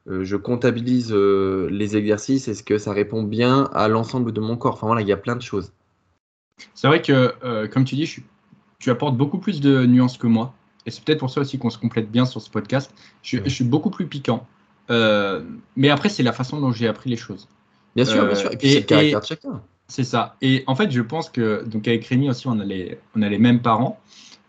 je 0.06 0.36
comptabilise 0.36 1.12
les 1.12 1.96
exercices, 1.96 2.48
est-ce 2.48 2.62
que 2.62 2.78
ça 2.78 2.92
répond 2.92 3.22
bien 3.22 3.68
à 3.72 3.88
l'ensemble 3.88 4.32
de 4.32 4.40
mon 4.40 4.56
corps? 4.56 4.74
Enfin 4.74 4.86
voilà, 4.86 5.02
il 5.02 5.08
y 5.08 5.12
a 5.12 5.16
plein 5.16 5.36
de 5.36 5.42
choses. 5.42 5.72
C'est 6.74 6.88
vrai 6.88 7.02
que, 7.02 7.34
comme 7.68 7.84
tu 7.84 7.94
dis, 7.94 8.16
tu 8.78 8.90
apportes 8.90 9.16
beaucoup 9.16 9.38
plus 9.38 9.60
de 9.60 9.84
nuances 9.86 10.18
que 10.18 10.26
moi. 10.26 10.54
Et 10.86 10.90
c'est 10.90 11.04
peut-être 11.04 11.20
pour 11.20 11.30
ça 11.30 11.42
aussi 11.42 11.58
qu'on 11.58 11.70
se 11.70 11.78
complète 11.78 12.10
bien 12.10 12.24
sur 12.24 12.40
ce 12.40 12.50
podcast. 12.50 12.92
Je, 13.22 13.38
je 13.44 13.50
suis 13.50 13.64
beaucoup 13.64 13.90
plus 13.90 14.06
piquant. 14.06 14.46
Mais 15.76 15.90
après, 15.90 16.08
c'est 16.08 16.22
la 16.22 16.32
façon 16.32 16.60
dont 16.60 16.72
j'ai 16.72 16.88
appris 16.88 17.10
les 17.10 17.16
choses. 17.16 17.48
Bien 17.96 18.04
sûr, 18.04 18.24
bien 18.26 18.34
sûr. 18.34 18.52
Et 18.52 18.56
puis 18.56 18.70
c'est 18.70 18.80
le 18.80 18.86
caractère 18.86 19.20
de 19.20 19.26
chacun. 19.26 19.62
C'est 19.88 20.04
ça. 20.04 20.36
Et 20.40 20.62
en 20.68 20.76
fait, 20.76 20.90
je 20.90 21.00
pense 21.00 21.30
que 21.30 21.64
donc 21.64 21.88
avec 21.88 22.06
Rémi 22.06 22.30
aussi, 22.30 22.46
on 22.46 22.60
a 22.60 22.64
les, 22.64 22.98
on 23.16 23.22
a 23.22 23.28
les 23.28 23.38
mêmes 23.38 23.60
parents. 23.60 24.00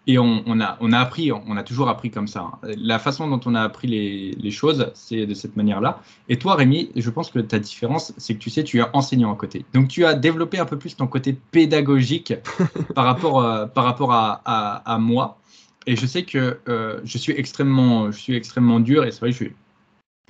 Et 0.08 0.18
on, 0.18 0.44
on, 0.48 0.60
a, 0.60 0.78
on 0.82 0.94
a 0.94 1.00
appris, 1.00 1.32
on 1.32 1.56
a 1.58 1.64
toujours 1.64 1.88
appris 1.88 2.10
comme 2.10 2.28
ça. 2.28 2.42
Hein. 2.42 2.70
La 2.76 2.98
façon 2.98 3.28
dont 3.28 3.40
on 3.46 3.54
a 3.54 3.62
appris 3.62 3.88
les, 3.88 4.32
les 4.32 4.52
choses, 4.52 4.92
c'est 4.96 5.28
de 5.28 5.34
cette 5.36 5.56
manière-là. 5.56 6.02
Et 6.28 6.40
toi, 6.40 6.56
Rémi, 6.56 6.92
je 6.96 7.10
pense 7.12 7.30
que 7.30 7.38
ta 7.38 7.60
différence, 7.60 8.12
c'est 8.18 8.34
que 8.34 8.40
tu 8.40 8.50
sais, 8.50 8.64
tu 8.64 8.80
es 8.80 8.84
enseignant 8.94 9.32
à 9.32 9.36
côté. 9.36 9.64
Donc, 9.74 9.90
tu 9.90 10.04
as 10.04 10.16
développé 10.16 10.58
un 10.58 10.66
peu 10.66 10.78
plus 10.78 10.96
ton 10.96 11.06
côté 11.06 11.38
pédagogique 11.52 12.34
par 12.96 13.06
rapport, 13.06 13.44
euh, 13.44 13.68
par 13.68 13.84
rapport 13.84 14.12
à, 14.12 14.42
à, 14.44 14.92
à, 14.92 14.98
moi. 14.98 15.38
Et 15.86 15.96
je 15.96 16.06
sais 16.08 16.24
que 16.24 16.60
euh, 16.68 17.00
je 17.04 17.18
suis 17.20 17.34
extrêmement, 17.34 18.12
je 18.12 18.20
suis 18.20 18.36
extrêmement 18.36 18.80
dur 18.80 19.06
et 19.06 19.12
c'est 19.12 19.20
vrai, 19.20 19.32
suis, 19.32 19.46
je 19.46 19.54
suis 19.54 19.56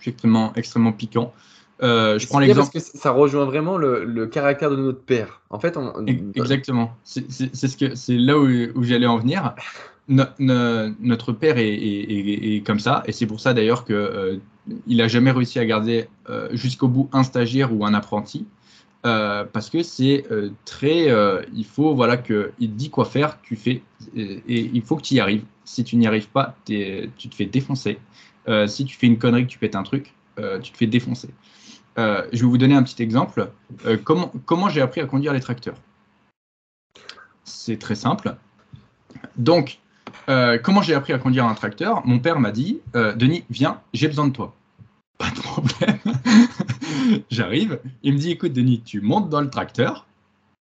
extrêmement, 0.09 0.53
extrêmement 0.55 0.91
piquant. 0.91 1.33
Euh, 1.83 2.19
je 2.19 2.27
prends 2.27 2.39
l'exemple. 2.39 2.69
Parce 2.73 2.91
que 2.91 2.97
ça 2.97 3.11
rejoint 3.11 3.45
vraiment 3.45 3.77
le, 3.77 4.03
le 4.03 4.27
caractère 4.27 4.69
de 4.69 4.75
notre 4.75 5.01
père. 5.01 5.41
En 5.49 5.59
fait, 5.59 5.77
on, 5.77 6.05
Exactement. 6.35 6.95
C'est 7.03 7.29
ce 7.31 7.77
que 7.77 7.95
c'est 7.95 8.17
là 8.17 8.37
où, 8.37 8.47
où 8.75 8.83
j'allais 8.83 9.07
en 9.07 9.17
venir. 9.17 9.55
No- 10.07 10.23
no- 10.39 10.89
notre 10.99 11.31
père 11.31 11.57
est, 11.57 11.69
est- 11.69 12.11
est- 12.11 12.55
est 12.55 12.61
comme 12.61 12.79
ça, 12.79 13.03
et 13.05 13.11
c'est 13.11 13.25
pour 13.27 13.39
ça 13.39 13.53
d'ailleurs 13.53 13.85
que 13.85 13.93
euh, 13.93 14.37
il 14.85 15.01
a 15.01 15.07
jamais 15.07 15.31
réussi 15.31 15.57
à 15.57 15.65
garder 15.65 16.07
euh, 16.29 16.49
jusqu'au 16.51 16.87
bout 16.87 17.09
un 17.13 17.23
stagiaire 17.23 17.73
ou 17.73 17.85
un 17.85 17.93
apprenti, 17.93 18.45
euh, 19.05 19.45
parce 19.45 19.69
que 19.69 19.83
c'est 19.83 20.25
très. 20.65 21.07
il 21.53 21.65
faut 21.65 21.95
voilà 21.95 22.17
que 22.17 22.51
il 22.59 22.69
te 22.71 22.75
dit 22.75 22.89
quoi 22.89 23.05
faire, 23.05 23.39
tu 23.41 23.55
fais, 23.55 23.81
et, 24.15 24.41
et 24.47 24.71
il 24.73 24.81
faut 24.81 24.97
que 24.97 25.03
tu 25.03 25.15
y 25.15 25.19
arrives. 25.19 25.43
Si 25.63 25.83
tu 25.83 25.95
n'y 25.95 26.07
arrives 26.07 26.29
pas, 26.29 26.55
tu 26.65 27.09
te 27.29 27.35
fais 27.35 27.45
défoncer. 27.45 27.97
Euh, 28.47 28.67
si 28.67 28.85
tu 28.85 28.95
fais 28.97 29.07
une 29.07 29.17
connerie, 29.17 29.45
que 29.45 29.51
tu 29.51 29.59
pètes 29.59 29.75
un 29.75 29.83
truc, 29.83 30.13
euh, 30.39 30.59
tu 30.59 30.71
te 30.71 30.77
fais 30.77 30.87
défoncer. 30.87 31.29
Euh, 31.97 32.25
je 32.31 32.39
vais 32.39 32.47
vous 32.47 32.57
donner 32.57 32.75
un 32.75 32.83
petit 32.83 33.01
exemple. 33.03 33.51
Comment 34.03 34.31
comment 34.45 34.69
j'ai 34.69 34.81
appris 34.81 35.01
à 35.01 35.05
conduire 35.05 35.33
les 35.33 35.41
tracteurs? 35.41 35.75
C'est 37.43 37.77
très 37.77 37.95
simple. 37.95 38.35
Donc, 39.35 39.79
comment 40.63 40.81
j'ai 40.81 40.93
appris 40.93 41.13
à 41.13 41.17
conduire 41.17 41.45
un 41.45 41.53
tracteur? 41.53 42.05
Mon 42.05 42.19
père 42.19 42.39
m'a 42.39 42.51
dit 42.51 42.79
Denis, 42.93 43.43
viens, 43.49 43.81
j'ai 43.93 44.07
besoin 44.07 44.27
de 44.27 44.33
toi. 44.33 44.55
Pas 45.17 45.29
de 45.29 45.39
problème. 45.39 45.99
J'arrive. 47.29 47.79
Il 48.03 48.13
me 48.13 48.17
dit 48.17 48.31
Écoute, 48.31 48.53
Denis, 48.53 48.81
tu 48.81 49.01
montes 49.01 49.29
dans 49.29 49.41
le 49.41 49.49
tracteur 49.49 50.07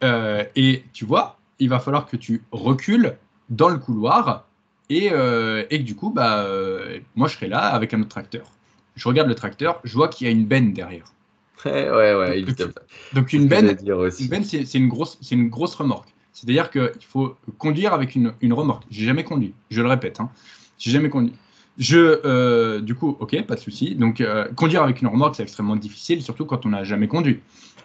et 0.03 0.85
tu 0.93 1.05
vois, 1.05 1.39
il 1.59 1.69
va 1.69 1.81
falloir 1.81 2.07
que 2.07 2.17
tu 2.17 2.45
recules 2.53 3.17
dans 3.51 3.69
le 3.69 3.79
couloir 3.79 4.48
et, 4.91 5.11
euh, 5.13 5.65
et 5.71 5.79
que 5.79 5.85
du 5.85 5.95
coup, 5.95 6.11
bah, 6.11 6.41
euh, 6.45 6.99
moi, 7.15 7.29
je 7.29 7.35
serai 7.35 7.49
là 7.49 7.61
avec 7.61 7.95
un 7.95 8.01
autre 8.01 8.09
tracteur. 8.09 8.51
Je 8.97 9.07
regarde 9.09 9.29
le 9.29 9.35
tracteur, 9.35 9.81
je 9.85 9.95
vois 9.95 10.09
qu'il 10.09 10.27
y 10.27 10.31
a 10.31 10.33
une 10.33 10.47
benne 10.47 10.73
derrière. 10.73 11.13
Ouais, 11.65 11.91
ouais, 11.91 12.39
évidemment. 12.39 12.73
Donc, 13.15 13.31
C'est 13.31 13.37
une 13.37 13.49
benne, 13.49 13.77
une 13.85 14.29
benne, 14.29 14.45
c'est 14.45 14.65
c'est 14.65 14.79
une 14.79 14.89
grosse, 14.89 15.19
c'est 15.21 15.35
une 15.35 15.49
grosse 15.49 15.75
remorque. 15.75 16.09
C'est-à-dire 16.33 16.71
qu'il 16.71 17.05
faut 17.09 17.35
conduire 17.59 17.93
avec 17.93 18.15
une, 18.15 18.33
une 18.41 18.53
remorque. 18.53 18.85
J'ai 18.93 19.05
jamais 19.05 19.25
conduit. 19.25 19.55
Je 19.71 19.83
le 19.83 19.89
répète. 19.89 20.21
Hein. 20.21 20.31
J'ai 20.79 20.93
jamais 20.93 21.09
conduit. 21.09 21.33
Je, 21.79 22.21
euh, 22.25 22.81
du 22.81 22.95
coup, 22.95 23.17
ok, 23.19 23.45
pas 23.45 23.57
de 23.57 23.61
souci. 23.61 23.95
Donc, 23.97 24.21
euh, 24.21 24.47
conduire 24.55 24.83
avec 24.83 25.01
une 25.01 25.09
remorque, 25.09 25.37
c'est 25.37 25.43
extrêmement 25.43 25.77
difficile, 25.77 26.23
surtout 26.23 26.45
quand 26.45 26.65
on 26.67 26.71
n'a 26.71 26.85
jamais 26.85 27.09
conduit. 27.09 27.41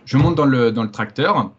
Je 0.05 0.17
monte 0.17 0.35
dans 0.35 0.45
le, 0.45 0.71
dans 0.71 0.83
le 0.83 0.91
tracteur. 0.91 1.51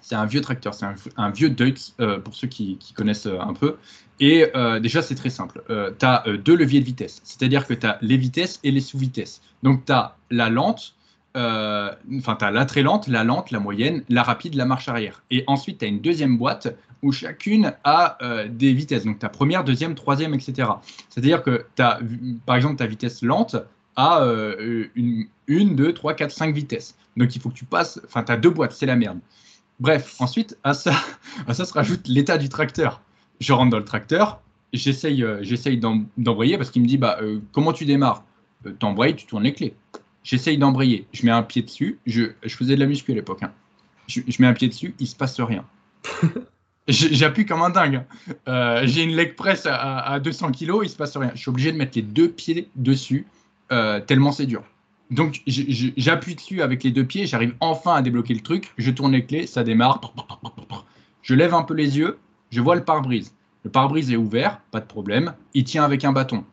C'est 0.00 0.16
un 0.16 0.26
vieux 0.26 0.40
tracteur, 0.42 0.74
c'est 0.74 0.86
un, 1.16 1.30
vieux 1.30 1.48
Deutz, 1.48 1.94
euh, 2.00 2.18
pour 2.18 2.34
ceux 2.34 2.46
qui, 2.46 2.78
connaissent 2.94 3.26
euh, 3.26 3.40
un 3.40 3.54
peu. 3.54 3.76
Et 4.20 4.46
euh, 4.54 4.78
déjà, 4.78 5.00
c'est 5.00 5.14
très 5.14 5.30
simple. 5.30 5.62
tu 5.68 6.06
as 6.06 6.24
deux 6.38 6.56
leviers 6.56 6.80
de 6.80 6.84
vitesse. 6.84 7.20
C'est-à-dire 7.24 7.66
que 7.66 7.74
tu 7.74 7.86
as 7.86 7.98
les 8.02 8.16
vitesses 8.16 8.60
et 8.62 8.70
les 8.70 8.80
sous-vitesses. 8.80 9.40
Donc, 9.62 9.86
tu 9.86 9.92
as 9.92 10.16
la 10.30 10.50
lente, 10.50 10.94
euh, 11.36 11.90
enfin, 12.16 12.36
tu 12.36 12.44
as 12.44 12.50
la 12.50 12.64
très 12.64 12.82
lente, 12.82 13.08
la 13.08 13.24
lente, 13.24 13.50
la 13.50 13.58
moyenne, 13.58 14.04
la 14.08 14.22
rapide, 14.22 14.54
la 14.54 14.64
marche 14.64 14.88
arrière. 14.88 15.22
Et 15.30 15.42
ensuite, 15.46 15.78
tu 15.78 15.84
as 15.84 15.88
une 15.88 16.00
deuxième 16.00 16.38
boîte 16.38 16.76
où 17.02 17.12
chacune 17.12 17.74
a 17.82 18.16
euh, 18.22 18.48
des 18.48 18.72
vitesses. 18.72 19.04
Donc, 19.04 19.18
tu 19.18 19.26
as 19.26 19.28
première, 19.28 19.64
deuxième, 19.64 19.94
troisième, 19.94 20.34
etc. 20.34 20.68
C'est-à-dire 21.08 21.42
que 21.42 21.66
tu 21.74 21.82
as, 21.82 21.98
par 22.46 22.56
exemple, 22.56 22.76
ta 22.76 22.86
vitesse 22.86 23.22
lente 23.22 23.56
a 23.96 24.22
euh, 24.22 24.86
une, 24.94 25.26
une, 25.48 25.74
deux, 25.74 25.92
trois, 25.92 26.14
quatre, 26.14 26.30
cinq 26.32 26.54
vitesses. 26.54 26.96
Donc, 27.16 27.34
il 27.34 27.42
faut 27.42 27.48
que 27.48 27.54
tu 27.54 27.64
passes, 27.64 28.00
enfin, 28.04 28.22
tu 28.22 28.32
as 28.32 28.36
deux 28.36 28.50
boîtes, 28.50 28.72
c'est 28.72 28.86
la 28.86 28.96
merde. 28.96 29.18
Bref, 29.80 30.14
ensuite, 30.20 30.58
à 30.64 30.74
ça, 30.74 30.92
à 31.46 31.54
ça 31.54 31.64
se 31.64 31.72
rajoute 31.72 32.06
l'état 32.08 32.38
du 32.38 32.48
tracteur. 32.48 33.00
Je 33.40 33.52
rentre 33.52 33.70
dans 33.70 33.78
le 33.78 33.84
tracteur, 33.84 34.40
j'essaye 34.72 35.22
euh, 35.24 35.38
j'essaye 35.42 35.78
d'embrayer 36.16 36.56
parce 36.56 36.70
qu'il 36.70 36.82
me 36.82 36.86
dit 36.86 36.96
bah, 36.98 37.18
euh, 37.20 37.40
Comment 37.52 37.72
tu 37.72 37.84
démarres? 37.84 38.24
Euh, 38.66 38.72
T'embrayes, 38.72 39.16
tu 39.16 39.26
tournes 39.26 39.42
les 39.42 39.52
clés. 39.52 39.74
J'essaye 40.22 40.56
d'embrayer, 40.56 41.06
je 41.12 41.26
mets 41.26 41.32
un 41.32 41.42
pied 41.42 41.62
dessus. 41.62 41.98
Je, 42.06 42.32
je 42.42 42.56
faisais 42.56 42.76
de 42.76 42.80
la 42.80 42.86
muscu 42.86 43.12
à 43.12 43.14
l'époque. 43.14 43.42
hein. 43.42 43.52
Je, 44.06 44.20
je 44.26 44.40
mets 44.40 44.46
un 44.48 44.54
pied 44.54 44.68
dessus, 44.68 44.94
il 44.98 45.06
se 45.06 45.16
passe 45.16 45.38
rien. 45.40 45.64
J'appuie 46.88 47.46
comme 47.46 47.62
un 47.62 47.70
dingue. 47.70 48.04
J'ai 48.46 49.02
une 49.02 49.16
leg 49.16 49.34
press 49.36 49.66
à, 49.66 49.74
à- 49.74 50.12
à 50.14 50.20
200 50.20 50.52
kg, 50.52 50.80
il 50.82 50.88
se 50.90 50.96
passe 50.96 51.16
rien. 51.16 51.30
Je 51.34 51.40
suis 51.40 51.48
obligé 51.48 51.72
de 51.72 51.76
mettre 51.78 51.92
les 51.96 52.02
deux 52.02 52.30
pieds 52.30 52.68
dessus, 52.76 53.26
tellement 54.06 54.32
c'est 54.32 54.46
dur. 54.46 54.62
Donc 55.14 55.42
j'appuie 55.46 56.34
dessus 56.34 56.60
avec 56.60 56.82
les 56.82 56.90
deux 56.90 57.04
pieds, 57.04 57.26
j'arrive 57.26 57.54
enfin 57.60 57.94
à 57.94 58.02
débloquer 58.02 58.34
le 58.34 58.40
truc, 58.40 58.72
je 58.78 58.90
tourne 58.90 59.12
les 59.12 59.24
clés, 59.24 59.46
ça 59.46 59.62
démarre. 59.62 60.00
Je 61.22 61.34
lève 61.36 61.54
un 61.54 61.62
peu 61.62 61.72
les 61.72 61.96
yeux, 61.96 62.18
je 62.50 62.60
vois 62.60 62.74
le 62.74 62.82
pare-brise. 62.82 63.32
Le 63.62 63.70
pare-brise 63.70 64.10
est 64.10 64.16
ouvert, 64.16 64.60
pas 64.72 64.80
de 64.80 64.86
problème. 64.86 65.34
Il 65.54 65.62
tient 65.62 65.84
avec 65.84 66.04
un 66.04 66.12
bâton. 66.12 66.44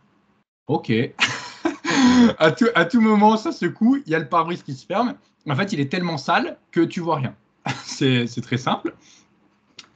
Ok. 0.68 0.92
à, 2.38 2.52
tout, 2.52 3.02
moment, 3.02 3.36
ça 3.36 3.52
secoue, 3.52 3.98
il 4.06 4.12
y 4.12 4.16
a 4.16 4.20
le 4.20 4.30
pare-brise 4.30 4.62
qui 4.62 4.76
se 4.76 4.86
ferme. 4.86 5.16
En 5.50 5.56
fait, 5.56 5.74
il 5.74 5.80
est 5.80 5.92
tellement 5.92 6.18
sale 6.18 6.60
que 6.70 6.82
tu 6.82 7.00
vois 7.00 7.16
rien. 7.16 7.36
c'est 7.84 8.42
très 8.44 8.58
simple. 8.58 8.94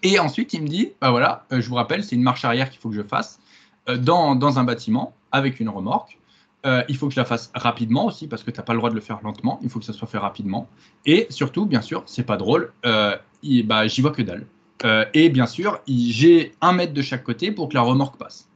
Et 0.02 0.18
ensuite, 0.18 0.54
il 0.54 0.64
me 0.64 0.68
dit, 0.68 0.94
bah 1.00 1.12
voilà, 1.12 1.46
euh, 1.52 1.62
je 1.62 1.70
vous 1.70 1.76
rappelle, 1.76 2.04
c'est 2.04 2.16
une 2.16 2.24
marche 2.24 2.44
arrière 2.44 2.72
qu'il 2.72 2.80
faut 2.80 2.90
que 2.90 2.96
je 2.96 3.04
fasse 3.04 3.40
euh, 3.90 3.98
dans 3.98 4.60
un 4.60 4.64
bâtiment 4.64 5.14
avec 5.32 5.60
une 5.60 5.70
remorque. 5.70 6.18
Euh, 6.66 6.84
il 6.90 6.98
faut 6.98 7.08
que 7.08 7.14
je 7.14 7.20
la 7.20 7.26
fasse 7.26 7.52
rapidement 7.54 8.06
aussi 8.06 8.28
parce 8.28 8.44
que 8.44 8.50
tu 8.50 8.58
n'as 8.58 8.64
pas 8.64 8.74
le 8.74 8.80
droit 8.80 8.90
de 8.90 8.96
le 8.96 9.02
faire 9.02 9.20
lentement. 9.24 9.60
Il 9.62 9.70
faut 9.70 9.80
que 9.80 9.86
ça 9.86 9.94
soit 9.94 10.08
fait 10.08 10.18
rapidement. 10.18 10.68
Et 11.06 11.28
surtout, 11.30 11.66
bien 11.66 11.82
sûr, 11.82 12.04
c'est 12.06 12.26
pas 12.26 12.38
drôle. 12.38 12.74
Euh, 12.86 13.16
bah, 13.66 13.88
j'y 13.88 14.02
vois 14.02 14.12
que 14.12 14.24
dalle. 14.24 14.48
Euh, 14.84 15.06
et 15.14 15.30
bien 15.30 15.46
sûr, 15.46 15.80
j'ai 15.88 16.54
un 16.62 16.74
mètre 16.74 16.94
de 16.94 17.02
chaque 17.02 17.24
côté 17.24 17.52
pour 17.52 17.70
que 17.70 17.76
la 17.76 17.82
remorque 17.82 18.18
passe. 18.18 18.50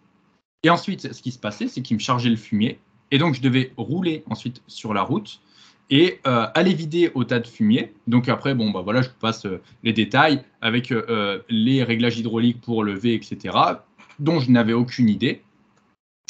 Et 0.63 0.69
ensuite, 0.69 1.13
ce 1.13 1.21
qui 1.21 1.31
se 1.31 1.39
passait, 1.39 1.67
c'est 1.67 1.81
qu'il 1.81 1.97
me 1.97 2.01
chargeait 2.01 2.29
le 2.29 2.35
fumier. 2.35 2.79
Et 3.11 3.17
donc, 3.17 3.35
je 3.35 3.41
devais 3.41 3.71
rouler 3.77 4.23
ensuite 4.29 4.61
sur 4.67 4.93
la 4.93 5.03
route 5.03 5.39
et 5.91 6.19
aller 6.23 6.73
vider 6.73 7.11
au 7.15 7.23
tas 7.23 7.39
de 7.39 7.47
fumier. 7.47 7.93
Donc 8.05 8.29
après, 8.29 8.53
bon, 8.53 8.69
bah 8.69 8.81
voilà, 8.81 9.01
je 9.01 9.09
passe 9.09 9.47
les 9.81 9.93
détails 9.93 10.43
avec 10.61 10.93
les 11.49 11.83
réglages 11.83 12.19
hydrauliques 12.19 12.61
pour 12.61 12.83
le 12.83 12.93
V, 12.93 13.15
etc., 13.15 13.57
dont 14.19 14.39
je 14.39 14.51
n'avais 14.51 14.73
aucune 14.73 15.09
idée. 15.09 15.41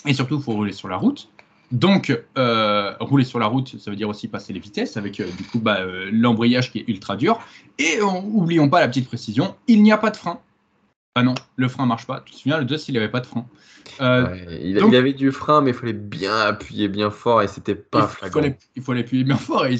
Et 0.05 0.13
surtout, 0.13 0.37
il 0.37 0.43
faut 0.43 0.53
rouler 0.53 0.71
sur 0.71 0.87
la 0.87 0.95
route. 0.95 1.29
Donc, 1.71 2.17
euh, 2.37 2.93
rouler 2.99 3.23
sur 3.23 3.37
la 3.39 3.45
route, 3.45 3.77
ça 3.79 3.91
veut 3.91 3.97
dire 3.97 4.09
aussi 4.09 4.27
passer 4.27 4.53
les 4.53 4.59
vitesses 4.59 4.97
avec 4.97 5.19
euh, 5.19 5.27
du 5.37 5.43
coup 5.43 5.59
bah, 5.59 5.81
euh, 5.81 6.09
l'embrayage 6.11 6.71
qui 6.71 6.79
est 6.79 6.85
ultra 6.87 7.15
dur. 7.15 7.39
Et 7.77 8.01
on- 8.01 8.25
oublions 8.25 8.69
pas 8.69 8.79
la 8.79 8.87
petite 8.87 9.07
précision, 9.07 9.55
il 9.67 9.83
n'y 9.83 9.91
a 9.91 9.97
pas 9.97 10.09
de 10.09 10.17
frein. 10.17 10.39
Ah 11.15 11.21
non, 11.21 11.35
le 11.57 11.67
frein 11.67 11.85
marche 11.85 12.07
pas. 12.07 12.21
Tu 12.25 12.33
te 12.33 12.37
souviens, 12.37 12.57
le 12.57 12.65
2, 12.65 12.77
il 12.87 12.93
n'avait 12.95 13.09
pas 13.09 13.19
de 13.19 13.25
frein. 13.27 13.45
Ouais, 13.99 14.59
il, 14.61 14.75
donc- 14.75 14.91
il 14.91 14.95
avait 14.95 15.13
du 15.13 15.31
frein, 15.31 15.61
mais 15.61 15.71
il 15.71 15.73
fallait 15.75 15.93
bien 15.93 16.35
appuyer 16.39 16.87
bien 16.87 17.11
fort 17.11 17.41
et 17.41 17.47
c'était 17.47 17.75
pas 17.75 18.07
flagrant. 18.07 18.41
il 18.75 18.81
faut 18.81 18.93
l'appuyer 18.93 19.23
bien 19.23 19.37
fort. 19.37 19.65
Et, 19.67 19.77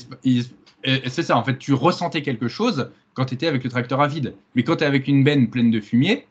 c'est 1.09 1.23
ça, 1.23 1.37
en 1.37 1.43
fait, 1.43 1.57
tu 1.57 1.73
ressentais 1.73 2.21
quelque 2.21 2.47
chose 2.47 2.91
quand 3.13 3.25
tu 3.25 3.33
étais 3.33 3.47
avec 3.47 3.63
le 3.63 3.69
tracteur 3.69 3.99
à 4.01 4.07
vide. 4.07 4.35
Mais 4.55 4.63
quand 4.63 4.77
tu 4.77 4.83
es 4.83 4.87
avec 4.87 5.07
une 5.07 5.23
benne 5.23 5.49
pleine 5.49 5.71
de 5.71 5.79
fumier, 5.81 6.27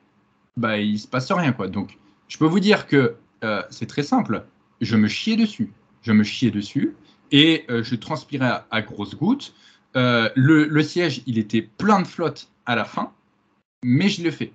bah, 0.56 0.78
il 0.78 0.98
se 0.98 1.06
passe 1.06 1.30
rien. 1.32 1.52
Quoi. 1.52 1.68
Donc, 1.68 1.98
je 2.28 2.38
peux 2.38 2.46
vous 2.46 2.60
dire 2.60 2.86
que 2.86 3.16
c'est 3.70 3.86
très 3.86 4.02
simple. 4.02 4.44
Je 4.80 4.96
me 4.96 5.08
chiais 5.08 5.36
dessus. 5.36 5.72
Je 6.02 6.12
me 6.12 6.22
chiais 6.22 6.50
dessus 6.50 6.94
et 7.32 7.64
euh, 7.70 7.82
je 7.82 7.94
transpirais 7.96 8.46
à, 8.46 8.66
à 8.70 8.82
grosses 8.82 9.14
gouttes. 9.16 9.54
Euh, 9.96 10.28
le, 10.36 10.64
le 10.64 10.82
siège, 10.82 11.22
il 11.26 11.38
était 11.38 11.62
plein 11.62 12.00
de 12.00 12.06
flotte 12.06 12.48
à 12.66 12.76
la 12.76 12.84
fin, 12.84 13.12
mais 13.82 14.08
je 14.08 14.22
l'ai 14.22 14.30
fait. 14.30 14.52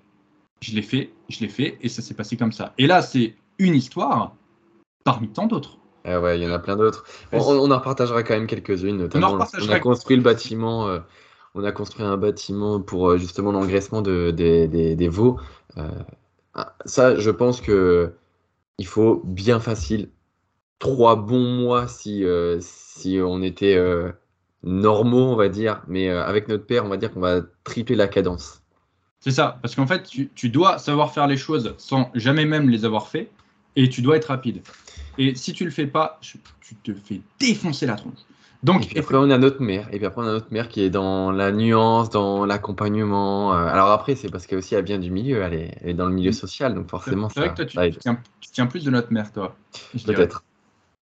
Je 0.62 0.74
l'ai 0.74 0.82
fait, 0.82 1.12
je 1.30 1.42
l'ai 1.42 1.50
fait, 1.50 1.78
et 1.82 1.90
ça 1.90 2.02
s'est 2.02 2.14
passé 2.14 2.38
comme 2.38 2.54
ça. 2.54 2.74
Et 2.78 2.88
là, 2.88 3.02
c'est 3.02 3.36
une 3.60 3.76
histoire 3.76 4.34
parmi 5.04 5.28
tant 5.28 5.46
d'autres. 5.46 5.78
Ah 6.06 6.22
ouais, 6.22 6.40
il 6.40 6.44
y 6.44 6.48
en 6.48 6.54
a 6.54 6.60
plein 6.60 6.78
d'autres. 6.78 7.04
On, 7.34 7.40
on 7.40 7.70
en 7.72 7.78
repartagera 7.78 8.24
quand 8.24 8.34
même 8.34 8.48
quelques-unes, 8.48 8.98
notamment. 8.98 9.34
On, 9.34 9.70
a 9.70 9.80
construit 9.80 10.16
le 10.16 10.24
bâtiment. 10.24 10.88
euh, 10.88 11.00
on 11.56 11.64
a 11.64 11.72
construit 11.72 12.06
un 12.06 12.18
bâtiment 12.18 12.80
pour 12.80 13.18
justement 13.18 13.52
l'engraissement 13.52 14.02
de, 14.02 14.32
des, 14.32 14.68
des, 14.68 14.96
des 14.96 15.08
veaux. 15.10 15.40
Ah, 16.56 16.76
ça, 16.86 17.18
je 17.18 17.30
pense 17.32 17.62
que 17.62 18.14
il 18.78 18.88
faut 18.88 19.22
bien 19.26 19.60
facile 19.60 20.10
trois 20.80 21.16
bons 21.16 21.50
mois 21.62 21.88
si, 21.88 22.26
euh, 22.26 22.58
si 22.60 23.18
on 23.24 23.42
était 23.42 23.76
euh, 23.76 24.12
normaux, 24.64 25.32
on 25.32 25.36
va 25.36 25.48
dire. 25.48 25.82
Mais 25.88 26.10
euh, 26.10 26.26
avec 26.26 26.50
notre 26.50 26.66
père, 26.66 26.84
on 26.84 26.90
va 26.90 26.98
dire 26.98 27.12
qu'on 27.12 27.22
va 27.22 27.42
tripler 27.64 27.96
la 27.96 28.08
cadence. 28.08 28.62
C'est 29.22 29.32
ça, 29.32 29.58
parce 29.62 29.76
qu'en 29.76 29.88
fait, 29.88 30.04
tu, 30.04 30.30
tu 30.36 30.50
dois 30.50 30.78
savoir 30.80 31.14
faire 31.14 31.28
les 31.28 31.38
choses 31.38 31.74
sans 31.78 32.12
jamais 32.14 32.44
même 32.44 32.70
les 32.70 32.84
avoir 32.84 33.08
fait, 33.08 33.30
et 33.78 33.88
tu 33.88 34.02
dois 34.02 34.18
être 34.18 34.26
rapide. 34.26 34.62
Et 35.18 35.36
si 35.36 35.54
tu 35.54 35.64
le 35.64 35.72
fais 35.72 35.88
pas, 35.88 36.20
tu 36.20 36.40
te 36.84 36.94
fais 36.94 37.22
défoncer 37.40 37.86
la 37.86 37.95
tronche. 37.95 38.20
Et 38.64 38.65
Donc, 38.65 38.88
puis 38.88 38.99
après, 38.99 39.15
on 39.15 39.30
a 39.30 39.38
notre 39.38 39.61
mère. 39.61 39.88
Et 39.91 39.98
puis 39.98 40.06
après, 40.06 40.22
on 40.22 40.26
a 40.27 40.31
notre 40.31 40.52
mère 40.52 40.69
qui 40.69 40.81
est 40.81 40.90
dans 40.90 41.31
la 41.31 41.52
nuance, 41.52 42.10
dans 42.10 42.45
l'accompagnement. 42.45 43.53
Euh, 43.53 43.68
alors 43.68 43.90
après, 43.90 44.15
c'est 44.15 44.30
parce 44.30 44.48
qu'elle 44.48 44.60
aussi, 44.60 44.73
elle 44.73 44.85
vient 44.85 44.99
du 44.99 45.11
milieu. 45.11 45.41
Elle 45.41 45.53
est, 45.53 45.77
elle 45.81 45.90
est 45.90 45.94
dans 45.94 46.07
le 46.07 46.14
milieu 46.14 46.31
social. 46.31 46.73
Donc 46.73 46.90
forcément, 46.90 47.27
c'est 47.30 47.41
vrai 47.41 47.49
ça, 47.49 47.65
que 47.65 47.72
toi, 47.72 47.90
tu, 47.90 47.98
tiens, 47.98 48.19
tu 48.40 48.49
tiens 48.52 48.65
plus 48.65 48.85
de 48.85 48.90
notre 48.90 49.11
mère, 49.11 49.31
toi. 49.34 49.56
Peut-être. 50.06 50.44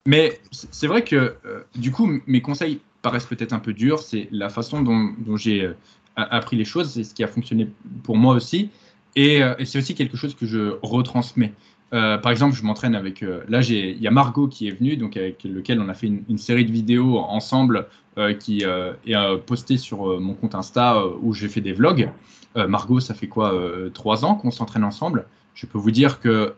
Mais 0.05 0.39
c'est 0.51 0.87
vrai 0.87 1.03
que, 1.03 1.35
euh, 1.45 1.63
du 1.75 1.91
coup, 1.91 2.19
mes 2.27 2.41
conseils 2.41 2.81
paraissent 3.01 3.25
peut-être 3.25 3.53
un 3.53 3.59
peu 3.59 3.73
durs. 3.73 3.99
C'est 3.99 4.27
la 4.31 4.49
façon 4.49 4.81
dont, 4.81 5.13
dont 5.17 5.37
j'ai 5.37 5.63
euh, 5.63 5.73
appris 6.15 6.57
les 6.57 6.65
choses. 6.65 6.91
C'est 6.91 7.03
ce 7.03 7.13
qui 7.13 7.23
a 7.23 7.27
fonctionné 7.27 7.69
pour 8.03 8.17
moi 8.17 8.35
aussi. 8.35 8.69
Et, 9.15 9.41
euh, 9.41 9.55
et 9.57 9.65
c'est 9.65 9.79
aussi 9.79 9.95
quelque 9.95 10.17
chose 10.17 10.35
que 10.35 10.45
je 10.45 10.77
retransmets. 10.81 11.53
Euh, 11.95 12.17
par 12.17 12.31
exemple, 12.31 12.55
je 12.55 12.63
m'entraîne 12.63 12.93
avec. 12.93 13.23
Euh, 13.23 13.43
là, 13.47 13.61
il 13.61 14.01
y 14.01 14.07
a 14.07 14.11
Margot 14.11 14.47
qui 14.47 14.67
est 14.67 14.71
venue, 14.71 14.97
donc 14.97 15.15
avec 15.15 15.43
lequel 15.45 15.79
on 15.79 15.87
a 15.87 15.93
fait 15.93 16.07
une, 16.07 16.37
série 16.37 16.65
de 16.65 16.71
vidéos 16.71 17.19
ensemble 17.19 17.87
euh, 18.17 18.33
qui 18.33 18.63
est 18.63 19.37
postée 19.45 19.77
sur 19.77 20.19
mon 20.19 20.33
compte 20.33 20.55
Insta 20.55 21.01
où 21.21 21.33
j'ai 21.33 21.47
fait 21.47 21.61
des 21.61 21.73
vlogs. 21.73 22.09
Margot, 22.55 23.01
ça 23.01 23.13
fait 23.13 23.27
quoi 23.27 23.53
Trois 23.93 24.23
ans 24.23 24.35
qu'on 24.35 24.51
s'entraîne 24.51 24.83
ensemble? 24.85 25.25
Je 25.55 25.65
peux 25.65 25.77
vous 25.77 25.91
dire 25.91 26.19
que 26.19 26.53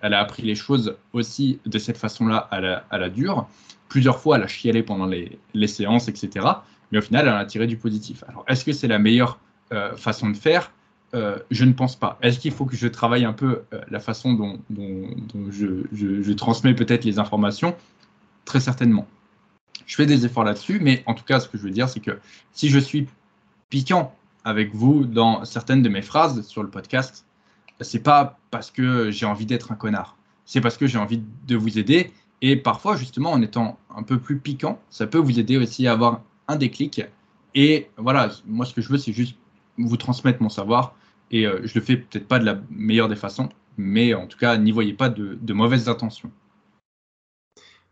elle 0.00 0.14
a 0.14 0.20
appris 0.20 0.42
les 0.42 0.54
choses 0.54 0.96
aussi 1.12 1.60
de 1.66 1.78
cette 1.78 1.96
façon-là 1.96 2.48
à 2.50 2.60
la, 2.60 2.84
à 2.90 2.98
la, 2.98 3.08
dure. 3.08 3.48
Plusieurs 3.88 4.18
fois, 4.18 4.36
elle 4.36 4.42
a 4.42 4.48
chialé 4.48 4.82
pendant 4.82 5.06
les, 5.06 5.38
les, 5.54 5.66
séances, 5.68 6.08
etc. 6.08 6.46
Mais 6.90 6.98
au 6.98 7.02
final, 7.02 7.28
elle 7.28 7.34
a 7.34 7.44
tiré 7.44 7.66
du 7.66 7.76
positif. 7.76 8.24
Alors, 8.28 8.44
est-ce 8.48 8.64
que 8.64 8.72
c'est 8.72 8.88
la 8.88 8.98
meilleure 8.98 9.38
façon 9.96 10.30
de 10.30 10.36
faire? 10.36 10.72
Euh, 11.14 11.38
je 11.50 11.64
ne 11.64 11.72
pense 11.72 11.96
pas. 11.96 12.18
Est-ce 12.22 12.38
qu'il 12.38 12.52
faut 12.52 12.66
que 12.66 12.76
je 12.76 12.86
travaille 12.86 13.24
un 13.24 13.32
peu 13.32 13.62
euh, 13.72 13.80
la 13.88 14.00
façon 14.00 14.34
dont, 14.34 14.58
je, 15.50 16.32
transmets 16.32 16.74
peut-être 16.74 17.04
les 17.04 17.18
informations? 17.18 17.74
Très 18.44 18.60
certainement. 18.60 19.06
Je 19.86 19.96
fais 19.96 20.06
des 20.06 20.26
efforts 20.26 20.44
là-dessus, 20.44 20.80
mais 20.82 21.02
en 21.06 21.14
tout 21.14 21.24
cas, 21.24 21.40
ce 21.40 21.48
que 21.48 21.56
je 21.56 21.62
veux 21.62 21.70
dire, 21.70 21.88
c'est 21.88 22.00
que 22.00 22.18
si 22.52 22.68
je 22.68 22.78
suis 22.78 23.08
piquant 23.70 24.14
avec 24.44 24.74
vous 24.74 25.04
dans 25.04 25.44
certaines 25.44 25.82
de 25.82 25.88
mes 25.88 26.02
phrases 26.02 26.46
sur 26.46 26.62
le 26.62 26.68
podcast, 26.68 27.24
c'est 27.80 28.02
pas 28.02 28.38
parce 28.50 28.70
que 28.70 29.10
j'ai 29.10 29.24
envie 29.24 29.46
d'être 29.46 29.72
un 29.72 29.76
connard. 29.76 30.16
C'est 30.44 30.60
parce 30.60 30.76
que 30.76 30.86
j'ai 30.86 30.98
envie 30.98 31.22
de 31.46 31.56
vous 31.56 31.78
aider. 31.78 32.12
Et 32.42 32.56
parfois, 32.56 32.96
justement, 32.96 33.32
en 33.32 33.40
étant 33.40 33.78
un 33.94 34.02
peu 34.02 34.18
plus 34.18 34.38
piquant, 34.38 34.78
ça 34.90 35.06
peut 35.06 35.18
vous 35.18 35.38
aider 35.38 35.56
aussi 35.56 35.86
à 35.86 35.92
avoir 35.92 36.22
un 36.48 36.56
déclic. 36.56 37.02
Et 37.54 37.88
voilà, 37.96 38.30
moi, 38.46 38.66
ce 38.66 38.74
que 38.74 38.82
je 38.82 38.88
veux, 38.88 38.98
c'est 38.98 39.12
juste 39.12 39.36
vous 39.78 39.96
transmettre 39.96 40.42
mon 40.42 40.48
savoir. 40.48 40.94
Et 41.30 41.46
euh, 41.46 41.60
je 41.64 41.78
le 41.78 41.84
fais 41.84 41.96
peut-être 41.96 42.26
pas 42.26 42.38
de 42.38 42.44
la 42.44 42.60
meilleure 42.70 43.08
des 43.08 43.16
façons, 43.16 43.48
mais 43.76 44.14
en 44.14 44.26
tout 44.26 44.38
cas, 44.38 44.56
n'y 44.56 44.72
voyez 44.72 44.94
pas 44.94 45.08
de, 45.08 45.52
mauvaises 45.52 45.88
intentions. 45.88 46.30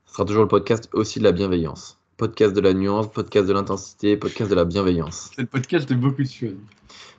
Ce 0.06 0.14
sera 0.14 0.24
toujours 0.24 0.42
le 0.42 0.48
podcast 0.48 0.88
aussi 0.92 1.18
de 1.18 1.24
la 1.24 1.32
bienveillance. 1.32 1.98
Podcast 2.16 2.54
de 2.54 2.60
la 2.60 2.72
nuance, 2.72 3.10
podcast 3.10 3.46
de 3.46 3.52
l'intensité, 3.52 4.16
podcast 4.16 4.50
de 4.50 4.54
la 4.54 4.64
bienveillance. 4.64 5.30
C'est 5.34 5.42
le 5.42 5.46
podcast 5.46 5.86
de 5.88 5.94
beaucoup 5.94 6.22
de 6.22 6.28
choses. 6.28 6.56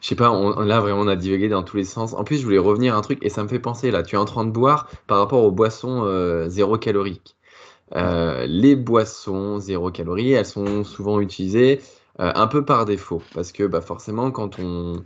Je 0.01 0.07
sais 0.07 0.15
pas, 0.15 0.31
on, 0.31 0.59
là 0.61 0.79
vraiment 0.79 1.01
on 1.01 1.07
a 1.07 1.15
divagué 1.15 1.49
dans 1.49 1.61
tous 1.63 1.77
les 1.77 1.83
sens. 1.83 2.13
En 2.13 2.23
plus, 2.23 2.37
je 2.37 2.43
voulais 2.43 2.57
revenir 2.57 2.95
à 2.95 2.97
un 2.97 3.01
truc 3.01 3.19
et 3.21 3.29
ça 3.29 3.43
me 3.43 3.47
fait 3.47 3.59
penser 3.59 3.91
là. 3.91 4.01
Tu 4.01 4.15
es 4.15 4.17
en 4.17 4.25
train 4.25 4.45
de 4.45 4.51
boire 4.51 4.89
par 5.05 5.19
rapport 5.19 5.43
aux 5.43 5.51
boissons 5.51 6.03
euh, 6.05 6.49
zéro 6.49 6.77
calorique. 6.77 7.35
Euh, 7.95 8.45
les 8.47 8.75
boissons 8.75 9.59
zéro 9.59 9.91
calorie, 9.91 10.31
elles 10.31 10.45
sont 10.45 10.83
souvent 10.83 11.19
utilisées 11.19 11.79
un 12.19 12.47
peu 12.47 12.65
par 12.65 12.85
défaut, 12.85 13.21
parce 13.33 13.51
que 13.51 13.63
bah, 13.67 13.81
forcément, 13.81 14.31
quand 14.31 14.59
on, 14.59 15.03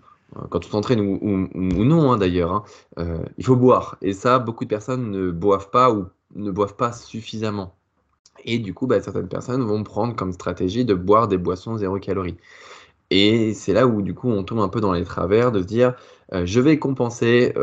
quand 0.49 0.65
on 0.65 0.69
s'entraîne 0.69 1.01
ou, 1.01 1.83
non 1.83 2.11
hein, 2.11 2.17
d'ailleurs, 2.17 2.53
hein, 2.53 2.63
euh, 2.99 3.23
il 3.37 3.45
faut 3.45 3.55
boire. 3.55 3.97
Et 4.01 4.13
ça, 4.13 4.39
beaucoup 4.39 4.63
de 4.63 4.69
personnes 4.69 5.11
ne 5.11 5.31
boivent 5.31 5.69
pas 5.69 5.91
ou 5.91 6.07
ne 6.35 6.51
boivent 6.51 6.75
pas 6.75 6.93
suffisamment. 6.93 7.75
Et 8.45 8.59
du 8.59 8.73
coup, 8.73 8.87
bah, 8.87 9.01
certaines 9.01 9.27
personnes 9.27 9.61
vont 9.63 9.83
prendre 9.83 10.15
comme 10.15 10.31
stratégie 10.31 10.85
de 10.85 10.93
boire 10.93 11.27
des 11.27 11.37
boissons 11.37 11.77
zéro 11.77 11.99
calorie. 11.99 12.37
Et 13.09 13.53
c'est 13.53 13.73
là 13.73 13.87
où 13.87 14.01
du 14.01 14.13
coup 14.13 14.29
on 14.29 14.43
tombe 14.43 14.61
un 14.61 14.69
peu 14.69 14.79
dans 14.79 14.93
les 14.93 15.03
travers 15.03 15.51
de 15.51 15.59
se 15.61 15.65
dire 15.67 15.95
euh, 16.33 16.45
je 16.45 16.61
vais 16.61 16.79
compenser 16.79 17.53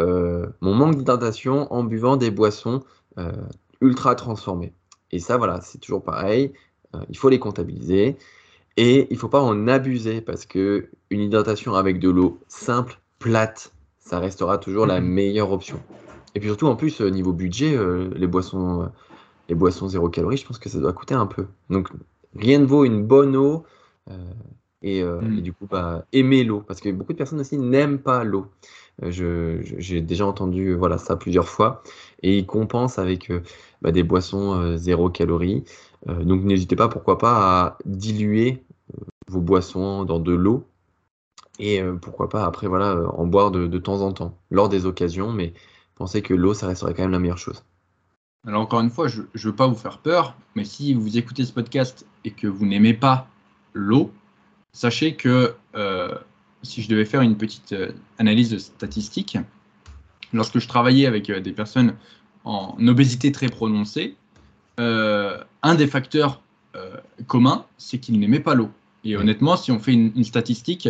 mon 0.60 0.74
manque 0.74 0.96
d'hydratation 0.96 1.72
en 1.72 1.84
buvant 1.84 2.16
des 2.16 2.30
boissons 2.30 2.82
ultra 3.80 4.14
transformées. 4.14 4.74
Et 5.10 5.18
ça, 5.20 5.38
voilà, 5.38 5.60
c'est 5.62 5.78
toujours 5.78 6.02
pareil. 6.02 6.52
il 7.08 7.16
faut 7.16 7.30
les 7.30 7.38
comptabiliser. 7.38 8.18
Et 8.80 9.08
il 9.10 9.14
ne 9.14 9.18
faut 9.18 9.28
pas 9.28 9.42
en 9.42 9.66
abuser 9.66 10.20
parce 10.20 10.46
que 10.46 10.88
une 11.10 11.20
hydratation 11.22 11.74
avec 11.74 11.98
de 11.98 12.10
l'eau 12.10 12.38
simple, 12.46 13.00
plate, 13.18 13.72
ça 13.98 14.20
restera 14.20 14.56
toujours 14.56 14.86
la 14.86 15.00
mhm. 15.00 15.08
meilleure 15.08 15.50
option. 15.50 15.80
Et 16.36 16.38
puis 16.38 16.48
surtout, 16.48 16.68
en 16.68 16.76
plus, 16.76 17.00
euh, 17.00 17.10
niveau 17.10 17.32
budget, 17.32 17.74
euh, 17.74 18.08
les, 18.14 18.28
boissons, 18.28 18.82
euh, 18.82 18.86
les 19.48 19.56
boissons 19.56 19.88
zéro 19.88 20.08
calorie, 20.08 20.36
je 20.36 20.46
pense 20.46 20.60
que 20.60 20.68
ça 20.68 20.78
doit 20.78 20.92
coûter 20.92 21.14
un 21.14 21.26
peu. 21.26 21.46
Donc, 21.70 21.88
rien 22.36 22.60
ne 22.60 22.66
vaut 22.66 22.84
une 22.84 23.02
bonne 23.02 23.34
eau. 23.34 23.64
et, 24.82 25.02
mhm. 25.02 25.40
du 25.40 25.52
coup, 25.52 25.66
bah, 25.68 26.06
aimer 26.12 26.44
l'eau. 26.44 26.60
Parce 26.60 26.80
que 26.80 26.88
beaucoup 26.90 27.12
de 27.12 27.18
personnes 27.18 27.40
aussi 27.40 27.58
n'aiment 27.58 27.98
pas 27.98 28.22
l'eau. 28.22 28.46
J'ai 29.02 30.00
déjà 30.02 30.24
entendu 30.24 30.74
voilà, 30.74 30.98
ça 30.98 31.16
plusieurs 31.16 31.48
fois. 31.48 31.82
Et 32.22 32.38
ils 32.38 32.46
compensent 32.46 33.00
avec 33.00 33.32
bah, 33.82 33.90
des 33.90 34.04
boissons 34.04 34.76
zéro 34.76 35.10
calorie. 35.10 35.64
donc, 36.06 36.44
n'hésitez 36.44 36.76
pas, 36.76 36.86
pourquoi 36.86 37.18
pas, 37.18 37.34
à 37.34 37.78
diluer 37.84 38.62
vos 39.28 39.40
boissons 39.40 40.04
dans 40.04 40.18
de 40.18 40.32
l'eau 40.32 40.66
et 41.58 41.82
euh, 41.82 41.94
pourquoi 41.94 42.28
pas 42.28 42.44
après 42.44 42.66
voilà 42.66 42.92
euh, 42.92 43.06
en 43.08 43.26
boire 43.26 43.50
de, 43.50 43.78
temps 43.78 44.00
en 44.00 44.12
temps 44.12 44.36
lors 44.50 44.68
des 44.68 44.86
occasions 44.86 45.32
mais 45.32 45.52
pensez 45.94 46.22
que 46.22 46.34
l'eau 46.34 46.54
ça 46.54 46.66
resterait 46.66 46.94
quand 46.94 47.02
même 47.02 47.12
la 47.12 47.18
meilleure 47.18 47.38
chose. 47.38 47.64
Alors 48.46 48.62
encore 48.62 48.80
une 48.80 48.90
fois 48.90 49.08
je 49.08 49.22
ne 49.22 49.40
veux 49.42 49.54
pas 49.54 49.66
vous 49.66 49.74
faire 49.74 49.98
peur 49.98 50.36
mais 50.54 50.64
si 50.64 50.94
vous 50.94 51.18
écoutez 51.18 51.44
ce 51.44 51.52
podcast 51.52 52.06
et 52.24 52.30
que 52.30 52.46
vous 52.46 52.66
n'aimez 52.66 52.94
pas 52.94 53.28
l'eau 53.74 54.12
sachez 54.72 55.14
que 55.14 55.54
euh, 55.74 56.14
si 56.62 56.82
je 56.82 56.88
devais 56.88 57.04
faire 57.04 57.20
une 57.20 57.36
petite 57.36 57.74
analyse 58.18 58.56
statistique 58.58 59.38
lorsque 60.32 60.58
je 60.58 60.68
travaillais 60.68 61.06
avec 61.06 61.30
des 61.30 61.52
personnes 61.52 61.94
en 62.44 62.74
obésité 62.86 63.32
très 63.32 63.48
prononcée 63.48 64.16
un 64.78 65.74
des 65.76 65.86
facteurs 65.86 66.40
communs 67.26 67.64
c'est 67.76 67.98
qu'ils 67.98 68.18
n'aimaient 68.18 68.40
pas 68.40 68.54
l'eau 68.54 68.70
et 69.04 69.16
honnêtement, 69.16 69.56
si 69.56 69.70
on 69.70 69.78
fait 69.78 69.92
une, 69.92 70.24
statistique, 70.24 70.88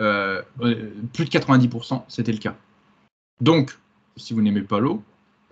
euh, 0.00 0.42
euh, 0.60 0.90
plus 1.12 1.24
de 1.24 1.30
90%, 1.30 2.02
c'était 2.08 2.32
le 2.32 2.38
cas. 2.38 2.54
Donc, 3.40 3.78
si 4.16 4.34
vous 4.34 4.42
n'aimez 4.42 4.62
pas 4.62 4.78
l'eau, 4.78 5.02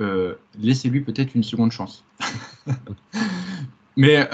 euh, 0.01 0.35
laissez-lui 0.59 1.01
peut-être 1.01 1.35
une 1.35 1.43
seconde 1.43 1.73
chance. 1.73 2.05
mais 3.97 4.29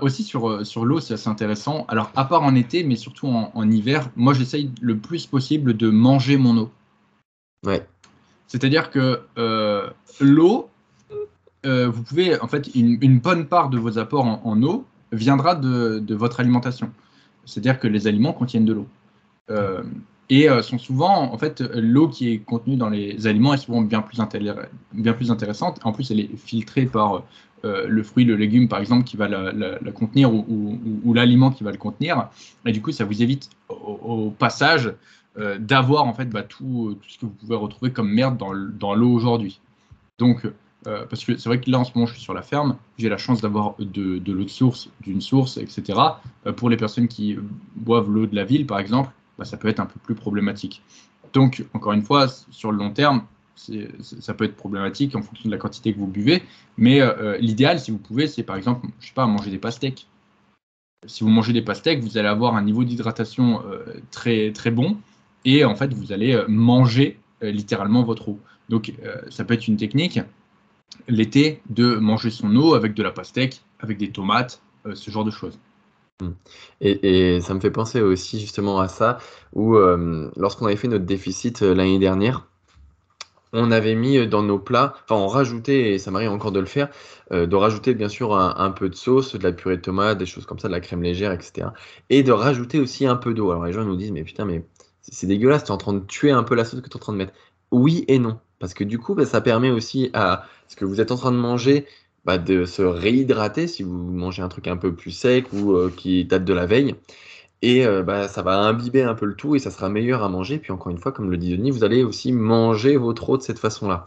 aussi 0.00 0.22
sur, 0.22 0.66
sur 0.66 0.84
l'eau, 0.84 1.00
c'est 1.00 1.14
assez 1.14 1.28
intéressant. 1.28 1.84
Alors, 1.88 2.10
à 2.14 2.24
part 2.24 2.42
en 2.42 2.54
été, 2.54 2.84
mais 2.84 2.96
surtout 2.96 3.28
en, 3.28 3.70
hiver, 3.70 4.10
moi, 4.16 4.34
j'essaye 4.34 4.70
le 4.80 4.98
plus 4.98 5.26
possible 5.26 5.76
de 5.76 5.88
manger 5.88 6.36
mon 6.36 6.56
eau. 6.58 6.70
Ouais. 7.64 7.86
C'est-à-dire 8.48 8.90
que 8.90 9.22
l'eau, 10.20 10.68
vous 11.64 12.02
pouvez, 12.02 12.40
en 12.40 12.48
fait, 12.48 12.74
une, 12.74 13.18
bonne 13.18 13.46
part 13.46 13.70
de 13.70 13.78
vos 13.78 13.98
apports 13.98 14.26
en, 14.26 14.62
eau 14.62 14.84
viendra 15.12 15.54
de, 15.54 16.00
de, 16.00 16.14
votre 16.14 16.40
alimentation. 16.40 16.90
C'est-à-dire 17.46 17.78
que 17.78 17.88
les 17.88 18.06
aliments 18.06 18.32
contiennent 18.32 18.64
de 18.64 18.72
l'eau. 18.72 18.86
Euh, 19.50 19.82
et 20.30 20.48
euh, 20.48 20.62
sont 20.62 20.78
souvent, 20.78 21.32
en 21.32 21.36
fait, 21.36 21.60
l'eau 21.60 22.08
qui 22.08 22.32
est 22.32 22.38
contenue 22.38 22.76
dans 22.76 22.88
les 22.88 23.26
aliments 23.26 23.52
est 23.52 23.58
souvent 23.58 23.82
bien 23.82 24.00
plus, 24.00 24.18
bien 24.92 25.12
plus 25.12 25.30
intéressante. 25.30 25.80
En 25.84 25.92
plus, 25.92 26.10
elle 26.10 26.20
est 26.20 26.36
filtrée 26.36 26.86
par 26.86 27.24
euh, 27.64 27.86
le 27.86 28.02
fruit, 28.02 28.24
le 28.24 28.34
légume, 28.34 28.68
par 28.68 28.78
exemple, 28.78 29.04
qui 29.04 29.18
va 29.18 29.28
la, 29.28 29.78
contenir 29.92 30.32
ou, 30.32 31.12
l'aliment 31.14 31.50
qui 31.50 31.62
va 31.62 31.72
le 31.72 31.76
contenir. 31.76 32.30
Et 32.64 32.72
du 32.72 32.80
coup, 32.80 32.90
ça 32.90 33.04
vous 33.04 33.22
évite 33.22 33.50
au, 33.68 34.30
passage 34.30 34.94
d'avoir 35.58 36.04
en 36.06 36.14
fait 36.14 36.26
bah, 36.26 36.42
tout, 36.42 36.96
tout, 37.02 37.08
ce 37.08 37.18
que 37.18 37.26
vous 37.26 37.32
pouvez 37.32 37.56
retrouver 37.56 37.90
comme 37.92 38.10
merde 38.10 38.38
dans 38.38 38.94
l'eau 38.94 39.12
aujourd'hui. 39.12 39.60
Donc, 40.18 40.46
euh, 40.86 41.06
parce 41.06 41.24
que 41.24 41.36
c'est 41.38 41.48
vrai 41.48 41.60
que 41.60 41.70
là 41.70 41.78
en 41.78 41.84
ce 41.84 41.92
moment 41.94 42.06
je 42.06 42.12
suis 42.12 42.22
sur 42.22 42.34
la 42.34 42.42
ferme, 42.42 42.76
j'ai 42.98 43.08
la 43.08 43.16
chance 43.16 43.40
d'avoir 43.40 43.74
de, 43.78 44.20
l'eau 44.26 44.44
de 44.44 44.48
source, 44.48 44.90
d'une 45.00 45.20
source, 45.20 45.56
etc. 45.56 45.98
Euh, 46.46 46.52
pour 46.52 46.68
les 46.68 46.76
personnes 46.76 47.08
qui 47.08 47.38
boivent 47.74 48.10
l'eau 48.10 48.26
de 48.26 48.36
la 48.36 48.44
ville 48.44 48.66
par 48.66 48.78
exemple, 48.78 49.10
bah, 49.38 49.44
ça 49.44 49.56
peut 49.56 49.68
être 49.68 49.80
un 49.80 49.86
peu 49.86 49.98
plus 50.02 50.14
problématique. 50.14 50.82
Donc 51.32 51.64
encore 51.72 51.92
une 51.92 52.02
fois, 52.02 52.28
sur 52.50 52.70
le 52.70 52.78
long 52.78 52.90
terme, 52.90 53.24
ça 53.56 54.34
peut 54.34 54.44
être 54.44 54.56
problématique 54.56 55.14
en 55.14 55.22
fonction 55.22 55.48
de 55.48 55.54
la 55.54 55.58
quantité 55.58 55.94
que 55.94 55.98
vous 55.98 56.06
buvez, 56.06 56.42
mais 56.76 57.00
euh, 57.00 57.38
l'idéal 57.38 57.80
si 57.80 57.90
vous 57.90 57.98
pouvez, 57.98 58.26
c'est 58.26 58.42
par 58.42 58.56
exemple, 58.56 58.86
je 59.00 59.06
sais 59.06 59.14
pas, 59.14 59.26
manger 59.26 59.50
des 59.50 59.58
pastèques. 59.58 60.06
Si 61.06 61.24
vous 61.24 61.30
mangez 61.30 61.52
des 61.52 61.62
pastèques, 61.62 62.02
vous 62.02 62.18
allez 62.18 62.28
avoir 62.28 62.56
un 62.56 62.62
niveau 62.62 62.82
d'hydratation 62.82 63.62
très 64.10 64.52
très 64.52 64.70
bon 64.70 64.96
et 65.44 65.64
en 65.64 65.76
fait 65.76 65.92
vous 65.92 66.12
allez 66.12 66.42
manger 66.48 67.18
littéralement 67.42 68.02
votre 68.02 68.30
eau. 68.30 68.40
Donc 68.70 68.94
ça 69.28 69.44
peut 69.44 69.52
être 69.52 69.68
une 69.68 69.76
technique 69.76 70.18
l'été 71.08 71.60
de 71.68 71.96
manger 71.96 72.30
son 72.30 72.54
eau 72.56 72.74
avec 72.74 72.94
de 72.94 73.02
la 73.02 73.10
pastèque, 73.10 73.62
avec 73.80 73.98
des 73.98 74.10
tomates, 74.10 74.62
euh, 74.86 74.94
ce 74.94 75.10
genre 75.10 75.24
de 75.24 75.30
choses. 75.30 75.58
Hmm. 76.20 76.30
Et, 76.80 77.40
ça 77.40 77.54
me 77.54 77.60
fait 77.60 77.70
penser 77.70 78.00
aussi 78.00 78.40
justement 78.40 78.80
à 78.80 78.88
ça, 78.88 79.18
où 79.52 79.76
euh, 79.76 80.30
lorsqu'on 80.36 80.66
avait 80.66 80.76
fait 80.76 80.88
notre 80.88 81.04
déficit 81.04 81.62
euh, 81.62 81.74
l'année 81.74 81.98
dernière, 81.98 82.46
on 83.52 83.70
avait 83.70 83.94
mis 83.94 84.26
dans 84.26 84.42
nos 84.42 84.58
plats, 84.58 84.94
enfin 85.04 85.14
on 85.14 85.28
rajoutait, 85.28 85.92
et 85.92 85.98
ça 86.00 86.10
m'arrive 86.10 86.30
encore 86.30 86.50
de 86.50 86.58
le 86.58 86.66
faire, 86.66 86.88
de 87.30 87.54
rajouter 87.54 87.94
bien 87.94 88.08
sûr 88.08 88.36
un, 88.36 88.70
peu 88.72 88.88
de 88.88 88.96
sauce, 88.96 89.36
de 89.36 89.44
la 89.44 89.52
purée 89.52 89.76
de 89.76 89.82
tomate, 89.82 90.18
des 90.18 90.26
choses 90.26 90.44
comme 90.44 90.58
ça, 90.58 90.66
de 90.66 90.72
la 90.72 90.80
crème 90.80 91.04
légère, 91.04 91.30
etc. 91.30 91.68
Et 92.10 92.24
de 92.24 92.32
rajouter 92.32 92.80
aussi 92.80 93.06
un 93.06 93.14
peu 93.14 93.32
d'eau. 93.32 93.52
Alors 93.52 93.64
les 93.64 93.72
gens 93.72 93.84
nous 93.84 93.94
disent, 93.94 94.10
mais 94.10 94.24
putain, 94.24 94.44
mais 94.44 94.64
c'est 95.02 95.28
dégueulasse, 95.28 95.62
tu 95.62 95.68
es 95.68 95.70
en 95.70 95.76
train 95.76 95.92
de 95.92 96.00
tuer 96.00 96.32
un 96.32 96.42
peu 96.42 96.56
la 96.56 96.64
sauce 96.64 96.80
que 96.80 96.88
tu 96.88 96.94
es 96.94 96.96
en 96.96 96.98
train 96.98 97.12
de 97.12 97.18
mettre. 97.18 97.32
Oui 97.70 98.04
et 98.08 98.18
non. 98.18 98.40
Parce 98.58 98.74
que 98.74 98.84
du 98.84 98.98
coup, 98.98 99.14
bah, 99.14 99.26
ça 99.26 99.40
permet 99.40 99.70
aussi 99.70 100.10
à 100.14 100.46
ce 100.68 100.76
que 100.76 100.84
vous 100.84 101.00
êtes 101.00 101.12
en 101.12 101.16
train 101.16 101.32
de 101.32 101.36
manger 101.36 101.86
bah, 102.24 102.38
de 102.38 102.64
se 102.64 102.82
réhydrater 102.82 103.66
si 103.66 103.82
vous 103.82 103.92
mangez 103.92 104.42
un 104.42 104.48
truc 104.48 104.66
un 104.66 104.78
peu 104.78 104.94
plus 104.94 105.10
sec 105.10 105.52
ou 105.52 105.72
euh, 105.72 105.92
qui 105.94 106.24
date 106.24 106.44
de 106.44 106.54
la 106.54 106.64
veille. 106.64 106.94
Et 107.60 107.86
euh, 107.86 108.02
bah, 108.02 108.28
ça 108.28 108.42
va 108.42 108.58
imbiber 108.58 109.02
un 109.02 109.14
peu 109.14 109.26
le 109.26 109.34
tout 109.34 109.56
et 109.56 109.58
ça 109.58 109.70
sera 109.70 109.88
meilleur 109.88 110.22
à 110.22 110.28
manger. 110.28 110.58
Puis 110.58 110.72
encore 110.72 110.90
une 110.90 110.98
fois, 110.98 111.12
comme 111.12 111.30
le 111.30 111.36
dit 111.36 111.56
Denis, 111.56 111.70
vous 111.70 111.84
allez 111.84 112.02
aussi 112.02 112.32
manger 112.32 112.96
votre 112.96 113.28
eau 113.30 113.36
de 113.36 113.42
cette 113.42 113.58
façon-là. 113.58 114.04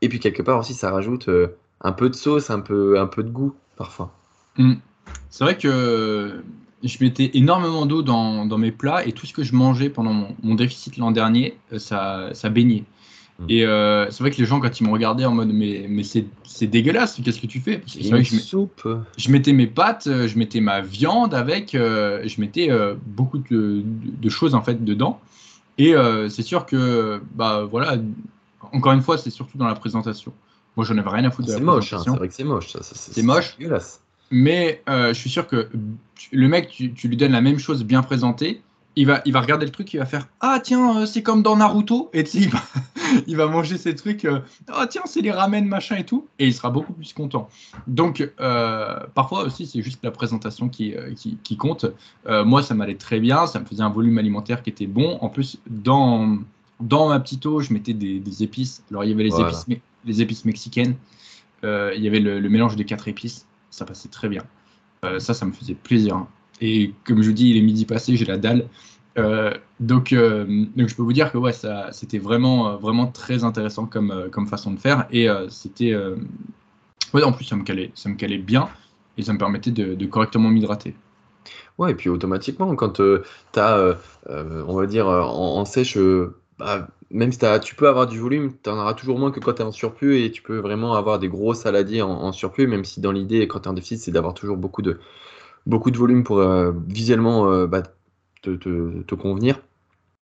Et 0.00 0.08
puis 0.08 0.20
quelque 0.20 0.42
part 0.42 0.58
aussi, 0.58 0.74
ça 0.74 0.90
rajoute 0.90 1.28
euh, 1.28 1.56
un 1.80 1.92
peu 1.92 2.10
de 2.10 2.14
sauce, 2.14 2.50
un 2.50 2.60
peu, 2.60 2.98
un 2.98 3.06
peu 3.06 3.22
de 3.22 3.30
goût 3.30 3.54
parfois. 3.76 4.12
Mm. 4.58 4.74
C'est 5.30 5.44
vrai 5.44 5.58
que 5.58 6.42
je 6.82 6.96
mettais 7.00 7.30
énormément 7.34 7.86
d'eau 7.86 8.02
dans, 8.02 8.58
mes 8.58 8.72
plats 8.72 9.06
et 9.06 9.12
tout 9.12 9.26
ce 9.26 9.32
que 9.32 9.42
je 9.42 9.54
mangeais 9.54 9.90
pendant 9.90 10.28
mon, 10.42 10.54
déficit 10.54 10.96
l'an 10.96 11.10
dernier, 11.10 11.56
euh, 11.72 11.78
ça, 11.78 12.30
ça 12.34 12.50
baignait. 12.50 12.84
Mm. 13.38 13.46
Et 13.48 13.64
euh, 13.64 14.10
c'est 14.10 14.22
vrai 14.22 14.30
que 14.30 14.36
les 14.36 14.44
gens, 14.44 14.60
quand 14.60 14.80
ils 14.80 14.86
me 14.86 14.92
regardaient 14.92 15.24
en 15.24 15.34
mode 15.34 15.52
mais, 15.52 15.86
mais 15.88 16.02
c'est 16.04 16.66
dégueulasse, 16.66 17.20
qu'est-ce 17.24 17.40
que 17.40 17.46
tu 17.46 17.60
fais? 17.60 17.82
C'est 17.86 18.08
vrai 18.10 18.22
que 18.22 18.28
je, 18.28 18.36
soupe. 18.36 18.86
je 19.16 19.30
mettais 19.30 19.52
mes 19.52 19.66
pâtes, 19.66 20.08
je 20.08 20.38
mettais 20.38 20.60
ma 20.60 20.80
viande 20.80 21.34
avec, 21.34 21.72
je 21.72 22.40
mettais 22.40 22.70
beaucoup 23.06 23.38
de, 23.38 23.82
de, 23.84 24.28
choses 24.28 24.54
en 24.54 24.62
fait 24.62 24.84
dedans. 24.84 25.20
Et 25.78 25.94
c'est 26.28 26.42
sûr 26.42 26.66
que, 26.66 27.20
bah 27.34 27.64
voilà, 27.68 27.96
encore 28.72 28.92
une 28.92 29.02
fois, 29.02 29.18
c'est 29.18 29.30
surtout 29.30 29.58
dans 29.58 29.66
la 29.66 29.74
présentation. 29.74 30.32
Moi, 30.76 30.84
j'en 30.84 30.98
avais 30.98 31.10
rien 31.10 31.24
à 31.24 31.30
foutre 31.30 31.48
de 31.48 31.52
la 31.52 31.58
C'est 31.58 31.64
moche, 31.64 31.92
hein, 31.92 32.00
c'est 32.04 32.10
vrai 32.10 32.28
que 32.28 32.34
c'est 32.34 32.44
moche. 32.44 32.76
C'est 32.80 33.22
moche. 33.22 33.56
Mais 34.30 34.82
euh, 34.88 35.08
je 35.08 35.18
suis 35.18 35.30
sûr 35.30 35.46
que 35.46 35.68
le 36.32 36.48
mec, 36.48 36.68
tu, 36.68 37.08
lui 37.08 37.16
donnes 37.16 37.32
la 37.32 37.40
même 37.40 37.58
chose 37.58 37.84
bien 37.84 38.02
présentée, 38.02 38.62
il 38.96 39.06
va, 39.06 39.22
il 39.24 39.32
va 39.32 39.40
regarder 39.40 39.66
le 39.66 39.72
truc, 39.72 39.92
il 39.94 39.98
va 39.98 40.06
faire 40.06 40.28
Ah, 40.40 40.60
tiens, 40.62 40.98
euh, 40.98 41.06
c'est 41.06 41.22
comme 41.22 41.42
dans 41.42 41.56
Naruto. 41.56 42.10
Et 42.12 42.24
il 42.34 42.48
va, 42.48 42.60
il 43.26 43.36
va 43.36 43.46
manger 43.46 43.78
ces 43.78 43.94
trucs 43.94 44.24
euh, 44.24 44.40
Ah, 44.68 44.86
tiens, 44.88 45.02
c'est 45.06 45.20
les 45.20 45.30
ramen, 45.30 45.66
machin 45.66 45.96
et 45.96 46.04
tout. 46.04 46.26
Et 46.38 46.46
il 46.46 46.54
sera 46.54 46.70
beaucoup 46.70 46.92
plus 46.92 47.12
content. 47.12 47.48
Donc, 47.86 48.28
parfois 49.14 49.44
aussi, 49.44 49.66
c'est 49.66 49.82
juste 49.82 50.00
la 50.02 50.10
présentation 50.10 50.68
qui, 50.68 50.94
qui, 51.42 51.56
compte. 51.56 51.86
moi, 52.26 52.62
ça 52.62 52.74
m'allait 52.74 52.96
très 52.96 53.20
bien. 53.20 53.46
Ça 53.46 53.60
me 53.60 53.64
faisait 53.64 53.82
un 53.82 53.90
volume 53.90 54.18
alimentaire 54.18 54.62
qui 54.62 54.70
était 54.70 54.86
bon. 54.86 55.18
En 55.20 55.28
plus, 55.28 55.58
dans 55.66 56.38
dans 56.80 57.08
ma 57.08 57.20
petite 57.20 57.46
eau, 57.46 57.60
je 57.60 57.72
mettais 57.72 57.94
des, 57.94 58.42
épices. 58.42 58.82
Alors, 58.90 59.04
il 59.04 59.10
y 59.10 59.12
avait 59.12 59.24
les, 59.24 59.40
épices, 59.40 59.66
les 60.04 60.22
épices 60.22 60.44
mexicaines. 60.44 60.96
Euh, 61.64 61.92
il 61.96 62.02
y 62.02 62.08
avait 62.08 62.20
le, 62.20 62.48
mélange 62.48 62.76
des 62.76 62.84
quatre 62.84 63.08
épices. 63.08 63.46
Ça 63.70 63.84
passait 63.84 64.08
très 64.08 64.28
bien. 64.28 64.42
Euh, 65.04 65.18
ça, 65.18 65.34
ça 65.34 65.46
me 65.46 65.52
faisait 65.52 65.74
plaisir. 65.74 66.26
Et 66.60 66.92
comme 67.04 67.22
je 67.22 67.28
vous 67.28 67.34
dis, 67.34 67.50
il 67.50 67.56
est 67.56 67.62
midi 67.62 67.84
passé, 67.84 68.16
j'ai 68.16 68.24
la 68.24 68.38
dalle. 68.38 68.66
Euh, 69.16 69.54
donc, 69.80 70.12
donc, 70.12 70.88
je 70.88 70.94
peux 70.94 71.02
vous 71.02 71.12
dire 71.12 71.30
que 71.30 71.38
ouais, 71.38 71.52
c'était 71.92 72.18
vraiment, 72.18 72.76
vraiment 72.76 73.06
très 73.06 73.44
intéressant 73.44 73.86
comme, 73.86 74.46
façon 74.48 74.72
de 74.72 74.78
faire. 74.78 75.06
Et 75.10 75.28
c'était. 75.48 75.94
Ouais, 77.12 77.22
en 77.22 77.32
plus, 77.32 77.44
ça 77.44 77.56
me, 77.56 77.62
calait, 77.62 77.92
ça 77.94 78.08
me 78.08 78.16
calait 78.16 78.38
bien 78.38 78.68
et 79.16 79.22
ça 79.22 79.32
me 79.32 79.38
permettait 79.38 79.70
de, 79.70 80.06
correctement 80.06 80.48
m'hydrater. 80.48 80.94
Ouais, 81.78 81.92
et 81.92 81.94
puis 81.94 82.08
automatiquement, 82.08 82.74
quand 82.76 82.94
tu 82.94 83.60
as, 83.60 83.96
on 84.28 84.74
va 84.74 84.86
dire, 84.86 85.06
en 85.06 85.64
sèche 85.64 85.96
bah, 86.58 86.86
même 87.10 87.32
si 87.32 87.38
tu 87.62 87.74
peux 87.74 87.88
avoir 87.88 88.06
du 88.06 88.18
volume, 88.18 88.52
tu 88.62 88.70
en 88.70 88.78
auras 88.78 88.94
toujours 88.94 89.18
moins 89.18 89.30
que 89.30 89.40
quand 89.40 89.54
tu 89.54 89.62
es 89.62 89.64
en 89.64 89.72
surplus 89.72 90.24
et 90.24 90.30
tu 90.30 90.42
peux 90.42 90.58
vraiment 90.58 90.94
avoir 90.94 91.18
des 91.18 91.28
gros 91.28 91.54
saladiers 91.54 92.02
en, 92.02 92.32
surplus, 92.32 92.66
même 92.66 92.84
si 92.84 93.00
dans 93.00 93.12
l'idée, 93.12 93.46
quand 93.48 93.60
tu 93.60 93.64
es 93.66 93.68
en 93.68 93.74
déficit, 93.74 94.00
c'est 94.00 94.10
d'avoir 94.10 94.34
toujours 94.34 94.56
beaucoup 94.56 94.82
de, 94.82 94.98
beaucoup 95.66 95.90
de 95.90 95.98
volume 95.98 96.24
pour 96.24 96.38
euh, 96.38 96.72
visuellement 96.88 97.50
euh, 97.50 97.66
bah, 97.66 97.82
te, 98.42 99.14
convenir. 99.14 99.60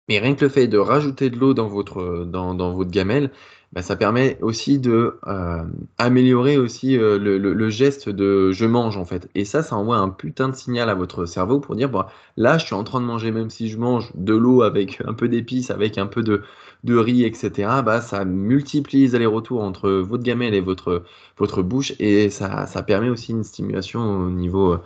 Mais 0.09 0.19
rien 0.21 0.35
que 0.35 0.45
le 0.45 0.51
fait 0.51 0.69
de 0.69 0.79
rajouter 0.79 1.31
de 1.31 1.37
l'eau 1.39 1.55
dans 1.55 1.69
votre, 1.69 2.25
dans, 2.25 2.55
dans 2.55 2.73
votre 2.73 2.91
gamelle, 2.91 3.33
bah, 3.73 3.83
ça 3.83 3.97
permet 3.97 4.39
aussi 4.41 4.79
de 4.79 5.19
euh, 5.27 5.63
améliorer 5.99 6.57
aussi 6.57 6.97
euh, 6.97 7.19
le, 7.19 7.71
geste 7.71 8.09
de 8.09 8.53
je 8.53 8.65
mange 8.65 8.97
en 8.97 9.05
fait. 9.05 9.29
Et 9.35 9.45
ça, 9.45 9.63
ça 9.63 9.77
envoie 9.77 9.97
un 9.99 10.09
putain 10.09 10.49
de 10.49 10.55
signal 10.55 10.89
à 10.89 10.95
votre 10.95 11.27
cerveau 11.27 11.61
pour 11.61 11.75
dire 11.75 11.91
bah, 11.91 12.09
là, 12.37 12.59
je 12.59 12.65
suis 12.65 12.75
en 12.75 12.85
train 12.85 13.01
de 13.01 13.07
manger, 13.07 13.33
même 13.33 13.51
si 13.51 13.69
je 13.69 13.77
mange 13.79 14.13
de 14.15 14.35
l'eau 14.35 14.63
avec 14.63 15.03
un 15.07 15.15
peu 15.15 15.29
d'épices, 15.29 15.71
avec 15.71 15.99
un 15.99 16.07
peu 16.07 16.23
de, 16.23 16.43
de 16.85 16.97
riz, 16.97 17.25
etc. 17.25 17.83
Bah, 17.85 18.01
ça 18.01 18.25
multiplie 18.25 19.03
les 19.03 19.15
allers-retours 19.15 19.63
entre 19.63 19.91
votre 19.91 20.23
gamelle 20.23 20.55
et 20.55 20.61
votre, 20.61 21.03
votre 21.37 21.63
bouche 21.63 21.93
et 21.99 22.31
ça, 22.31 22.67
ça 22.67 22.83
permet 22.83 23.11
aussi 23.11 23.33
une 23.33 23.45
stimulation 23.45 24.01
au 24.01 24.31
niveau, 24.31 24.79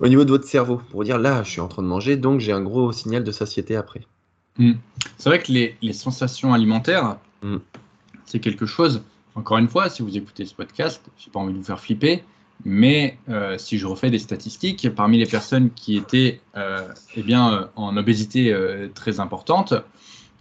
au 0.00 0.08
niveau 0.08 0.24
de 0.24 0.30
votre 0.30 0.46
cerveau 0.46 0.80
pour 0.90 1.04
dire 1.04 1.18
là, 1.18 1.42
je 1.42 1.50
suis 1.50 1.60
en 1.60 1.68
train 1.68 1.82
de 1.82 1.88
manger, 1.88 2.16
donc 2.16 2.40
j'ai 2.40 2.52
un 2.52 2.62
gros 2.62 2.92
signal 2.92 3.24
de 3.24 3.32
satiété 3.32 3.76
après. 3.76 4.02
Mmh. 4.58 4.72
C'est 5.18 5.28
vrai 5.28 5.42
que 5.42 5.52
les, 5.52 5.76
les 5.82 5.92
sensations 5.92 6.52
alimentaires, 6.52 7.16
mmh 7.42 7.56
c'est 8.26 8.40
quelque 8.40 8.66
chose, 8.66 9.02
encore 9.34 9.56
une 9.58 9.68
fois, 9.68 9.88
si 9.88 10.02
vous 10.02 10.16
écoutez 10.16 10.44
ce 10.44 10.54
podcast, 10.54 11.00
je 11.16 11.26
n'ai 11.26 11.32
pas 11.32 11.38
envie 11.38 11.52
de 11.52 11.58
vous 11.58 11.64
faire 11.64 11.80
flipper, 11.80 12.24
mais 12.64 13.18
euh, 13.28 13.56
si 13.58 13.78
je 13.78 13.86
refais 13.86 14.10
des 14.10 14.18
statistiques, 14.18 14.92
parmi 14.94 15.18
les 15.18 15.26
personnes 15.26 15.70
qui 15.70 15.96
étaient 15.96 16.40
euh, 16.56 16.88
eh 17.14 17.22
bien, 17.22 17.52
euh, 17.52 17.66
en 17.76 17.96
obésité 17.96 18.54
très 18.94 19.20
importante, 19.20 19.74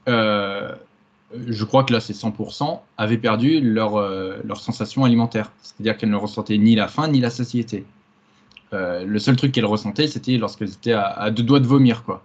je 0.07 1.63
crois 1.65 1.83
que 1.83 1.93
là 1.93 1.99
c'est 1.99 2.13
100%, 2.13 2.79
avaient 2.97 3.17
perdu 3.17 3.59
leur, 3.59 3.99
leur 4.43 4.59
sensation 4.59 5.03
alimentaire. 5.03 5.51
C'est-à-dire 5.61 5.97
qu'elles 5.97 6.11
ne 6.11 6.15
ressentaient 6.15 6.57
ni 6.57 6.75
la 6.75 6.87
faim 6.87 7.07
ni 7.07 7.19
la 7.19 7.29
satiété. 7.29 7.85
Le 8.75 9.19
seul 9.19 9.35
truc 9.35 9.51
qu'elles 9.51 9.65
ressentaient, 9.65 10.07
c'était 10.07 10.37
lorsqu'elles 10.37 10.71
étaient 10.71 10.93
à, 10.93 11.31
deux 11.31 11.43
doigts 11.43 11.59
de 11.59 11.67
vomir. 11.67 12.03
Quoi. 12.03 12.23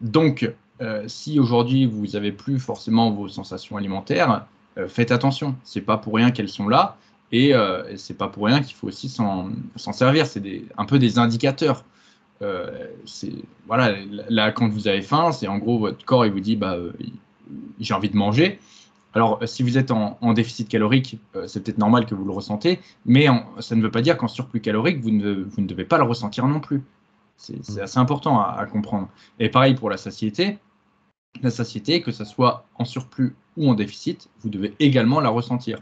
donc, 0.00 0.50
euh, 0.80 1.04
si 1.08 1.38
aujourd'hui 1.38 1.84
vous 1.84 2.06
n'avez 2.06 2.32
plus 2.32 2.58
forcément 2.58 3.10
vos 3.10 3.28
sensations 3.28 3.76
alimentaires, 3.76 4.46
euh, 4.78 4.88
faites 4.88 5.12
attention. 5.12 5.54
C'est 5.62 5.82
pas 5.82 5.98
pour 5.98 6.14
rien 6.14 6.30
qu'elles 6.30 6.48
sont 6.48 6.68
là 6.68 6.96
et 7.32 7.54
euh, 7.54 7.96
c'est 7.96 8.16
pas 8.16 8.28
pour 8.28 8.46
rien 8.46 8.62
qu'il 8.62 8.74
faut 8.74 8.88
aussi 8.88 9.08
s'en 9.08 9.52
servir. 9.76 10.26
C'est 10.26 10.64
un 10.78 10.84
peu 10.86 10.98
des 10.98 11.18
indicateurs. 11.18 11.84
voilà, 13.66 13.94
là 14.30 14.52
quand 14.52 14.68
vous 14.68 14.88
avez 14.88 15.02
faim, 15.02 15.32
c'est 15.32 15.48
en 15.48 15.58
gros 15.58 15.78
votre 15.78 16.04
corps 16.04 16.24
il 16.24 16.32
vous 16.32 16.40
dit 16.40 16.56
bah 16.56 16.76
j'ai 17.78 17.94
envie 17.94 18.10
de 18.10 18.16
manger. 18.16 18.58
Alors, 19.14 19.40
si 19.44 19.62
vous 19.62 19.76
êtes 19.76 19.90
en, 19.90 20.32
déficit 20.32 20.68
calorique, 20.68 21.18
c'est 21.46 21.64
peut-être 21.64 21.78
normal 21.78 22.06
que 22.06 22.14
vous 22.14 22.24
le 22.24 22.30
ressentez, 22.30 22.78
mais 23.04 23.26
ça 23.58 23.74
ne 23.74 23.82
veut 23.82 23.90
pas 23.90 24.02
dire 24.02 24.16
qu'en 24.16 24.28
surplus 24.28 24.60
calorique, 24.60 25.00
vous 25.00 25.10
ne, 25.10 25.32
vous 25.32 25.60
ne, 25.60 25.66
devez 25.66 25.84
pas 25.84 25.98
le 25.98 26.04
ressentir 26.04 26.46
non 26.46 26.60
plus. 26.60 26.82
C'est 27.36 27.56
mmh. 27.70 27.80
assez 27.80 27.98
important 27.98 28.40
à, 28.40 28.64
comprendre. 28.66 29.08
Et 29.40 29.48
pareil 29.48 29.74
pour 29.74 29.90
la 29.90 29.96
satiété 29.96 30.58
la 31.42 31.50
satiété, 31.50 32.02
que 32.02 32.12
ce 32.12 32.24
soit 32.24 32.66
en 32.74 32.84
surplus 32.84 33.34
ou 33.56 33.70
en 33.70 33.74
déficit, 33.74 34.28
vous 34.40 34.50
devez 34.50 34.74
également 34.78 35.20
la 35.20 35.30
ressentir. 35.30 35.78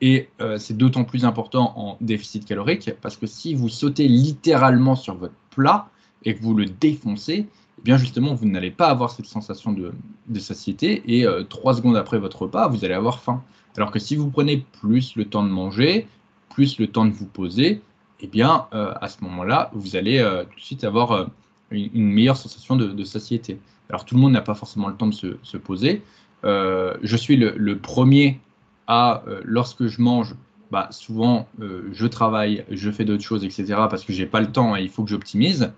Et 0.00 0.28
euh, 0.40 0.58
c'est 0.58 0.76
d'autant 0.76 1.04
plus 1.04 1.24
important 1.24 1.72
en 1.76 1.96
déficit 2.00 2.44
calorique 2.44 2.90
parce 3.00 3.16
que 3.16 3.26
si 3.26 3.54
vous 3.54 3.68
sautez 3.68 4.08
littéralement 4.08 4.96
sur 4.96 5.16
votre 5.16 5.34
plat 5.50 5.88
et 6.24 6.34
que 6.34 6.42
vous 6.42 6.54
le 6.54 6.66
défoncez, 6.66 7.46
eh 7.82 7.84
bien 7.84 7.96
justement, 7.96 8.34
vous 8.34 8.46
n'allez 8.46 8.70
pas 8.70 8.88
avoir 8.88 9.10
cette 9.10 9.26
sensation 9.26 9.72
de, 9.72 9.92
satiété 10.38 11.02
et 11.06 11.26
euh, 11.26 11.42
trois 11.42 11.74
secondes 11.74 11.96
après 11.96 12.18
votre 12.18 12.42
repas, 12.42 12.68
vous 12.68 12.84
allez 12.84 12.94
avoir 12.94 13.20
faim. 13.20 13.42
Alors 13.76 13.90
que 13.90 13.98
si 13.98 14.16
vous 14.16 14.30
prenez 14.30 14.64
plus 14.80 15.16
le 15.16 15.24
temps 15.24 15.42
de 15.42 15.48
manger, 15.48 16.06
plus 16.50 16.78
le 16.78 16.86
temps 16.86 17.04
de 17.04 17.12
vous 17.12 17.26
poser, 17.26 17.82
eh 18.20 18.26
bien 18.26 18.66
euh, 18.72 18.94
à 19.00 19.08
ce 19.08 19.22
moment-là, 19.24 19.70
vous 19.74 19.96
allez 19.96 20.22
tout 20.50 20.58
de 20.58 20.64
suite 20.64 20.84
avoir 20.84 21.28
une, 21.70 22.12
meilleure 22.12 22.36
sensation 22.36 22.76
de 22.76 23.04
satiété. 23.04 23.58
Alors 23.92 24.06
tout 24.06 24.14
le 24.14 24.22
monde 24.22 24.32
n'a 24.32 24.40
pas 24.40 24.54
forcément 24.54 24.88
le 24.88 24.94
temps 24.94 25.06
de 25.06 25.38
se, 25.42 25.56
poser. 25.58 26.02
Euh, 26.44 26.96
je 27.02 27.14
suis 27.14 27.36
le, 27.36 27.78
premier 27.78 28.40
à, 28.86 29.22
euh, 29.28 29.42
lorsque 29.44 29.86
je 29.86 30.00
mange, 30.00 30.34
bah, 30.70 30.88
souvent 30.90 31.46
euh, 31.60 31.90
je 31.92 32.06
travaille, 32.06 32.64
je 32.70 32.90
fais 32.90 33.04
d'autres 33.04 33.22
choses, 33.22 33.44
etc. 33.44 33.66
parce 33.90 34.04
que 34.04 34.14
j'ai 34.14 34.24
pas 34.24 34.40
le 34.40 34.50
temps 34.50 34.74
et 34.74 34.82
il 34.82 34.88
faut 34.88 35.04
que 35.04 35.10
j'optimise. 35.10 35.72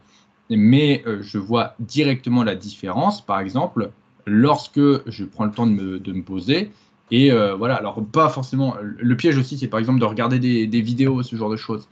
Mais 0.51 1.03
je 1.23 1.39
vois 1.39 1.75
directement 1.81 2.45
la 2.45 2.55
différence, 2.55 3.25
par 3.25 3.41
exemple, 3.41 3.91
lorsque 4.27 4.81
je 5.07 5.25
prends 5.25 5.47
le 5.47 5.53
temps 5.53 5.67
de 5.67 5.73
me, 5.73 6.23
poser. 6.23 6.71
Et 7.11 7.31
voilà, 7.31 7.77
alors 7.77 8.05
pas 8.05 8.29
forcément. 8.29 8.75
Le 8.81 9.17
piège 9.17 9.39
aussi, 9.39 9.57
c'est 9.57 9.69
par 9.69 9.81
exemple 9.81 10.01
de 10.01 10.05
regarder 10.05 10.39
des, 10.39 10.67
des, 10.67 10.81
vidéos, 10.83 11.23
ce 11.23 11.35
genre 11.37 11.51
de 11.51 11.57
choses. 11.57 11.89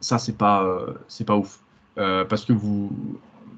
Ça, 0.00 0.18
c'est 0.18 0.36
pas, 0.36 0.64
c'est 1.08 1.26
pas 1.26 1.36
ouf. 1.36 1.58
parce 1.96 2.44
que 2.44 2.52
vous, 2.52 2.92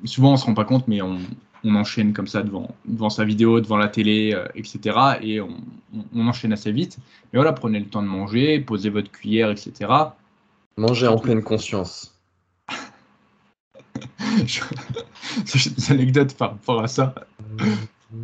souvent 0.04 0.32
on 0.32 0.36
se 0.38 0.46
rend 0.46 0.54
pas 0.54 0.64
compte, 0.64 0.88
mais 0.88 1.02
on, 1.02 1.18
on 1.64 1.74
enchaîne 1.74 2.12
comme 2.12 2.26
ça 2.26 2.42
devant, 2.42 2.74
devant 2.84 3.10
sa 3.10 3.24
vidéo, 3.24 3.60
devant 3.60 3.78
la 3.78 3.88
télé, 3.88 4.32
euh, 4.34 4.46
etc. 4.54 4.98
Et 5.22 5.40
on, 5.40 5.56
enchaîne 6.14 6.52
assez 6.52 6.72
vite. 6.72 6.98
Mais 7.32 7.38
voilà, 7.38 7.52
prenez 7.52 7.78
le 7.78 7.86
temps 7.86 8.02
de 8.02 8.08
manger, 8.08 8.60
posez 8.60 8.90
votre 8.90 9.10
cuillère, 9.10 9.50
etc. 9.50 9.90
Mangez 10.76 11.06
en 11.06 11.18
pleine 11.18 11.42
conscience. 11.42 12.13
C'est 15.44 15.74
des 15.74 15.92
anecdotes 15.92 16.34
par 16.34 16.50
rapport 16.50 16.82
à 16.82 16.88
ça. 16.88 17.14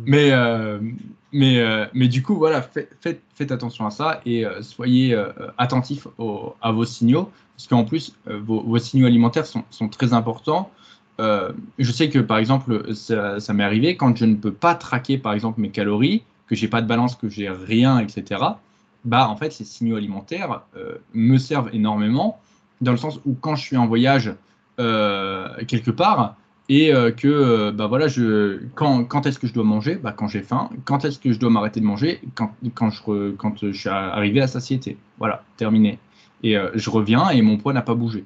Mais, 0.05 0.31
euh, 0.31 0.79
mais, 1.31 1.59
euh, 1.59 1.85
mais 1.93 2.07
du 2.07 2.23
coup, 2.23 2.35
voilà, 2.35 2.61
faites, 2.61 3.51
attention 3.51 3.85
à 3.85 3.91
ça 3.91 4.21
et 4.25 4.45
soyez 4.61 5.19
attentifs 5.57 6.07
à 6.61 6.71
vos 6.71 6.85
signaux, 6.85 7.31
parce 7.55 7.67
qu'en 7.67 7.83
plus, 7.83 8.15
vos, 8.25 8.77
signaux 8.77 9.07
alimentaires 9.07 9.45
sont, 9.45 9.63
sont 9.69 9.89
très 9.89 10.13
importants. 10.13 10.71
Euh, 11.21 11.51
je 11.77 11.91
sais 11.91 12.09
que 12.09 12.19
par 12.19 12.39
exemple, 12.39 12.95
ça, 12.95 13.39
m'est 13.53 13.63
arrivé 13.63 13.95
quand 13.95 14.15
je 14.15 14.25
ne 14.25 14.35
peux 14.35 14.53
pas 14.53 14.75
traquer 14.75 15.17
par 15.17 15.33
exemple 15.33 15.61
mes 15.61 15.69
calories, 15.69 16.23
que 16.47 16.55
j'ai 16.55 16.67
pas 16.67 16.81
de 16.81 16.87
balance, 16.87 17.15
que 17.15 17.29
j'ai 17.29 17.49
rien, 17.49 17.99
etc. 17.99 18.41
Bah 19.05 19.27
en 19.29 19.35
fait, 19.35 19.51
ces 19.51 19.63
signaux 19.63 19.97
alimentaires 19.97 20.61
euh, 20.75 20.97
me 21.13 21.37
servent 21.37 21.69
énormément 21.73 22.39
dans 22.81 22.91
le 22.91 22.97
sens 22.97 23.19
où 23.25 23.35
quand 23.39 23.55
je 23.55 23.61
suis 23.61 23.77
en 23.77 23.85
voyage 23.87 24.27
euh, 24.29 24.33
quelque 25.67 25.91
part, 25.91 26.35
et 26.71 26.93
euh, 26.93 27.11
que 27.11 27.71
bah 27.71 27.87
voilà, 27.87 28.07
je, 28.07 28.61
quand, 28.75 29.03
quand 29.03 29.25
est-ce 29.25 29.37
que 29.37 29.45
je 29.45 29.53
dois 29.53 29.65
manger? 29.65 29.95
Bah, 29.95 30.13
Quand 30.13 30.29
j'ai 30.29 30.41
faim. 30.41 30.69
Quand 30.85 31.03
est-ce 31.03 31.19
que 31.19 31.33
je 31.33 31.37
dois 31.37 31.49
m'arrêter 31.49 31.81
de 31.81 31.85
manger? 31.85 32.21
Quand, 32.33 32.55
quand, 32.75 32.89
je, 32.89 33.31
quand 33.31 33.57
je 33.61 33.73
suis 33.73 33.89
arrivé 33.89 34.39
à 34.39 34.47
satiété. 34.47 34.95
Voilà, 35.19 35.43
terminé. 35.57 35.99
Et 36.43 36.55
je 36.73 36.89
reviens 36.89 37.29
et 37.29 37.41
mon 37.41 37.57
poids 37.57 37.73
n'a 37.73 37.81
pas 37.81 37.93
bougé. 37.93 38.23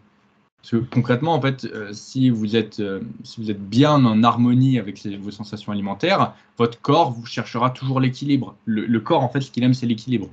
Parce 0.62 0.72
que 0.72 0.78
concrètement, 0.78 1.34
en 1.34 1.42
fait, 1.42 1.68
si, 1.92 2.30
vous 2.30 2.56
êtes, 2.56 2.82
si 3.24 3.42
vous 3.42 3.50
êtes 3.50 3.68
bien 3.68 4.06
en 4.06 4.24
harmonie 4.24 4.78
avec 4.78 5.04
vos 5.06 5.32
sensations 5.32 5.72
alimentaires, 5.72 6.34
votre 6.60 6.80
corps 6.80 7.12
vous 7.12 7.26
cherchera 7.26 7.72
toujours 7.72 8.00
l'équilibre. 8.00 8.56
Le, 8.66 9.00
corps, 9.00 9.24
en 9.24 9.30
fait, 9.30 9.42
ce 9.42 9.50
qu'il 9.50 9.64
aime, 9.64 9.74
c'est 9.74 9.88
l'équilibre. 9.88 10.30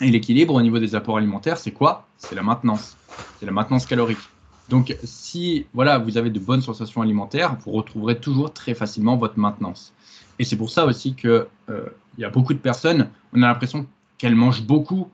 Et 0.00 0.10
l'équilibre 0.10 0.54
au 0.54 0.62
niveau 0.62 0.80
des 0.80 0.96
apports 0.96 1.18
alimentaires, 1.18 1.58
c'est 1.58 1.72
quoi? 1.72 2.08
C'est 2.16 2.34
la 2.34 2.42
maintenance. 2.42 2.96
C'est 3.38 3.46
la 3.46 3.52
maintenance 3.52 3.86
calorique. 3.86 4.18
Donc, 4.70 4.96
si 5.02 5.66
voilà, 5.74 5.98
vous 5.98 6.16
avez 6.16 6.30
de 6.30 6.38
bonnes 6.38 6.62
sensations 6.62 7.02
alimentaires, 7.02 7.56
vous 7.66 7.72
retrouverez 7.72 8.18
toujours 8.20 8.52
très 8.52 8.74
facilement 8.74 9.16
votre 9.16 9.36
maintenance. 9.36 9.92
Et 10.38 10.44
c'est 10.44 10.56
pour 10.56 10.70
ça 10.70 10.86
aussi 10.86 11.14
qu'il 11.14 11.44
euh, 11.68 11.86
y 12.16 12.24
a 12.24 12.30
beaucoup 12.30 12.54
de 12.54 12.60
personnes, 12.60 13.10
on 13.34 13.42
a 13.42 13.48
l'impression 13.48 13.84
qu'elles 14.16 14.36
mangent 14.36 14.62
beaucoup, 14.62 15.08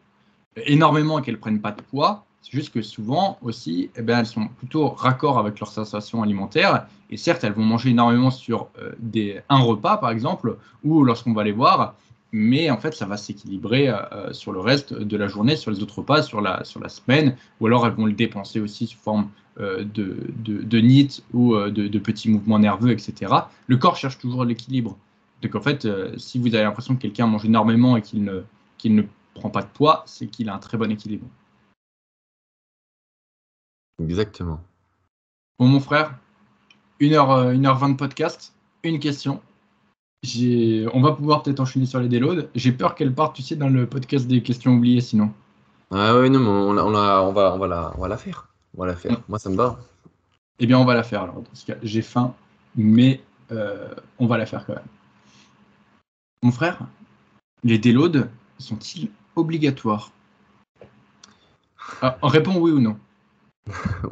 énormément 0.66 1.23
qu'elles 1.23 1.35
ne 1.35 1.41
prennent 1.41 1.62
pas 1.62 1.73
de 1.73 1.81
poids. 1.81 2.24
C'est 2.43 2.53
juste 2.53 2.73
que 2.73 2.83
souvent 2.83 3.39
aussi, 3.41 3.91
eh 3.97 4.03
bien, 4.03 4.20
elles 4.20 4.27
sont 4.27 4.47
plutôt 4.47 4.91
raccord 4.91 5.39
avec 5.39 5.59
leurs 5.59 5.73
sensations 5.73 6.23
alimentaires. 6.23 6.87
Et 7.09 7.16
certes, 7.16 7.43
elles 7.43 7.55
vont 7.55 7.65
manger 7.65 7.91
énormément 7.91 8.31
sur 8.31 8.69
euh, 8.78 8.93
des, 8.99 9.41
un 9.49 9.59
repas, 9.59 9.97
par 9.97 10.11
exemple, 10.11 10.59
ou 10.85 11.03
lorsqu'on 11.03 11.33
va 11.33 11.45
les 11.45 11.53
voir, 11.53 11.95
mais 12.37 12.69
en 12.69 12.77
fait, 12.77 12.93
ça 12.93 13.07
va 13.07 13.17
s'équilibrer 13.17 13.89
euh, 13.89 14.31
sur 14.35 14.53
le 14.53 14.61
reste 14.61 14.93
de 14.93 15.17
la 15.17 15.27
journée, 15.27 15.57
sur 15.57 15.71
les 15.71 15.83
autres 15.83 16.01
repas, 16.01 16.23
sur 16.23 16.43
la, 16.43 16.65
sur 16.65 16.81
la 16.81 16.91
semaine, 16.91 17.35
ou 17.61 17.67
alors 17.67 17.87
elles 17.87 17.95
vont 17.95 18.05
le 18.05 18.13
dépenser 18.13 18.61
aussi 18.61 18.87
sous 18.87 18.99
forme 18.99 19.31
euh, 19.59 19.85
de, 19.85 20.19
de, 20.37 20.61
de 20.61 20.79
NIT 20.79 21.23
ou 21.33 21.55
euh, 21.55 21.71
de, 21.71 21.89
de, 21.89 21.99
petits 21.99 22.29
mouvements 22.29 22.59
nerveux, 22.59 22.91
etc. 22.91 23.33
Le 23.69 23.79
corps 23.79 23.97
cherche 23.97 24.19
toujours 24.19 24.45
l'équilibre. 24.45 24.99
Donc 25.41 25.55
en 25.55 25.63
fait, 25.63 25.89
si 26.19 26.39
vous 26.39 26.55
avez 26.55 26.65
l'impression 26.65 26.95
que 26.95 27.01
quelqu'un 27.01 27.27
mange 27.27 27.47
énormément 27.47 27.97
et 27.97 28.03
qu'il 28.03 28.23
ne, 28.23 28.43
qu'il 28.77 28.95
ne 28.95 29.03
prend 29.33 29.49
pas 29.49 29.63
de 29.63 29.69
poids, 29.69 30.03
c'est 30.05 30.27
qu'il 30.27 30.51
a 30.51 30.55
un 30.55 30.59
très 30.59 30.77
bon 30.77 30.91
équilibre. 30.91 31.27
Exactement. 34.03 34.61
Bon, 35.59 35.69
mon 35.69 35.81
frère, 35.81 36.19
1h, 37.01 37.59
1h20 37.59 37.93
de 37.93 37.97
podcast, 37.97 38.55
une 38.83 38.99
question 38.99 39.41
on 40.93 41.01
va 41.01 41.12
pouvoir 41.12 41.43
peut-être 41.43 41.61
enchaîner 41.61 41.86
sur 41.86 42.01
les 42.01 42.09
déloads. 42.09 42.48
J'ai 42.55 42.73
peur 42.73 42.94
qu'elle 42.94 43.15
parte, 43.15 43.36
tu 43.36 43.43
sais, 43.43 43.57
dans 43.57 43.69
le 43.69 43.86
podcast 43.86 44.27
des 44.27 44.43
questions 44.43 44.73
oubliées 44.74 45.01
sinon. 45.01 45.32
Ah 45.90 46.19
oui, 46.19 46.31
non, 46.31 46.40
mais 46.40 46.48
on, 46.48 46.78
on, 46.78 46.93
va, 46.93 47.23
on, 47.23 47.59
va 47.59 47.66
la, 47.66 47.93
on 47.97 48.01
va 48.01 48.09
la 48.09 48.16
faire. 48.16 48.48
On 48.77 48.81
va 48.81 48.86
la 48.86 48.97
faire. 48.97 49.20
Moi, 49.28 49.39
ça 49.39 49.51
me 49.51 49.57
va. 49.57 49.78
Eh 50.59 50.66
bien, 50.66 50.78
on 50.78 50.85
va 50.85 50.94
la 50.94 51.03
faire 51.03 51.23
alors. 51.23 51.43
j'ai 51.82 52.03
faim, 52.03 52.35
mais 52.74 53.20
euh, 53.53 53.94
on 54.19 54.27
va 54.27 54.39
la 54.39 54.47
faire 54.47 54.65
quand 54.66 54.74
même. 54.74 54.82
Mon 56.43 56.51
frère, 56.51 56.78
les 57.62 57.78
déloads 57.78 58.27
sont-ils 58.59 59.11
obligatoires? 59.36 60.11
Ah, 62.03 62.19
Réponds 62.23 62.59
oui 62.59 62.73
ou 62.73 62.81
non. 62.81 62.98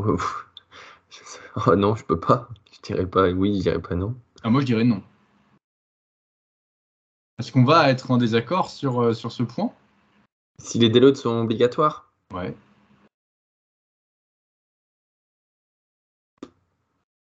oh 1.67 1.77
non, 1.77 1.95
je 1.97 2.05
peux 2.05 2.21
pas. 2.21 2.49
Je 2.73 2.81
dirais 2.83 3.07
pas 3.07 3.29
oui, 3.31 3.57
je 3.59 3.63
dirais 3.63 3.81
pas 3.81 3.95
non. 3.95 4.15
Ah, 4.43 4.51
moi, 4.51 4.61
je 4.61 4.67
dirais 4.67 4.85
non. 4.85 5.03
Est-ce 7.39 7.51
qu'on 7.51 7.65
va 7.65 7.91
être 7.91 8.11
en 8.11 8.17
désaccord 8.17 8.71
sur, 8.71 9.03
euh, 9.03 9.13
sur 9.13 9.33
ce 9.33 9.43
point? 9.43 9.73
Si 10.59 10.79
les 10.79 10.89
déloads 10.89 11.17
sont 11.17 11.41
obligatoires 11.41 12.13
Ouais. 12.33 12.55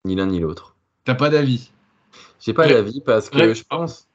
Ni 0.05 0.15
l'un 0.15 0.27
ni 0.27 0.39
l'autre. 0.39 0.77
T'as 1.05 1.15
pas 1.15 1.31
d'avis? 1.31 1.73
J'ai 2.41 2.53
pas 2.53 2.69
d'avis 2.69 3.01
parce 3.01 3.31
que 3.31 3.55
je 3.55 3.65
pense. 3.65 4.07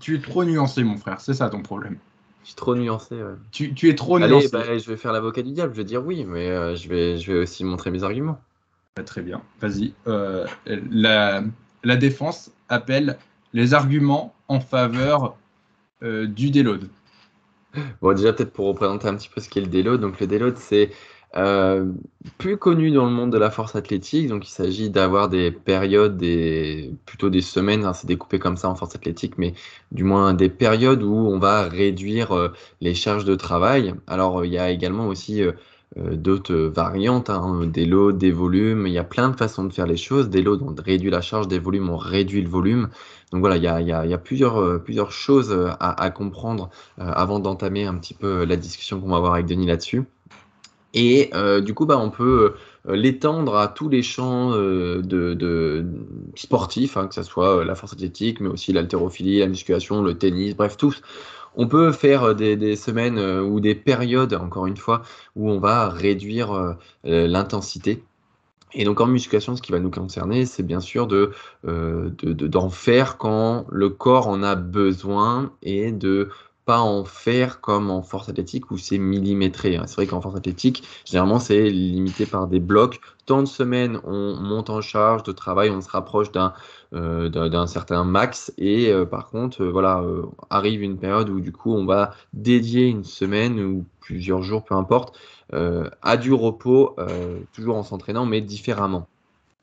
Tu 0.00 0.16
es 0.16 0.20
trop 0.20 0.44
nuancé, 0.44 0.84
mon 0.84 0.96
frère, 0.98 1.20
c'est 1.20 1.34
ça 1.34 1.48
ton 1.48 1.62
problème. 1.62 1.98
Je 2.42 2.48
suis 2.48 2.56
trop 2.56 2.76
nuancé, 2.76 3.14
ouais. 3.14 3.34
tu, 3.50 3.74
tu, 3.74 3.88
es 3.88 3.94
trop 3.94 4.16
Allez, 4.16 4.28
nuancé. 4.28 4.50
Bah, 4.52 4.76
je 4.76 4.90
vais 4.90 4.96
faire 4.96 5.12
l'avocat 5.12 5.42
du 5.42 5.52
diable, 5.52 5.72
je 5.72 5.78
vais 5.78 5.84
dire 5.84 6.04
oui, 6.04 6.24
mais 6.24 6.50
euh, 6.50 6.76
je, 6.76 6.88
vais, 6.88 7.18
je 7.18 7.32
vais 7.32 7.38
aussi 7.40 7.64
montrer 7.64 7.90
mes 7.90 8.04
arguments. 8.04 8.40
Bah, 8.96 9.04
très 9.04 9.22
bien, 9.22 9.42
vas-y. 9.60 9.94
Euh, 10.06 10.46
la, 10.66 11.42
la 11.82 11.96
défense 11.96 12.52
appelle 12.68 13.18
les 13.52 13.72
arguments 13.74 14.34
en 14.48 14.60
faveur 14.60 15.36
du 16.02 16.50
déload 16.50 16.88
Bon, 18.00 18.14
déjà, 18.14 18.32
peut-être 18.32 18.52
pour 18.52 18.66
représenter 18.66 19.08
un 19.08 19.14
petit 19.16 19.28
peu 19.28 19.40
ce 19.40 19.48
qu'est 19.48 19.60
le 19.60 19.66
déload. 19.66 20.00
Donc, 20.00 20.20
le 20.20 20.26
déload, 20.26 20.56
c'est 20.56 20.90
euh, 21.36 21.90
plus 22.38 22.56
connu 22.56 22.90
dans 22.90 23.04
le 23.04 23.10
monde 23.10 23.30
de 23.32 23.38
la 23.38 23.50
force 23.50 23.76
athlétique. 23.76 24.28
Donc, 24.28 24.48
il 24.48 24.50
s'agit 24.50 24.90
d'avoir 24.90 25.28
des 25.28 25.50
périodes, 25.50 26.16
des, 26.16 26.94
plutôt 27.04 27.30
des 27.30 27.42
semaines, 27.42 27.84
hein, 27.84 27.92
c'est 27.92 28.06
découpé 28.06 28.38
comme 28.38 28.56
ça 28.56 28.68
en 28.68 28.74
force 28.74 28.94
athlétique, 28.94 29.36
mais 29.38 29.54
du 29.92 30.04
moins 30.04 30.34
des 30.34 30.48
périodes 30.48 31.02
où 31.02 31.14
on 31.14 31.38
va 31.38 31.68
réduire 31.68 32.32
euh, 32.32 32.48
les 32.80 32.94
charges 32.94 33.24
de 33.24 33.34
travail. 33.34 33.94
Alors, 34.06 34.44
il 34.44 34.52
y 34.52 34.58
a 34.58 34.70
également 34.70 35.06
aussi 35.08 35.42
d'autres 35.96 36.54
variantes, 36.56 37.30
hein, 37.30 37.64
des 37.66 37.86
loads, 37.86 38.12
des 38.12 38.30
volumes. 38.30 38.86
Il 38.86 38.92
y 38.92 38.98
a 38.98 39.04
plein 39.04 39.30
de 39.30 39.36
façons 39.36 39.64
de 39.64 39.72
faire 39.72 39.86
les 39.86 39.96
choses. 39.96 40.28
Des 40.28 40.42
loads, 40.42 40.62
on 40.62 40.74
réduit 40.82 41.10
la 41.10 41.22
charge, 41.22 41.48
des 41.48 41.58
volumes, 41.58 41.88
on 41.88 41.96
réduit 41.96 42.42
le 42.42 42.48
volume. 42.48 42.90
Donc 43.32 43.40
voilà, 43.40 43.56
il 43.56 43.62
y 43.62 43.66
a, 43.92 44.02
euh, 44.02 44.78
plusieurs 44.78 45.12
choses 45.12 45.50
euh, 45.50 45.70
à, 45.80 46.10
comprendre 46.10 46.70
euh, 47.00 47.10
avant 47.12 47.40
d'entamer 47.40 47.84
un 47.84 47.94
petit 47.94 48.14
peu 48.14 48.44
la 48.44 48.56
discussion 48.56 49.00
qu'on 49.00 49.08
va 49.08 49.16
avoir 49.16 49.34
avec 49.34 49.46
Denis 49.46 49.66
là-dessus. 49.66 50.04
Et 50.94 51.30
du 51.60 51.74
coup, 51.74 51.84
bah, 51.84 51.98
on 51.98 52.08
peut 52.08 52.54
l'étendre 52.88 53.56
à 53.56 53.68
tous 53.68 53.90
les 53.90 54.02
champs 54.02 54.52
de, 54.52 55.86
sportifs, 56.34 56.96
hein, 56.96 57.06
que 57.06 57.14
ce 57.14 57.22
soit 57.22 57.66
la 57.66 57.74
force 57.74 57.92
athlétique, 57.92 58.40
mais 58.40 58.48
aussi 58.48 58.72
l'haltérophilie, 58.72 59.40
la 59.40 59.46
musculation, 59.46 60.00
le 60.00 60.16
tennis, 60.16 60.56
bref, 60.56 60.78
tous. 60.78 61.02
On 61.54 61.68
peut 61.68 61.92
faire 61.92 62.34
des 62.34 62.76
semaines 62.76 63.18
ou 63.18 63.60
des 63.60 63.74
périodes, 63.74 64.32
encore 64.32 64.66
une 64.66 64.78
fois, 64.78 65.02
où 65.34 65.50
on 65.50 65.58
va 65.60 65.90
réduire 65.90 66.76
l'intensité 67.04 68.02
et 68.76 68.84
donc 68.84 69.00
en 69.00 69.06
musculation, 69.06 69.56
ce 69.56 69.62
qui 69.62 69.72
va 69.72 69.80
nous 69.80 69.90
concerner, 69.90 70.44
c'est 70.44 70.62
bien 70.62 70.80
sûr 70.80 71.06
de, 71.06 71.32
euh, 71.66 72.10
d'en 72.22 72.68
faire 72.68 73.16
quand 73.16 73.64
le 73.70 73.88
corps 73.88 74.28
en 74.28 74.42
a 74.42 74.54
besoin 74.54 75.52
et 75.62 75.92
de 75.92 76.28
pas 76.66 76.80
en 76.80 77.04
faire 77.04 77.60
comme 77.60 77.90
en 77.90 78.02
force 78.02 78.28
athlétique 78.28 78.70
où 78.72 78.76
c'est 78.76 78.98
millimétré. 78.98 79.76
Hein. 79.76 79.84
C'est 79.86 79.94
vrai 79.94 80.06
qu'en 80.06 80.20
force 80.20 80.36
athlétique, 80.36 80.82
généralement, 81.04 81.38
c'est 81.38 81.70
limité 81.70 82.26
par 82.26 82.48
des 82.48 82.58
blocs. 82.58 83.00
Tant 83.24 83.40
de 83.40 83.46
semaines, 83.46 84.00
on 84.04 84.34
monte 84.34 84.68
en 84.68 84.80
charge 84.80 85.22
de 85.22 85.32
travail, 85.32 85.70
on 85.70 85.80
se 85.80 85.88
rapproche 85.88 86.32
d'un 86.32 86.52
euh, 86.92 87.66
certain 87.66 88.04
max. 88.04 88.52
Et 88.58 88.92
euh, 88.92 89.06
par 89.06 89.30
contre, 89.30 89.62
euh, 89.62 89.70
voilà, 89.70 90.02
arrive 90.50 90.82
une 90.82 90.98
période 90.98 91.30
où 91.30 91.40
du 91.40 91.52
coup, 91.52 91.72
on 91.72 91.86
va 91.86 92.14
dédier 92.34 92.86
une 92.86 93.04
semaine 93.04 93.60
ou 93.60 93.84
plusieurs 94.00 94.42
jours, 94.42 94.64
peu 94.64 94.74
importe, 94.74 95.18
à 95.52 96.16
du 96.16 96.32
repos, 96.32 96.96
toujours 97.52 97.76
en 97.76 97.82
s'entraînant, 97.84 98.26
mais 98.26 98.40
différemment. 98.40 99.08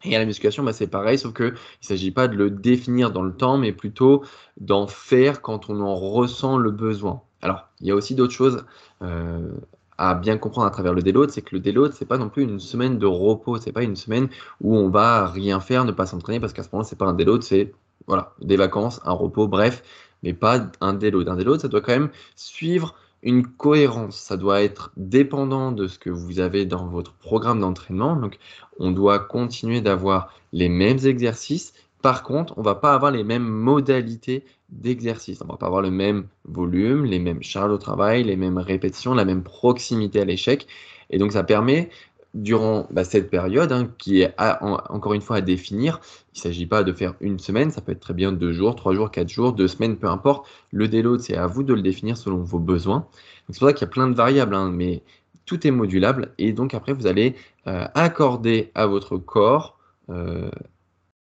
Et 0.05 0.15
à 0.15 0.19
la 0.19 0.25
musculation, 0.25 0.63
bah, 0.63 0.73
c'est 0.73 0.87
pareil, 0.87 1.17
sauf 1.17 1.33
qu'il 1.33 1.45
ne 1.45 1.57
s'agit 1.81 2.11
pas 2.11 2.27
de 2.27 2.35
le 2.35 2.49
définir 2.49 3.11
dans 3.11 3.21
le 3.21 3.33
temps, 3.33 3.57
mais 3.57 3.71
plutôt 3.71 4.23
d'en 4.59 4.87
faire 4.87 5.41
quand 5.41 5.69
on 5.69 5.79
en 5.79 5.95
ressent 5.95 6.57
le 6.57 6.71
besoin. 6.71 7.21
Alors, 7.41 7.67
il 7.81 7.87
y 7.87 7.91
a 7.91 7.95
aussi 7.95 8.15
d'autres 8.15 8.33
choses 8.33 8.65
euh, 9.01 9.51
à 9.97 10.15
bien 10.15 10.37
comprendre 10.37 10.67
à 10.67 10.71
travers 10.71 10.93
le 10.93 11.01
déload, 11.01 11.29
c'est 11.29 11.41
que 11.41 11.55
le 11.55 11.59
déload, 11.59 11.93
c'est 11.93 12.05
pas 12.05 12.17
non 12.17 12.29
plus 12.29 12.43
une 12.43 12.59
semaine 12.59 12.97
de 12.97 13.05
repos, 13.05 13.57
c'est 13.57 13.71
pas 13.71 13.83
une 13.83 13.95
semaine 13.95 14.29
où 14.61 14.75
on 14.75 14.89
va 14.89 15.27
rien 15.27 15.59
faire, 15.59 15.85
ne 15.85 15.91
pas 15.91 16.05
s'entraîner, 16.05 16.39
parce 16.39 16.53
qu'à 16.53 16.63
ce 16.63 16.69
moment-là, 16.73 16.87
c'est 16.87 16.97
pas 16.97 17.05
un 17.05 17.13
déload, 17.13 17.43
c'est 17.43 17.73
voilà, 18.07 18.33
des 18.41 18.57
vacances, 18.57 18.99
un 19.05 19.13
repos, 19.13 19.47
bref, 19.47 19.83
mais 20.23 20.33
pas 20.33 20.67
un 20.81 20.93
déload. 20.93 21.29
Un 21.29 21.35
déload, 21.35 21.61
ça 21.61 21.67
doit 21.67 21.81
quand 21.81 21.93
même 21.93 22.09
suivre 22.35 22.95
une 23.23 23.47
cohérence. 23.47 24.17
Ça 24.17 24.37
doit 24.37 24.61
être 24.61 24.91
dépendant 24.97 25.71
de 25.71 25.87
ce 25.87 25.97
que 25.97 26.09
vous 26.09 26.39
avez 26.39 26.65
dans 26.65 26.87
votre 26.87 27.13
programme 27.13 27.61
d'entraînement. 27.61 28.15
Donc, 28.15 28.37
on 28.79 28.91
doit 28.91 29.19
continuer 29.19 29.81
d'avoir 29.81 30.33
les 30.51 30.69
mêmes 30.69 30.99
exercices. 31.05 31.73
Par 32.01 32.23
contre, 32.23 32.53
on 32.57 32.61
va 32.61 32.75
pas 32.75 32.93
avoir 32.93 33.11
les 33.11 33.23
mêmes 33.23 33.47
modalités 33.47 34.43
d'exercice. 34.69 35.41
On 35.41 35.47
va 35.47 35.57
pas 35.57 35.67
avoir 35.67 35.81
le 35.81 35.91
même 35.91 36.27
volume, 36.45 37.05
les 37.05 37.19
mêmes 37.19 37.41
charges 37.41 37.71
au 37.71 37.77
travail, 37.77 38.23
les 38.23 38.35
mêmes 38.35 38.57
répétitions, 38.57 39.13
la 39.13 39.25
même 39.25 39.43
proximité 39.43 40.19
à 40.19 40.25
l'échec. 40.25 40.67
Et 41.09 41.17
donc, 41.17 41.31
ça 41.31 41.43
permet 41.43 41.89
durant 42.33 42.87
bah, 42.91 43.03
cette 43.03 43.29
période, 43.29 43.71
hein, 43.71 43.89
qui 43.97 44.21
est 44.21 44.33
encore 44.39 45.13
une 45.13 45.21
fois 45.21 45.37
à 45.37 45.41
définir. 45.41 45.99
Il 46.33 46.39
ne 46.39 46.41
s'agit 46.41 46.65
pas 46.65 46.83
de 46.83 46.91
faire 46.91 47.13
une 47.21 47.39
semaine, 47.39 47.71
ça 47.71 47.81
peut 47.81 47.91
être 47.91 47.99
très 47.99 48.13
bien 48.13 48.31
deux 48.31 48.53
jours, 48.53 48.75
trois 48.75 48.93
jours, 48.93 49.11
quatre 49.11 49.29
jours, 49.29 49.53
deux 49.53 49.67
semaines, 49.67 49.97
peu 49.97 50.07
importe. 50.07 50.47
Le 50.71 50.87
déload, 50.87 51.19
c'est 51.19 51.37
à 51.37 51.47
vous 51.47 51.63
de 51.63 51.73
le 51.73 51.81
définir 51.81 52.17
selon 52.17 52.37
vos 52.37 52.59
besoins. 52.59 53.07
C'est 53.49 53.59
pour 53.59 53.67
ça 53.67 53.73
qu'il 53.73 53.85
y 53.85 53.89
a 53.89 53.91
plein 53.91 54.07
de 54.07 54.15
variables, 54.15 54.55
hein, 54.55 54.71
mais 54.71 55.03
tout 55.45 55.65
est 55.67 55.71
modulable. 55.71 56.33
Et 56.37 56.53
donc 56.53 56.73
après, 56.73 56.93
vous 56.93 57.07
allez 57.07 57.35
euh, 57.67 57.85
accorder 57.93 58.71
à 58.75 58.87
votre 58.87 59.17
corps 59.17 59.77
euh, 60.09 60.49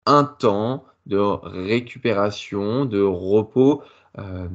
un 0.06 0.24
temps 0.24 0.86
de 1.06 1.18
récupération, 1.18 2.86
de 2.86 3.02
repos. 3.02 3.84
Euh, 4.18 4.48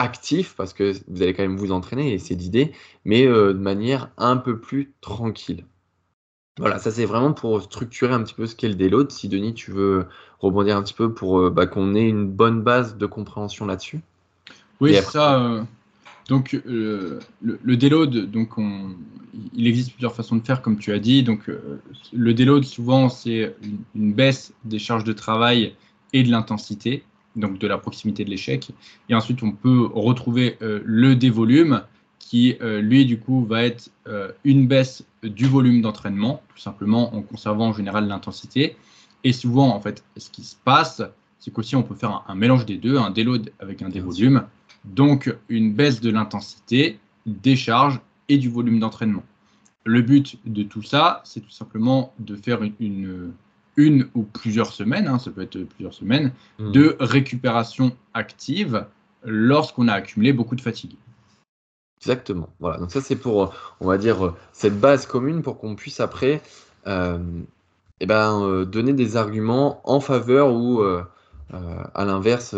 actif 0.00 0.54
parce 0.56 0.72
que 0.72 0.92
vous 1.08 1.22
allez 1.22 1.34
quand 1.34 1.42
même 1.42 1.56
vous 1.56 1.72
entraîner 1.72 2.12
et 2.12 2.18
c'est 2.18 2.34
l'idée, 2.34 2.72
mais 3.04 3.26
euh, 3.26 3.52
de 3.52 3.58
manière 3.58 4.10
un 4.16 4.36
peu 4.36 4.58
plus 4.58 4.92
tranquille. 5.00 5.64
Voilà, 6.58 6.78
ça 6.78 6.90
c'est 6.90 7.06
vraiment 7.06 7.32
pour 7.32 7.62
structurer 7.62 8.12
un 8.12 8.22
petit 8.22 8.34
peu 8.34 8.46
ce 8.46 8.54
qu'est 8.56 8.68
le 8.68 8.74
déload. 8.74 9.10
Si 9.10 9.28
Denis, 9.28 9.54
tu 9.54 9.70
veux 9.70 10.06
rebondir 10.40 10.76
un 10.76 10.82
petit 10.82 10.94
peu 10.94 11.12
pour 11.14 11.50
bah, 11.50 11.66
qu'on 11.66 11.94
ait 11.94 12.08
une 12.08 12.26
bonne 12.26 12.62
base 12.62 12.98
de 12.98 13.06
compréhension 13.06 13.66
là-dessus. 13.66 14.00
Oui, 14.80 14.94
c'est 14.94 15.02
ça. 15.02 15.64
Donc 16.30 16.54
euh, 16.54 17.18
le, 17.42 17.58
le, 17.60 17.76
déload, 17.76 18.30
donc 18.30 18.50
il 19.52 19.66
existe 19.66 19.90
plusieurs 19.90 20.14
façons 20.14 20.36
de 20.36 20.46
faire, 20.46 20.62
comme 20.62 20.78
tu 20.78 20.92
as 20.92 21.00
dit. 21.00 21.24
Donc 21.24 21.48
euh, 21.48 21.82
le 22.12 22.34
déload, 22.34 22.62
souvent, 22.62 23.08
c'est 23.08 23.56
une, 23.96 24.12
baisse 24.12 24.52
des 24.64 24.78
charges 24.78 25.02
de 25.02 25.12
travail 25.12 25.74
et 26.12 26.22
de 26.22 26.30
l'intensité, 26.30 27.02
donc 27.36 27.58
de 27.58 27.66
la 27.66 27.78
proximité 27.78 28.24
de 28.24 28.30
l'échec. 28.30 28.70
Et 29.08 29.14
ensuite, 29.14 29.42
on 29.42 29.52
peut 29.52 29.88
retrouver 29.92 30.56
euh, 30.62 30.80
le 30.84 31.16
dévolume, 31.16 31.82
qui 32.18 32.56
lui, 32.60 33.06
du 33.06 33.18
coup, 33.18 33.44
va 33.44 33.64
être 33.64 33.90
une 34.44 34.68
baisse 34.68 35.04
du 35.24 35.46
volume 35.46 35.82
d'entraînement, 35.82 36.42
tout 36.54 36.60
simplement 36.60 37.12
en 37.12 37.22
conservant 37.22 37.70
en 37.70 37.72
général 37.72 38.06
l'intensité. 38.06 38.76
Et 39.24 39.32
souvent, 39.32 39.74
en 39.74 39.80
fait, 39.80 40.04
ce 40.16 40.30
qui 40.30 40.44
se 40.44 40.54
passe, 40.54 41.02
c'est 41.40 41.50
qu'aussi 41.52 41.74
on 41.74 41.82
peut 41.82 41.96
faire 41.96 42.10
un, 42.10 42.24
un, 42.28 42.34
mélange 42.36 42.66
des 42.66 42.76
deux, 42.76 42.98
un 42.98 43.10
déload 43.10 43.50
avec 43.58 43.82
un 43.82 43.88
dévolume. 43.88 44.44
Donc 44.84 45.34
une 45.48 45.72
baisse 45.72 46.00
de 46.00 46.10
l'intensité, 46.10 47.00
des 47.26 47.56
charges 47.56 48.00
et 48.28 48.38
du 48.38 48.48
volume 48.48 48.78
d'entraînement. 48.78 49.24
Le 49.84 50.02
but 50.02 50.38
de 50.44 50.62
tout 50.62 50.82
ça, 50.82 51.22
c'est 51.24 51.40
tout 51.40 51.50
simplement 51.50 52.12
de 52.18 52.36
faire 52.36 52.62
une, 52.62 52.74
une, 52.80 53.32
ou 54.14 54.22
plusieurs 54.22 54.72
semaines, 54.72 55.08
hein, 55.08 55.18
ça 55.18 55.30
peut 55.30 55.42
être 55.42 55.58
plusieurs 55.64 55.94
semaines, 55.94 56.32
mmh. 56.58 56.72
de 56.72 56.96
récupération 57.00 57.96
active 58.14 58.86
lorsqu'on 59.24 59.88
a 59.88 59.92
accumulé 59.94 60.32
beaucoup 60.32 60.56
de 60.56 60.60
fatigue. 60.60 60.96
Exactement. 62.00 62.48
Voilà. 62.60 62.78
Donc 62.78 62.90
ça 62.90 63.00
c'est 63.00 63.16
pour, 63.16 63.54
on 63.80 63.86
va 63.86 63.98
dire, 63.98 64.34
cette 64.52 64.78
base 64.78 65.06
commune 65.06 65.42
pour 65.42 65.58
qu'on 65.58 65.76
puisse 65.76 66.00
après, 66.00 66.40
euh, 66.86 67.18
eh 68.00 68.06
ben, 68.06 68.42
euh, 68.42 68.64
donner 68.64 68.94
des 68.94 69.16
arguments 69.16 69.82
en 69.84 70.00
faveur 70.00 70.52
ou 70.54 70.80
euh, 70.80 71.04
à 71.50 72.04
l'inverse 72.04 72.54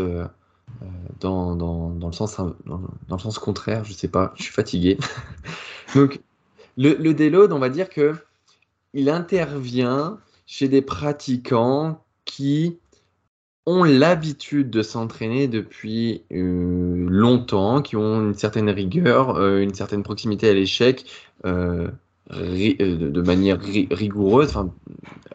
dans, 1.20 1.56
dans, 1.56 1.90
dans, 1.90 2.06
le 2.06 2.12
sens, 2.12 2.36
dans, 2.36 2.80
le 3.10 3.18
sens 3.18 3.38
contraire, 3.38 3.84
je 3.84 3.92
sais 3.92 4.08
pas, 4.08 4.32
je 4.36 4.44
suis 4.44 4.52
fatigué. 4.52 4.98
Donc, 5.94 6.20
le, 6.76 6.94
le 6.94 7.12
déload, 7.12 7.52
on 7.52 7.58
va 7.58 7.68
dire 7.68 7.90
que 7.90 8.14
il 8.94 9.08
intervient 9.10 10.18
chez 10.46 10.68
des 10.68 10.82
pratiquants 10.82 12.04
qui 12.24 12.78
ont 13.66 13.84
l'habitude 13.84 14.70
de 14.70 14.82
s'entraîner 14.82 15.46
depuis 15.46 16.22
euh, 16.32 17.06
longtemps, 17.08 17.80
qui 17.80 17.96
ont 17.96 18.20
une 18.20 18.34
certaine 18.34 18.68
rigueur, 18.70 19.36
euh, 19.36 19.60
une 19.60 19.74
certaine 19.74 20.02
proximité 20.02 20.48
à 20.48 20.54
l'échec 20.54 21.04
euh, 21.46 21.88
de 22.30 23.20
manière 23.20 23.60
rigoureuse, 23.60 24.48
enfin 24.48 24.72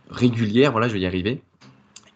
régulière, 0.10 0.72
voilà, 0.72 0.88
je 0.88 0.94
vais 0.94 1.02
y 1.02 1.06
arriver. 1.06 1.42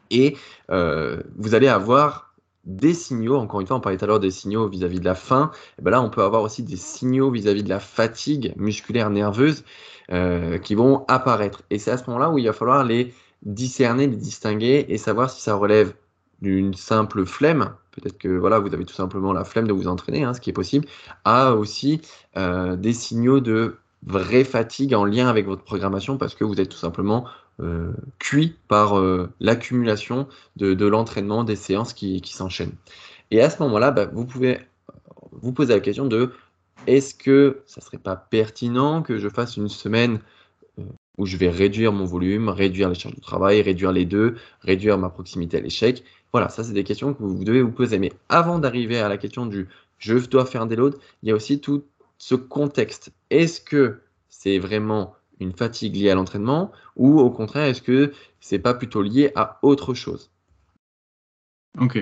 Et 0.09 0.35
vous 0.69 1.53
allez 1.55 1.67
avoir 1.67 2.30
des 2.65 2.93
signaux, 2.93 3.37
encore 3.37 3.61
une 3.61 3.67
fois, 3.67 3.77
on 3.77 3.79
parlait 3.79 3.97
tout 3.97 4.05
à 4.05 4.07
l'heure 4.07 4.19
des 4.19 4.31
signaux 4.31 4.67
vis-à-vis 4.67 4.99
de 4.99 5.05
la 5.05 5.15
faim, 5.15 5.51
et 5.79 5.81
ben 5.81 5.91
là 5.91 6.01
on 6.01 6.09
peut 6.09 6.23
avoir 6.23 6.43
aussi 6.43 6.63
des 6.63 6.77
signaux 6.77 7.31
vis-à-vis 7.31 7.63
de 7.63 7.69
la 7.69 7.79
fatigue 7.79 8.53
musculaire 8.55 9.09
nerveuse 9.09 9.63
euh, 10.11 10.57
qui 10.59 10.75
vont 10.75 11.05
apparaître. 11.07 11.63
Et 11.69 11.79
c'est 11.79 11.91
à 11.91 11.97
ce 11.97 12.05
moment-là 12.07 12.29
où 12.29 12.37
il 12.37 12.45
va 12.45 12.53
falloir 12.53 12.83
les 12.83 13.13
discerner, 13.43 14.07
les 14.07 14.15
distinguer 14.15 14.85
et 14.89 14.97
savoir 14.97 15.29
si 15.29 15.41
ça 15.41 15.55
relève 15.55 15.93
d'une 16.41 16.73
simple 16.73 17.25
flemme, 17.25 17.73
peut-être 17.91 18.17
que 18.17 18.27
voilà, 18.27 18.59
vous 18.59 18.73
avez 18.73 18.85
tout 18.85 18.93
simplement 18.93 19.33
la 19.33 19.43
flemme 19.43 19.67
de 19.67 19.73
vous 19.73 19.87
entraîner, 19.87 20.23
hein, 20.23 20.33
ce 20.33 20.41
qui 20.41 20.49
est 20.49 20.53
possible, 20.53 20.87
à 21.23 21.53
aussi 21.55 22.01
euh, 22.37 22.75
des 22.75 22.93
signaux 22.93 23.39
de 23.39 23.77
vraie 24.03 24.43
fatigue 24.43 24.95
en 24.95 25.05
lien 25.05 25.27
avec 25.27 25.45
votre 25.45 25.63
programmation 25.63 26.17
parce 26.17 26.33
que 26.33 26.43
vous 26.43 26.59
êtes 26.59 26.69
tout 26.69 26.77
simplement 26.77 27.25
euh, 27.61 27.93
cuit 28.19 28.55
par 28.67 28.97
euh, 28.97 29.29
l'accumulation 29.39 30.27
de, 30.55 30.85
l'entraînement, 30.85 31.43
des 31.43 31.55
séances 31.55 31.93
qui, 31.93 32.21
s'enchaînent. 32.25 32.75
Et 33.29 33.41
à 33.41 33.49
ce 33.49 33.61
moment-là, 33.63 33.91
bah, 33.91 34.05
vous 34.11 34.25
pouvez 34.25 34.59
vous 35.31 35.53
poser 35.53 35.73
la 35.73 35.79
question 35.79 36.07
de 36.07 36.31
est-ce 36.87 37.13
que 37.13 37.61
ça 37.67 37.79
serait 37.81 37.97
pas 37.97 38.15
pertinent 38.15 39.01
que 39.03 39.17
je 39.17 39.29
fasse 39.29 39.57
une 39.57 39.69
semaine 39.69 40.19
euh, 40.79 40.83
où 41.17 41.25
je 41.25 41.37
vais 41.37 41.49
réduire 41.49 41.93
mon 41.93 42.05
volume, 42.05 42.49
réduire 42.49 42.89
les 42.89 42.95
charges 42.95 43.15
de 43.15 43.21
travail, 43.21 43.61
réduire 43.61 43.91
les 43.91 44.05
deux, 44.05 44.35
réduire 44.61 44.97
ma 44.97 45.09
proximité 45.09 45.57
à 45.57 45.61
l'échec? 45.61 46.03
Voilà, 46.31 46.49
ça 46.49 46.63
c'est 46.63 46.73
des 46.73 46.83
questions 46.83 47.13
que 47.13 47.21
vous 47.21 47.43
devez 47.43 47.61
vous 47.61 47.71
poser. 47.71 47.99
Mais 47.99 48.11
avant 48.29 48.57
d'arriver 48.59 48.99
à 48.99 49.09
la 49.09 49.17
question 49.17 49.45
du 49.45 49.67
je 49.99 50.17
dois 50.17 50.45
faire 50.47 50.63
un 50.63 50.65
déload, 50.65 50.97
il 51.21 51.29
y 51.29 51.31
a 51.31 51.35
aussi 51.35 51.61
tout 51.61 51.83
ce 52.17 52.33
contexte. 52.33 53.11
Est-ce 53.29 53.61
que 53.61 54.01
c'est 54.29 54.57
vraiment 54.57 55.15
une 55.41 55.53
fatigue 55.53 55.95
liée 55.95 56.09
à 56.09 56.15
l'entraînement 56.15 56.71
ou 56.95 57.19
au 57.19 57.29
contraire, 57.29 57.65
est-ce 57.65 57.81
que 57.81 58.13
c'est 58.39 58.59
pas 58.59 58.73
plutôt 58.73 59.01
lié 59.01 59.31
à 59.35 59.59
autre 59.61 59.93
chose? 59.93 60.29
Ok. 61.79 62.01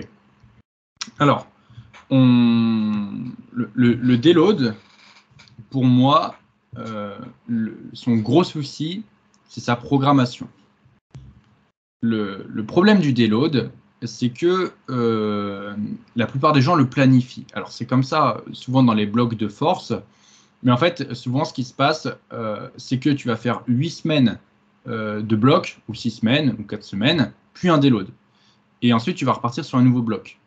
Alors, 1.20 1.48
on... 2.10 3.10
le, 3.52 3.70
le, 3.74 4.18
déload, 4.18 4.76
pour 5.70 5.86
moi, 5.86 6.36
euh, 6.78 7.18
son 7.94 8.18
gros 8.18 8.44
souci, 8.44 9.04
c'est 9.48 9.62
sa 9.62 9.76
programmation. 9.76 10.48
Le, 12.02 12.64
problème 12.66 13.00
du 13.00 13.14
déload, 13.14 13.72
c'est 14.04 14.30
que 14.30 14.72
euh, 14.90 15.76
la 16.16 16.28
plupart 16.28 16.54
des 16.54 16.62
gens 16.62 16.76
le 16.76 16.88
planifient. 16.88 17.48
Alors 17.54 17.72
c'est 17.72 17.86
comme 17.86 18.04
ça, 18.04 18.42
souvent 18.54 18.84
dans 18.84 18.94
les 18.94 19.06
blocs 19.06 19.36
de 19.36 19.50
force, 19.50 19.94
mais 20.64 20.72
en 20.72 20.78
fait, 20.78 21.14
souvent, 21.14 21.46
ce 21.46 21.54
qui 21.54 21.64
se 21.64 21.74
passe, 21.74 22.08
euh, 22.34 22.70
c'est 22.78 23.00
que 23.00 23.10
tu 23.10 23.28
vas 23.28 23.36
faire 23.36 23.64
8 23.68 23.90
semaines 23.90 24.40
euh, 24.88 25.22
de 25.22 25.36
bloc, 25.36 25.80
ou 25.88 25.94
6 25.94 26.12
semaines, 26.12 26.56
ou 26.60 26.64
4 26.64 26.84
semaines, 26.84 27.32
puis 27.54 27.70
un 27.70 27.78
déload. 27.78 28.08
Et 28.82 28.94
ensuite, 28.94 29.18
tu 29.18 29.26
vas 29.26 29.34
repartir 29.34 29.64
sur 29.64 29.78
un 29.78 29.84
nouveau 29.84 30.02
bloc. 30.02 30.40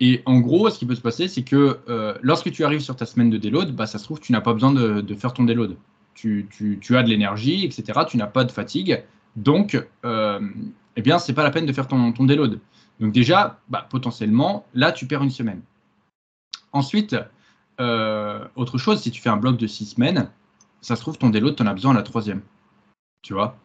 Et 0.00 0.22
en 0.26 0.40
gros, 0.40 0.68
ce 0.70 0.78
qui 0.78 0.86
peut 0.86 0.94
se 0.94 1.00
passer, 1.00 1.28
c'est 1.28 1.44
que 1.44 1.78
euh, 1.88 2.14
lorsque 2.20 2.50
tu 2.50 2.64
arrives 2.64 2.80
sur 2.80 2.96
ta 2.96 3.06
semaine 3.06 3.30
de 3.30 3.38
déload, 3.38 3.74
bah, 3.74 3.86
ça 3.86 3.98
se 3.98 4.04
trouve, 4.04 4.20
tu 4.20 4.32
n'as 4.32 4.40
pas 4.40 4.52
besoin 4.52 4.72
de, 4.72 5.14
faire 5.14 5.32
ton 5.32 5.44
déload. 5.44 5.76
Tu, 6.14 6.48
tu, 6.50 6.96
as 6.96 7.02
de 7.02 7.08
l'énergie, 7.08 7.64
etc. 7.64 8.00
Tu 8.08 8.16
n'as 8.16 8.26
pas 8.26 8.44
de 8.44 8.52
fatigue. 8.52 9.02
Donc, 9.36 9.80
eh 10.04 11.02
bien, 11.02 11.18
c'est 11.18 11.32
pas 11.32 11.42
la 11.42 11.50
peine 11.50 11.66
de 11.66 11.72
faire 11.72 11.86
ton, 11.86 12.12
ton 12.12 12.24
déload. 12.24 12.60
Donc 13.00 13.12
déjà, 13.12 13.60
bah, 13.68 13.86
potentiellement, 13.90 14.66
là, 14.74 14.92
tu 14.92 15.06
perds 15.06 15.22
une 15.22 15.30
semaine. 15.30 15.60
Ensuite, 16.72 17.16
euh, 17.80 18.44
autre 18.56 18.78
chose, 18.78 19.00
si 19.00 19.10
tu 19.10 19.20
fais 19.20 19.30
un 19.30 19.36
bloc 19.36 19.56
de 19.56 19.66
six 19.66 19.86
semaines, 19.86 20.30
ça 20.80 20.96
se 20.96 21.00
trouve, 21.00 21.18
ton 21.18 21.30
déload, 21.30 21.56
tu 21.56 21.62
en 21.62 21.66
as 21.66 21.74
besoin 21.74 21.92
à 21.92 21.94
la 21.94 22.02
troisième. 22.02 22.42
Tu 23.22 23.32
vois? 23.32 23.56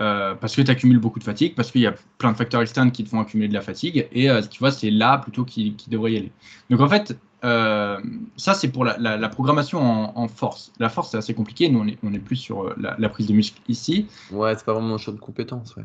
Euh, 0.00 0.34
Parce 0.34 0.56
que 0.56 0.62
tu 0.62 0.70
accumules 0.70 0.98
beaucoup 0.98 1.18
de 1.18 1.24
fatigue, 1.24 1.54
parce 1.54 1.70
qu'il 1.70 1.82
y 1.82 1.86
a 1.86 1.94
plein 2.18 2.32
de 2.32 2.36
facteurs 2.36 2.62
externes 2.62 2.90
qui 2.90 3.04
te 3.04 3.08
font 3.08 3.20
accumuler 3.20 3.48
de 3.48 3.54
la 3.54 3.60
fatigue, 3.60 4.08
et 4.10 4.30
euh, 4.30 4.42
tu 4.42 4.58
vois, 4.58 4.72
c'est 4.72 4.90
là 4.90 5.18
plutôt 5.18 5.44
qui, 5.44 5.74
qui, 5.74 5.90
devrait 5.90 6.12
y 6.12 6.16
aller. 6.16 6.32
Donc 6.70 6.80
en 6.80 6.88
fait, 6.88 7.16
ça, 7.42 8.54
c'est 8.54 8.68
pour 8.68 8.84
la, 8.84 9.28
programmation 9.28 9.80
en, 10.16 10.28
force. 10.28 10.72
La 10.78 10.88
force, 10.88 11.10
c'est 11.10 11.18
assez 11.18 11.34
compliqué. 11.34 11.68
Nous, 11.68 11.80
on 11.80 11.86
est, 11.86 11.98
on 12.02 12.12
est 12.14 12.18
plus 12.18 12.36
sur 12.36 12.74
la, 12.78 13.08
prise 13.08 13.26
de 13.26 13.32
muscle 13.32 13.60
ici. 13.68 14.06
Ouais, 14.30 14.54
c'est 14.56 14.64
pas 14.64 14.74
vraiment 14.74 14.94
un 14.94 14.98
choix 14.98 15.12
de 15.12 15.18
compétence. 15.18 15.76
Ouais. 15.76 15.84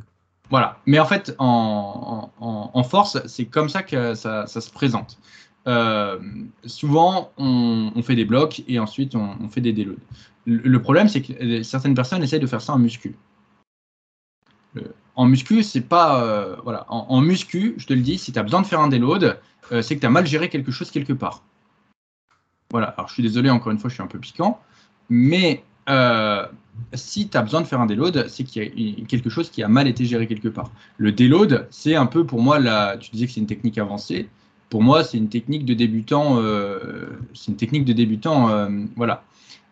Voilà. 0.49 0.77
Mais 0.85 0.99
en 0.99 1.05
fait, 1.05 1.35
en, 1.39 2.29
en 2.39 2.83
force, 2.83 3.19
c'est 3.25 3.45
comme 3.45 3.69
ça 3.69 3.81
que 3.83 4.13
ça, 4.13 4.45
ça 4.45 4.61
se 4.61 4.69
présente. 4.69 5.17
Euh, 5.67 6.17
souvent, 6.65 7.31
on, 7.37 8.01
fait 8.01 8.15
des 8.15 8.25
blocs 8.25 8.63
et 8.67 8.79
ensuite 8.79 9.15
on, 9.15 9.49
fait 9.49 9.61
des 9.61 9.73
déloads. 9.73 9.97
Le, 10.45 10.81
problème, 10.81 11.09
c'est 11.09 11.21
que 11.21 11.61
certaines 11.63 11.93
personnes 11.93 12.23
essayent 12.23 12.39
de 12.39 12.47
faire 12.47 12.61
ça 12.61 12.73
en 12.73 12.79
muscu. 12.79 13.15
en 15.15 15.25
muscu, 15.25 15.61
c'est 15.63 15.81
pas. 15.81 16.23
Euh, 16.23 16.55
voilà. 16.63 16.85
En, 16.89 17.19
muscu, 17.19 17.75
je 17.77 17.85
te 17.85 17.93
le 17.93 18.01
dis, 18.01 18.17
si 18.17 18.31
tu 18.31 18.39
as 18.39 18.43
besoin 18.43 18.61
de 18.61 18.67
faire 18.67 18.79
un 18.79 18.87
déload, 18.87 19.39
euh, 19.73 19.81
c'est 19.81 19.95
que 19.95 20.01
tu 20.01 20.05
as 20.05 20.09
mal 20.09 20.25
géré 20.25 20.47
quelque 20.47 20.71
chose 20.71 20.89
quelque 20.89 21.13
part. 21.13 21.43
Voilà. 22.71 22.87
Alors, 22.87 23.09
je 23.09 23.15
suis 23.15 23.23
désolé, 23.23 23.49
encore 23.49 23.73
une 23.73 23.79
fois, 23.79 23.89
je 23.89 23.95
suis 23.95 24.03
un 24.03 24.07
peu 24.07 24.19
piquant. 24.19 24.61
Mais 25.09 25.63
si 26.93 27.27
tu 27.27 27.37
as 27.37 27.41
besoin 27.41 27.61
de 27.61 27.65
faire 27.65 27.81
un 27.81 27.85
déload, 27.85 28.27
c'est 28.29 28.45
qu'il 28.45 28.79
y 28.79 29.01
a 29.01 29.05
quelque 29.05 29.29
chose 29.29 29.49
qui 29.49 29.63
a 29.63 29.67
mal 29.67 29.87
été 29.87 30.05
géré 30.05 30.27
quelque 30.27 30.47
part. 30.47 30.71
Le 30.97 31.11
déload, 31.11 31.67
c'est 31.71 31.95
un 31.95 32.05
peu 32.05 32.25
pour 32.25 32.41
moi, 32.41 32.57
tu 32.97 33.11
disais 33.11 33.25
que 33.25 33.33
c'est 33.33 33.41
une 33.41 33.47
technique 33.47 33.77
avancée 33.77 34.29
pour 34.69 34.83
moi, 34.83 35.03
c'est 35.03 35.17
une 35.17 35.29
technique 35.29 35.65
de 35.65 35.73
débutant. 35.73 36.39
Euh, 36.39 37.07
c'est 37.33 37.51
une 37.51 37.57
technique 37.57 37.85
de 37.85 37.93
débutant. 37.93 38.49
Euh, 38.49 38.69
voilà. 38.95 39.23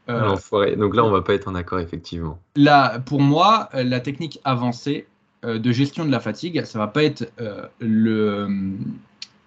Euh, 0.09 0.35
Donc 0.77 0.95
là, 0.95 1.03
on 1.03 1.09
va 1.09 1.21
pas 1.21 1.33
être 1.33 1.47
en 1.47 1.55
accord, 1.55 1.79
effectivement. 1.79 2.39
Là, 2.55 2.99
pour 2.99 3.21
moi, 3.21 3.69
la 3.73 3.99
technique 3.99 4.39
avancée 4.43 5.07
de 5.43 5.71
gestion 5.71 6.05
de 6.05 6.11
la 6.11 6.19
fatigue, 6.19 6.63
ça 6.63 6.79
va 6.79 6.87
pas 6.87 7.03
être 7.03 7.31
le, 7.79 8.47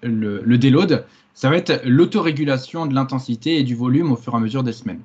le, 0.02 0.42
le, 0.42 0.58
déload, 0.58 1.06
ça 1.34 1.48
va 1.48 1.56
être 1.56 1.80
l'autorégulation 1.84 2.86
de 2.86 2.94
l'intensité 2.94 3.58
et 3.58 3.62
du 3.62 3.74
volume 3.74 4.12
au 4.12 4.16
fur 4.16 4.34
et 4.34 4.36
à 4.36 4.40
mesure 4.40 4.64
des 4.64 4.72
semaines. 4.72 5.00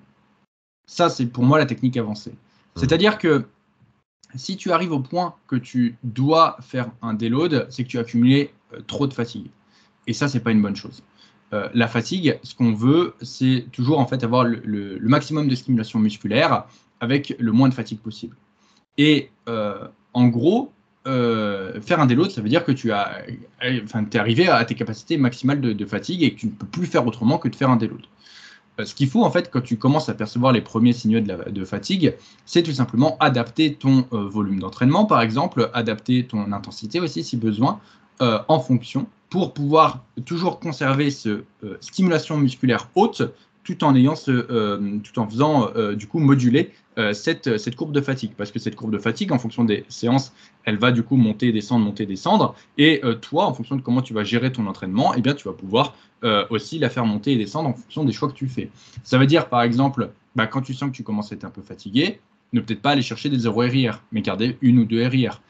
Ça, 0.87 1.09
c'est 1.09 1.27
pour 1.27 1.43
moi 1.43 1.59
la 1.59 1.65
technique 1.65 1.97
avancée. 1.97 2.31
Mmh. 2.31 2.79
C'est-à-dire 2.79 3.17
que 3.17 3.45
si 4.35 4.57
tu 4.57 4.71
arrives 4.71 4.91
au 4.91 4.99
point 4.99 5.35
que 5.47 5.55
tu 5.55 5.97
dois 6.03 6.57
faire 6.61 6.89
un 7.03 7.13
déload, 7.13 7.67
c'est 7.69 7.83
que 7.83 7.89
tu 7.89 7.97
as 7.99 8.01
accumulé 8.01 8.51
trop 8.87 9.05
de 9.05 9.13
fatigue. 9.13 9.49
Et 10.07 10.13
ça, 10.13 10.27
c'est 10.27 10.39
pas 10.39 10.51
une 10.51 10.61
bonne 10.61 10.75
chose. 10.75 11.03
Euh, 11.53 11.69
la 11.73 11.87
fatigue, 11.87 12.39
ce 12.43 12.55
qu'on 12.55 12.73
veut, 12.73 13.13
c'est 13.21 13.65
toujours 13.71 13.99
en 13.99 14.07
fait 14.07 14.23
avoir 14.23 14.43
le, 14.43 14.97
maximum 15.01 15.47
de 15.47 15.55
stimulation 15.55 15.99
musculaire 15.99 16.65
avec 16.99 17.35
le 17.39 17.51
moins 17.51 17.69
de 17.69 17.73
fatigue 17.73 17.99
possible. 17.99 18.35
Et 18.97 19.29
en 19.47 20.27
gros, 20.27 20.71
faire 21.05 21.99
un 21.99 22.05
déload, 22.05 22.31
ça 22.31 22.41
veut 22.41 22.49
dire 22.49 22.63
que 22.63 22.71
tu 22.71 22.91
as, 22.91 23.23
enfin, 23.83 24.05
es 24.11 24.17
arrivé 24.17 24.47
à 24.47 24.63
tes 24.65 24.75
capacités 24.75 25.17
maximales 25.17 25.61
de, 25.61 25.85
fatigue 25.85 26.23
et 26.23 26.33
que 26.33 26.39
tu 26.39 26.45
ne 26.47 26.51
peux 26.51 26.67
plus 26.67 26.85
faire 26.85 27.05
autrement 27.05 27.37
que 27.37 27.49
de 27.49 27.55
faire 27.55 27.69
un 27.69 27.75
déload. 27.75 28.03
Euh, 28.79 28.85
ce 28.85 28.95
qu'il 28.95 29.07
faut 29.07 29.23
en 29.23 29.29
fait 29.29 29.51
quand 29.51 29.61
tu 29.61 29.77
commences 29.77 30.09
à 30.09 30.15
percevoir 30.15 30.51
les 30.51 30.61
premiers 30.61 30.93
signaux 30.93 31.19
de, 31.19 31.65
fatigue, 31.65 32.15
c'est 32.45 32.63
tout 32.63 32.71
simplement 32.71 33.17
adapter 33.19 33.75
ton 33.75 34.07
euh, 34.13 34.27
volume 34.27 34.59
d'entraînement, 34.59 35.05
par 35.05 35.21
exemple, 35.21 35.69
adapter 35.73 36.25
ton 36.25 36.51
intensité 36.51 36.99
aussi 36.99 37.23
si 37.23 37.37
besoin, 37.37 37.79
euh, 38.21 38.39
en 38.47 38.59
fonction, 38.59 39.07
pour 39.33 39.55
pouvoir 39.55 40.05
toujours 40.25 40.59
conserver 40.59 41.09
cette 41.09 41.43
stimulation 41.81 42.37
musculaire 42.37 42.87
haute 42.93 43.23
tout 43.63 43.83
en 43.83 43.95
ayant 43.95 44.13
euh, 44.27 44.99
tout 44.99 45.17
en 45.17 45.27
faisant 45.27 45.71
euh, 45.75 45.95
du 45.95 46.05
coup 46.05 46.19
moduler 46.19 46.69
euh, 46.99 47.13
cette, 47.13 47.75
courbe 47.75 47.93
de 47.93 48.01
fatigue. 48.01 48.33
Parce 48.37 48.51
que 48.51 48.59
cette 48.59 48.75
courbe 48.75 48.91
de 48.91 48.99
fatigue 48.99 49.31
en 49.31 49.39
fonction 49.39 49.63
des 49.63 49.85
séances 49.89 50.33
elle 50.65 50.77
va 50.77 50.91
du 50.91 51.01
coup 51.01 51.15
monter 51.15 51.51
descendre 51.51 51.83
monter 51.83 52.05
descendre. 52.05 52.53
Et 52.77 53.01
toi 53.21 53.47
en 53.47 53.55
fonction 53.55 53.75
de 53.75 53.81
comment 53.81 54.03
tu 54.03 54.13
vas 54.13 54.23
gérer 54.23 54.51
ton 54.51 54.67
entraînement 54.67 55.15
eh 55.15 55.21
bien 55.21 55.33
tu 55.33 55.47
vas 55.47 55.55
pouvoir 55.55 55.95
aussi 56.51 56.77
la 56.77 56.91
faire 56.91 57.07
monter 57.07 57.31
et 57.31 57.35
descendre 57.35 57.69
en 57.69 57.73
fonction 57.73 58.03
des 58.03 58.13
choix 58.13 58.27
que 58.27 58.35
tu 58.35 58.47
fais. 58.47 58.69
Ça 59.03 59.17
veut 59.17 59.25
dire 59.25 59.49
par 59.49 59.63
exemple 59.63 60.11
bah, 60.35 60.45
quand 60.45 60.61
tu 60.61 60.75
sens 60.75 60.91
que 60.91 60.95
tu 60.95 61.01
commences 61.01 61.31
à 61.31 61.35
être 61.35 61.45
un 61.45 61.49
peu 61.49 61.63
fatigué 61.63 62.19
ne 62.53 62.61
peut-être 62.61 62.83
pas 62.83 62.91
aller 62.91 63.01
chercher 63.01 63.29
des 63.29 63.39
0 63.39 63.61
RIR 63.61 64.03
mais 64.11 64.21
garder 64.21 64.59
une 64.61 64.77
ou 64.77 64.85
deux 64.85 65.03
RIR 65.03 65.41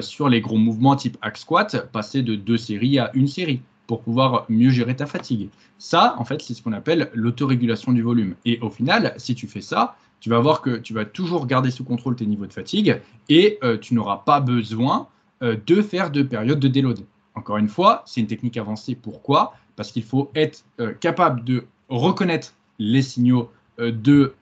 sur 0.00 0.28
les 0.28 0.40
gros 0.40 0.56
mouvements 0.56 0.96
type 0.96 1.18
hack 1.20 1.36
squat 1.36 1.90
passer 1.92 2.22
de 2.22 2.34
deux 2.34 2.56
séries 2.56 2.98
à 2.98 3.10
une 3.14 3.28
série 3.28 3.60
pour 3.88 4.02
pouvoir 4.02 4.44
mieux 4.48 4.70
gérer 4.70 4.94
ta 4.94 5.06
fatigue. 5.06 5.48
Ça, 5.78 6.14
en 6.18 6.24
fait, 6.24 6.42
c'est 6.42 6.54
ce 6.54 6.62
qu'on 6.62 6.72
appelle 6.72 7.10
l'autorégulation 7.14 7.92
du 7.92 8.02
volume. 8.02 8.34
Et 8.44 8.58
au 8.60 8.70
final, 8.70 9.14
si 9.16 9.34
tu 9.34 9.48
fais 9.48 9.62
ça, 9.62 9.96
tu 10.20 10.30
vas 10.30 10.38
voir 10.40 10.60
que 10.60 10.76
tu 10.76 10.94
vas 10.94 11.04
toujours 11.04 11.46
garder 11.46 11.70
sous 11.70 11.84
contrôle 11.84 12.16
tes 12.16 12.26
niveaux 12.26 12.46
de 12.46 12.52
fatigue 12.52 13.00
et 13.28 13.58
euh, 13.62 13.78
tu 13.78 13.94
n'auras 13.94 14.18
pas 14.18 14.40
besoin 14.40 15.08
euh, 15.42 15.56
de 15.66 15.80
faire 15.80 16.10
de 16.10 16.22
période 16.22 16.60
de 16.60 16.68
déload. 16.68 17.00
Encore 17.34 17.56
une 17.56 17.68
fois, 17.68 18.02
c'est 18.04 18.20
une 18.20 18.26
technique 18.26 18.56
avancée. 18.56 18.94
Pourquoi? 18.94 19.54
Parce 19.76 19.92
qu'il 19.92 20.02
faut 20.02 20.30
être 20.34 20.64
euh, 20.80 20.92
capable 20.92 21.44
de 21.44 21.64
reconnaître 21.88 22.54
les 22.78 23.02
signaux 23.02 23.50
de 23.78 24.34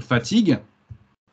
fatigue, 0.00 0.58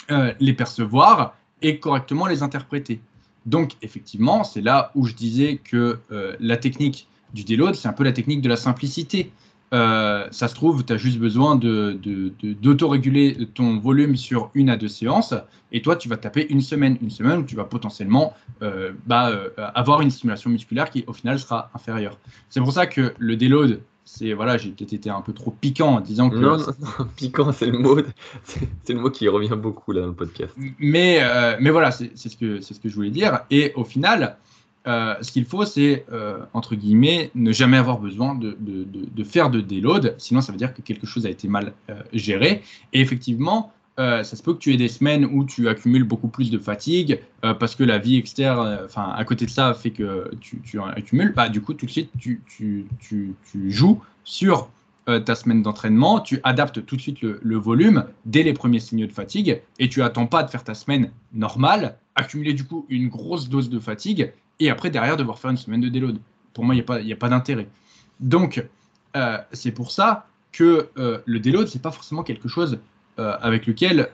les 0.09 0.53
percevoir 0.53 1.35
et 1.61 1.79
correctement 1.79 2.25
les 2.25 2.41
interpréter. 2.41 2.99
Donc, 3.45 3.73
effectivement, 3.81 4.43
c'est 4.43 4.61
là 4.61 4.91
où 4.95 5.05
je 5.05 5.13
disais 5.13 5.59
que 5.63 5.99
la 6.39 6.57
technique 6.57 7.07
du 7.33 7.43
déload, 7.43 7.75
c'est 7.75 7.87
un 7.87 7.93
peu 7.93 8.03
la 8.03 8.11
technique 8.11 8.41
de 8.41 8.49
la 8.49 8.57
simplicité. 8.57 9.31
Euh, 9.73 10.27
ça 10.31 10.49
se 10.49 10.55
trouve, 10.55 10.83
tu 10.83 10.91
as 10.91 10.97
juste 10.97 11.17
besoin 11.17 11.55
d'autoréguler 11.55 13.31
de, 13.33 13.45
ton 13.45 13.79
volume 13.79 14.17
sur 14.17 14.51
une 14.53 14.69
à 14.69 14.75
deux 14.75 14.89
séances, 14.89 15.33
et 15.71 15.81
toi, 15.81 15.95
tu 15.95 16.09
vas 16.09 16.17
taper 16.17 16.45
une 16.49 16.59
semaine, 16.61 16.97
une 17.01 17.09
semaine 17.09 17.39
où 17.39 17.43
tu 17.43 17.55
vas 17.55 17.63
potentiellement 17.63 18.33
euh, 18.61 18.91
bah, 19.05 19.29
euh, 19.29 19.49
avoir 19.73 20.01
une 20.01 20.11
stimulation 20.11 20.49
musculaire 20.49 20.89
qui, 20.89 21.05
au 21.07 21.13
final, 21.13 21.39
sera 21.39 21.69
inférieure. 21.73 22.17
C'est 22.49 22.59
pour 22.59 22.73
ça 22.73 22.85
que 22.85 23.13
le 23.17 23.37
déload, 23.37 23.79
c'est 24.13 24.33
voilà, 24.33 24.57
j'ai 24.57 24.71
peut-être 24.71 24.93
été 24.93 25.09
un 25.09 25.21
peu 25.21 25.33
trop 25.33 25.51
piquant 25.51 25.95
en 25.95 26.01
disant 26.01 26.29
que. 26.29 26.35
Non, 26.35 26.57
non, 26.57 27.07
piquant, 27.15 27.51
c'est 27.51 27.67
le 27.67 27.77
mot, 27.77 27.97
c'est 28.43 28.93
le 28.93 28.99
mot 28.99 29.09
qui 29.09 29.27
revient 29.27 29.57
beaucoup 29.57 29.91
là 29.91 30.01
dans 30.01 30.07
le 30.07 30.13
podcast. 30.13 30.53
Mais, 30.79 31.21
mais 31.59 31.69
voilà, 31.69 31.91
c'est 31.91 32.15
ce 32.15 32.35
que 32.35 32.61
c'est 32.61 32.73
ce 32.73 32.79
que 32.79 32.89
je 32.89 32.95
voulais 32.95 33.09
dire. 33.09 33.41
Et 33.49 33.71
au 33.75 33.83
final, 33.83 34.37
euh, 34.87 35.15
ce 35.21 35.31
qu'il 35.31 35.45
faut, 35.45 35.65
c'est, 35.65 36.05
euh, 36.11 36.39
entre 36.53 36.75
guillemets, 36.75 37.29
ne 37.35 37.51
jamais 37.51 37.77
avoir 37.77 37.99
besoin 37.99 38.35
de, 38.35 38.55
faire 39.23 39.49
de 39.49 39.61
déload, 39.61 40.15
sinon 40.17 40.41
ça 40.41 40.51
veut 40.51 40.57
dire 40.57 40.73
que 40.73 40.81
quelque 40.81 41.05
chose 41.05 41.25
a 41.25 41.29
été 41.29 41.47
mal 41.47 41.73
euh, 41.89 42.01
géré. 42.13 42.63
Et 42.93 43.01
effectivement, 43.01 43.71
ça 44.23 44.35
se 44.35 44.41
peut 44.41 44.53
que 44.53 44.59
tu 44.59 44.73
aies 44.73 44.77
des 44.77 44.87
semaines 44.87 45.25
où 45.25 45.45
tu 45.45 45.67
accumules 45.67 46.03
beaucoup 46.03 46.27
plus 46.27 46.49
de 46.49 46.57
fatigue 46.57 47.19
parce 47.41 47.75
que 47.75 47.83
la 47.83 47.97
vie 47.97 48.17
externe, 48.17 48.79
enfin, 48.85 49.13
à 49.15 49.23
côté 49.25 49.45
de 49.45 49.51
ça, 49.51 49.73
fait 49.73 49.91
que 49.91 50.31
tu, 50.39 50.61
tu 50.61 50.79
accumules. 50.81 51.33
Bah, 51.35 51.49
du 51.49 51.61
coup, 51.61 51.73
tout 51.73 51.85
de 51.85 51.91
suite, 51.91 52.09
tu, 52.17 52.87
joues 53.67 54.01
sur 54.23 54.69
ta 55.05 55.35
semaine 55.35 55.61
d'entraînement, 55.61 56.19
tu 56.19 56.39
adaptes 56.43 56.85
tout 56.85 56.95
de 56.95 57.01
suite 57.01 57.21
le, 57.21 57.57
volume 57.57 58.05
dès 58.25 58.43
les 58.43 58.53
premiers 58.53 58.79
signaux 58.79 59.07
de 59.07 59.11
fatigue 59.11 59.61
et 59.79 59.89
tu 59.89 60.01
attends 60.01 60.27
pas 60.27 60.43
de 60.43 60.49
faire 60.49 60.63
ta 60.63 60.73
semaine 60.73 61.11
normale, 61.33 61.97
accumuler 62.15 62.53
du 62.53 62.63
coup 62.65 62.85
une 62.89 63.07
grosse 63.07 63.49
dose 63.49 63.69
de 63.69 63.79
fatigue 63.79 64.33
et 64.61 64.69
après 64.69 64.89
derrière 64.89 65.17
devoir 65.17 65.39
faire 65.39 65.51
une 65.51 65.57
semaine 65.57 65.81
de 65.81 65.89
déload. 65.89 66.19
Pour 66.53 66.63
moi, 66.63 66.75
il 66.75 67.05
n'y 67.05 67.13
a 67.13 67.15
pas, 67.15 67.29
d'intérêt. 67.29 67.67
Donc, 68.19 68.65
euh, 69.15 69.37
c'est 69.51 69.71
pour 69.71 69.91
ça 69.91 70.27
que 70.51 70.89
euh, 70.97 71.19
le 71.25 71.39
déload, 71.39 71.67
c'est 71.67 71.81
pas 71.81 71.91
forcément 71.91 72.23
quelque 72.23 72.47
chose 72.47 72.79
euh, 73.19 73.35
avec 73.41 73.65
lequel, 73.67 74.09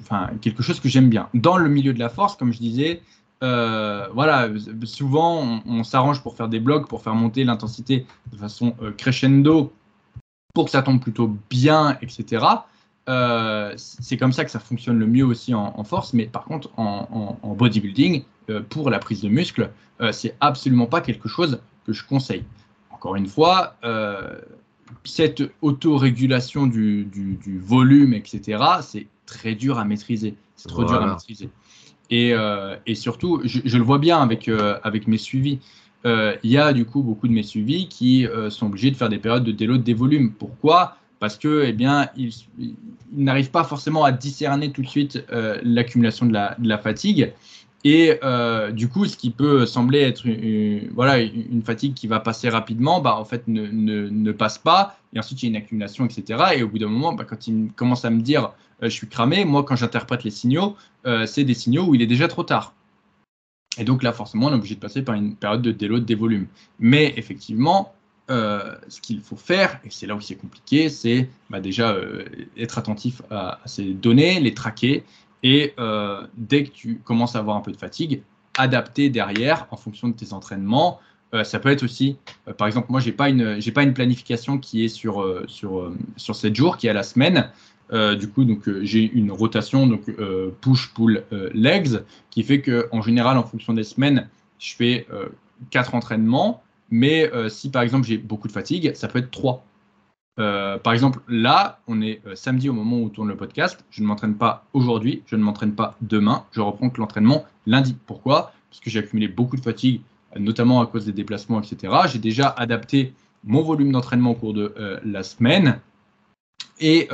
enfin, 0.00 0.30
quelque 0.40 0.62
chose 0.62 0.80
que 0.80 0.88
j'aime 0.88 1.08
bien. 1.08 1.28
Dans 1.34 1.56
le 1.56 1.68
milieu 1.68 1.92
de 1.92 1.98
la 1.98 2.08
force, 2.08 2.36
comme 2.36 2.52
je 2.52 2.58
disais, 2.58 3.02
voilà, 3.40 4.48
souvent 4.84 5.62
on, 5.66 5.84
s'arrange 5.84 6.22
pour 6.22 6.36
faire 6.36 6.48
des 6.48 6.60
blocs, 6.60 6.88
pour 6.88 7.02
faire 7.02 7.14
monter 7.14 7.44
l'intensité 7.44 8.06
de 8.32 8.36
façon 8.36 8.74
crescendo, 8.96 9.72
pour 10.54 10.66
que 10.66 10.70
ça 10.70 10.82
tombe 10.82 11.00
plutôt 11.00 11.36
bien, 11.48 11.98
etc. 12.02 12.44
c'est 13.76 14.16
comme 14.16 14.32
ça 14.32 14.44
que 14.44 14.50
ça 14.50 14.60
fonctionne 14.60 14.98
le 14.98 15.06
mieux 15.06 15.24
aussi 15.24 15.54
en, 15.54 15.84
force, 15.84 16.12
mais 16.12 16.26
par 16.26 16.44
contre 16.44 16.70
en, 16.76 17.54
bodybuilding, 17.56 18.24
euh, 18.50 18.60
pour 18.68 18.90
la 18.90 18.98
prise 18.98 19.20
de 19.22 19.28
muscle, 19.28 19.70
euh, 20.00 20.12
c'est 20.12 20.34
absolument 20.40 20.86
pas 20.86 21.00
quelque 21.00 21.28
chose 21.28 21.60
que 21.86 21.92
je 21.92 22.04
conseille. 22.04 22.44
Encore 22.90 23.16
une 23.16 23.26
fois, 23.26 23.76
euh, 23.84 24.40
cette 25.04 25.42
autorégulation 25.62 26.66
du, 26.66 27.04
du, 27.04 27.58
volume, 27.58 28.14
etc., 28.14 28.62
c'est 28.82 29.06
très 29.26 29.54
dur 29.54 29.78
à 29.78 29.84
maîtriser. 29.84 30.34
C'est 30.56 30.68
trop 30.68 30.84
dur 30.84 31.02
à 31.02 31.06
maîtriser. 31.06 31.48
Et, 32.10 32.34
et 32.86 32.94
surtout, 32.94 33.40
je, 33.44 33.76
le 33.76 33.84
vois 33.84 33.98
bien 33.98 34.18
avec, 34.20 34.50
avec 34.82 35.06
mes 35.06 35.18
suivis. 35.18 35.60
Il 36.04 36.38
y 36.50 36.58
a 36.58 36.72
du 36.72 36.84
coup 36.84 37.02
beaucoup 37.02 37.28
de 37.28 37.32
mes 37.32 37.42
suivis 37.42 37.88
qui 37.88 38.26
sont 38.50 38.66
obligés 38.66 38.90
de 38.90 38.96
faire 38.96 39.08
des 39.08 39.18
périodes 39.18 39.44
de 39.44 39.52
déload 39.52 39.82
des 39.82 39.94
volumes. 39.94 40.32
Pourquoi? 40.32 40.96
Parce 41.20 41.36
que, 41.36 41.64
eh 41.66 41.72
bien, 41.72 42.08
ils, 42.16 42.32
n'arrivent 43.12 43.50
pas 43.50 43.64
forcément 43.64 44.04
à 44.04 44.12
discerner 44.12 44.72
tout 44.72 44.82
de 44.82 44.88
suite 44.88 45.24
l'accumulation 45.62 46.26
de 46.26 46.32
la, 46.32 46.56
de 46.58 46.68
la, 46.68 46.78
fatigue. 46.78 47.32
Et 47.84 48.18
euh, 48.22 48.72
du 48.72 48.88
coup, 48.88 49.06
ce 49.06 49.16
qui 49.16 49.30
peut 49.30 49.64
sembler 49.64 50.00
être 50.00 50.26
une, 50.26 50.90
voilà, 50.94 51.18
une 51.18 51.62
fatigue 51.62 51.94
qui 51.94 52.06
va 52.06 52.20
passer 52.20 52.48
rapidement, 52.50 53.00
bah, 53.00 53.16
en 53.16 53.24
fait, 53.24 53.48
ne, 53.48 53.68
ne, 53.68 54.32
passe 54.32 54.58
pas. 54.58 54.98
Et 55.14 55.18
ensuite, 55.18 55.42
il 55.42 55.46
y 55.46 55.48
a 55.48 55.50
une 55.50 55.64
accumulation, 55.64 56.04
etc. 56.04 56.56
Et 56.56 56.62
au 56.62 56.68
bout 56.68 56.78
d'un 56.78 56.88
moment, 56.88 57.14
bah, 57.14 57.24
quand 57.24 57.46
il 57.46 57.70
commence 57.74 58.04
à 58.04 58.10
me 58.10 58.20
dire 58.20 58.52
euh, 58.82 58.88
je 58.88 58.94
suis 58.94 59.08
cramé, 59.08 59.44
moi, 59.44 59.64
quand 59.64 59.76
j'interprète 59.76 60.24
les 60.24 60.30
signaux, 60.30 60.76
euh, 61.06 61.24
c'est 61.24 61.44
des 61.44 61.54
signaux 61.54 61.86
où 61.86 61.94
il 61.94 62.02
est 62.02 62.06
déjà 62.06 62.28
trop 62.28 62.42
tard. 62.42 62.74
Et 63.78 63.84
donc 63.84 64.02
là, 64.02 64.12
forcément, 64.12 64.48
on 64.48 64.50
est 64.50 64.56
obligé 64.56 64.74
de 64.74 64.80
passer 64.80 65.02
par 65.02 65.14
une 65.14 65.34
période 65.34 65.62
de 65.62 65.72
déload 65.72 66.04
des 66.04 66.14
volumes. 66.14 66.48
Mais 66.80 67.14
effectivement, 67.16 67.94
ce 68.28 69.00
qu'il 69.00 69.20
faut 69.22 69.36
faire, 69.36 69.80
et 69.84 69.90
c'est 69.90 70.06
là 70.06 70.14
où 70.14 70.20
c'est 70.20 70.36
compliqué, 70.36 70.88
c'est 70.88 71.28
bah, 71.48 71.58
déjà 71.58 71.96
être 72.56 72.78
attentif 72.78 73.22
à, 73.28 73.58
à, 73.64 73.66
ces 73.66 73.92
données, 73.92 74.38
les 74.38 74.54
traquer, 74.54 75.02
et 75.42 75.74
euh, 75.78 76.26
dès 76.36 76.64
que 76.64 76.70
tu 76.70 76.96
commences 76.98 77.36
à 77.36 77.38
avoir 77.38 77.56
un 77.56 77.60
peu 77.60 77.72
de 77.72 77.76
fatigue, 77.76 78.22
adapter 78.58 79.08
derrière 79.08 79.66
en 79.70 79.76
fonction 79.76 80.08
de 80.08 80.14
tes 80.14 80.32
entraînements. 80.32 81.00
Euh, 81.32 81.44
ça 81.44 81.60
peut 81.60 81.68
être 81.70 81.84
aussi, 81.84 82.16
euh, 82.48 82.52
par 82.52 82.66
exemple, 82.66 82.88
moi, 82.90 83.00
je 83.00 83.06
n'ai 83.06 83.12
pas, 83.12 83.28
une, 83.28 83.60
pas 83.72 83.82
une 83.82 83.94
planification 83.94 84.58
qui 84.58 84.84
est 84.84 84.88
sur, 84.88 85.24
sur, 85.46 85.92
sur 86.16 86.34
7 86.34 86.54
jours, 86.54 86.76
qui 86.76 86.86
est 86.86 86.90
à 86.90 86.94
la 86.94 87.04
semaine. 87.04 87.50
du 88.18 88.28
coup, 88.28 88.44
donc 88.44 88.68
j'ai 88.82 89.10
une 89.12 89.32
rotation, 89.32 89.86
donc 89.86 90.02
push, 90.60 90.92
pull, 90.94 91.24
legs, 91.54 92.02
qui 92.30 92.42
fait 92.42 92.60
qu'en 92.60 93.02
général, 93.02 93.38
en 93.38 93.44
fonction 93.44 93.72
des 93.72 93.84
semaines, 93.84 94.28
je 94.58 94.74
fais 94.74 95.06
4 95.70 95.94
entraînements. 95.94 96.62
Mais 96.92 97.30
si 97.48 97.70
par 97.70 97.82
exemple 97.82 98.06
j'ai 98.06 98.18
beaucoup 98.18 98.48
de 98.48 98.52
fatigue, 98.52 98.92
ça 98.94 99.08
peut 99.08 99.20
être 99.20 99.30
3. 99.30 99.64
Euh, 100.38 100.78
par 100.78 100.92
exemple, 100.92 101.20
là, 101.28 101.80
on 101.86 102.00
est 102.00 102.22
euh, 102.26 102.34
samedi 102.34 102.68
au 102.68 102.72
moment 102.72 103.00
où 103.00 103.08
tourne 103.08 103.28
le 103.28 103.36
podcast. 103.36 103.84
Je 103.90 104.02
ne 104.02 104.06
m'entraîne 104.06 104.36
pas 104.36 104.64
aujourd'hui, 104.72 105.22
je 105.26 105.36
ne 105.36 105.42
m'entraîne 105.42 105.74
pas 105.74 105.96
demain. 106.00 106.44
Je 106.52 106.60
reprends 106.60 106.90
l'entraînement 106.96 107.44
lundi. 107.66 107.96
Pourquoi? 108.06 108.52
Parce 108.70 108.80
que 108.80 108.90
j'ai 108.90 109.00
accumulé 109.00 109.28
beaucoup 109.28 109.56
de 109.56 109.62
fatigue, 109.62 110.00
notamment 110.38 110.80
à 110.80 110.86
cause 110.86 111.04
des 111.04 111.12
déplacements, 111.12 111.60
etc. 111.60 111.92
J'ai 112.10 112.18
déjà 112.18 112.48
adapté 112.48 113.12
mon 113.44 113.62
volume 113.62 113.92
d'entraînement 113.92 114.30
au 114.30 114.34
cours 114.34 114.54
de 114.54 114.72
euh, 114.78 115.00
la 115.04 115.22
semaine. 115.22 115.80
Et, 116.82 117.08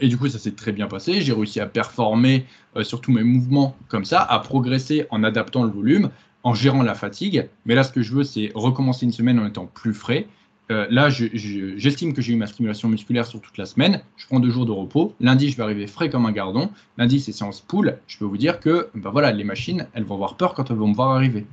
et, 0.00 0.08
du 0.08 0.18
coup, 0.18 0.28
ça 0.28 0.38
s'est 0.38 0.52
très 0.52 0.72
bien 0.72 0.88
passé. 0.88 1.22
J'ai 1.22 1.32
réussi 1.32 1.58
à 1.58 1.64
performer 1.64 2.44
sur 2.82 3.00
tous 3.00 3.12
mes 3.12 3.22
mouvements 3.22 3.74
comme 3.88 4.04
ça, 4.04 4.20
à 4.20 4.38
progresser 4.40 5.06
en 5.08 5.24
adaptant 5.24 5.64
le 5.64 5.70
volume, 5.70 6.10
en 6.42 6.52
gérant 6.52 6.82
la 6.82 6.94
fatigue. 6.94 7.48
Mais 7.64 7.74
là, 7.74 7.82
ce 7.82 7.92
que 7.92 8.02
je 8.02 8.12
veux, 8.12 8.24
c'est 8.24 8.52
recommencer 8.54 9.06
une 9.06 9.12
semaine 9.12 9.38
en 9.38 9.46
étant 9.46 9.64
plus 9.64 9.94
frais 9.94 10.26
euh, 10.70 10.86
là, 10.90 11.08
j'estime 11.10 12.12
que 12.12 12.20
j'ai 12.20 12.32
eu 12.32 12.36
ma 12.36 12.46
stimulation 12.46 12.88
musculaire 12.88 13.26
sur 13.26 13.40
toute 13.40 13.56
la 13.56 13.66
semaine. 13.66 14.02
Je 14.16 14.26
prends 14.26 14.40
deux 14.40 14.50
jours 14.50 14.66
de 14.66 14.72
repos. 14.72 15.14
Lundi, 15.20 15.50
je 15.50 15.56
vais 15.56 15.62
arriver 15.62 15.86
frais 15.86 16.10
comme 16.10 16.26
un 16.26 16.32
gardon. 16.32 16.70
Lundi, 16.98 17.20
c'est 17.20 17.32
séance 17.32 17.60
pool. 17.60 17.98
Je 18.06 18.18
peux 18.18 18.24
vous 18.24 18.36
dire 18.36 18.58
que 18.58 18.88
bah 18.94 19.10
voilà, 19.12 19.32
les 19.32 19.44
machines, 19.44 19.86
elles 19.94 20.04
vont 20.04 20.14
avoir 20.14 20.36
peur 20.36 20.54
quand 20.54 20.70
elles 20.70 20.76
vont 20.76 20.88
me 20.88 20.94
voir 20.94 21.10
arriver. 21.10 21.46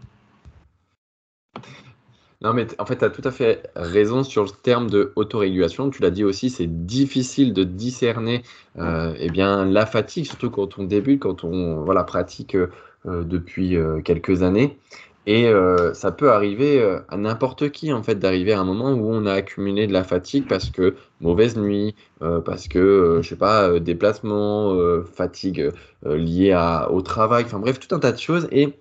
Non, 2.42 2.54
mais 2.54 2.68
en 2.78 2.86
fait, 2.86 2.98
tu 2.98 3.06
as 3.06 3.10
tout 3.10 3.22
à 3.24 3.32
fait 3.32 3.70
raison 3.76 4.24
sur 4.24 4.44
le 4.44 4.50
terme 4.50 4.90
de 4.90 5.14
autorégulation. 5.16 5.90
Tu 5.90 6.02
l'as 6.02 6.12
dit 6.12 6.26
aussi, 6.26 6.50
c'est 6.50 6.86
difficile 6.86 7.54
de 7.54 7.64
discerner 7.64 8.44
euh, 8.78 9.16
eh 9.18 9.30
bien, 9.30 9.64
la 9.64 9.86
fatigue, 9.86 10.26
surtout 10.26 10.50
quand 10.50 10.78
on 10.78 10.84
débute, 10.84 11.22
quand 11.22 11.46
on 11.46 11.84
voilà, 11.86 12.04
pratique 12.04 12.56
euh, 12.56 13.24
depuis 13.24 13.78
euh, 13.78 14.02
quelques 14.02 14.44
années. 14.44 14.78
Et 15.26 15.48
euh, 15.48 15.94
ça 15.94 16.12
peut 16.12 16.32
arriver 16.32 16.82
euh, 16.82 17.00
à 17.08 17.16
n'importe 17.16 17.70
qui, 17.72 17.94
en 17.94 18.04
fait, 18.04 18.16
d'arriver 18.16 18.52
à 18.52 18.60
un 18.60 18.66
moment 18.66 18.92
où 18.92 19.10
on 19.10 19.26
a 19.26 19.34
accumulé 19.34 19.88
de 19.88 19.94
la 19.94 20.04
fatigue 20.04 20.48
parce 20.48 20.70
que 20.70 20.96
mauvaise 21.22 21.56
nuit, 21.56 21.96
euh, 22.22 22.42
parce 22.42 22.68
que, 22.68 23.20
je 23.22 23.30
sais 23.30 23.38
pas, 23.38 23.80
déplacement, 23.80 24.78
fatigue 25.06 25.72
liée 26.06 26.56
au 26.90 27.02
travail, 27.02 27.46
enfin 27.46 27.60
bref, 27.60 27.80
tout 27.80 27.96
un 27.96 28.00
tas 28.00 28.12
de 28.12 28.20
choses. 28.20 28.48
Et 28.52 28.74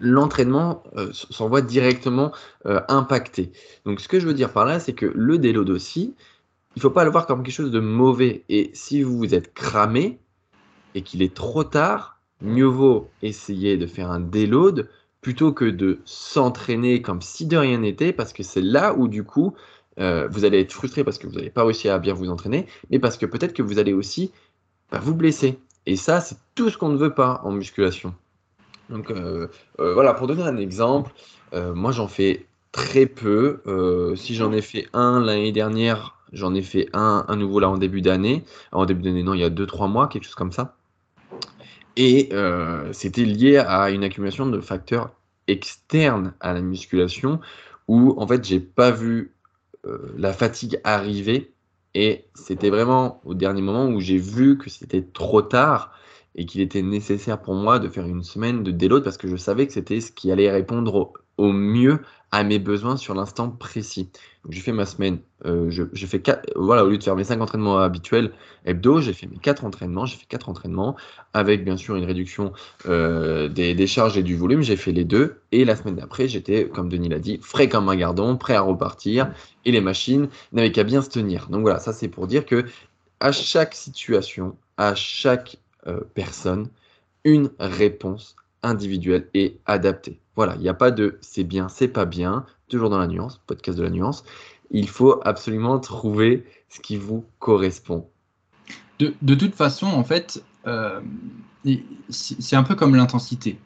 l'entraînement 0.00 0.82
s'en 1.12 1.48
voit 1.48 1.62
directement 1.62 2.32
impacté. 2.64 3.52
Donc, 3.84 4.00
ce 4.00 4.08
que 4.08 4.18
je 4.18 4.26
veux 4.26 4.34
dire 4.34 4.52
par 4.52 4.64
là, 4.64 4.80
c'est 4.80 4.92
que 4.92 5.06
le 5.14 5.38
déload 5.38 5.70
aussi, 5.70 6.14
il 6.76 6.82
faut 6.82 6.90
pas 6.90 7.04
le 7.04 7.10
voir 7.10 7.26
comme 7.26 7.42
quelque 7.42 7.54
chose 7.54 7.70
de 7.70 7.80
mauvais. 7.80 8.44
Et 8.48 8.70
si 8.74 9.02
vous 9.02 9.34
êtes 9.34 9.54
cramé 9.54 10.18
et 10.94 11.02
qu'il 11.02 11.22
est 11.22 11.34
trop 11.34 11.64
tard, 11.64 12.20
mieux 12.40 12.66
vaut 12.66 13.10
essayer 13.22 13.76
de 13.76 13.86
faire 13.86 14.10
un 14.10 14.20
déload 14.20 14.88
plutôt 15.20 15.52
que 15.52 15.64
de 15.64 16.00
s'entraîner 16.04 17.02
comme 17.02 17.20
si 17.20 17.46
de 17.46 17.56
rien 17.56 17.78
n'était, 17.78 18.12
parce 18.12 18.32
que 18.32 18.42
c'est 18.42 18.62
là 18.62 18.94
où 18.94 19.08
du 19.08 19.24
coup, 19.24 19.54
euh, 19.98 20.28
vous 20.30 20.44
allez 20.44 20.60
être 20.60 20.72
frustré 20.72 21.04
parce 21.04 21.18
que 21.18 21.26
vous 21.26 21.34
n'avez 21.34 21.50
pas 21.50 21.64
réussi 21.64 21.88
à 21.88 21.98
bien 21.98 22.14
vous 22.14 22.30
entraîner, 22.30 22.66
mais 22.90 22.98
parce 22.98 23.16
que 23.16 23.26
peut-être 23.26 23.52
que 23.52 23.62
vous 23.62 23.78
allez 23.78 23.92
aussi 23.92 24.32
bah, 24.90 24.98
vous 25.02 25.14
blesser. 25.14 25.58
Et 25.86 25.96
ça, 25.96 26.20
c'est 26.20 26.36
tout 26.54 26.70
ce 26.70 26.78
qu'on 26.78 26.88
ne 26.88 26.96
veut 26.96 27.14
pas 27.14 27.40
en 27.44 27.52
musculation. 27.52 28.14
Donc 28.88 29.10
euh, 29.10 29.48
euh, 29.78 29.94
voilà, 29.94 30.14
pour 30.14 30.26
donner 30.26 30.42
un 30.42 30.56
exemple, 30.56 31.12
moi 31.52 31.90
j'en 31.90 32.06
fais 32.06 32.46
très 32.70 33.06
peu. 33.06 33.60
si 34.16 34.34
j'en 34.34 34.52
ai 34.52 34.62
fait 34.62 34.86
un 34.92 35.20
l'année 35.20 35.52
dernière, 35.52 36.16
j'en 36.32 36.54
ai 36.54 36.62
fait 36.62 36.88
un, 36.92 37.24
un 37.28 37.36
nouveau 37.36 37.60
là 37.60 37.68
en 37.68 37.76
début 37.76 38.02
d'année. 38.02 38.44
En 38.72 38.86
début 38.86 39.02
d'année, 39.02 39.22
non, 39.22 39.34
il 39.34 39.40
y 39.40 39.44
a 39.44 39.50
2-3 39.50 39.90
mois, 39.90 40.08
quelque 40.08 40.24
chose 40.24 40.34
comme 40.34 40.52
ça. 40.52 40.76
Et 42.02 42.30
euh, 42.32 42.94
c'était 42.94 43.26
lié 43.26 43.58
à 43.58 43.90
une 43.90 44.04
accumulation 44.04 44.46
de 44.46 44.58
facteurs 44.62 45.14
externes 45.48 46.32
à 46.40 46.54
la 46.54 46.62
musculation 46.62 47.40
où 47.88 48.14
en 48.16 48.26
fait 48.26 48.42
j'ai 48.42 48.58
pas 48.58 48.90
vu 48.90 49.34
euh, 49.84 50.10
la 50.16 50.32
fatigue 50.32 50.80
arriver. 50.82 51.52
Et 51.92 52.24
c'était 52.32 52.70
vraiment 52.70 53.20
au 53.26 53.34
dernier 53.34 53.60
moment 53.60 53.84
où 53.84 54.00
j'ai 54.00 54.16
vu 54.16 54.56
que 54.56 54.70
c'était 54.70 55.02
trop 55.02 55.42
tard 55.42 55.92
et 56.36 56.46
qu'il 56.46 56.62
était 56.62 56.80
nécessaire 56.80 57.38
pour 57.38 57.52
moi 57.52 57.78
de 57.78 57.88
faire 57.90 58.06
une 58.06 58.22
semaine 58.22 58.62
de 58.62 58.70
déload 58.70 59.04
parce 59.04 59.18
que 59.18 59.28
je 59.28 59.36
savais 59.36 59.66
que 59.66 59.74
c'était 59.74 60.00
ce 60.00 60.10
qui 60.10 60.32
allait 60.32 60.50
répondre 60.50 61.12
au 61.36 61.52
mieux 61.52 62.00
à 62.32 62.44
mes 62.44 62.58
besoins 62.58 62.96
sur 62.96 63.14
l'instant 63.14 63.50
précis. 63.50 64.08
Donc 64.44 64.52
j'ai 64.52 64.60
fait 64.60 64.72
ma 64.72 64.86
semaine, 64.86 65.18
euh, 65.44 65.68
je, 65.70 66.06
fais 66.06 66.20
quatre, 66.20 66.48
voilà, 66.54 66.84
au 66.84 66.88
lieu 66.88 66.96
de 66.96 67.02
faire 67.02 67.16
mes 67.16 67.24
cinq 67.24 67.40
entraînements 67.40 67.78
habituels 67.78 68.32
hebdo, 68.64 69.00
j'ai 69.00 69.12
fait 69.12 69.26
mes 69.26 69.36
quatre 69.36 69.64
entraînements, 69.64 70.06
j'ai 70.06 70.16
fait 70.16 70.26
quatre 70.26 70.48
entraînements 70.48 70.96
avec 71.34 71.64
bien 71.64 71.76
sûr 71.76 71.96
une 71.96 72.04
réduction 72.04 72.52
euh, 72.86 73.48
des, 73.48 73.86
charges 73.86 74.16
et 74.16 74.22
du 74.22 74.36
volume, 74.36 74.62
j'ai 74.62 74.76
fait 74.76 74.92
les 74.92 75.04
deux 75.04 75.40
et 75.50 75.64
la 75.64 75.74
semaine 75.76 75.96
d'après 75.96 76.28
j'étais, 76.28 76.68
comme 76.68 76.88
Denis 76.88 77.08
l'a 77.08 77.18
dit, 77.18 77.38
frais 77.42 77.68
comme 77.68 77.88
un 77.88 77.96
gardon, 77.96 78.36
prêt 78.36 78.54
à 78.54 78.60
repartir 78.60 79.32
et 79.64 79.72
les 79.72 79.80
machines 79.80 80.28
n'avaient 80.52 80.72
qu'à 80.72 80.84
bien 80.84 81.02
se 81.02 81.10
tenir. 81.10 81.48
Donc 81.48 81.62
voilà, 81.62 81.80
ça 81.80 81.92
c'est 81.92 82.08
pour 82.08 82.26
dire 82.26 82.46
que 82.46 82.64
à 83.18 83.32
chaque 83.32 83.74
situation, 83.74 84.56
à 84.76 84.94
chaque 84.94 85.58
euh, 85.86 86.00
personne, 86.14 86.68
une 87.24 87.50
réponse 87.58 88.36
individuelle 88.62 89.28
et 89.34 89.58
adaptée. 89.66 90.20
Voilà, 90.36 90.54
il 90.56 90.62
n'y 90.62 90.68
a 90.68 90.74
pas 90.74 90.90
de 90.90 91.18
c'est 91.20 91.44
bien, 91.44 91.68
c'est 91.68 91.88
pas 91.88 92.04
bien, 92.04 92.46
toujours 92.68 92.90
dans 92.90 92.98
la 92.98 93.06
nuance, 93.06 93.40
podcast 93.46 93.78
de 93.78 93.82
la 93.82 93.90
nuance. 93.90 94.24
Il 94.70 94.88
faut 94.88 95.20
absolument 95.24 95.78
trouver 95.80 96.44
ce 96.68 96.80
qui 96.80 96.96
vous 96.96 97.24
correspond. 97.38 98.06
De, 98.98 99.34
toute 99.34 99.54
façon, 99.54 99.86
en 99.86 100.04
fait, 100.04 100.44
euh, 100.66 101.00
c'est 102.10 102.56
un 102.56 102.62
peu 102.62 102.74
comme 102.74 102.94
l'intensité. 102.94 103.58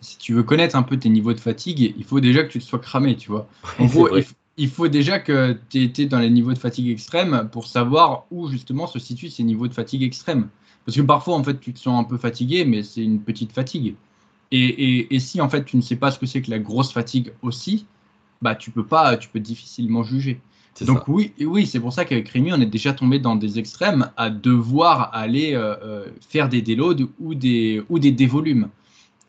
Si 0.00 0.18
tu 0.18 0.34
veux 0.34 0.42
connaître 0.42 0.74
un 0.74 0.82
peu 0.82 0.98
tes 0.98 1.08
niveaux 1.08 1.32
de 1.32 1.40
fatigue, 1.40 1.94
il 1.96 2.04
faut 2.04 2.18
déjà 2.18 2.42
que 2.42 2.50
tu 2.50 2.58
te 2.58 2.64
sois 2.64 2.80
cramé, 2.80 3.16
tu 3.16 3.30
vois. 3.30 3.48
En 3.78 3.86
gros, 3.86 4.08
il, 4.56 4.68
faut 4.68 4.88
déjà 4.88 5.20
que 5.20 5.56
tu 5.70 5.78
aies 5.78 5.84
été 5.84 6.06
dans 6.06 6.18
les 6.18 6.30
niveaux 6.30 6.52
de 6.52 6.58
fatigue 6.58 6.90
extrême 6.90 7.48
pour 7.52 7.68
savoir 7.68 8.26
où 8.32 8.48
justement 8.48 8.88
se 8.88 8.98
situent 8.98 9.30
ces 9.30 9.44
niveaux 9.44 9.68
de 9.68 9.74
fatigue 9.74 10.02
extrême. 10.02 10.48
Parce 10.84 10.96
que 10.96 11.02
parfois, 11.02 11.36
en 11.36 11.44
fait, 11.44 11.60
tu 11.60 11.72
te 11.72 11.78
sens 11.78 12.00
un 12.00 12.04
peu 12.04 12.18
fatigué, 12.18 12.64
mais 12.64 12.82
c'est 12.82 13.04
une 13.04 13.20
petite 13.20 13.52
fatigue. 13.52 13.94
Et, 14.54 15.18
si 15.18 15.40
en 15.40 15.48
fait 15.48 15.64
tu 15.64 15.76
ne 15.76 15.82
sais 15.82 15.96
pas 15.96 16.10
ce 16.10 16.18
que 16.18 16.26
c'est 16.26 16.42
que 16.42 16.50
la 16.50 16.58
grosse 16.58 16.92
fatigue 16.92 17.32
aussi, 17.40 17.86
bah 18.42 18.54
tu 18.54 18.70
peux 18.70 18.84
pas, 18.84 19.16
tu 19.16 19.28
peux 19.28 19.40
difficilement 19.40 20.02
juger. 20.02 20.40
Donc 20.82 21.08
oui, 21.08 21.32
oui, 21.40 21.66
c'est 21.66 21.80
pour 21.80 21.92
ça 21.92 22.04
qu'avec 22.04 22.28
Rémi, 22.28 22.52
on 22.52 22.60
est 22.60 22.66
déjà 22.66 22.92
tombé 22.92 23.18
dans 23.18 23.36
des 23.36 23.58
extrêmes 23.58 24.10
à 24.16 24.30
devoir 24.30 25.10
aller 25.12 25.54
euh, 25.54 25.74
euh, 25.82 26.06
faire 26.28 26.48
des 26.48 26.62
déloads 26.62 27.08
ou 27.18 27.34
des 27.34 27.82
ou 27.88 27.98
des 27.98 28.12
dévolumes. 28.12 28.68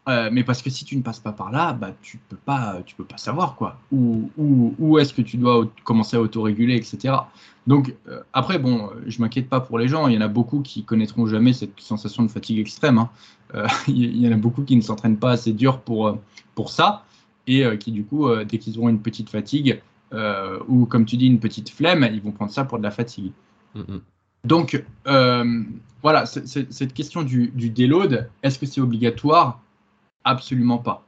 Euh, 0.09 0.29
mais 0.31 0.43
parce 0.43 0.61
que 0.61 0.69
si 0.69 0.83
tu 0.83 0.97
ne 0.97 1.01
passes 1.01 1.19
pas 1.19 1.31
par 1.31 1.49
là, 1.49 1.71
bah, 1.71 1.93
tu 2.01 2.19
peux 2.27 2.35
pas, 2.35 2.81
tu 2.85 2.93
peux 2.95 3.05
pas 3.05 3.17
savoir 3.17 3.55
quoi. 3.55 3.77
Où, 3.91 4.29
où, 4.37 4.75
où 4.77 4.99
est-ce 4.99 5.13
que 5.13 5.21
tu 5.21 5.37
dois 5.37 5.69
commencer 5.85 6.17
à 6.17 6.21
autoréguler, 6.21 6.75
etc. 6.75 7.15
Donc 7.67 7.95
euh, 8.09 8.21
après, 8.33 8.59
bon, 8.59 8.89
euh, 8.89 9.03
je 9.07 9.21
m'inquiète 9.21 9.47
pas 9.47 9.61
pour 9.61 9.79
les 9.79 9.87
gens. 9.87 10.07
Il 10.07 10.15
y 10.15 10.17
en 10.17 10.21
a 10.21 10.27
beaucoup 10.27 10.59
qui 10.59 10.83
connaîtront 10.83 11.25
jamais 11.25 11.53
cette 11.53 11.79
sensation 11.79 12.23
de 12.23 12.27
fatigue 12.27 12.59
extrême. 12.59 12.97
Hein. 12.97 13.09
il 13.87 14.17
y 14.17 14.27
en 14.27 14.31
a 14.31 14.37
beaucoup 14.37 14.63
qui 14.63 14.75
ne 14.75 14.81
s'entraînent 14.81 15.17
pas 15.17 15.31
assez 15.31 15.53
dur 15.53 15.79
pour 15.79 16.17
pour 16.55 16.69
ça 16.69 17.05
et 17.45 17.63
qui 17.77 17.91
du 17.91 18.03
coup, 18.03 18.27
dès 18.45 18.57
qu'ils 18.57 18.79
auront 18.79 18.89
une 18.89 19.01
petite 19.01 19.29
fatigue 19.29 19.79
ou 20.67 20.87
comme 20.87 21.05
tu 21.05 21.17
dis 21.17 21.27
une 21.27 21.39
petite 21.39 21.69
flemme, 21.69 22.07
ils 22.11 22.21
vont 22.21 22.31
prendre 22.31 22.51
ça 22.51 22.65
pour 22.65 22.79
de 22.79 22.83
la 22.83 22.89
fatigue. 22.89 23.31
Mm-hmm. 23.75 23.99
Donc 24.45 24.83
voilà, 26.01 26.25
cette 26.25 26.93
question 26.95 27.21
du, 27.21 27.51
du 27.53 27.69
déload, 27.69 28.27
est-ce 28.41 28.57
que 28.57 28.65
c'est 28.65 28.81
obligatoire 28.81 29.62
Absolument 30.23 30.77
pas. 30.77 31.05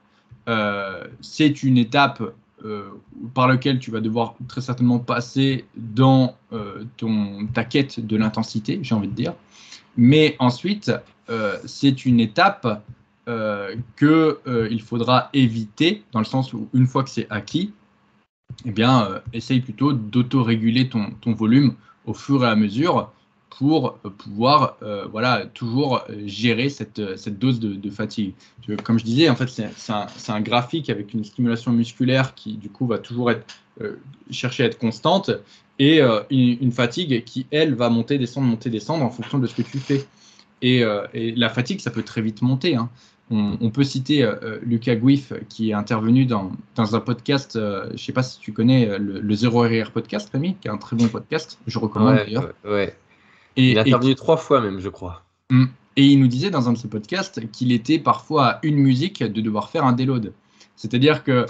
Euh, 0.47 1.07
c'est 1.21 1.63
une 1.63 1.77
étape 1.77 2.21
euh, 2.63 2.89
par 3.33 3.47
laquelle 3.47 3.79
tu 3.79 3.91
vas 3.91 4.01
devoir 4.01 4.35
très 4.47 4.61
certainement 4.61 4.99
passer 4.99 5.65
dans 5.75 6.35
euh, 6.53 6.83
ton, 6.97 7.47
ta 7.53 7.63
quête 7.63 7.99
de 7.99 8.17
l'intensité, 8.17 8.79
j'ai 8.81 8.95
envie 8.95 9.07
de 9.07 9.13
dire. 9.13 9.33
Mais 9.97 10.35
ensuite, 10.39 10.91
c'est 11.65 12.05
une 12.05 12.19
étape 12.19 12.83
qu'il 13.97 14.81
faudra 14.85 15.29
éviter, 15.33 16.03
dans 16.11 16.19
le 16.19 16.25
sens 16.25 16.53
où 16.53 16.67
une 16.73 16.85
fois 16.85 17.03
que 17.03 17.09
c'est 17.09 17.27
acquis, 17.29 17.71
eh 18.65 18.71
bien, 18.71 19.21
essaye 19.31 19.61
plutôt 19.61 19.93
d'autoréguler 19.93 20.89
ton, 20.89 21.11
ton 21.21 21.33
volume 21.33 21.75
au 22.05 22.13
fur 22.13 22.43
et 22.43 22.47
à 22.47 22.55
mesure 22.57 23.09
pour 23.57 23.99
euh, 24.05 24.09
pouvoir 24.09 24.77
euh, 24.83 25.05
voilà, 25.09 25.45
toujours 25.45 26.03
euh, 26.09 26.23
gérer 26.25 26.69
cette, 26.69 27.17
cette 27.17 27.39
dose 27.39 27.59
de, 27.59 27.89
fatigue. 27.89 28.33
Comme 28.83 28.99
je 28.99 29.05
disais, 29.05 29.29
en 29.29 29.35
fait, 29.35 29.47
c'est 29.47 29.91
un, 29.93 30.07
un, 30.27 30.41
graphique 30.41 30.89
avec 30.89 31.13
une 31.13 31.23
stimulation 31.23 31.71
musculaire 31.71 32.35
qui, 32.35 32.57
du 32.57 32.69
coup, 32.69 32.85
va 32.87 32.97
toujours 32.97 33.31
être, 33.31 33.45
chercher 34.31 34.63
à 34.63 34.65
être 34.67 34.77
constante 34.77 35.31
et 35.79 36.01
une, 36.29 36.71
fatigue 36.71 37.23
qui, 37.23 37.45
elle, 37.51 37.75
va 37.75 37.89
monter, 37.89 38.17
descendre, 38.17 38.47
monter, 38.47 38.69
descendre 38.69 39.05
en 39.05 39.09
fonction 39.09 39.37
de 39.39 39.47
ce 39.47 39.55
que 39.55 39.61
tu 39.61 39.77
fais. 39.77 40.05
Et, 40.61 40.83
et 41.13 41.31
la 41.35 41.49
fatigue, 41.49 41.79
ça 41.79 41.91
peut 41.91 42.03
très 42.03 42.21
vite 42.21 42.41
monter. 42.41 42.75
Hein. 42.75 42.89
On, 43.29 43.69
peut 43.69 43.83
citer 43.83 44.27
Lucas 44.63 44.95
Guif 44.95 45.33
qui 45.47 45.69
est 45.69 45.73
intervenu 45.73 46.25
dans, 46.25 46.51
dans 46.75 46.95
un 46.95 46.99
podcast, 46.99 47.51
je 47.53 47.91
ne 47.91 47.97
sais 47.97 48.13
pas 48.13 48.23
si 48.23 48.39
tu 48.39 48.51
connais 48.51 48.97
le, 48.97 49.19
le 49.19 49.35
Zero 49.35 49.61
RR 49.61 49.91
podcast, 49.91 50.29
Rémi, 50.33 50.55
qui 50.59 50.67
est 50.67 50.71
un 50.71 50.77
très 50.77 50.95
bon 50.95 51.07
podcast, 51.07 51.59
je 51.67 51.77
recommande 51.77 52.15
d'ailleurs. 52.15 52.53
Ouais, 52.65 52.95
il 53.55 53.77
est 53.77 53.79
intervenu 53.79 54.15
trois 54.15 54.37
fois 54.37 54.61
même, 54.61 54.79
je 54.79 54.89
crois. 54.89 55.23
Mm. 55.49 55.65
Et 55.97 56.05
il 56.05 56.19
nous 56.19 56.27
disait 56.27 56.49
dans 56.49 56.67
un 56.67 56.73
de 56.73 56.77
ses 56.77 56.89
podcasts 56.89 57.49
qu'il 57.51 57.71
était 57.71 57.99
parfois 57.99 58.45
à 58.45 58.59
une 58.63 58.77
musique 58.77 59.23
de 59.23 59.41
devoir 59.41 59.69
faire 59.69 59.85
un 59.85 59.93
déload. 59.93 60.33
C'est-à-dire 60.75 61.23
que 61.23 61.45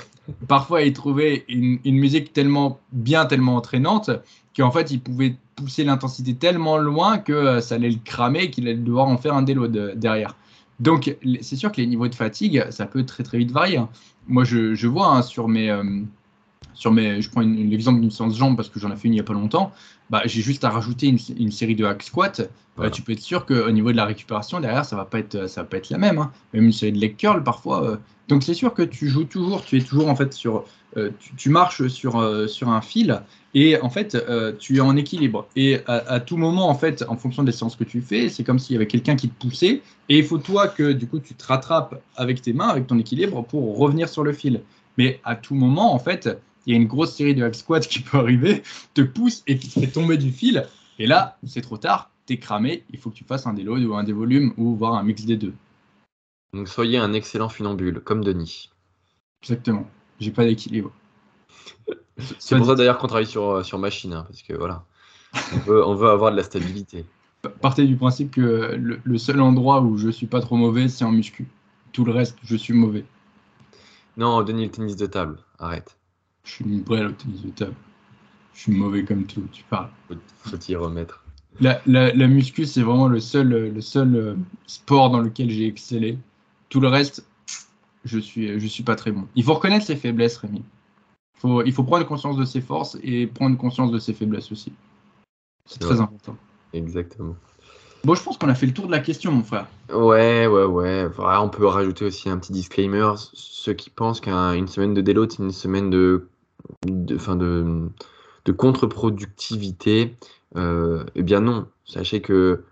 parfois 0.47 0.83
il 0.83 0.93
trouvait 0.93 1.45
une, 1.47 1.79
musique 1.83 2.31
tellement 2.31 2.79
bien, 2.91 3.25
tellement 3.25 3.55
entraînante, 3.55 4.11
qu'en 4.55 4.69
fait 4.69 4.91
il 4.91 5.01
pouvait 5.01 5.35
pousser 5.55 5.83
l'intensité 5.83 6.35
tellement 6.35 6.77
loin 6.77 7.17
que 7.17 7.59
ça 7.59 7.75
allait 7.75 7.89
le 7.89 7.99
cramer, 8.03 8.51
qu'il 8.51 8.67
allait 8.67 8.77
devoir 8.77 9.07
en 9.07 9.17
faire 9.17 9.33
un 9.33 9.41
déload 9.41 9.93
derrière. 9.97 10.35
Donc 10.79 11.15
c'est 11.41 11.55
sûr 11.55 11.71
que 11.71 11.81
les 11.81 11.87
niveaux 11.87 12.07
de 12.07 12.15
fatigue, 12.15 12.65
ça 12.69 12.85
peut 12.85 13.03
très 13.03 13.23
très 13.23 13.39
vite 13.39 13.51
varier. 13.51 13.77
Hein. 13.77 13.89
Moi 14.27 14.43
je, 14.43 14.87
vois 14.87 15.07
hein, 15.07 15.21
sur 15.21 15.47
mes... 15.47 15.71
Euh, 15.71 16.01
sur 16.75 16.91
mes, 16.91 17.21
je 17.21 17.29
prends 17.29 17.41
l'exemple 17.41 18.01
d'une 18.01 18.11
séance 18.11 18.37
jambes 18.37 18.55
parce 18.55 18.69
que 18.69 18.79
j'en 18.79 18.91
ai 18.91 18.95
fait 18.95 19.07
une 19.07 19.13
il 19.13 19.17
n'y 19.17 19.21
a 19.21 19.23
pas 19.23 19.33
longtemps, 19.33 19.71
bah, 20.09 20.21
j'ai 20.25 20.41
juste 20.41 20.63
à 20.63 20.69
rajouter 20.69 21.07
une, 21.07 21.51
série 21.51 21.75
de 21.75 21.85
hack 21.85 22.03
squat. 22.03 22.49
Bah, 22.77 22.89
tu 22.89 23.01
peux 23.01 23.13
être 23.13 23.21
sûr 23.21 23.45
qu'au 23.45 23.71
niveau 23.71 23.91
de 23.91 23.97
la 23.97 24.05
récupération, 24.05 24.59
derrière, 24.59 24.83
ça 24.83 24.97
va 24.97 25.05
pas 25.05 25.19
être, 25.19 25.47
ça 25.47 25.61
va 25.61 25.67
pas 25.67 25.77
être 25.77 25.89
la 25.89 25.97
même. 25.97 26.19
Hein. 26.19 26.31
Même 26.53 26.65
une 26.65 26.73
série 26.73 26.91
de 26.91 26.99
leg 26.99 27.15
curl 27.15 27.41
parfois. 27.43 27.83
Euh. 27.83 27.97
Donc 28.27 28.43
c'est 28.43 28.53
sûr 28.53 28.73
que 28.73 28.81
tu 28.81 29.07
joues 29.07 29.23
toujours, 29.23 29.63
tu 29.63 29.77
es 29.77 29.81
toujours 29.81 30.09
en 30.09 30.15
fait 30.15 30.33
sur, 30.33 30.65
euh, 30.97 31.11
tu, 31.37 31.49
marches 31.49 31.87
sur, 31.87 32.19
euh, 32.19 32.47
sur 32.47 32.69
un 32.69 32.81
fil 32.81 33.21
et 33.53 33.79
en 33.79 33.89
fait 33.89 34.17
tu 34.59 34.77
es 34.77 34.79
en 34.81 34.97
équilibre. 34.97 35.47
Et 35.55 35.79
à, 35.87 35.93
à, 36.11 36.19
tout 36.19 36.35
moment, 36.35 36.67
en 36.69 36.75
fait, 36.75 37.05
en 37.07 37.15
fonction 37.15 37.43
des 37.43 37.51
séances 37.51 37.75
que 37.75 37.83
tu 37.83 38.01
fais, 38.01 38.27
c'est 38.27 38.43
comme 38.43 38.59
s'il 38.59 38.73
y 38.73 38.77
avait 38.77 38.87
quelqu'un 38.87 39.15
qui 39.15 39.29
te 39.29 39.39
poussait 39.39 39.81
et 40.09 40.17
il 40.17 40.25
faut 40.25 40.39
toi 40.39 40.67
que 40.67 40.91
du 40.91 41.07
coup 41.07 41.19
tu 41.19 41.35
te 41.35 41.45
rattrapes 41.45 42.01
avec 42.15 42.41
tes 42.41 42.51
mains, 42.51 42.67
avec 42.67 42.87
ton 42.87 42.97
équilibre 42.97 43.43
pour 43.43 43.77
revenir 43.77 44.09
sur 44.09 44.23
le 44.23 44.33
fil. 44.33 44.61
Mais 44.97 45.19
à 45.23 45.35
tout 45.35 45.55
moment, 45.55 45.93
en 45.93 45.99
fait, 45.99 46.29
il 46.65 46.73
y 46.73 46.77
a 46.77 46.79
une 46.79 46.87
grosse 46.87 47.15
série 47.15 47.35
de 47.35 47.43
hack 47.43 47.55
squat 47.55 47.87
qui 47.87 47.99
peut 47.99 48.17
arriver, 48.17 48.63
te 48.93 49.01
pousse 49.01 49.43
et 49.47 49.57
qui 49.57 49.69
te 49.69 49.79
fait 49.79 49.87
tomber 49.87 50.17
du 50.17 50.31
fil. 50.31 50.65
Et 50.99 51.07
là, 51.07 51.37
c'est 51.45 51.61
trop 51.61 51.77
tard, 51.77 52.09
t'es 52.25 52.37
cramé, 52.37 52.83
il 52.91 52.99
faut 52.99 53.09
que 53.09 53.15
tu 53.15 53.23
fasses 53.23 53.47
un 53.47 53.53
déload 53.53 53.83
ou 53.83 53.95
un 53.95 54.03
dévolume 54.03 54.53
ou 54.57 54.75
voir 54.75 54.95
un 54.95 55.03
mix 55.03 55.25
des 55.25 55.37
deux. 55.37 55.53
Donc 56.53 56.67
soyez 56.67 56.97
un 56.97 57.13
excellent 57.13 57.49
funambule, 57.49 57.99
comme 57.99 58.23
Denis. 58.23 58.69
Exactement. 59.43 59.87
J'ai 60.19 60.31
pas 60.31 60.45
d'équilibre. 60.45 60.91
C'est 62.39 62.55
pour 62.55 62.65
ça 62.65 62.75
d'ailleurs 62.75 62.97
qu'on 62.97 63.07
travaille 63.07 63.25
sur, 63.25 63.65
sur 63.65 63.77
machine, 63.77 64.13
hein, 64.13 64.25
parce 64.27 64.41
que 64.41 64.53
voilà, 64.53 64.85
on 65.53 65.57
veut, 65.59 65.85
on 65.85 65.95
veut 65.95 66.09
avoir 66.09 66.31
de 66.31 66.37
la 66.37 66.43
stabilité. 66.43 67.05
Partez 67.61 67.85
du 67.85 67.97
principe 67.97 68.31
que 68.31 68.75
le, 68.75 68.99
le 69.03 69.17
seul 69.17 69.41
endroit 69.41 69.81
où 69.81 69.97
je 69.97 70.09
suis 70.09 70.25
pas 70.25 70.39
trop 70.39 70.55
mauvais, 70.55 70.87
c'est 70.87 71.03
en 71.03 71.11
muscu. 71.11 71.45
Tout 71.91 72.05
le 72.05 72.11
reste, 72.11 72.37
je 72.43 72.55
suis 72.55 72.73
mauvais. 72.73 73.05
Non, 74.17 74.41
Denis, 74.43 74.65
le 74.65 74.71
tennis 74.71 74.95
de 74.95 75.05
table, 75.05 75.37
arrête. 75.59 75.97
Je 76.45 76.51
suis 76.51 76.65
une 76.65 76.83
de 76.83 77.49
table. 77.49 77.75
Je 78.53 78.61
suis 78.61 78.71
mauvais 78.71 79.03
comme 79.03 79.25
tout, 79.25 79.43
tu 79.51 79.63
parles. 79.63 79.89
Faut, 80.37 80.57
t'y 80.57 80.75
remettre. 80.75 81.23
La, 81.59 81.81
la, 81.85 82.13
la 82.13 82.27
muscu, 82.27 82.65
c'est 82.65 82.81
vraiment 82.81 83.07
le 83.07 83.19
seul, 83.19 83.49
le 83.49 83.81
seul 83.81 84.15
euh, 84.15 84.35
sport 84.67 85.09
dans 85.09 85.19
lequel 85.19 85.49
j'ai 85.49 85.67
excellé. 85.67 86.17
Tout 86.69 86.79
le 86.79 86.87
reste, 86.87 87.25
je 88.05 88.19
suis, 88.19 88.59
je 88.59 88.67
suis 88.67 88.83
pas 88.83 88.95
très 88.95 89.11
bon. 89.11 89.27
Il 89.35 89.43
faut 89.43 89.53
reconnaître 89.53 89.85
ses 89.85 89.95
faiblesses, 89.95 90.37
Rémi. 90.37 90.63
Faut, 91.37 91.63
il 91.63 91.73
faut 91.73 91.83
prendre 91.83 92.05
conscience 92.05 92.37
de 92.37 92.45
ses 92.45 92.61
forces 92.61 92.97
et 93.03 93.27
prendre 93.27 93.57
conscience 93.57 93.91
de 93.91 93.99
ses 93.99 94.13
faiblesses 94.13 94.51
aussi. 94.51 94.71
C'est 95.65 95.73
C'est 95.73 95.79
très 95.79 95.95
vrai. 95.95 96.03
important. 96.03 96.37
Exactement. 96.73 97.35
Bon, 98.03 98.13
je 98.13 98.21
pense 98.21 98.37
qu'on 98.37 98.49
a 98.49 98.55
fait 98.55 98.67
le 98.67 98.73
tour 98.73 98.85
de 98.85 98.91
la 98.91 98.99
question, 98.99 99.31
mon 99.31 99.43
frère. 99.43 99.67
Ouais, 99.91 100.45
ouais, 100.45 100.65
ouais. 100.65 101.07
Voilà, 101.07 101.41
on 101.41 101.49
peut 101.49 101.65
rajouter 101.65 102.05
aussi 102.05 102.29
un 102.29 102.37
petit 102.37 102.53
disclaimer. 102.53 103.13
Ceux 103.33 103.73
qui 103.73 103.89
pensent 103.89 104.21
qu'une 104.21 104.67
semaine 104.67 104.93
de 104.93 105.01
déload, 105.01 105.31
c'est 105.31 105.41
une 105.41 105.51
semaine 105.51 105.89
de, 105.89 106.27
de, 106.85 107.17
fin 107.17 107.35
de, 107.35 107.89
de 108.45 108.51
contre-productivité, 108.51 110.15
euh, 110.55 111.03
eh 111.15 111.23
bien 111.23 111.41
non. 111.41 111.67
Sachez 111.85 112.21
que 112.21 112.63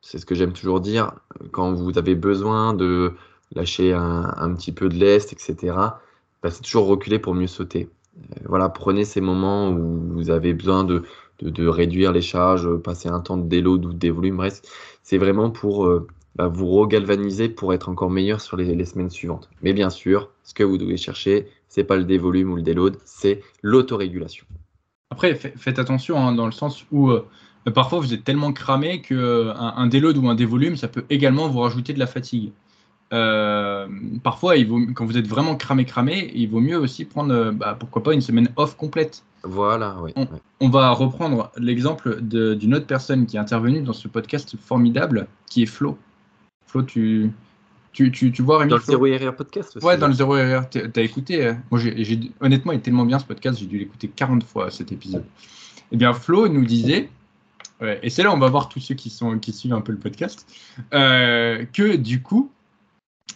c'est 0.00 0.18
ce 0.18 0.26
que 0.26 0.34
j'aime 0.34 0.52
toujours 0.52 0.80
dire. 0.80 1.12
Quand 1.52 1.72
vous 1.72 1.98
avez 1.98 2.14
besoin 2.14 2.74
de 2.74 3.14
lâcher 3.54 3.92
un, 3.92 4.34
un 4.36 4.54
petit 4.54 4.72
peu 4.72 4.88
de 4.88 4.96
lest, 4.96 5.32
etc., 5.32 5.74
bah, 6.42 6.50
c'est 6.50 6.62
toujours 6.62 6.86
reculer 6.86 7.18
pour 7.18 7.34
mieux 7.34 7.46
sauter. 7.46 7.88
Euh, 8.18 8.36
voilà, 8.46 8.68
prenez 8.68 9.04
ces 9.04 9.20
moments 9.20 9.70
où 9.70 10.12
vous 10.12 10.30
avez 10.30 10.54
besoin 10.54 10.84
de, 10.84 11.02
de, 11.42 11.66
réduire 11.66 12.12
les 12.12 12.22
charges, 12.22 12.76
passer 12.76 13.08
un 13.08 13.20
temps 13.20 13.36
de 13.36 13.48
déload 13.48 13.84
ou 13.84 13.92
des 13.92 14.10
volumes, 14.10 14.36
bref, 14.36 14.62
c'est 15.02 15.18
vraiment 15.18 15.50
pour 15.50 15.86
euh, 15.86 16.06
bah, 16.36 16.48
vous 16.48 16.68
regalvaniser 16.68 17.48
pour 17.48 17.74
être 17.74 17.88
encore 17.88 18.10
meilleur 18.10 18.40
sur 18.40 18.56
les, 18.56 18.74
les 18.74 18.84
semaines 18.84 19.10
suivantes. 19.10 19.48
Mais 19.62 19.72
bien 19.72 19.90
sûr, 19.90 20.30
ce 20.44 20.54
que 20.54 20.62
vous 20.62 20.78
devez 20.78 20.96
chercher, 20.96 21.46
c'est 21.70 21.84
pas 21.84 21.96
le 21.96 22.04
dévolume 22.04 22.52
ou 22.52 22.56
le 22.56 22.62
déload, 22.62 22.98
c'est 23.06 23.40
l'autorégulation. 23.62 24.44
Après, 25.10 25.34
fa- 25.34 25.48
faites 25.56 25.78
attention 25.78 26.18
hein, 26.18 26.32
dans 26.32 26.46
le 26.46 26.52
sens 26.52 26.84
où 26.92 27.10
euh, 27.10 27.26
parfois 27.74 28.00
vous 28.00 28.12
êtes 28.12 28.24
tellement 28.24 28.52
cramé 28.52 29.00
que 29.00 29.14
euh, 29.14 29.54
un, 29.54 29.72
un 29.78 29.86
déload 29.86 30.18
ou 30.18 30.28
un 30.28 30.34
dévolume, 30.34 30.76
ça 30.76 30.88
peut 30.88 31.04
également 31.08 31.48
vous 31.48 31.60
rajouter 31.60 31.94
de 31.94 31.98
la 31.98 32.06
fatigue. 32.06 32.52
Euh, 33.12 33.88
parfois, 34.22 34.56
il 34.56 34.68
vaut, 34.68 34.80
quand 34.94 35.04
vous 35.04 35.16
êtes 35.16 35.26
vraiment 35.26 35.56
cramé, 35.56 35.84
cramé, 35.84 36.30
il 36.34 36.48
vaut 36.48 36.60
mieux 36.60 36.78
aussi 36.78 37.04
prendre, 37.04 37.34
euh, 37.34 37.50
bah, 37.50 37.76
pourquoi 37.78 38.02
pas, 38.02 38.14
une 38.14 38.20
semaine 38.20 38.50
off 38.56 38.76
complète. 38.76 39.24
Voilà, 39.42 39.96
oui. 40.02 40.12
On- 40.60 40.68
va 40.68 40.90
reprendre 40.90 41.50
l'exemple 41.56 42.20
d'une 42.20 42.74
autre 42.74 42.86
personne 42.86 43.26
qui 43.26 43.36
est 43.36 43.40
intervenue 43.40 43.80
dans 43.80 43.94
ce 43.94 44.06
podcast 44.06 44.54
formidable, 44.58 45.26
qui 45.48 45.62
est 45.62 45.66
Flo. 45.66 45.98
Flo, 46.66 46.82
tu, 46.82 47.32
tu, 47.92 48.10
tu, 48.12 48.30
tu 48.32 48.42
vois 48.42 48.58
Rémi 48.58 48.70
Dans 48.70 48.76
le 48.76 48.82
Flo 48.82 49.06
Zero 49.06 49.30
RR 49.30 49.34
podcast 49.36 49.76
aussi. 49.76 49.84
Ouais, 49.86 49.96
dans 49.98 50.06
le 50.08 50.12
0 50.14 50.32
RR, 50.34 50.68
t'as 50.70 51.02
écouté. 51.02 51.52
Moi, 51.70 51.80
j'ai, 51.80 52.04
j'ai- 52.04 52.20
honnêtement, 52.40 52.72
il 52.72 52.76
est 52.76 52.82
tellement 52.82 53.04
bien 53.04 53.18
ce 53.18 53.24
podcast, 53.24 53.58
j'ai 53.58 53.66
dû 53.66 53.78
l'écouter 53.78 54.08
40 54.08 54.44
fois 54.44 54.70
cet 54.70 54.92
épisode. 54.92 55.24
Eh 55.92 55.96
bien, 55.96 56.12
Flo 56.12 56.48
nous 56.48 56.64
disait, 56.64 57.08
ouais, 57.80 57.98
et 58.02 58.10
c'est 58.10 58.22
là 58.22 58.32
on 58.32 58.38
va 58.38 58.48
voir 58.48 58.68
tous 58.68 58.78
ceux 58.80 58.94
qui, 58.94 59.10
sont, 59.10 59.38
qui 59.40 59.52
suivent 59.52 59.72
un 59.74 59.80
peu 59.80 59.90
le 59.92 59.98
podcast, 59.98 60.46
euh, 60.94 61.64
que 61.72 61.96
du 61.96 62.22
coup, 62.22 62.50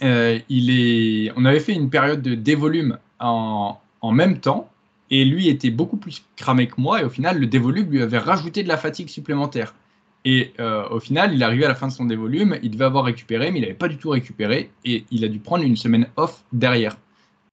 euh, 0.03 0.39
il 0.49 0.71
est, 0.71 1.33
on 1.37 1.45
avait 1.45 1.61
fait 1.61 1.73
une 1.73 1.91
période 1.91 2.23
de 2.23 2.35
dévolume 2.37 2.99
en, 3.19 3.77
en 4.03 4.13
même 4.13 4.39
temps, 4.39 4.71
et 5.11 5.25
lui 5.25 5.49
était 5.49 5.71
beaucoup 5.71 5.97
plus 5.97 6.25
cramé 6.37 6.69
que 6.69 6.81
moi, 6.81 7.01
et 7.01 7.05
au 7.05 7.11
final, 7.11 7.39
le 7.41 7.47
dévolume 7.47 7.91
lui 7.91 8.03
avait 8.03 8.19
rajouté 8.19 8.63
de 8.63 8.69
la 8.69 8.77
fatigue 8.77 9.09
supplémentaire. 9.09 9.75
Et 10.25 10.53
euh, 10.59 10.89
au 10.89 11.01
final, 11.01 11.35
il 11.35 11.43
arrivé 11.43 11.65
à 11.65 11.69
la 11.69 11.75
fin 11.75 11.89
de 11.89 11.93
son 11.93 12.07
dévolume, 12.07 12.59
il 12.63 12.71
devait 12.71 12.87
avoir 12.87 13.05
récupéré, 13.05 13.51
mais 13.51 13.59
il 13.59 13.63
n'avait 13.63 13.75
pas 13.75 13.89
du 13.89 13.99
tout 13.99 14.11
récupéré, 14.11 14.71
et 14.85 15.05
il 15.11 15.25
a 15.25 15.29
dû 15.29 15.39
prendre 15.39 15.65
une 15.65 15.77
semaine 15.77 16.09
off 16.17 16.45
derrière. 16.53 16.97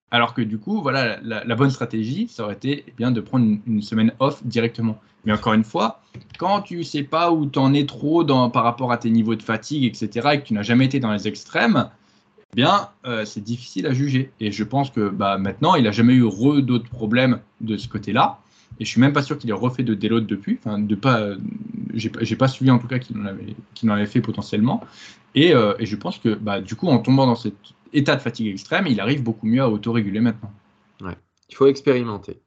Alors 0.10 0.34
que 0.34 0.42
du 0.42 0.58
coup, 0.58 0.82
voilà, 0.82 1.20
la, 1.22 1.56
bonne 1.56 1.70
stratégie, 1.70 2.28
ça 2.28 2.44
aurait 2.44 2.56
été 2.56 2.84
eh 2.88 2.94
bien 2.98 3.12
de 3.12 3.22
prendre 3.22 3.46
une, 3.66 3.82
semaine 3.82 4.12
off 4.20 4.46
directement. 4.46 5.00
Mais 5.24 5.32
encore 5.32 5.54
une 5.54 5.64
fois, 5.64 6.02
quand 6.38 6.62
tu 6.62 6.84
sais 6.84 7.04
pas 7.04 7.32
où 7.32 7.46
tu 7.46 7.60
en 7.60 7.74
es 7.74 7.86
trop 7.86 8.26
par 8.50 8.64
rapport 8.64 8.92
à 8.92 8.98
tes 8.98 9.10
niveaux 9.10 9.36
de 9.36 9.44
fatigue, 9.44 9.86
etc., 9.86 10.30
et 10.34 10.40
que 10.40 10.48
tu 10.48 10.54
n'as 10.54 10.64
jamais 10.64 10.86
été 10.86 11.00
dans 11.00 11.14
les 11.14 11.28
extrêmes, 11.28 11.90
eh 12.54 12.56
bien, 12.56 12.90
euh, 13.06 13.24
c'est 13.24 13.42
difficile 13.42 13.88
à 13.88 13.94
juger. 13.94 14.32
Et 14.42 14.52
je 14.52 14.64
pense 14.66 14.90
que 14.90 15.10
bah, 15.10 15.38
maintenant, 15.38 15.76
il 15.76 15.84
n'a 15.84 15.92
jamais 15.92 16.14
eu 16.14 16.26
re 16.26 16.62
d'autres 16.62 16.90
problèmes 16.90 17.40
de 17.62 17.78
ce 17.78 17.88
côté-là. 17.88 18.40
Et 18.80 18.86
je 18.86 18.90
suis 18.90 19.00
même 19.02 19.14
pas 19.14 19.22
sûr 19.24 19.38
qu'il 19.38 19.50
ait 19.50 19.54
refait 19.54 19.84
de 19.84 19.94
déload 19.94 20.26
depuis. 20.26 20.58
Enfin, 20.64 20.80
de 20.80 20.96
pas, 20.96 21.22
euh, 21.22 21.38
j'ai 21.94 22.10
pas- 22.10 22.24
j'ai 22.24 22.36
pas 22.36 22.48
suivi 22.48 22.72
en 22.72 22.80
tout 22.80 22.88
cas 22.88 23.00
qu'il 23.00 23.18
en 23.20 23.26
avait, 23.26 23.56
qu'il 23.76 23.90
en 23.92 23.94
avait 23.94 24.06
fait 24.08 24.22
potentiellement. 24.22 24.84
Et, 25.36 25.54
euh, 25.54 25.74
et 25.80 25.86
je 25.86 25.96
pense 25.96 26.18
que 26.18 26.34
bah, 26.36 26.62
du 26.62 26.76
coup, 26.76 26.88
en 26.88 27.00
tombant 27.00 27.28
dans 27.28 27.36
cet 27.36 27.56
état 27.94 28.16
de 28.16 28.22
fatigue 28.22 28.48
extrême, 28.48 28.88
il 28.88 29.00
arrive 29.00 29.24
beaucoup 29.24 29.46
mieux 29.48 29.62
à 29.62 29.70
autoréguler 29.70 30.20
maintenant. 30.20 30.52
Il 31.50 31.56
faut 31.56 31.68
expérimenter. 31.68 32.40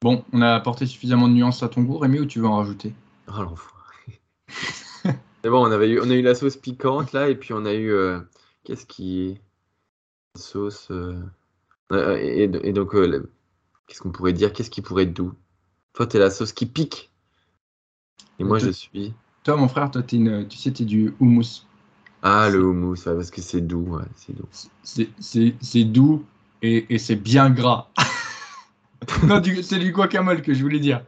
Bon, 0.00 0.24
on 0.32 0.40
a 0.42 0.54
apporté 0.54 0.86
suffisamment 0.86 1.28
de 1.28 1.34
nuances 1.34 1.62
à 1.62 1.68
ton 1.68 1.82
goût, 1.82 1.98
Rémi, 1.98 2.20
ou 2.20 2.26
tu 2.26 2.40
veux 2.40 2.46
en 2.46 2.56
rajouter? 2.56 2.94
Oh 3.28 3.42
l'enfoiré. 3.42 4.20
C'est 5.42 5.50
bon, 5.50 5.66
on, 5.66 5.70
avait 5.70 5.90
eu, 5.90 6.00
on 6.00 6.10
a 6.10 6.14
eu 6.14 6.22
la 6.22 6.34
sauce 6.34 6.56
piquante 6.56 7.12
là, 7.12 7.28
et 7.28 7.34
puis 7.36 7.52
on 7.52 7.64
a 7.64 7.74
eu. 7.74 7.90
euh, 7.90 8.20
Qu'est-ce 8.64 8.86
qui. 8.86 9.38
Sauce. 10.36 10.88
euh, 10.90 11.20
et, 11.92 12.44
et 12.44 12.72
donc, 12.72 12.94
euh, 12.94 13.30
qu'est-ce 13.86 14.00
qu'on 14.00 14.10
pourrait 14.10 14.32
dire? 14.32 14.52
Qu'est-ce 14.52 14.70
qui 14.70 14.82
pourrait 14.82 15.04
être 15.04 15.14
doux? 15.14 15.32
Toi, 15.94 16.06
t'es 16.06 16.18
la 16.18 16.30
sauce 16.30 16.52
qui 16.52 16.66
pique. 16.66 17.10
Et 18.38 18.44
moi, 18.44 18.58
je 18.58 18.70
suis. 18.70 19.14
Toi, 19.44 19.56
mon 19.56 19.68
frère, 19.68 19.90
toi, 19.90 20.02
t'es 20.02 20.16
une, 20.16 20.46
tu 20.48 20.58
sais, 20.58 20.70
t'es 20.72 20.84
du 20.84 21.14
houmous. 21.20 21.64
Ah, 22.22 22.48
le 22.50 22.62
houmous, 22.64 22.94
ouais, 23.06 23.14
parce 23.14 23.30
que 23.30 23.40
c'est 23.40 23.60
doux. 23.60 23.96
Ouais, 23.96 24.04
c'est 24.16 24.34
doux. 24.36 24.48
C'est- 25.60 25.84
doux 25.84 26.24
et, 26.62 26.86
et 26.94 26.98
c'est 26.98 27.16
bien 27.16 27.50
gras. 27.50 27.88
non, 29.22 29.40
c'est 29.62 29.78
du 29.78 29.92
guacamole 29.92 30.42
que 30.42 30.52
je 30.52 30.62
voulais 30.62 30.80
dire. 30.80 31.04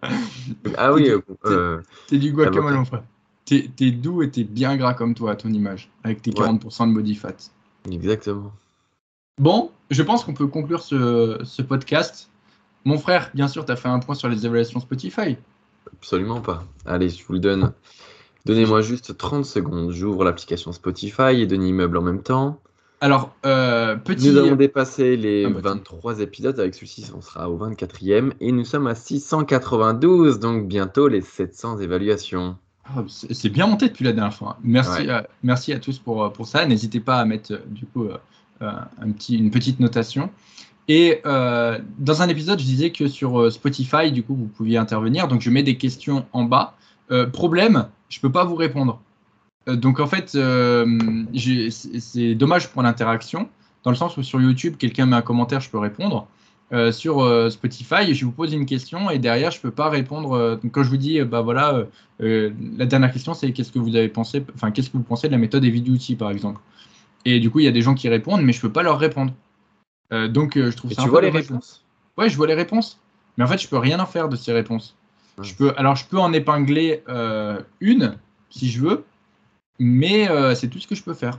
Ah 0.76 0.92
oui, 0.92 1.06
C'est- 1.06 1.12
euh, 1.50 1.82
euh, 2.12 2.18
du 2.18 2.32
guacamole, 2.32 2.74
mon 2.74 2.84
frère. 2.84 3.02
T'es 3.44 3.90
doux 3.90 4.22
et 4.22 4.30
t'es 4.30 4.44
bien 4.44 4.76
gras 4.76 4.92
comme 4.94 5.14
toi 5.14 5.32
à 5.32 5.36
ton 5.36 5.48
image, 5.50 5.90
avec 6.04 6.20
tes 6.22 6.30
Ouais. 6.38 6.46
40% 6.46 6.88
de 6.90 6.94
body 6.94 7.14
fat. 7.14 7.34
exactement. 7.90 8.52
Bon, 9.40 9.70
je 9.90 10.02
pense 10.02 10.24
qu'on 10.24 10.34
peut 10.34 10.46
conclure 10.48 10.82
ce, 10.82 11.40
ce 11.44 11.62
podcast. 11.62 12.28
Mon 12.84 12.98
frère, 12.98 13.30
bien 13.34 13.48
sûr, 13.48 13.64
tu 13.64 13.72
as 13.72 13.76
fait 13.76 13.88
un 13.88 13.98
point 13.98 14.14
sur 14.14 14.28
les 14.28 14.46
évaluations 14.46 14.80
Spotify. 14.80 15.36
Absolument 15.92 16.40
pas. 16.40 16.64
Allez, 16.86 17.08
je 17.08 17.24
vous 17.24 17.32
le 17.34 17.38
donne. 17.38 17.72
Donnez-moi 18.46 18.80
juste 18.82 19.16
30 19.16 19.44
secondes. 19.44 19.90
J'ouvre 19.90 20.24
l'application 20.24 20.72
Spotify 20.72 21.40
et 21.40 21.46
Denis 21.46 21.72
Meuble 21.72 21.96
en 21.98 22.02
même 22.02 22.22
temps. 22.22 22.60
Alors, 23.00 23.34
euh, 23.46 23.96
petit. 23.96 24.30
Nous 24.30 24.36
avons 24.38 24.56
dépassé 24.56 25.16
les 25.16 25.44
Ah 25.44 25.50
bah 25.50 25.60
tiens. 25.62 25.74
23 25.74 26.20
épisodes. 26.20 26.58
Avec 26.58 26.74
celui-ci, 26.74 27.06
on 27.16 27.20
sera 27.20 27.48
au 27.50 27.58
24e. 27.58 28.32
Et 28.40 28.50
nous 28.52 28.64
sommes 28.64 28.86
à 28.86 28.94
692, 28.94 30.38
donc 30.40 30.66
bientôt 30.66 31.08
les 31.08 31.20
700 31.20 31.78
évaluations. 31.78 32.56
Ah, 32.86 33.04
c'est 33.08 33.50
bien 33.50 33.66
monté 33.66 33.88
depuis 33.88 34.04
la 34.04 34.12
dernière 34.12 34.34
fois. 34.34 34.58
Merci, 34.62 35.06
Ouais. 35.06 35.26
merci 35.42 35.72
à 35.72 35.78
tous 35.78 35.98
pour, 35.98 36.32
pour 36.32 36.46
ça. 36.46 36.64
N'hésitez 36.64 37.00
pas 37.00 37.18
à 37.18 37.24
mettre 37.24 37.52
euh, 37.52 37.58
du 37.66 37.84
coup 37.84 38.04
euh, 38.04 38.16
euh, 38.62 38.70
un 39.00 39.10
petit, 39.12 39.36
une 39.36 39.50
petite 39.50 39.78
notation. 39.78 40.30
Et 40.88 41.20
euh, 41.26 41.78
dans 41.98 42.22
un 42.22 42.28
épisode, 42.28 42.58
je 42.58 42.64
disais 42.64 42.90
que 42.90 43.08
sur 43.08 43.40
euh, 43.40 43.50
Spotify, 43.50 44.10
du 44.10 44.22
coup, 44.22 44.34
vous 44.34 44.46
pouviez 44.46 44.78
intervenir. 44.78 45.28
Donc, 45.28 45.42
je 45.42 45.50
mets 45.50 45.62
des 45.62 45.76
questions 45.76 46.24
en 46.32 46.44
bas. 46.44 46.74
Euh, 47.10 47.26
problème, 47.26 47.88
je 48.08 48.20
peux 48.20 48.32
pas 48.32 48.44
vous 48.44 48.56
répondre. 48.56 49.00
Donc, 49.66 50.00
en 50.00 50.06
fait, 50.06 50.30
c'est 52.00 52.34
dommage 52.34 52.70
pour 52.70 52.82
l'interaction, 52.82 53.50
dans 53.84 53.90
le 53.90 53.96
sens 53.96 54.16
où 54.16 54.22
sur 54.22 54.40
YouTube, 54.40 54.76
quelqu'un 54.78 55.04
met 55.04 55.16
un 55.16 55.22
commentaire, 55.22 55.60
je 55.60 55.68
peux 55.68 55.78
répondre. 55.78 56.26
Sur 56.90 57.50
Spotify, 57.50 58.14
je 58.14 58.24
vous 58.24 58.32
pose 58.32 58.54
une 58.54 58.64
question 58.64 59.10
et 59.10 59.18
derrière, 59.18 59.50
je 59.50 59.60
peux 59.60 59.70
pas 59.70 59.90
répondre. 59.90 60.58
quand 60.72 60.82
je 60.82 60.88
vous 60.88 60.96
dis, 60.96 61.20
bah 61.20 61.42
voilà, 61.42 61.84
la 62.18 62.86
dernière 62.86 63.12
question, 63.12 63.34
c'est 63.34 63.52
qu'est-ce 63.52 63.70
que 63.70 63.78
vous 63.78 63.94
avez 63.94 64.08
pensé, 64.08 64.42
enfin, 64.54 64.70
qu'est-ce 64.70 64.88
que 64.88 64.96
vous 64.96 65.02
pensez 65.02 65.26
de 65.26 65.32
la 65.32 65.38
méthode 65.38 65.62
Evidouti, 65.66 66.16
par 66.16 66.30
exemple? 66.30 66.62
Et 67.26 67.38
du 67.38 67.50
coup, 67.50 67.58
il 67.58 67.66
y 67.66 67.68
a 67.68 67.72
des 67.72 67.82
gens 67.82 67.92
qui 67.92 68.08
répondent, 68.08 68.40
mais 68.40 68.54
je 68.54 68.62
peux 68.62 68.72
pas 68.72 68.82
leur 68.82 68.98
répondre. 68.98 69.34
Euh, 70.12 70.28
donc, 70.28 70.56
euh, 70.56 70.70
je 70.70 70.76
trouve 70.76 70.92
Et 70.92 70.94
ça 70.94 71.02
tu 71.02 71.08
vois 71.08 71.20
les 71.20 71.30
réponses 71.30 71.84
Ouais, 72.16 72.28
je 72.28 72.36
vois 72.36 72.46
les 72.46 72.54
réponses. 72.54 72.98
Mais 73.36 73.44
en 73.44 73.46
fait, 73.46 73.58
je 73.58 73.68
peux 73.68 73.78
rien 73.78 74.00
en 74.00 74.06
faire 74.06 74.28
de 74.28 74.36
ces 74.36 74.52
réponses. 74.52 74.96
Ouais. 75.36 75.44
Je 75.44 75.54
peux, 75.54 75.72
alors, 75.76 75.96
je 75.96 76.04
peux 76.06 76.18
en 76.18 76.32
épingler 76.32 77.02
euh, 77.08 77.60
une, 77.80 78.16
si 78.50 78.68
je 78.70 78.80
veux, 78.80 79.04
mais 79.78 80.28
c'est 80.56 80.68
tout 80.68 80.80
ce 80.80 80.86
que 80.88 80.94
je 80.96 81.02
peux 81.04 81.14
faire. 81.14 81.38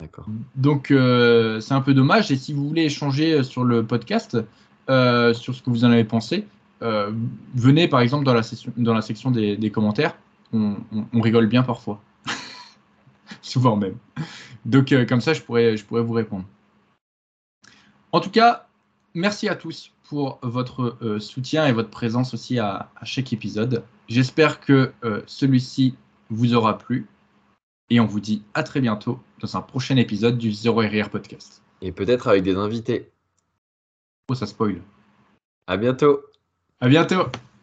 D'accord. 0.00 0.26
Donc 0.54 0.90
euh, 0.90 1.58
c'est 1.60 1.74
un 1.74 1.80
peu 1.80 1.92
dommage. 1.92 2.30
Et 2.30 2.36
si 2.36 2.52
vous 2.52 2.66
voulez 2.68 2.82
échanger 2.84 3.42
sur 3.42 3.64
le 3.64 3.84
podcast, 3.84 4.38
euh, 4.88 5.34
sur 5.34 5.54
ce 5.54 5.60
que 5.62 5.70
vous 5.70 5.84
en 5.84 5.90
avez 5.90 6.04
pensé, 6.04 6.46
euh, 6.82 7.10
venez 7.56 7.88
par 7.88 8.00
exemple 8.00 8.24
dans 8.24 8.32
la, 8.34 8.44
session, 8.44 8.72
dans 8.76 8.94
la 8.94 9.02
section 9.02 9.30
des, 9.32 9.56
des 9.56 9.70
commentaires. 9.70 10.14
On, 10.52 10.76
on- 10.92 11.04
on 11.12 11.20
rigole 11.20 11.46
bien 11.48 11.64
parfois. 11.64 12.00
Souvent 13.42 13.76
même. 13.76 13.96
Donc 14.64 14.94
comme 15.08 15.20
ça, 15.20 15.32
je 15.34 15.42
pourrais, 15.42 15.76
je 15.76 15.84
pourrais 15.84 16.02
vous 16.02 16.12
répondre. 16.12 16.44
En 18.12 18.20
tout 18.20 18.30
cas, 18.30 18.66
merci 19.14 19.48
à 19.48 19.54
tous 19.54 19.92
pour 20.08 20.38
votre 20.42 20.96
euh, 21.02 21.20
soutien 21.20 21.66
et 21.66 21.72
votre 21.72 21.90
présence 21.90 22.32
aussi 22.34 22.58
à, 22.58 22.90
à 22.96 23.04
chaque 23.04 23.32
épisode. 23.32 23.84
J'espère 24.08 24.60
que 24.60 24.92
euh, 25.04 25.22
celui-ci 25.26 25.94
vous 26.30 26.54
aura 26.54 26.78
plu. 26.78 27.06
Et 27.90 28.00
on 28.00 28.06
vous 28.06 28.20
dit 28.20 28.42
à 28.54 28.62
très 28.62 28.80
bientôt 28.80 29.18
dans 29.40 29.56
un 29.56 29.62
prochain 29.62 29.96
épisode 29.96 30.38
du 30.38 30.52
Zero 30.52 30.80
RR 30.80 31.10
Podcast. 31.10 31.62
Et 31.80 31.92
peut-être 31.92 32.28
avec 32.28 32.42
des 32.42 32.56
invités. 32.56 33.10
Oh, 34.28 34.34
ça 34.34 34.46
spoil. 34.46 34.82
À 35.66 35.76
bientôt. 35.76 36.20
À 36.80 36.88
bientôt 36.88 37.24